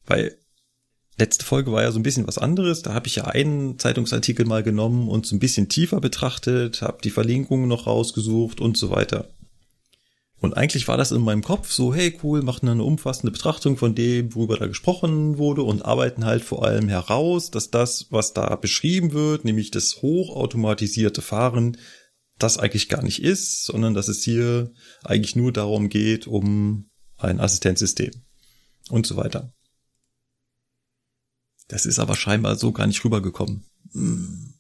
[0.06, 0.36] Weil
[1.18, 2.82] letzte Folge war ja so ein bisschen was anderes.
[2.82, 6.98] Da habe ich ja einen Zeitungsartikel mal genommen und so ein bisschen tiefer betrachtet, habe
[7.02, 9.28] die Verlinkungen noch rausgesucht und so weiter.
[10.40, 13.94] Und eigentlich war das in meinem Kopf so, hey cool, machen eine umfassende Betrachtung von
[13.94, 18.56] dem, worüber da gesprochen wurde und arbeiten halt vor allem heraus, dass das, was da
[18.56, 21.76] beschrieben wird, nämlich das hochautomatisierte Fahren,
[22.38, 24.72] das eigentlich gar nicht ist, sondern dass es hier
[25.04, 26.88] eigentlich nur darum geht, um
[27.18, 28.12] ein Assistenzsystem
[28.88, 29.52] und so weiter.
[31.68, 33.64] Das ist aber scheinbar so gar nicht rübergekommen.
[33.92, 34.54] Hm.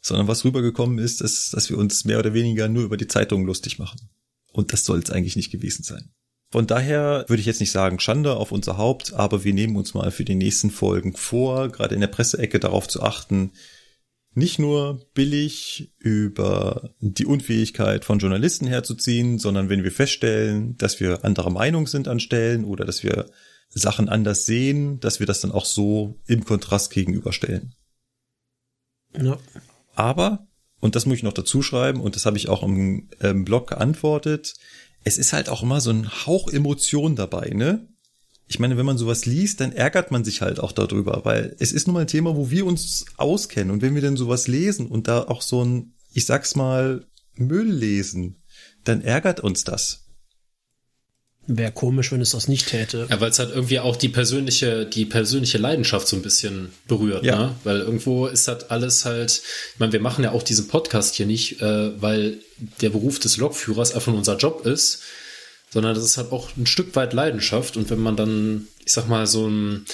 [0.00, 3.44] Sondern was rübergekommen ist, ist, dass wir uns mehr oder weniger nur über die Zeitungen
[3.44, 4.08] lustig machen.
[4.52, 6.12] Und das soll es eigentlich nicht gewesen sein.
[6.50, 9.94] Von daher würde ich jetzt nicht sagen Schande auf unser Haupt, aber wir nehmen uns
[9.94, 13.52] mal für die nächsten Folgen vor, gerade in der Presseecke darauf zu achten,
[14.34, 21.24] nicht nur billig über die Unfähigkeit von Journalisten herzuziehen, sondern wenn wir feststellen, dass wir
[21.24, 23.30] anderer Meinung sind an Stellen oder dass wir
[23.68, 27.74] Sachen anders sehen, dass wir das dann auch so im Kontrast gegenüberstellen.
[29.16, 29.38] Ja.
[29.94, 30.46] Aber,
[30.82, 33.68] und das muss ich noch dazu schreiben, und das habe ich auch im, im Blog
[33.68, 34.54] geantwortet,
[35.04, 37.86] es ist halt auch immer so ein Hauch Emotion dabei, ne?
[38.48, 41.72] Ich meine, wenn man sowas liest, dann ärgert man sich halt auch darüber, weil es
[41.72, 43.70] ist nun mal ein Thema, wo wir uns auskennen.
[43.70, 47.70] Und wenn wir denn sowas lesen und da auch so ein, ich sag's mal, Müll
[47.70, 48.42] lesen,
[48.84, 50.01] dann ärgert uns das.
[51.48, 53.08] Wäre komisch, wenn es das nicht täte.
[53.10, 57.24] Ja, weil es halt irgendwie auch die persönliche, die persönliche Leidenschaft so ein bisschen berührt,
[57.24, 57.36] Ja.
[57.36, 57.54] ne?
[57.64, 59.42] Weil irgendwo ist das alles halt,
[59.74, 62.38] ich meine, wir machen ja auch diesen Podcast hier nicht, äh, weil
[62.80, 65.00] der Beruf des Lokführers einfach nur unser Job ist,
[65.72, 67.76] sondern das ist halt auch ein Stück weit Leidenschaft.
[67.76, 69.84] Und wenn man dann, ich sag mal, so ein,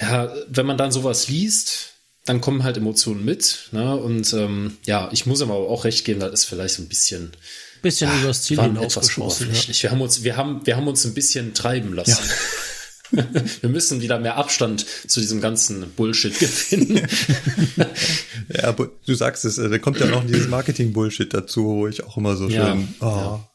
[0.00, 1.88] ja, wenn man dann sowas liest,
[2.24, 3.96] dann kommen halt Emotionen mit, ne?
[3.96, 7.32] Und ähm, ja, ich muss aber auch recht geben, das ist vielleicht so ein bisschen
[7.82, 9.48] Bisschen übers Ziel hinausgeschossen.
[9.52, 9.82] Ja.
[9.82, 12.22] Wir haben uns, wir haben, wir haben uns ein bisschen treiben lassen.
[13.60, 17.06] wir müssen wieder mehr Abstand zu diesem ganzen Bullshit gewinnen.
[18.52, 22.02] Ja, aber du sagst es, äh, da kommt ja noch dieses Marketing-Bullshit dazu, wo ich
[22.02, 23.48] auch immer so Ja, schön, oh, ja.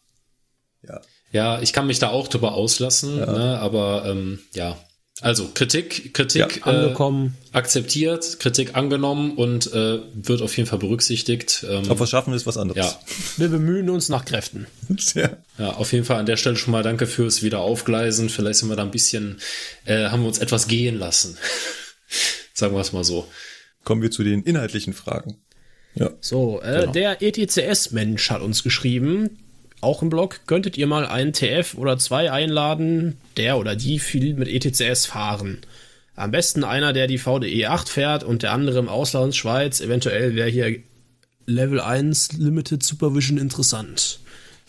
[0.88, 1.02] ja.
[1.34, 4.78] ja, ich kann mich da auch drüber auslassen, ne, aber ähm, ja.
[5.22, 7.38] Also Kritik, Kritik Ja, äh, Angekommen.
[7.54, 11.66] akzeptiert, Kritik angenommen und äh, wird auf jeden Fall berücksichtigt.
[11.70, 12.86] Ähm, Ob wir schaffen, ist was anderes.
[12.86, 13.00] ja,
[13.38, 14.68] Wir bemühen uns nach Kräften.
[15.14, 15.38] ja.
[15.58, 18.30] Ja, auf jeden Fall an der Stelle schon mal danke fürs Wiederaufgleisen.
[18.30, 19.40] Vielleicht sind wir da ein bisschen,
[19.86, 21.38] äh, haben wir uns etwas gehen lassen.
[22.54, 23.26] Sagen wir es mal so.
[23.86, 25.38] Kommen wir zu den inhaltlichen Fragen.
[25.94, 26.12] Ja.
[26.20, 26.92] So, äh, Genau.
[26.92, 29.40] der ETCS-Mensch hat uns geschrieben,
[29.86, 34.34] auch im Blog, könntet ihr mal einen TF oder zwei einladen, der oder die viel
[34.34, 35.60] mit ETCS fahren.
[36.16, 39.82] Am besten einer, der die VDE 8 fährt und der andere im Ausland, Schweiz.
[39.82, 40.80] Eventuell wäre hier
[41.46, 44.20] Level 1 Limited Supervision interessant.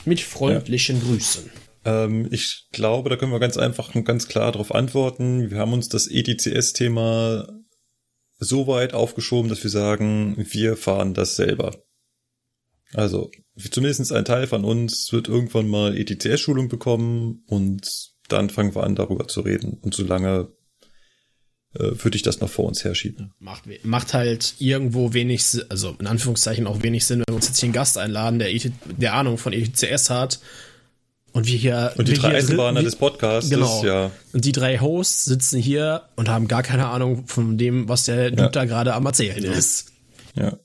[0.05, 1.51] Mit freundlichen Grüßen.
[1.85, 5.51] Ähm, ich glaube, da können wir ganz einfach und ganz klar darauf antworten.
[5.51, 7.49] Wir haben uns das ETCS-Thema
[8.39, 11.75] so weit aufgeschoben, dass wir sagen, wir fahren das selber.
[12.93, 13.31] Also
[13.71, 18.95] zumindest ein Teil von uns wird irgendwann mal ETCS-Schulung bekommen und dann fangen wir an,
[18.95, 19.79] darüber zu reden.
[19.83, 20.49] Und solange
[21.75, 23.33] äh, würde ich das noch vor uns herschieben.
[23.39, 27.61] Macht, macht halt irgendwo wenig, also in Anführungszeichen auch wenig Sinn, wenn wir uns jetzt
[27.61, 30.41] hier einen Gast einladen, der, ET, der Ahnung von ETCS hat.
[31.33, 31.93] Und wir hier.
[31.97, 33.85] Und die drei Eisenbahner des Podcasts, Genau.
[33.85, 34.11] ja.
[34.33, 38.31] Und die drei Hosts sitzen hier und haben gar keine Ahnung von dem, was der
[38.31, 38.49] Dude Ja.
[38.49, 39.93] da gerade am Erzählen ist.
[40.35, 40.59] Ja.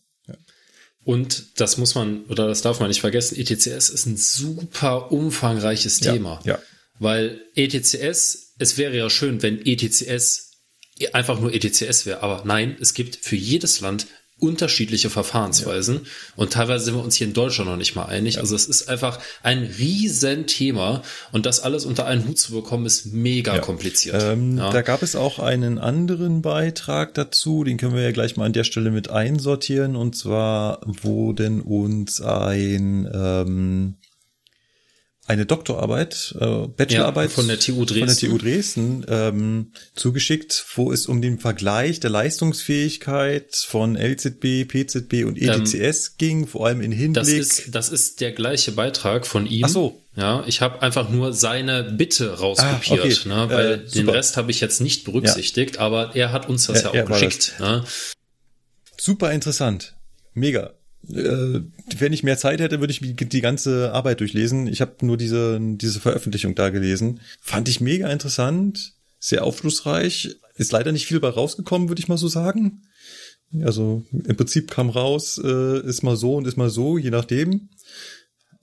[1.04, 6.00] Und das muss man, oder das darf man nicht vergessen, ETCS ist ein super umfangreiches
[6.02, 6.40] Ja, Thema.
[6.44, 6.60] ja.
[7.00, 10.52] Weil ETCS, es wäre ja schön, wenn ETCS
[11.14, 14.06] einfach nur ETCS wäre, aber nein, es gibt für jedes Land
[14.42, 16.02] unterschiedliche Verfahrensweisen
[16.36, 18.40] und teilweise sind wir uns hier in Deutschland noch nicht mal einig.
[18.40, 23.06] Also es ist einfach ein Riesenthema und das alles unter einen Hut zu bekommen, ist
[23.14, 24.16] mega kompliziert.
[24.20, 24.72] Ähm, ja.
[24.72, 28.54] Da gab es auch einen anderen Beitrag dazu, den können wir ja gleich mal an
[28.54, 29.96] der Stelle mit einsortieren.
[29.96, 33.96] Und zwar wurden uns ein ähm,
[35.32, 38.30] eine Doktorarbeit, äh, Bachelorarbeit Ja, von der TU von der Dresden.
[38.30, 45.38] TU Dresden ähm, zugeschickt, wo es um den Vergleich der Leistungsfähigkeit von LZB, PZB und
[45.42, 47.24] ETCS ging, vor allem in Hinblick.
[47.26, 49.64] Das ist, das ist der gleiche Beitrag von ihm.
[49.66, 50.02] Ach so.
[50.16, 53.48] Ja, ich habe einfach nur seine Bitte rauskopiert, Ah, okay.
[53.48, 54.10] ne, weil Äh, den.
[54.10, 57.54] Rest habe ich jetzt nicht berücksichtigt, aber er hat uns das Ja, ja, auch geschickt.
[57.60, 57.86] Ne?
[59.00, 59.96] Super interessant.
[60.34, 60.74] Mega.
[61.10, 61.62] Äh,
[61.98, 64.68] wenn ich mehr Zeit hätte, würde ich die ganze Arbeit durchlesen.
[64.68, 67.22] Ich habe nur diese, diese Veröffentlichung da gelesen.
[67.42, 70.38] Fand ich mega interessant, sehr aufschlussreich.
[70.56, 72.84] Ist leider nicht viel bei rausgekommen, würde ich mal so sagen.
[73.64, 77.70] Also im Prinzip kam raus, äh, ist mal so und ist mal so, je nachdem.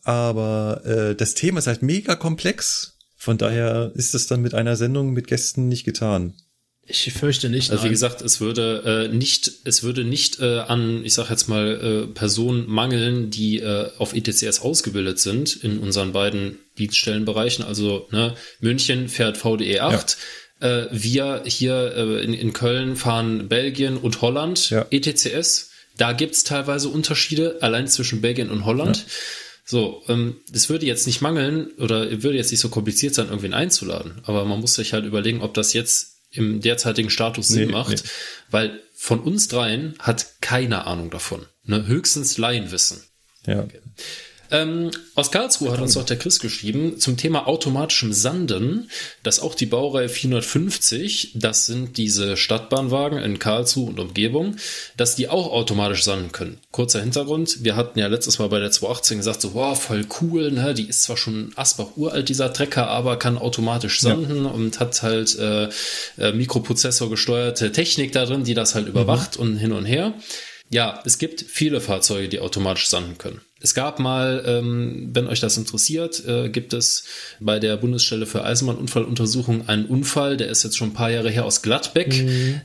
[0.03, 2.97] Aber äh, das Thema ist halt mega komplex.
[3.17, 6.35] Von daher ist es dann mit einer Sendung mit Gästen nicht getan.
[6.91, 7.71] Ich fürchte nicht.
[7.71, 11.49] Also wie gesagt, es würde äh, nicht, es würde nicht äh, an, ich sag jetzt
[11.49, 17.65] mal, äh, Personen mangeln, die äh, auf ETCS ausgebildet sind in unseren beiden Dienststellenbereichen.
[17.65, 20.17] Also ne, München fährt VDE 8.
[20.61, 24.87] Äh, wir hier äh, in, in Köln fahren Belgien und Holland Ja.
[24.91, 25.71] ETCS.
[25.99, 29.05] Da gibt's teilweise Unterschiede, allein zwischen Belgien und Holland.
[29.65, 33.53] So, ähm, es würde jetzt nicht mangeln oder würde jetzt nicht so kompliziert sein, irgendwen
[33.53, 34.23] einzuladen.
[34.25, 37.91] Aber man muss sich halt überlegen, ob das jetzt im derzeitigen Status Sinn Nee, macht,
[38.05, 38.11] nee.
[38.51, 41.47] weil von uns dreien hat keine Ahnung davon.
[41.65, 41.87] Ne?
[41.87, 43.03] Höchstens Laienwissen.
[43.47, 43.67] Ja.
[44.51, 48.91] Ähm, aus Karlsruhe hat uns doch der Chris geschrieben zum Thema automatischem Sanden,
[49.23, 54.57] dass auch die Baureihe 450, das sind diese Stadtbahnwagen in Karlsruhe und Umgebung,
[54.97, 56.59] dass die auch automatisch sanden können.
[56.71, 60.51] Kurzer Hintergrund, wir hatten ja letztes Mal bei der 218 gesagt, so, wow, voll cool,
[60.51, 60.73] ne?
[60.73, 65.39] die ist zwar schon Asbach uralt, dieser Trecker, aber kann automatisch sanden und hat halt
[65.39, 65.69] äh,
[66.19, 70.15] äh, Mikroprozessor gesteuerte Technik da drin, die das halt überwacht und hin und her.
[70.71, 73.41] Ja, es gibt viele Fahrzeuge, die automatisch sanden können.
[73.61, 77.05] Es gab mal, ähm, wenn euch das interessiert, äh, gibt es
[77.41, 81.45] bei der Bundesstelle für Eisenbahnunfalluntersuchung einen Unfall, der ist jetzt schon ein paar Jahre her
[81.45, 82.25] aus Gladbeck.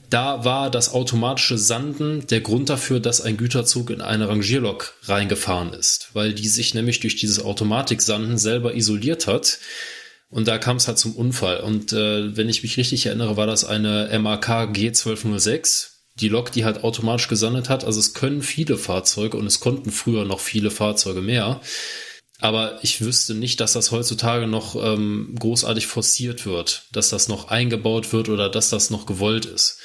[0.09, 5.73] Da war das automatische Sanden der Grund dafür, dass ein Güterzug in eine Rangierlok reingefahren
[5.73, 9.57] ist, weil die sich nämlich durch dieses Automatiksanden selber isoliert hat.
[10.29, 11.59] Und da kam es halt zum Unfall.
[11.61, 15.92] Und äh, wenn ich mich richtig erinnere, war das eine MAK G1206.
[16.15, 17.83] Die Lok, die halt automatisch gesandet hat.
[17.83, 21.61] Also es können viele Fahrzeuge und es konnten früher noch viele Fahrzeuge mehr.
[22.39, 27.47] Aber ich wüsste nicht, dass das heutzutage noch ähm, großartig forciert wird, dass das noch
[27.47, 29.79] eingebaut wird oder dass das noch gewollt ist.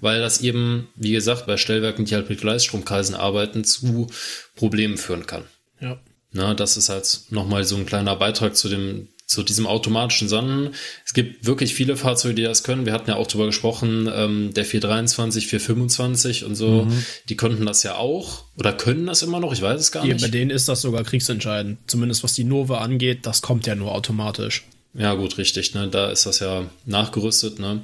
[0.00, 4.08] Weil das eben, wie gesagt, bei Stellwerken, die halt mit Gleisstromkreisen arbeiten, zu
[4.56, 5.44] Problemen führen kann.
[5.80, 6.00] Ja.
[6.32, 10.74] Na, das ist halt nochmal so ein kleiner Beitrag zu dem, zu diesem automatischen Sanden.
[11.04, 12.86] Es gibt wirklich viele Fahrzeuge, die das können.
[12.86, 16.86] Wir hatten ja auch drüber gesprochen, ähm, der 423, 425 und so,
[17.28, 20.14] die konnten das ja auch oder können das immer noch, ich weiß es gar Hier,
[20.14, 20.22] nicht.
[20.22, 21.78] bei denen ist das sogar kriegsentscheidend.
[21.86, 24.64] Zumindest was die Nova angeht, das kommt ja nur automatisch.
[24.94, 25.88] Ja, gut, richtig, ne?
[25.88, 27.82] Da ist das ja nachgerüstet, ne?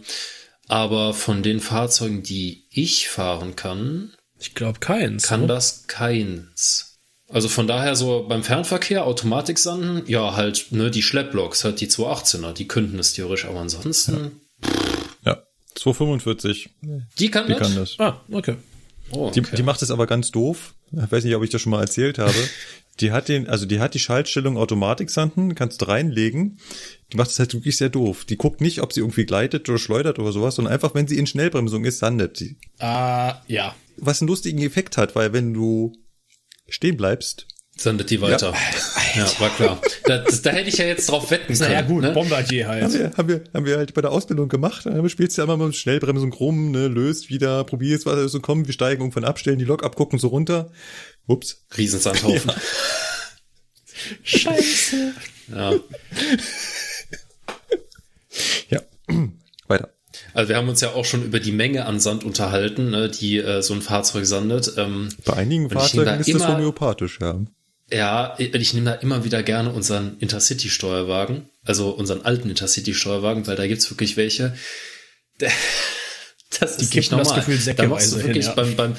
[0.68, 5.22] Aber von den Fahrzeugen, die ich fahren kann, Ich glaube keins.
[5.22, 5.46] kann ne?
[5.46, 6.87] das keins.
[7.30, 12.52] Also von daher so beim Fernverkehr, Automatiksanden, ja, halt, ne, die Schlepploks, halt die 218er,
[12.52, 14.40] die könnten es theoretisch, aber ansonsten,
[15.24, 15.42] Ja.
[15.74, 16.70] 245.
[17.18, 17.60] die kann Die das?
[17.60, 17.94] kann das.
[17.98, 18.56] Ah, okay.
[19.10, 19.56] Oh, Die, okay.
[19.56, 20.74] die macht es aber ganz doof.
[20.92, 22.34] Ich weiß nicht, ob ich das schon mal erzählt habe.
[23.00, 26.58] Die hat den, also die hat die Schaltstellung Automatik-Sanden, kannst du reinlegen.
[27.12, 28.24] Die macht es halt wirklich sehr doof.
[28.24, 31.16] Die guckt nicht, ob sie irgendwie gleitet oder schleudert oder sowas, sondern einfach, wenn sie
[31.16, 32.56] in Schnellbremsung ist, sandet sie.
[32.80, 33.76] Ah, ja.
[33.98, 35.92] Was einen lustigen Effekt hat, weil wenn du
[36.68, 37.46] stehen bleibst,
[37.80, 38.52] Sandet die weiter.
[39.14, 39.80] Ja, war klar.
[40.04, 41.70] Da, das, da hätte ich ja jetzt drauf wetten können.
[41.70, 42.10] Naja, gut, ne?
[42.10, 42.92] Bombardier haben halt.
[42.92, 44.84] wir, haben wir, haben wir halt bei der Ausbildung gemacht.
[44.84, 48.66] Dann spielst du ja immer mit Schnellbremsung rum, ne, löst wieder, probierst, was so kommt,
[48.66, 50.72] wir steigen irgendwann abstellen, die Lok abgucken, so runter.
[51.26, 51.66] Ups.
[51.76, 52.50] Riesensandhaufen.
[54.24, 55.12] Scheiße.
[55.54, 55.74] Ja.
[58.70, 58.80] Ja.
[60.38, 63.38] Also wir haben uns ja auch schon über die Menge an Sand unterhalten, ne, die
[63.38, 64.72] äh, so ein Fahrzeug sandet.
[64.76, 67.40] Ähm, Bei einigen Fahrzeugen da ist das immer- homöopathisch, ja.
[67.90, 73.56] Ja, ich ich nehme da immer wieder gerne unseren Intercity-Steuerwagen, also unseren alten Intercity-Steuerwagen, weil
[73.56, 74.56] da gibt's wirklich welche.
[76.60, 77.44] Das ist nicht kippen das normal.
[77.44, 78.52] Gefühl da machst du säckeweise hin, wirklich ja.
[78.54, 78.96] beim, beim,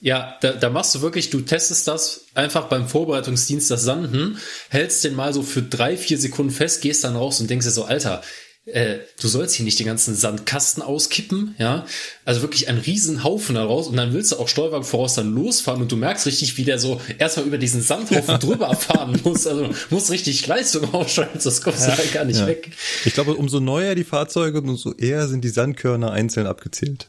[0.00, 4.38] ja, da, da machst du wirklich, du testest das einfach beim Vorbereitungsdienst das Sanden,
[4.68, 7.72] hältst den mal so für drei, vier Sekunden fest, gehst dann raus und denkst dir
[7.72, 8.22] so, Alter,
[8.66, 11.86] äh, du sollst hier nicht den ganzen Sandkasten auskippen, ja.
[12.24, 15.82] Also wirklich ein riesen Haufen daraus und dann willst du auch Steuerwagen voraus dann losfahren
[15.82, 19.46] und du merkst richtig, wie der so erstmal über diesen Sandhaufen drüber fahren muss.
[19.46, 22.46] Also musst richtig Leistung ausschalten, das kommst du halt gar nicht ja.
[22.46, 22.70] weg.
[23.04, 27.08] Ich glaube, umso neuer die Fahrzeuge, umso eher sind die Sandkörner einzeln abgezählt.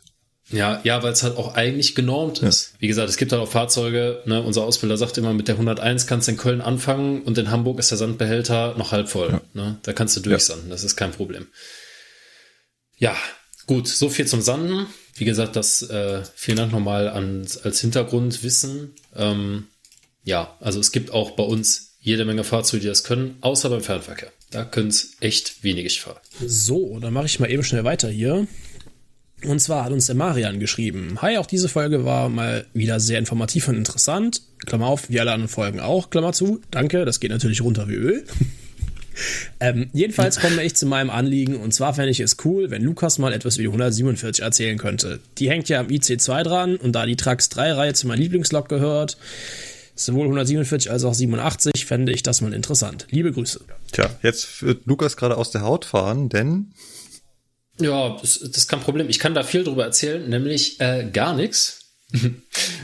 [0.51, 2.73] Ja, ja, weil es halt auch eigentlich genormt ist.
[2.77, 6.05] Wie gesagt, es gibt halt auch Fahrzeuge, ne, unser Ausbilder sagt immer, mit der 101
[6.05, 9.41] kannst du in Köln anfangen und in Hamburg ist der Sandbehälter noch halb voll.
[9.53, 9.79] Ne?
[9.81, 11.47] Da kannst du durchsanden, das ist kein Problem.
[12.97, 13.15] Ja,
[13.65, 14.85] gut, so viel zum Sanden.
[15.15, 18.93] Wie gesagt, das äh, vielen Dank nochmal an, als Hintergrundwissen.
[19.15, 19.67] Ähm,
[20.23, 23.81] ja, also es gibt auch bei uns jede Menge Fahrzeuge, die das können, außer beim
[23.81, 24.31] Fernverkehr.
[24.51, 26.19] Da können es echt wenig fahren.
[26.45, 28.47] So, dann mache ich mal eben schnell weiter hier.
[29.47, 31.17] Und zwar hat uns der Marian geschrieben.
[31.21, 34.41] Hi, auch diese Folge war mal wieder sehr informativ und interessant.
[34.65, 36.61] Klammer auf, wie alle anderen Folgen auch, Klammer zu.
[36.71, 38.25] Danke, das geht natürlich runter wie Öl.
[39.59, 43.17] ähm, jedenfalls komme ich zu meinem Anliegen und zwar fände ich es cool, wenn Lukas
[43.17, 45.19] mal etwas über die 147 erzählen könnte.
[45.37, 48.67] Die hängt ja am IC2 dran und da die Trax 3 Reihe zu meiner Lieblingslok
[48.67, 49.17] gehört,
[49.95, 53.07] sowohl 147 als auch 87, fände ich das mal interessant.
[53.11, 53.61] Liebe Grüße.
[53.91, 56.71] Tja, jetzt wird Lukas gerade aus der Haut fahren, denn
[57.79, 59.09] Ja, das, das ist kein Problem.
[59.09, 61.81] Ich kann da viel drüber erzählen, nämlich äh, gar nichts.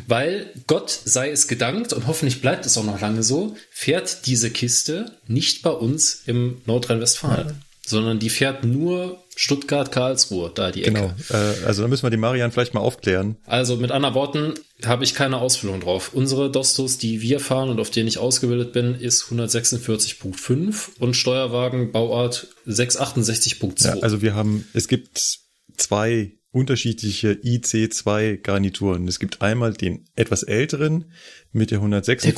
[0.08, 4.50] Weil Gott sei es gedankt und hoffentlich bleibt es auch noch lange so, fährt diese
[4.50, 10.93] Kiste nicht bei uns im Nordrhein-Westfalen, sondern die fährt nur Stuttgart, Karlsruhe, da die Ecke.
[10.93, 11.14] Genau.
[11.30, 13.38] Äh, also da müssen wir die Marian vielleicht mal aufklären.
[13.45, 14.53] Also mit anderen Worten
[14.85, 16.11] habe ich keine Ausführung drauf.
[16.14, 21.92] Unsere Dostos, die wir fahren und auf denen ich ausgebildet bin, ist 146.5 und Steuerwagen
[21.92, 23.85] Bauart 668.2.
[23.85, 25.40] Ja, also wir haben, es gibt
[25.77, 29.08] zwei unterschiedliche IC2 Garnituren.
[29.08, 31.06] Es gibt einmal den etwas älteren
[31.53, 32.35] mit der 146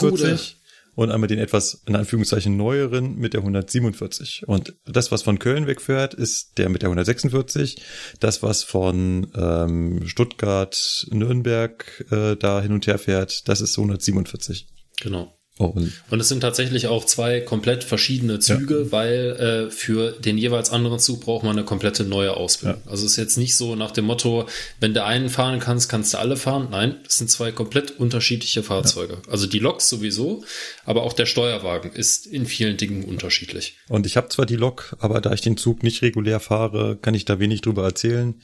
[0.95, 4.43] und einmal den etwas in Anführungszeichen neueren mit der 147.
[4.47, 7.81] Und das, was von Köln wegfährt, ist der mit der 146.
[8.19, 14.67] Das, was von ähm, Stuttgart, Nürnberg äh, da hin und her fährt, das ist 147.
[15.01, 15.35] Genau.
[15.59, 20.39] Oh, und Und es sind tatsächlich auch zwei komplett verschiedene Züge, weil äh, für den
[20.39, 22.81] jeweils anderen Zug braucht man eine komplette neue Ausbildung.
[22.87, 24.47] Also es ist jetzt nicht so nach dem Motto,
[24.79, 26.69] wenn du einen fahren kannst, kannst du alle fahren.
[26.71, 29.19] Nein, es sind zwei komplett unterschiedliche Fahrzeuge.
[29.29, 30.43] Also die Loks sowieso,
[30.85, 33.77] aber auch der Steuerwagen ist in vielen Dingen unterschiedlich.
[33.89, 37.13] Und ich habe zwar die Lok, aber da ich den Zug nicht regulär fahre, kann
[37.13, 38.41] ich da wenig drüber erzählen.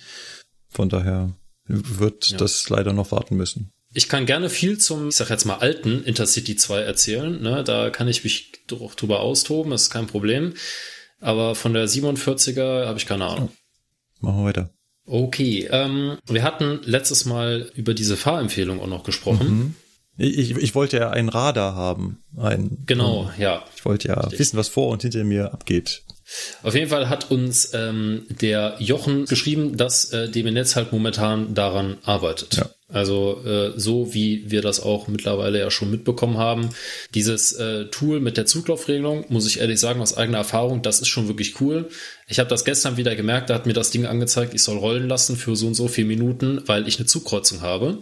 [0.68, 1.34] Von daher
[1.66, 3.72] wird das leider noch warten müssen.
[3.94, 7.42] Ich kann gerne viel zum, ich sag jetzt mal, alten Intercity 2 erzählen.
[7.42, 7.64] Ne?
[7.64, 10.54] Da kann ich mich doch drüber austoben, das ist kein Problem.
[11.20, 13.52] Aber von der 47er habe ich keine Ahnung.
[14.20, 14.70] Machen wir weiter.
[15.06, 19.76] Okay, ähm, wir hatten letztes Mal über diese Fahrempfehlung auch noch gesprochen.
[20.18, 22.22] Ich, ich, ich wollte ja ein Radar haben.
[22.38, 23.64] Ein, Genau, ja.
[23.76, 26.04] Ich wollte ja wissen, was vor und hinter mir abgeht.
[26.62, 31.56] Auf jeden Fall hat uns ähm, der Jochen geschrieben, dass äh, DB Netz halt momentan
[31.56, 32.58] daran arbeitet.
[32.58, 32.70] Ja.
[32.92, 36.70] Also äh, so wie wir das auch mittlerweile ja schon mitbekommen haben.
[37.14, 41.08] Dieses äh, Tool mit der Zuglaufregelung, muss ich ehrlich sagen, aus eigener Erfahrung, das ist
[41.08, 41.90] schon wirklich cool.
[42.28, 45.08] Ich habe das gestern wieder gemerkt, da hat mir das Ding angezeigt, ich soll rollen
[45.08, 48.00] lassen für so und so vier Minuten, weil ich eine Zugkreuzung habe.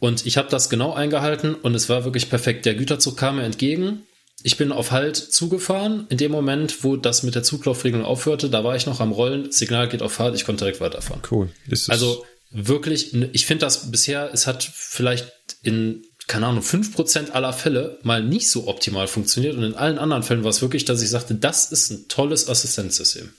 [0.00, 2.66] Und ich habe das genau eingehalten und es war wirklich perfekt.
[2.66, 4.02] Der Güterzug kam mir entgegen.
[4.42, 6.06] Ich bin auf Halt zugefahren.
[6.08, 9.52] In dem Moment, wo das mit der Zuglaufregelung aufhörte, da war ich noch am Rollen.
[9.52, 11.22] Signal geht auf Halt, ich konnte direkt weiterfahren.
[11.30, 11.50] Cool.
[11.68, 17.52] Ist Also wirklich, ich finde das bisher, es hat vielleicht in, keine Ahnung, 5% aller
[17.52, 21.02] Fälle mal nicht so optimal funktioniert und in allen anderen Fällen war es wirklich, dass
[21.02, 23.30] ich sagte, das ist ein tolles Assistenzsystem.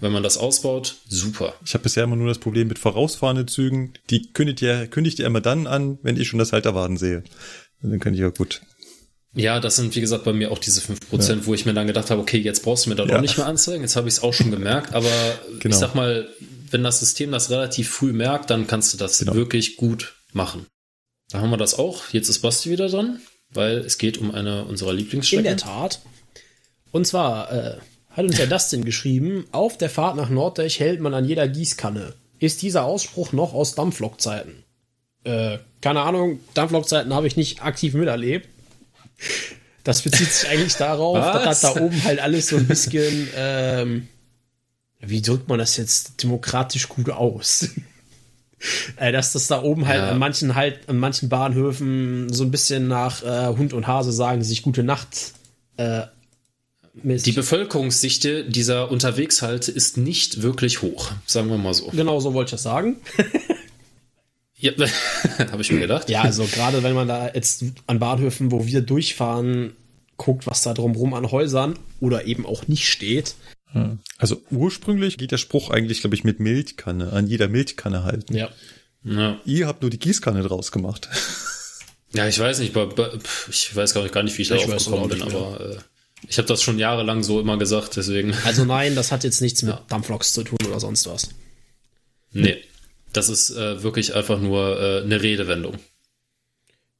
[0.00, 1.54] Wenn man das ausbaut, super.
[1.64, 3.92] Ich habe bisher immer nur das Problem mit vorausfahrenden Zügen.
[4.10, 7.22] Die kündigt ihr, kündigt ihr immer dann an, wenn ich schon das Halterwaden sehe.
[7.80, 8.62] Und dann kann ich ja gut.
[9.36, 12.10] Ja, das sind wie gesagt bei mir auch diese 5%, wo ich mir dann gedacht
[12.10, 13.16] habe, okay, jetzt brauchst du mir das Ja.
[13.16, 13.82] auch nicht mehr anzeigen.
[13.82, 15.08] Jetzt habe ich es auch schon gemerkt, aber
[15.60, 15.74] Genau.
[15.74, 16.28] ich sag mal,
[16.74, 19.34] wenn das System das relativ früh merkt, dann kannst du das Genau.
[19.34, 20.66] wirklich gut machen.
[21.30, 22.02] Da haben wir das auch.
[22.10, 23.20] Jetzt ist Basti wieder dran,
[23.50, 25.46] weil es geht um eine unserer Lieblingsstrecken.
[25.46, 26.00] In der Tat.
[26.90, 27.76] Und zwar äh,
[28.10, 32.14] hat uns der Dustin geschrieben, auf der Fahrt nach Norddeich hält man an jeder Gießkanne.
[32.40, 34.64] Ist dieser Ausspruch noch aus Dampflokzeiten?
[35.22, 38.48] Äh, keine Ahnung, Dampflokzeiten habe ich nicht aktiv miterlebt.
[39.84, 44.08] Das bezieht sich eigentlich darauf, dass das da oben halt alles so ein bisschen, ähm,
[45.06, 47.68] wie drückt man das jetzt demokratisch gut aus?
[48.96, 50.10] äh, dass das da oben halt Ja.
[50.10, 54.42] an manchen halt, an manchen Bahnhöfen so ein bisschen nach äh, Hund und Hase sagen,
[54.42, 55.32] sich gute Nacht
[55.76, 56.02] äh,
[56.94, 61.86] Die Bevölkerungsdichte dieser Unterwegshalte ist nicht wirklich hoch, sagen wir mal so.
[61.88, 62.96] Genau so wollte ich das sagen.
[64.56, 64.72] Ja,
[65.52, 66.08] habe ich mir gedacht.
[66.08, 69.74] Ja, also gerade wenn man da jetzt an Bahnhöfen, wo wir durchfahren,
[70.16, 73.34] guckt, was da drumrum an Häusern oder eben auch nicht steht.
[74.18, 78.34] Also ursprünglich geht der Spruch eigentlich, glaube ich, mit Milchkanne, an jeder Milchkanne halten.
[78.34, 78.48] Ja.
[79.02, 79.38] Ja.
[79.44, 81.08] Ihr habt nur die Gießkanne draus gemacht.
[82.12, 85.08] Ja, ich weiß nicht, ich weiß gar nicht, gar nicht wie ich Ich darauf gekommen
[85.08, 85.26] bin, mehr.
[85.26, 85.78] aber äh,
[86.28, 88.32] ich habe das schon jahrelang so immer gesagt, deswegen.
[88.44, 91.30] Also nein, das hat jetzt nichts mit Dampfloks zu tun oder sonst was.
[92.32, 92.58] Nee.
[93.12, 95.76] Das ist äh, wirklich einfach nur äh, eine Redewendung.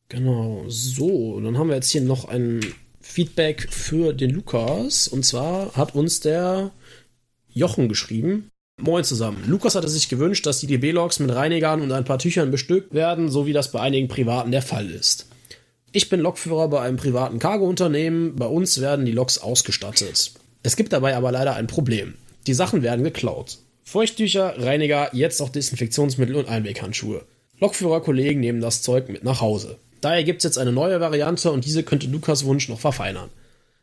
[0.09, 2.61] Genau, so, dann haben wir jetzt hier noch ein
[3.05, 5.07] Feedback für den Lukas.
[5.07, 6.73] Und zwar hat uns der
[7.49, 8.51] Jochen geschrieben.
[8.81, 9.45] Moin zusammen.
[9.47, 13.29] Lukas hatte sich gewünscht, dass die DB-Logs mit Reinigern und ein paar Tüchern bestückt werden,
[13.29, 15.27] so wie das bei einigen Privaten der Fall ist.
[15.93, 18.35] Ich bin Lokführer bei einem privaten Cargo-Unternehmen.
[18.35, 20.33] Bei uns werden die Loks ausgestattet.
[20.65, 22.15] Es gibt dabei aber leider ein Problem.
[22.49, 23.59] Die Sachen werden geklaut.
[23.85, 27.25] Feuchttücher, Reiniger, jetzt auch Desinfektionsmittel und Einweghandschuhe.
[27.61, 29.79] Lokführerkollegen nehmen das Zeug mit nach Hause.
[30.05, 33.31] Daher gibt es jetzt eine neue Variante und diese könnte Lukas Wunsch noch verfeinern.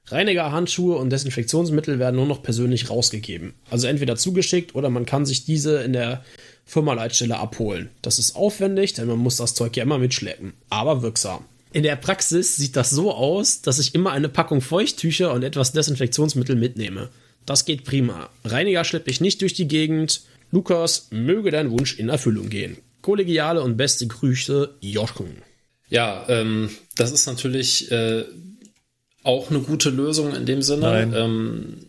[0.05, 3.55] Reiniger, Handschuhe und Desinfektionsmittel werden nur noch persönlich rausgegeben.
[3.71, 6.23] Also entweder zugeschickt oder man kann sich diese in der
[6.65, 7.89] Firmaleitstelle abholen.
[8.03, 11.45] Das ist aufwendig, denn man muss das Zeug ja immer mitschleppen, aber wirksam.
[11.73, 15.71] In der Praxis sieht das so aus, dass ich immer eine Packung Feuchttücher und etwas
[15.71, 17.09] Desinfektionsmittel mitnehme.
[17.47, 18.29] Das geht prima.
[18.45, 20.21] Reiniger schleppe ich nicht durch die Gegend.
[20.51, 22.77] Lukas, möge dein Wunsch in Erfüllung gehen.
[23.01, 25.41] Kollegiale und beste Grüße, Jochen.
[25.91, 28.23] Ja, ähm, das ist natürlich äh,
[29.23, 31.11] auch eine gute Lösung in dem Sinne.
[31.13, 31.85] Ähm,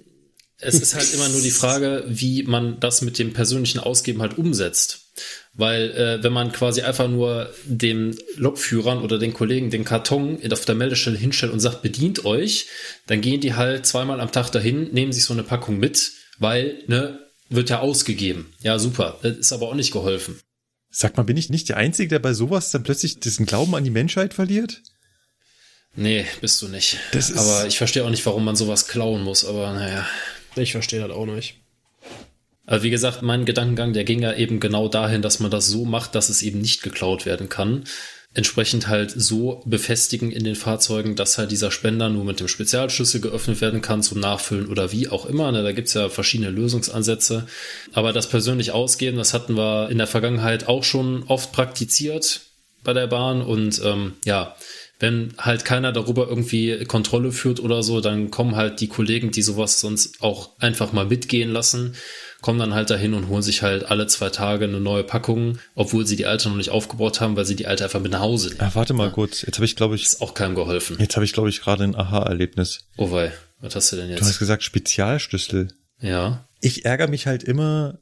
[0.58, 4.36] es ist halt immer nur die Frage, wie man das mit dem persönlichen Ausgeben halt
[4.36, 5.12] umsetzt.
[5.54, 10.64] Weil äh, wenn man quasi einfach nur dem Lokführern oder den Kollegen den Karton auf
[10.64, 12.66] der Meldestelle hinstellt und sagt, bedient euch,
[13.06, 16.82] dann gehen die halt zweimal am Tag dahin, nehmen sich so eine Packung mit, weil,
[16.88, 18.52] ne, wird ja ausgegeben.
[18.62, 19.18] Ja, super.
[19.22, 20.40] Das ist aber auch nicht geholfen.
[20.94, 23.82] Sag mal, bin ich nicht der Einzige, der bei sowas dann plötzlich diesen Glauben an
[23.82, 24.82] die Menschheit verliert?
[25.96, 26.98] Nee, bist du nicht.
[27.12, 30.06] Das ist- aber ich verstehe auch nicht, warum man sowas klauen muss, aber naja.
[30.54, 31.56] Ich verstehe das auch nicht.
[32.66, 35.84] Aber wie gesagt, mein Gedankengang, der ging ja eben genau dahin, dass man das so
[35.86, 37.84] macht, dass es eben nicht geklaut werden kann.
[38.34, 43.20] Entsprechend halt so befestigen in den Fahrzeugen, dass halt dieser Spender nur mit dem Spezialschlüssel
[43.20, 45.52] geöffnet werden kann zum Nachfüllen oder wie auch immer.
[45.52, 47.46] Ne, Da gibt's ja verschiedene Lösungsansätze.
[47.92, 52.40] Aber das persönlich Ausgeben, das hatten wir in der Vergangenheit auch schon oft praktiziert
[52.84, 53.42] bei der Bahn.
[53.42, 54.56] Und ähm, ja,
[54.98, 59.42] wenn halt keiner darüber irgendwie Kontrolle führt oder so, dann kommen halt die Kollegen, die
[59.42, 61.96] sowas sonst auch einfach mal mitgehen lassen,
[62.42, 66.06] kommen dann halt dahin und holen sich halt alle zwei Tage eine neue Packung, obwohl
[66.06, 68.48] sie die alte noch nicht aufgebaut haben, weil sie die alte einfach mit nach Hause
[68.48, 68.60] nehmen.
[68.60, 69.42] Ah, warte mal kurz.
[69.42, 70.96] Jetzt habe ich, glaube ich, Ist auch keinem geholfen.
[71.00, 72.80] jetzt habe ich, glaube ich, gerade ein Aha-Erlebnis.
[72.98, 74.38] Oh wei, was hast du denn Du hast jetzt?
[74.40, 75.68] gesagt Spezialschlüssel.
[76.00, 77.98] Ja, Ich ärgere mich halt immer,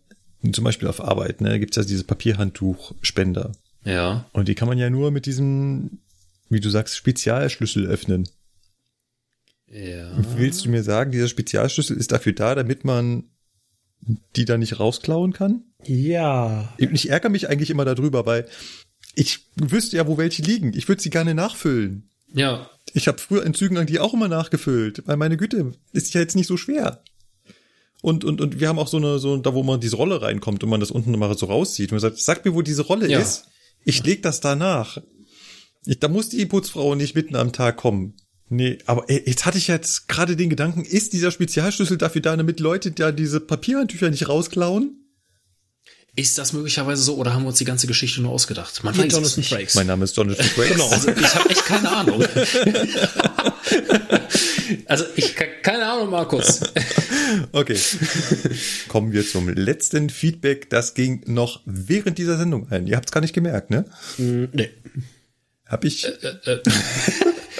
[0.52, 3.52] zum Beispiel auf Arbeit, ne, gibt's ja diese Papierhandtuchspender.
[3.84, 4.24] ja.
[4.32, 6.00] Und die kann man ja nur mit diesem,
[6.48, 8.26] wie du sagst, Spezialschlüssel öffnen.
[9.72, 10.10] Ja.
[10.36, 13.24] Willst du mir sagen, dieser Spezialschlüssel ist dafür da, damit man
[14.36, 15.64] die da nicht rausklauen kann?
[15.84, 16.74] Ja.
[16.78, 18.48] Ich ärgere mich eigentlich immer darüber, weil
[19.14, 20.72] ich wüsste ja, wo welche liegen.
[20.74, 22.08] Ich würde sie gerne nachfüllen.
[22.32, 26.20] Ja, Ich habe früher in Zügen die auch immer nachgefüllt, weil meine Güte, ist ja
[26.20, 27.02] jetzt nicht so schwer.
[28.02, 30.62] Und, und, und wir haben auch so eine, so, da wo man diese Rolle reinkommt
[30.62, 33.08] und man das unten mal so rauszieht und man sagt, sag mir, wo diese Rolle
[33.10, 33.18] Ja.
[33.18, 33.46] ist.
[33.84, 34.98] Ich leg das da nach.
[35.86, 38.14] Ich, da muss die Putzfrau nicht mitten am Tag kommen.
[38.50, 42.36] Nee, aber ey, jetzt hatte ich jetzt gerade den Gedanken, ist dieser Spezialschlüssel dafür da,
[42.36, 45.00] damit Leute da diese Papierhandtücher nicht rausklauen?
[46.16, 48.82] ist das möglicherweise so oder haben wir uns die ganze Geschichte nur ausgedacht?
[48.84, 49.48] Man Hier weiß es Jonathan nicht.
[49.48, 49.74] Frakes.
[49.74, 50.72] Mein Name ist Jonathan Frakes.
[50.72, 52.24] Genau, also ich habe echt keine Ahnung.
[54.86, 56.60] also ich keine Ahnung, Markus.
[57.52, 57.78] Okay.
[58.88, 60.68] Kommen wir zum letzten Feedback.
[60.68, 62.88] Das ging noch während dieser Sendung ein.
[62.88, 63.84] Ihr habt es gar nicht gemerkt, ne?
[64.16, 64.70] Hm, nee.
[65.66, 66.08] Hab ich,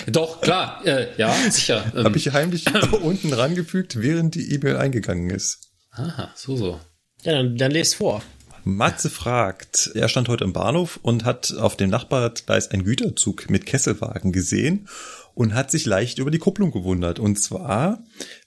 [0.06, 1.92] Doch, klar, äh, ja, sicher.
[1.94, 2.64] Ähm, hab ich heimlich
[3.02, 5.70] unten rangefügt, während die E-Mail eingegangen ist.
[5.92, 6.80] aha, so, so.
[7.22, 8.22] Ja, dann, dann lest vor.
[8.64, 13.66] Matze fragt, er stand heute im Bahnhof und hat auf dem Nachbargleis einen Güterzug mit
[13.66, 14.88] Kesselwagen gesehen
[15.34, 17.18] und hat sich leicht über die Kupplung gewundert.
[17.18, 18.02] Und zwar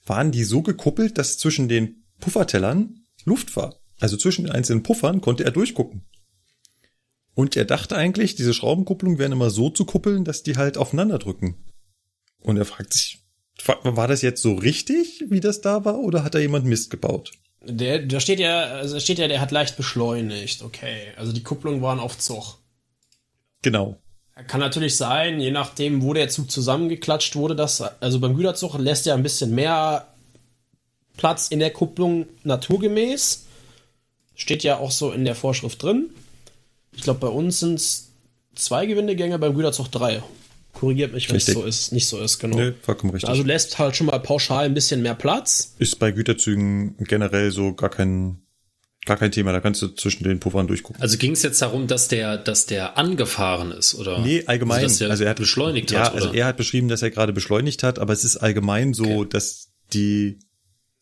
[0.06, 3.76] waren die so gekuppelt, dass zwischen den Puffertellern Luft war.
[4.00, 6.04] Also zwischen den einzelnen Puffern konnte er durchgucken.
[7.34, 11.18] Und er dachte eigentlich, diese Schraubenkupplungen wären immer so zu kuppeln, dass die halt aufeinander
[11.18, 11.56] drücken.
[12.40, 13.18] Und er fragt sich,
[13.82, 17.32] war das jetzt so richtig, wie das da war, oder hat da jemand Mist gebaut?
[17.62, 20.62] Der, da steht ja, also steht ja, der hat leicht beschleunigt.
[20.62, 21.08] Okay.
[21.16, 22.58] Also die Kupplungen waren auf Zug.
[23.62, 23.96] Genau.
[24.46, 29.06] Kann natürlich sein, je nachdem, wo der Zug zusammengeklatscht wurde, dass, also beim Güterzug lässt
[29.06, 30.08] er ein bisschen mehr
[31.16, 33.46] Platz in der Kupplung naturgemäß.
[34.34, 36.10] Steht ja auch so in der Vorschrift drin.
[36.96, 38.10] Ich glaube, bei uns sind es
[38.54, 40.22] zwei Gewindegänge, beim Güterzug drei.
[40.72, 42.56] Korrigiert mich, wenn es so ist, nicht so ist, genau.
[42.56, 43.30] Nö, vollkommen richtig.
[43.30, 45.74] Also lässt halt schon mal pauschal ein bisschen mehr Platz.
[45.78, 48.42] ist bei Güterzügen generell so gar kein,
[49.06, 49.52] gar kein Thema.
[49.52, 51.00] Da kannst du zwischen den Puffern durchgucken.
[51.00, 54.18] Also ging es jetzt darum, dass der, dass der angefahren ist, oder?
[54.18, 54.82] Nee, allgemein.
[54.82, 56.22] Also, dass der also er hat beschleunigt ja, hat, oder?
[56.22, 59.28] also er hat beschrieben, dass er gerade beschleunigt hat, aber es ist allgemein so, Okay.
[59.30, 60.40] dass die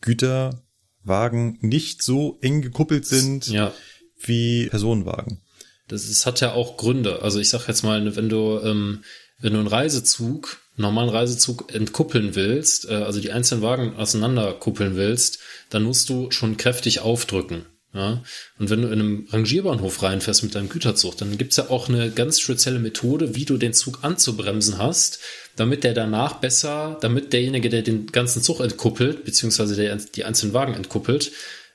[0.03, 3.73] Güterwagen nicht so eng gekuppelt sind ja.
[4.19, 5.41] wie Personenwagen.
[5.89, 7.23] Das ist, hat ja auch Gründe.
[7.23, 9.05] Also ich sag jetzt mal, wenn du, ähm,
[9.39, 14.97] wenn du einen Reisezug, einen normalen Reisezug entkuppeln willst, äh, also die einzelnen Wagen auseinanderkuppeln
[14.97, 17.67] willst, dann musst du schon kräftig aufdrücken.
[17.94, 18.23] Ja?
[18.59, 22.11] Und wenn du in einem Rangierbahnhof reinfährst mit deinem Güterzug, dann gibt's ja auch eine
[22.11, 25.19] ganz spezielle Methode, wie du den Zug anzubremsen hast,
[25.57, 30.55] damit der danach besser, damit derjenige, der den ganzen Zug entkuppelt, beziehungsweise der die einzelnen
[30.55, 31.33] Wagen entkuppelt,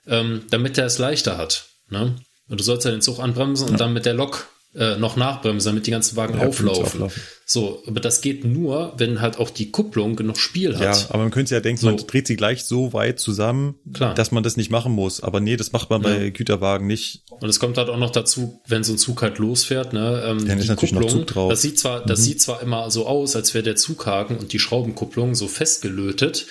[0.07, 1.67] ähm, damit der es leichter hat.
[1.89, 2.15] Ne?
[2.49, 5.71] Und du sollst ja den Zug anbremsen und dann mit der Lok äh, noch nachbremsen,
[5.71, 6.83] damit die ganzen Wagen Ja, auflaufen.
[7.01, 7.21] auflaufen.
[7.45, 10.81] So, aber das geht nur, wenn halt auch die Kupplung genug Spiel hat.
[10.81, 11.87] Ja, aber man könnte ja denken, So.
[11.87, 14.13] man dreht sie gleich so weit zusammen, Klar.
[14.13, 15.21] dass man das nicht machen muss.
[15.23, 17.23] Aber nee, das macht man bei Güterwagen nicht.
[17.29, 20.45] Und es kommt halt auch noch dazu, wenn so ein Zug halt losfährt, ne, ähm,
[20.47, 21.49] Dann ist natürlich noch Zug drauf.
[21.49, 24.59] das sieht zwar, das sieht zwar immer so aus, als wäre der Zughaken und die
[24.59, 26.45] Schraubenkupplung so festgelötet,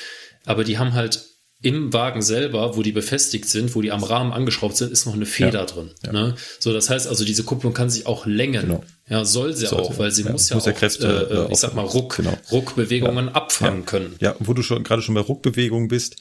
[0.47, 1.25] aber die haben halt
[1.67, 5.15] im Wagen selber, wo die befestigt sind, wo die am Rahmen angeschraubt sind, ist noch
[5.15, 5.65] eine Feder Ja.
[5.67, 5.91] drin.
[6.11, 6.35] Ne?
[6.61, 8.63] So, das heißt also, diese Kupplung kann sich auch längen.
[8.63, 8.85] Genau.
[9.09, 9.83] Ja, soll sie Sollte.
[9.85, 11.83] auch, weil sie Ja, muss ja muss ja auch, Kräfte, äh, äh, ich sag mal.
[11.85, 12.37] Ruck, Genau.
[12.53, 14.15] Ruckbewegungen abfangen können.
[14.21, 16.17] Ja, wo du schon gerade schon bei Ruckbewegung bist.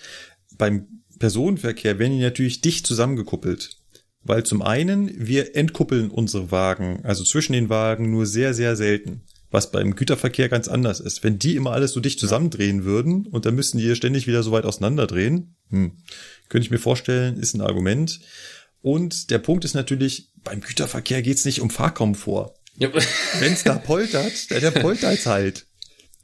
[0.58, 0.88] beim
[1.20, 3.78] Personenverkehr werden die natürlich dicht zusammengekuppelt.
[4.24, 9.22] Weil zum einen, wir entkuppeln unsere Wagen, also zwischen den Wagen nur sehr, sehr selten.
[9.56, 11.24] Was beim Güterverkehr ganz anders ist.
[11.24, 14.52] Wenn die immer alles so dicht zusammendrehen würden und dann müssten die ständig wieder so
[14.52, 15.94] weit auseinanderdrehen, hm,
[16.50, 18.20] könnte ich mir vorstellen, ist ein Argument.
[18.82, 22.54] Und der Punkt ist natürlich, beim Güterverkehr geht's nicht um Fahrkomfort.
[22.78, 22.90] Ja.
[23.40, 25.66] Wenn's da poltert, der, der poltert's halt.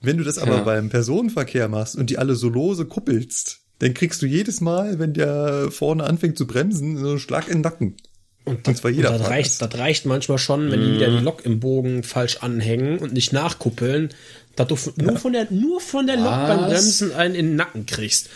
[0.01, 0.63] Wenn du das aber Ja.
[0.63, 5.13] beim Personenverkehr machst und die alle so lose kuppelst, dann kriegst du jedes Mal, wenn
[5.13, 7.95] der vorne anfängt zu bremsen, so einen Schlag in den Nacken.
[8.43, 11.23] Und, Und zwar jeder und das, reicht, das reicht manchmal schon, wenn die wieder die
[11.23, 14.09] Lok im Bogen falsch anhängen und nicht nachkuppeln,
[14.55, 16.65] dass du nur, von der, nur von der Lok beim?
[16.65, 18.29] Bremsen einen in den Nacken kriegst.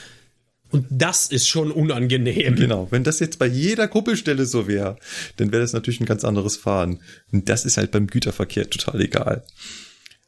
[0.72, 2.56] Und das ist schon unangenehm.
[2.56, 4.98] Genau, wenn das jetzt bei jeder Kuppelstelle so wäre,
[5.38, 7.00] dann wäre das natürlich ein ganz anderes Fahren.
[7.32, 9.44] Und das ist halt beim Güterverkehr total egal.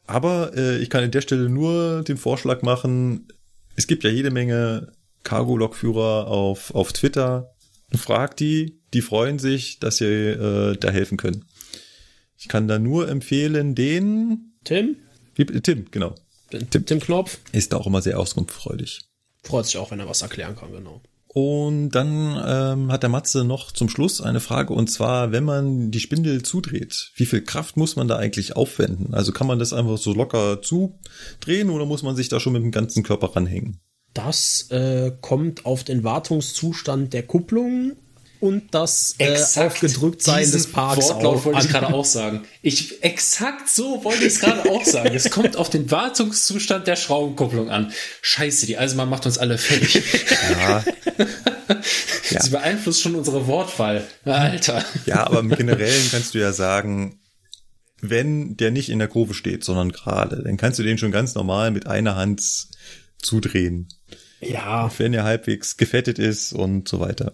[0.06, 3.28] Aber äh, ich kann an der Stelle nur den Vorschlag machen,
[3.76, 4.92] es gibt ja jede Menge
[5.22, 7.54] Cargo-Lokführer auf, auf Twitter.
[7.94, 11.44] Frag die, die freuen sich, dass sie äh, da helfen können.
[12.38, 14.96] Ich kann da nur empfehlen, den Tim?
[15.34, 16.14] wie- Tim, genau.
[16.70, 19.00] Tim, Tim Knopf Ist da auch immer sehr auskunftsfreudig.
[19.42, 21.02] freut sich auch, wenn er was erklären kann, genau.
[21.30, 25.90] Und dann ähm, hat der Matze noch zum Schluss eine Frage, und zwar, wenn man
[25.90, 29.12] die Spindel zudreht, wie viel Kraft muss man da eigentlich aufwenden?
[29.12, 32.62] Also kann man das einfach so locker zudrehen oder muss man sich da schon mit
[32.62, 33.78] dem ganzen Körper ranhängen?
[34.14, 37.92] Das äh, kommt auf den Wartungszustand der Kupplung
[38.40, 41.44] und das äh, Aufgedrücktsein diesen des Parks Wortlaut auf.
[41.44, 42.42] wollte ich gerade auch sagen.
[42.62, 45.14] Ich, exakt so wollte ich es gerade auch sagen.
[45.14, 47.92] Es kommt auf den Wartungszustand der Schraubenkupplung an.
[48.22, 50.02] Scheiße, die Eisenbahn macht uns alle fertig.
[50.50, 50.84] Ja,
[52.40, 54.06] Sie beeinflusst schon unsere Wortwahl.
[54.24, 54.84] Alter.
[55.06, 57.20] ja, aber im Generellen kannst du ja sagen,
[58.00, 61.34] wenn der nicht in der Kurve steht, sondern gerade, dann kannst du den schon ganz
[61.34, 62.68] normal mit einer Hand
[63.18, 63.88] zudrehen.
[64.40, 67.32] Ja, wenn er halbwegs gefettet ist und so weiter.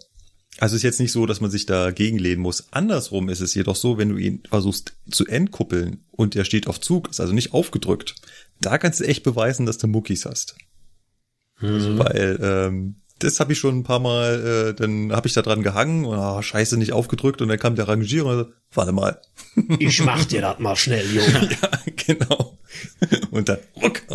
[0.59, 2.73] Also ist jetzt nicht so, dass man sich da gegenlehnen muss.
[2.73, 6.81] Andersrum ist es jedoch so, wenn du ihn versuchst zu entkuppeln und er steht auf
[6.81, 8.15] Zug, ist also nicht aufgedrückt,
[8.61, 10.57] da kannst du echt beweisen, dass du Muckis hast.
[11.61, 15.63] Weil ähm, das habe ich schon ein paar Mal, äh, dann habe ich da dran
[15.63, 19.21] gehangen und ah, scheiße, nicht aufgedrückt und dann kam der Rangierer und sagte, warte mal.
[19.79, 21.49] ich mach dir das mal schnell, Junge.
[21.51, 22.59] ja, genau.
[23.31, 23.59] Und dann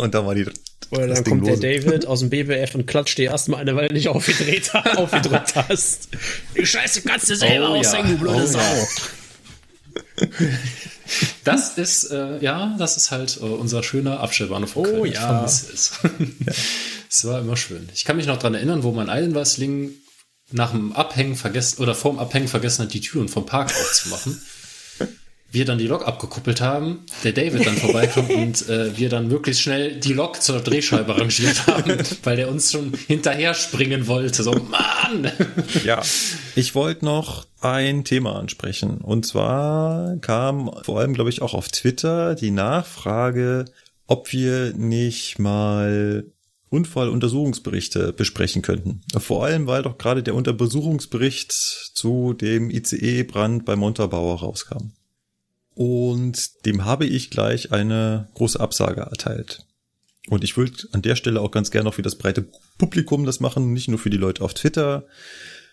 [0.00, 0.46] und dann war die
[0.90, 1.80] Oder das dann Ding kommt der lose.
[1.82, 6.08] David aus dem BBF und klatscht dir erstmal eine, weil du nicht aufgedreht, aufgedrückt hast.
[6.56, 7.80] Die Scheiße kannst du selber Oh ja.
[7.80, 8.58] aushängen, du blöde Oh Sau.
[8.58, 8.86] ja.
[11.44, 15.04] Das ist, äh, ja, das ist halt äh, unser schöner Abstellbahnhof von Oh.
[15.04, 15.20] Ich ja.
[15.26, 15.92] vermisse es.
[17.08, 17.88] Es war immer schön.
[17.94, 19.90] Ich kann mich noch dran erinnern, wo mein Eisenweißling
[20.52, 24.40] nach dem Abhängen vergessen oder vorm Abhängen vergessen hat, die Türen vom Park aufzumachen.
[25.52, 29.62] Wir dann die Lok abgekuppelt haben, der David dann vorbeikam und äh, wir dann möglichst
[29.62, 34.42] schnell die Lok zur Drehscheibe rangiert haben, weil der uns schon hinterher springen wollte.
[34.42, 35.30] So, Mann!
[35.84, 36.02] Ja,
[36.54, 38.98] ich wollte noch ein Thema ansprechen.
[38.98, 43.64] Und zwar kam vor allem, glaube ich, auch auf Twitter die Nachfrage,
[44.06, 46.24] ob wir nicht mal
[46.70, 49.02] Unfalluntersuchungsberichte besprechen könnten.
[49.18, 54.92] Vor allem, weil doch gerade der Untersuchungsbericht zu dem ICE-Brand bei Montabaur rauskam.
[55.80, 59.64] Und dem habe ich gleich eine große Absage erteilt.
[60.28, 63.40] Und ich würde an der Stelle auch ganz gerne noch für das breite Publikum das
[63.40, 65.06] machen, nicht nur für die Leute auf Twitter,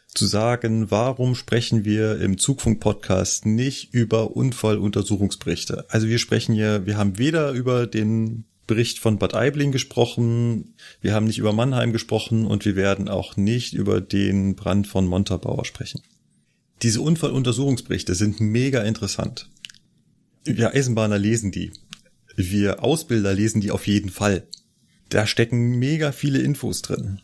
[0.08, 5.84] zu sagen, warum sprechen wir im Zugfunk-Podcast nicht über Unfalluntersuchungsberichte?
[5.90, 11.16] Also wir sprechen hier, wir haben weder über den Bericht von Bad Aibling gesprochen, wir
[11.16, 15.66] haben nicht über Mannheim gesprochen und wir werden auch nicht über den Brand von Montabaur
[15.66, 16.02] sprechen.
[16.82, 19.50] Diese Unfalluntersuchungsberichte sind mega interessant.
[20.56, 21.74] Wir Eisenbahner lesen die.
[22.35, 24.48] Wir Ausbilder lesen die auf jeden Fall.
[25.09, 27.22] Da stecken mega viele Infos drin.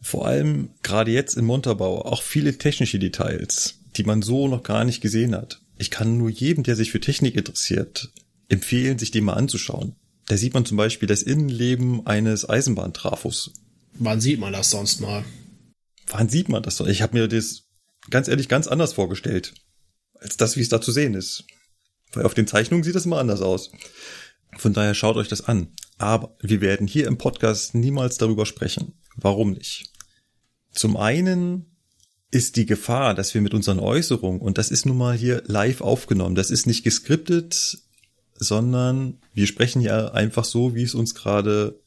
[0.00, 4.84] Vor allem gerade jetzt in Montabaur auch viele technische Details, die man so noch gar
[4.84, 5.60] nicht gesehen hat.
[5.78, 8.12] Ich kann nur jedem, der sich für Technik interessiert,
[8.48, 9.94] empfehlen, sich den mal anzuschauen.
[10.26, 13.52] Da sieht man zum Beispiel das Innenleben eines Eisenbahntrafos.
[13.94, 15.24] Wann sieht man das sonst mal?
[16.06, 16.80] Wann sieht man das?
[16.80, 17.64] Ich habe mir das
[18.10, 19.54] ganz ehrlich ganz anders vorgestellt,
[20.14, 21.44] als das, wie es da zu sehen ist.
[22.12, 23.70] Weil auf den Zeichnungen sieht das immer anders aus.
[24.56, 25.68] Von daher schaut euch das an.
[25.98, 28.94] Aber wir werden hier im Podcast niemals darüber sprechen.
[29.16, 29.92] Warum nicht?
[30.72, 31.66] Zum einen
[32.30, 35.80] ist die Gefahr, dass wir mit unseren Äußerungen, und das ist nun mal hier live
[35.80, 37.78] aufgenommen, das ist nicht geskriptet,
[38.34, 41.80] sondern wir sprechen ja einfach so, wie es uns gerade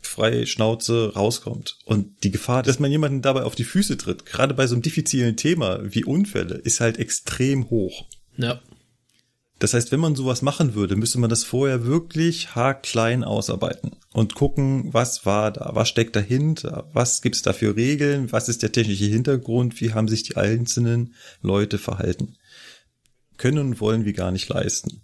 [0.00, 1.78] frei Schnauze rauskommt.
[1.84, 4.82] Und die Gefahr, dass man jemanden dabei auf die Füße tritt, gerade bei so einem
[4.82, 8.06] diffizilen Thema wie Unfälle, ist halt extrem hoch.
[8.36, 8.60] Ja.
[9.64, 14.34] Das heißt, wenn man sowas machen würde, müsste man das vorher wirklich haarklein ausarbeiten und
[14.34, 18.72] gucken, was war da, was steckt dahinter, was gibt's da für Regeln, was ist der
[18.72, 22.36] technische Hintergrund, wie haben sich die einzelnen Leute verhalten.
[23.38, 25.00] Können und wollen wir gar nicht leisten.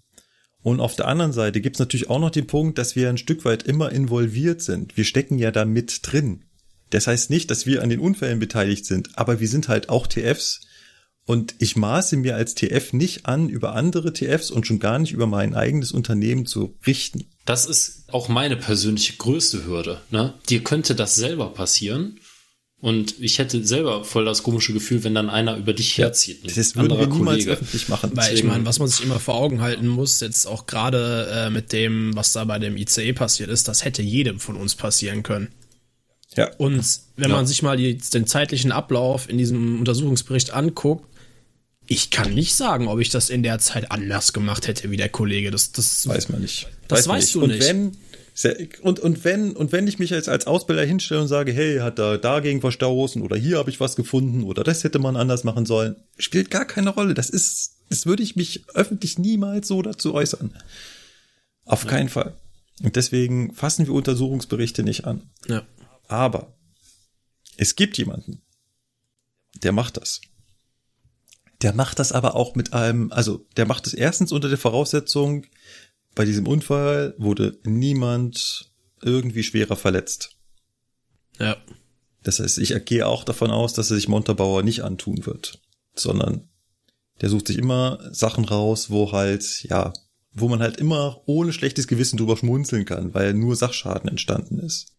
[0.63, 3.47] Und auf der anderen Seite gibt's natürlich auch noch den Punkt, dass wir ein Stück
[3.47, 4.95] weit immer involviert sind.
[4.95, 6.45] Wir stecken ja da mit drin.
[6.91, 10.07] Das heißt nicht, dass wir an den Unfällen beteiligt sind, aber wir sind halt auch
[10.07, 10.61] TFs.
[11.27, 15.13] Und ich maße mir als TF nicht an, über andere TFs und schon gar nicht
[15.13, 17.25] über mein eigenes Unternehmen zu richten.
[17.45, 20.01] Das ist auch meine persönliche größte Hürde.
[20.11, 20.35] Ne?
[20.49, 22.19] Dir könnte das selber passieren.
[22.83, 26.43] Und ich hätte selber voll das komische Gefühl, wenn dann einer über dich herzieht.
[26.43, 27.51] ein Das würden wir niemals Kollege.
[27.53, 28.11] öffentlich machen.
[28.15, 31.51] Weil ich meine, was man sich immer vor Augen halten muss, jetzt auch gerade äh,
[31.51, 35.23] mit dem, was da bei dem ICE passiert ist, das hätte jedem von uns passieren
[35.23, 35.49] können.
[36.37, 36.51] Ja.
[36.59, 37.37] Und wenn Ja.
[37.37, 41.07] man sich mal die, den zeitlichen Ablauf in diesem Untersuchungsbericht anguckt,
[41.87, 45.09] ich kann nicht sagen, ob ich das in der Zeit anders gemacht hätte wie der
[45.09, 45.51] Kollege.
[45.51, 46.69] Das, das Weiß man nicht.
[46.87, 47.63] Das Weiß weißt du und nicht.
[47.67, 47.97] Wenn,
[48.83, 51.99] und, und wenn, und wenn ich mich jetzt als Ausbilder hinstelle und sage, hey, hat
[51.99, 55.67] da dagegen verstoßen oder hier habe ich was gefunden oder das hätte man anders machen
[55.67, 57.15] sollen, spielt gar keine Rolle.
[57.15, 60.55] Das ist, das würde ich mich öffentlich niemals so dazu äußern.
[61.65, 62.35] Auf keinen Fall.
[62.83, 65.23] Und deswegen fassen wir Untersuchungsberichte nicht an.
[65.49, 65.63] ja.
[66.11, 66.59] Aber
[67.57, 68.43] es gibt jemanden,
[69.63, 70.21] der macht das.
[71.63, 75.47] Der macht das aber auch mit einem, also der macht es erstens unter der Voraussetzung,
[76.17, 78.73] bei diesem Unfall wurde niemand
[79.03, 80.37] irgendwie schwerer verletzt.
[81.39, 81.57] ja.
[82.23, 85.63] Das heißt, ich gehe auch davon aus, dass er sich Montabauer nicht antun wird,
[85.95, 86.51] sondern
[87.23, 89.95] der sucht sich immer Sachen raus, wo halt, ja,
[90.33, 94.93] wo man halt immer ohne schlechtes Gewissen drüber schmunzeln kann, weil nur Sachschaden entstanden ist.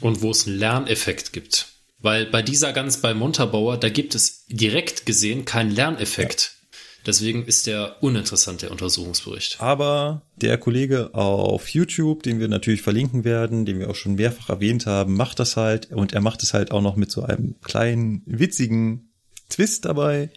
[0.00, 1.68] Und wo es einen Lerneffekt gibt.
[1.98, 6.56] Weil bei dieser ganz bei Montabauer, da gibt es direkt gesehen keinen Lerneffekt.
[7.04, 9.60] Deswegen ist der uninteressant, der Untersuchungsbericht.
[9.60, 14.50] Aber der Kollege auf YouTube, den wir natürlich verlinken werden, den wir auch schon mehrfach
[14.50, 17.56] erwähnt haben, macht das halt und er macht es halt auch noch mit so einem
[17.62, 19.10] kleinen, witzigen
[19.48, 20.30] Twist dabei.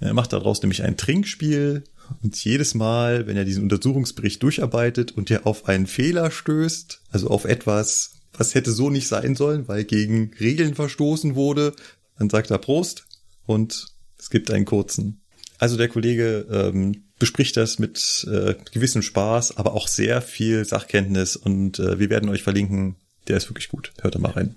[0.00, 1.84] Er macht daraus nämlich ein Trinkspiel
[2.22, 7.28] und jedes Mal, wenn er diesen Untersuchungsbericht durcharbeitet und er auf einen Fehler stößt, also
[7.28, 11.74] auf etwas, was hätte so nicht sein sollen, weil gegen Regeln verstoßen wurde,
[12.18, 13.04] dann sagt er Prost
[13.46, 15.20] und es gibt einen kurzen.
[15.58, 21.36] Also der Kollege ähm, bespricht das mit äh, gewissem Spaß, aber auch sehr viel Sachkenntnis
[21.36, 22.96] und äh, wir werden euch verlinken.
[23.26, 23.92] Der ist wirklich gut.
[24.00, 24.56] Hört da mal rein.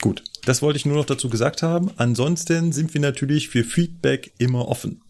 [0.00, 1.90] Gut, das wollte ich nur noch dazu gesagt haben.
[1.96, 5.02] Ansonsten sind wir natürlich für Feedback immer offen.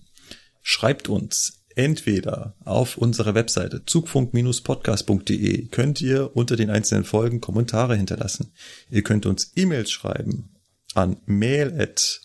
[0.63, 8.53] Schreibt uns entweder auf unserer Webseite zugfunk-podcast.de könnt ihr unter den einzelnen Folgen Kommentare hinterlassen.
[8.91, 10.51] Ihr könnt uns E-Mails schreiben
[10.95, 12.21] an mail at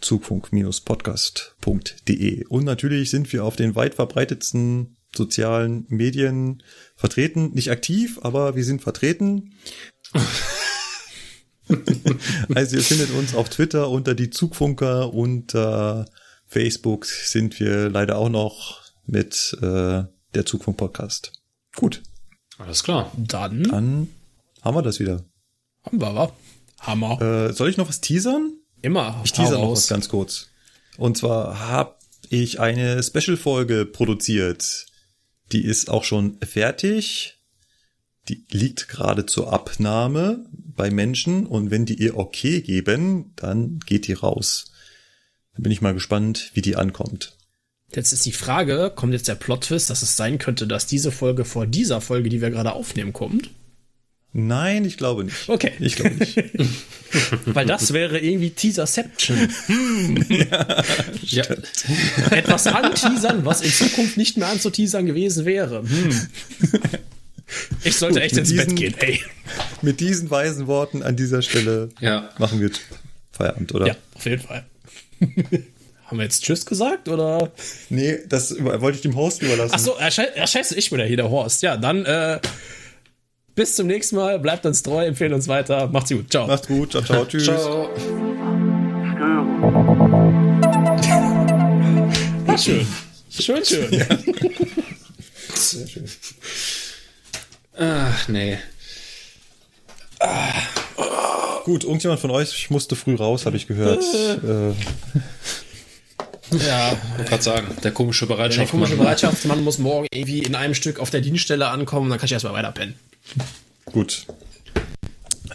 [0.00, 2.46] zugfunk-podcast.de.
[2.46, 6.62] Und natürlich sind wir auf den weit verbreitetsten sozialen Medien
[6.96, 7.50] vertreten.
[7.54, 9.54] Nicht aktiv, aber wir sind vertreten.
[12.54, 16.04] also ihr findet uns auf Twitter unter die Zugfunker, unter
[16.46, 21.32] Facebook sind wir leider auch noch mit äh, der Zugfunk Podcast.
[21.76, 22.02] Gut,
[22.58, 23.10] Alles klar.
[23.16, 24.08] Dann dann
[24.62, 25.24] haben wir das wieder.
[25.84, 26.32] haben wir wa?
[26.80, 27.20] Hammer.
[27.20, 28.52] Äh, soll ich noch was teasern?
[28.82, 29.20] Immer.
[29.24, 30.48] Ich teaser noch was ganz kurz.
[30.96, 31.94] Und zwar habe
[32.28, 34.86] ich eine Special-Folge produziert.
[35.52, 37.38] Die ist auch schon fertig.
[38.28, 44.06] Die liegt gerade zur Abnahme bei Menschen und wenn die ihr okay geben, dann geht
[44.06, 44.72] die raus.
[45.54, 47.36] Da bin ich mal gespannt, wie die ankommt.
[47.94, 51.44] Jetzt ist die Frage, kommt jetzt der Plot-Twist, dass es sein könnte, dass diese Folge
[51.44, 53.50] vor dieser Folge, die wir gerade aufnehmen, kommt?
[54.36, 55.48] Nein, ich glaube nicht.
[55.48, 55.70] Okay.
[55.78, 56.36] Ich glaube nicht.
[57.46, 59.48] Weil das wäre irgendwie Teaserception.
[61.22, 61.46] Ja,
[62.30, 65.82] Etwas anteasern, was in Zukunft nicht mehr anzuteasern gewesen wäre.
[65.82, 66.28] Hm.
[67.84, 69.20] Ich sollte echt ins Bett diesen- gehen, ey.
[69.82, 72.30] Mit diesen weisen Worten an dieser Stelle ja.
[72.38, 72.70] machen wir
[73.30, 73.86] Feierabend, oder?
[73.86, 74.64] Ja, auf jeden Fall.
[76.06, 77.50] Haben wir jetzt Tschüss gesagt, oder?
[77.88, 79.72] Nee, das wollte ich dem Host überlassen.
[79.74, 81.62] Ach so, äh, schei- äh, scheiße, ich bin ja hier der Horst.
[81.62, 82.40] Ja, dann äh,
[83.54, 84.38] bis zum nächsten Mal.
[84.38, 85.88] Bleibt uns treu, empfehlen uns weiter.
[85.88, 86.30] Macht's gut.
[86.30, 86.46] Ciao.
[86.46, 86.90] Macht's gut.
[86.92, 87.24] Ciao, ciao.
[87.24, 87.44] Tschüss.
[87.44, 87.88] Ciao.
[92.56, 92.86] Schön.
[93.30, 93.90] Schön, schön.
[95.54, 96.04] Sehr schön.
[97.76, 98.58] Ach, nee.
[101.64, 104.02] Gut, irgendjemand von euch musste früh raus, habe ich gehört.
[104.02, 104.72] äh,
[106.50, 108.70] Ja, Ich wollte gerade sagen, der komische der Bereitschaft.
[108.70, 112.32] komische Bereitschaftsmann muss morgen irgendwie in einem Stück auf der Dienststelle ankommen, dann kann ich
[112.32, 112.94] erstmal weiter pennen.
[113.86, 114.26] gut.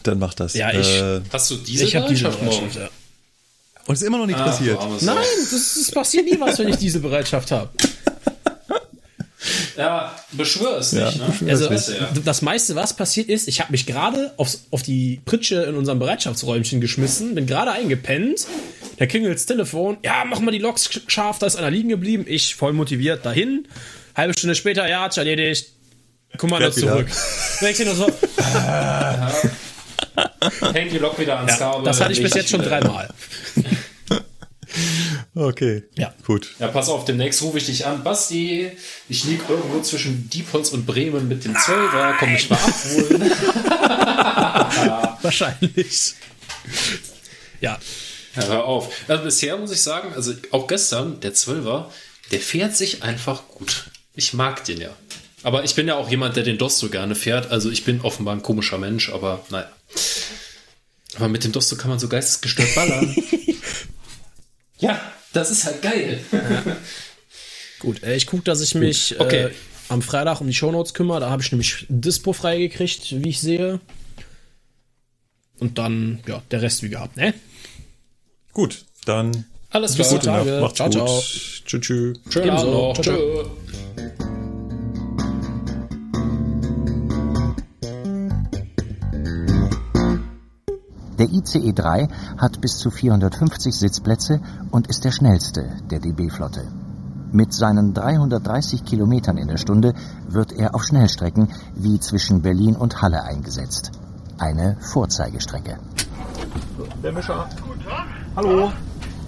[0.03, 0.53] Dann macht das.
[0.53, 2.59] Ja, ich- Äh, Hast du diese Ich habe diese Bereitschaft morgen?
[2.69, 3.85] Bereitschaft, ja.
[3.87, 4.79] und ist immer noch nichts Ah, passiert.
[5.01, 5.17] Nein,
[5.51, 7.69] das, das passiert nie was, wenn ich diese Bereitschaft habe.
[9.77, 11.51] Ja, beschwör es Ja, nicht, ne?
[11.51, 12.09] Also, Weißt du ja.
[12.25, 14.33] das meiste, was passiert ist, ich habe mich gerade
[14.71, 18.45] auf die Pritsche in unserem Bereitschaftsräumchen geschmissen, bin gerade eingepennt.
[18.97, 19.97] Da klingelt's Telefon.
[20.03, 22.25] Ja, mach mal die Loks sch- scharf, da ist einer liegen geblieben.
[22.27, 23.65] Ich voll motiviert dahin.
[24.15, 25.69] Halbe Stunde später, ja, hat's erledigt.
[26.37, 26.71] Fährt wieder.
[26.71, 27.07] zurück.
[27.61, 28.07] Ich nur so,
[30.73, 31.83] Hängt die Lok wieder ans ja, Kabel.
[31.85, 33.07] das hatte ich bis jetzt schon dreimal.
[35.35, 35.83] Okay.
[35.95, 36.13] Ja.
[36.25, 36.55] Gut.
[36.59, 38.03] Ja, pass auf, demnächst rufe ich dich an.
[38.03, 38.71] Basti,
[39.07, 42.15] ich lieg irgendwo zwischen Diepholz und Bremen mit dem Zwölfer.
[42.19, 43.31] Komm mich mal abholen.
[45.21, 46.15] Wahrscheinlich.
[47.61, 47.77] Ja,
[48.35, 48.93] Ja, hör auf.
[49.07, 51.91] Also bisher muss ich sagen, also auch gestern, der Zwölfer,
[52.31, 53.91] der fährt sich einfach gut.
[54.15, 54.95] Ich mag den ja.
[55.43, 57.51] Aber ich bin ja auch jemand, der den Dosto gerne fährt.
[57.51, 59.69] Also ich bin offenbar ein komischer Mensch, aber naja.
[61.15, 63.15] Aber mit dem Dosto kann man so geistesgestört ballern.
[64.79, 64.99] ja,
[65.33, 66.19] das ist halt geil.
[67.79, 68.03] gut.
[68.03, 69.45] Äh, ich gucke, dass ich mich Okay.
[69.45, 69.51] äh,
[69.89, 71.19] am Freitag um die Shownotes kümmere.
[71.21, 73.79] Da habe ich nämlich Dispo freigekriegt, wie ich sehe.
[75.59, 77.33] Und dann, ja, der Rest wie gehabt, ne?
[78.53, 78.85] Gut.
[79.05, 80.19] Dann Alles Bis klar.
[80.19, 80.61] die Tage.
[80.61, 80.93] macht's Ciao, gut.
[80.95, 81.21] ciao.
[81.21, 81.81] Tschüss.
[81.81, 82.19] tschüss.
[82.29, 82.87] Schönen Abend Ebenso.
[82.87, 83.01] noch.
[83.01, 84.38] Ciao,
[91.19, 92.07] Der ICE 3
[92.37, 94.39] hat bis zu 450 Sitzplätze
[94.71, 96.65] und ist der schnellste der DB-Flotte.
[97.33, 99.93] Mit seinen 330 Kilometern in der Stunde
[100.29, 103.91] wird er auf Schnellstrecken wie zwischen Berlin und Halle eingesetzt.
[104.37, 105.77] Eine Vorzeigestrecke.
[107.03, 107.49] Der Mischer.
[108.37, 108.71] Hallo.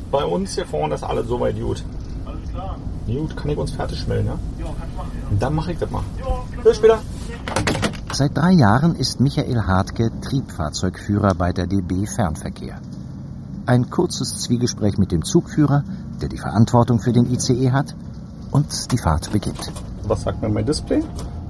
[0.09, 1.83] Bei uns hier vorne ist alles soweit gut.
[2.25, 2.77] Alles klar.
[3.05, 4.39] Gut, kann ich uns fertig schmelzen, ja?
[4.59, 5.37] Ja, kann ich machen.
[5.39, 6.03] Dann mache ich das mal.
[6.63, 6.99] Bis später.
[8.13, 12.75] Seit drei Jahren ist Michael Hartke Triebfahrzeugführer bei der DB Fernverkehr.
[13.65, 15.85] Ein kurzes Zwiegespräch mit dem Zugführer,
[16.21, 17.95] der die Verantwortung für den ICE hat,
[18.51, 19.71] und die Fahrt beginnt.
[20.03, 21.01] Was sagt mir mein Display?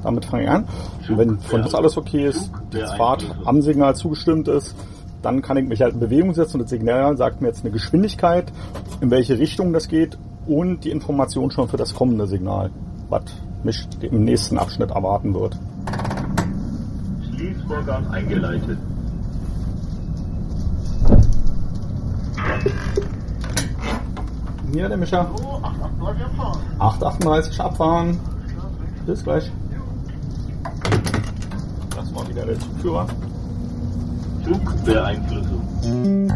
[0.03, 0.67] Damit fange ich an.
[1.09, 4.75] Und wenn von uns alles okay ist, die Fahrt am Signal zugestimmt ist,
[5.23, 7.71] dann kann ich mich halt in Bewegung setzen und das Signal sagt mir jetzt eine
[7.71, 8.53] Geschwindigkeit,
[9.01, 10.15] in welche Richtung das geht
[10.45, 12.69] und die Information schon für das kommende Signal,
[13.09, 13.23] was
[13.63, 15.57] mich im nächsten Abschnitt erwarten wird.
[17.71, 18.77] Schließvorgang eingeleitet.
[24.73, 25.29] Hier, der Mischer.
[26.79, 28.19] 838 abfahren.
[29.05, 29.51] Bis gleich.
[31.95, 33.07] Das war wieder der Zugführer.
[34.43, 36.31] Zugbeeinflussung.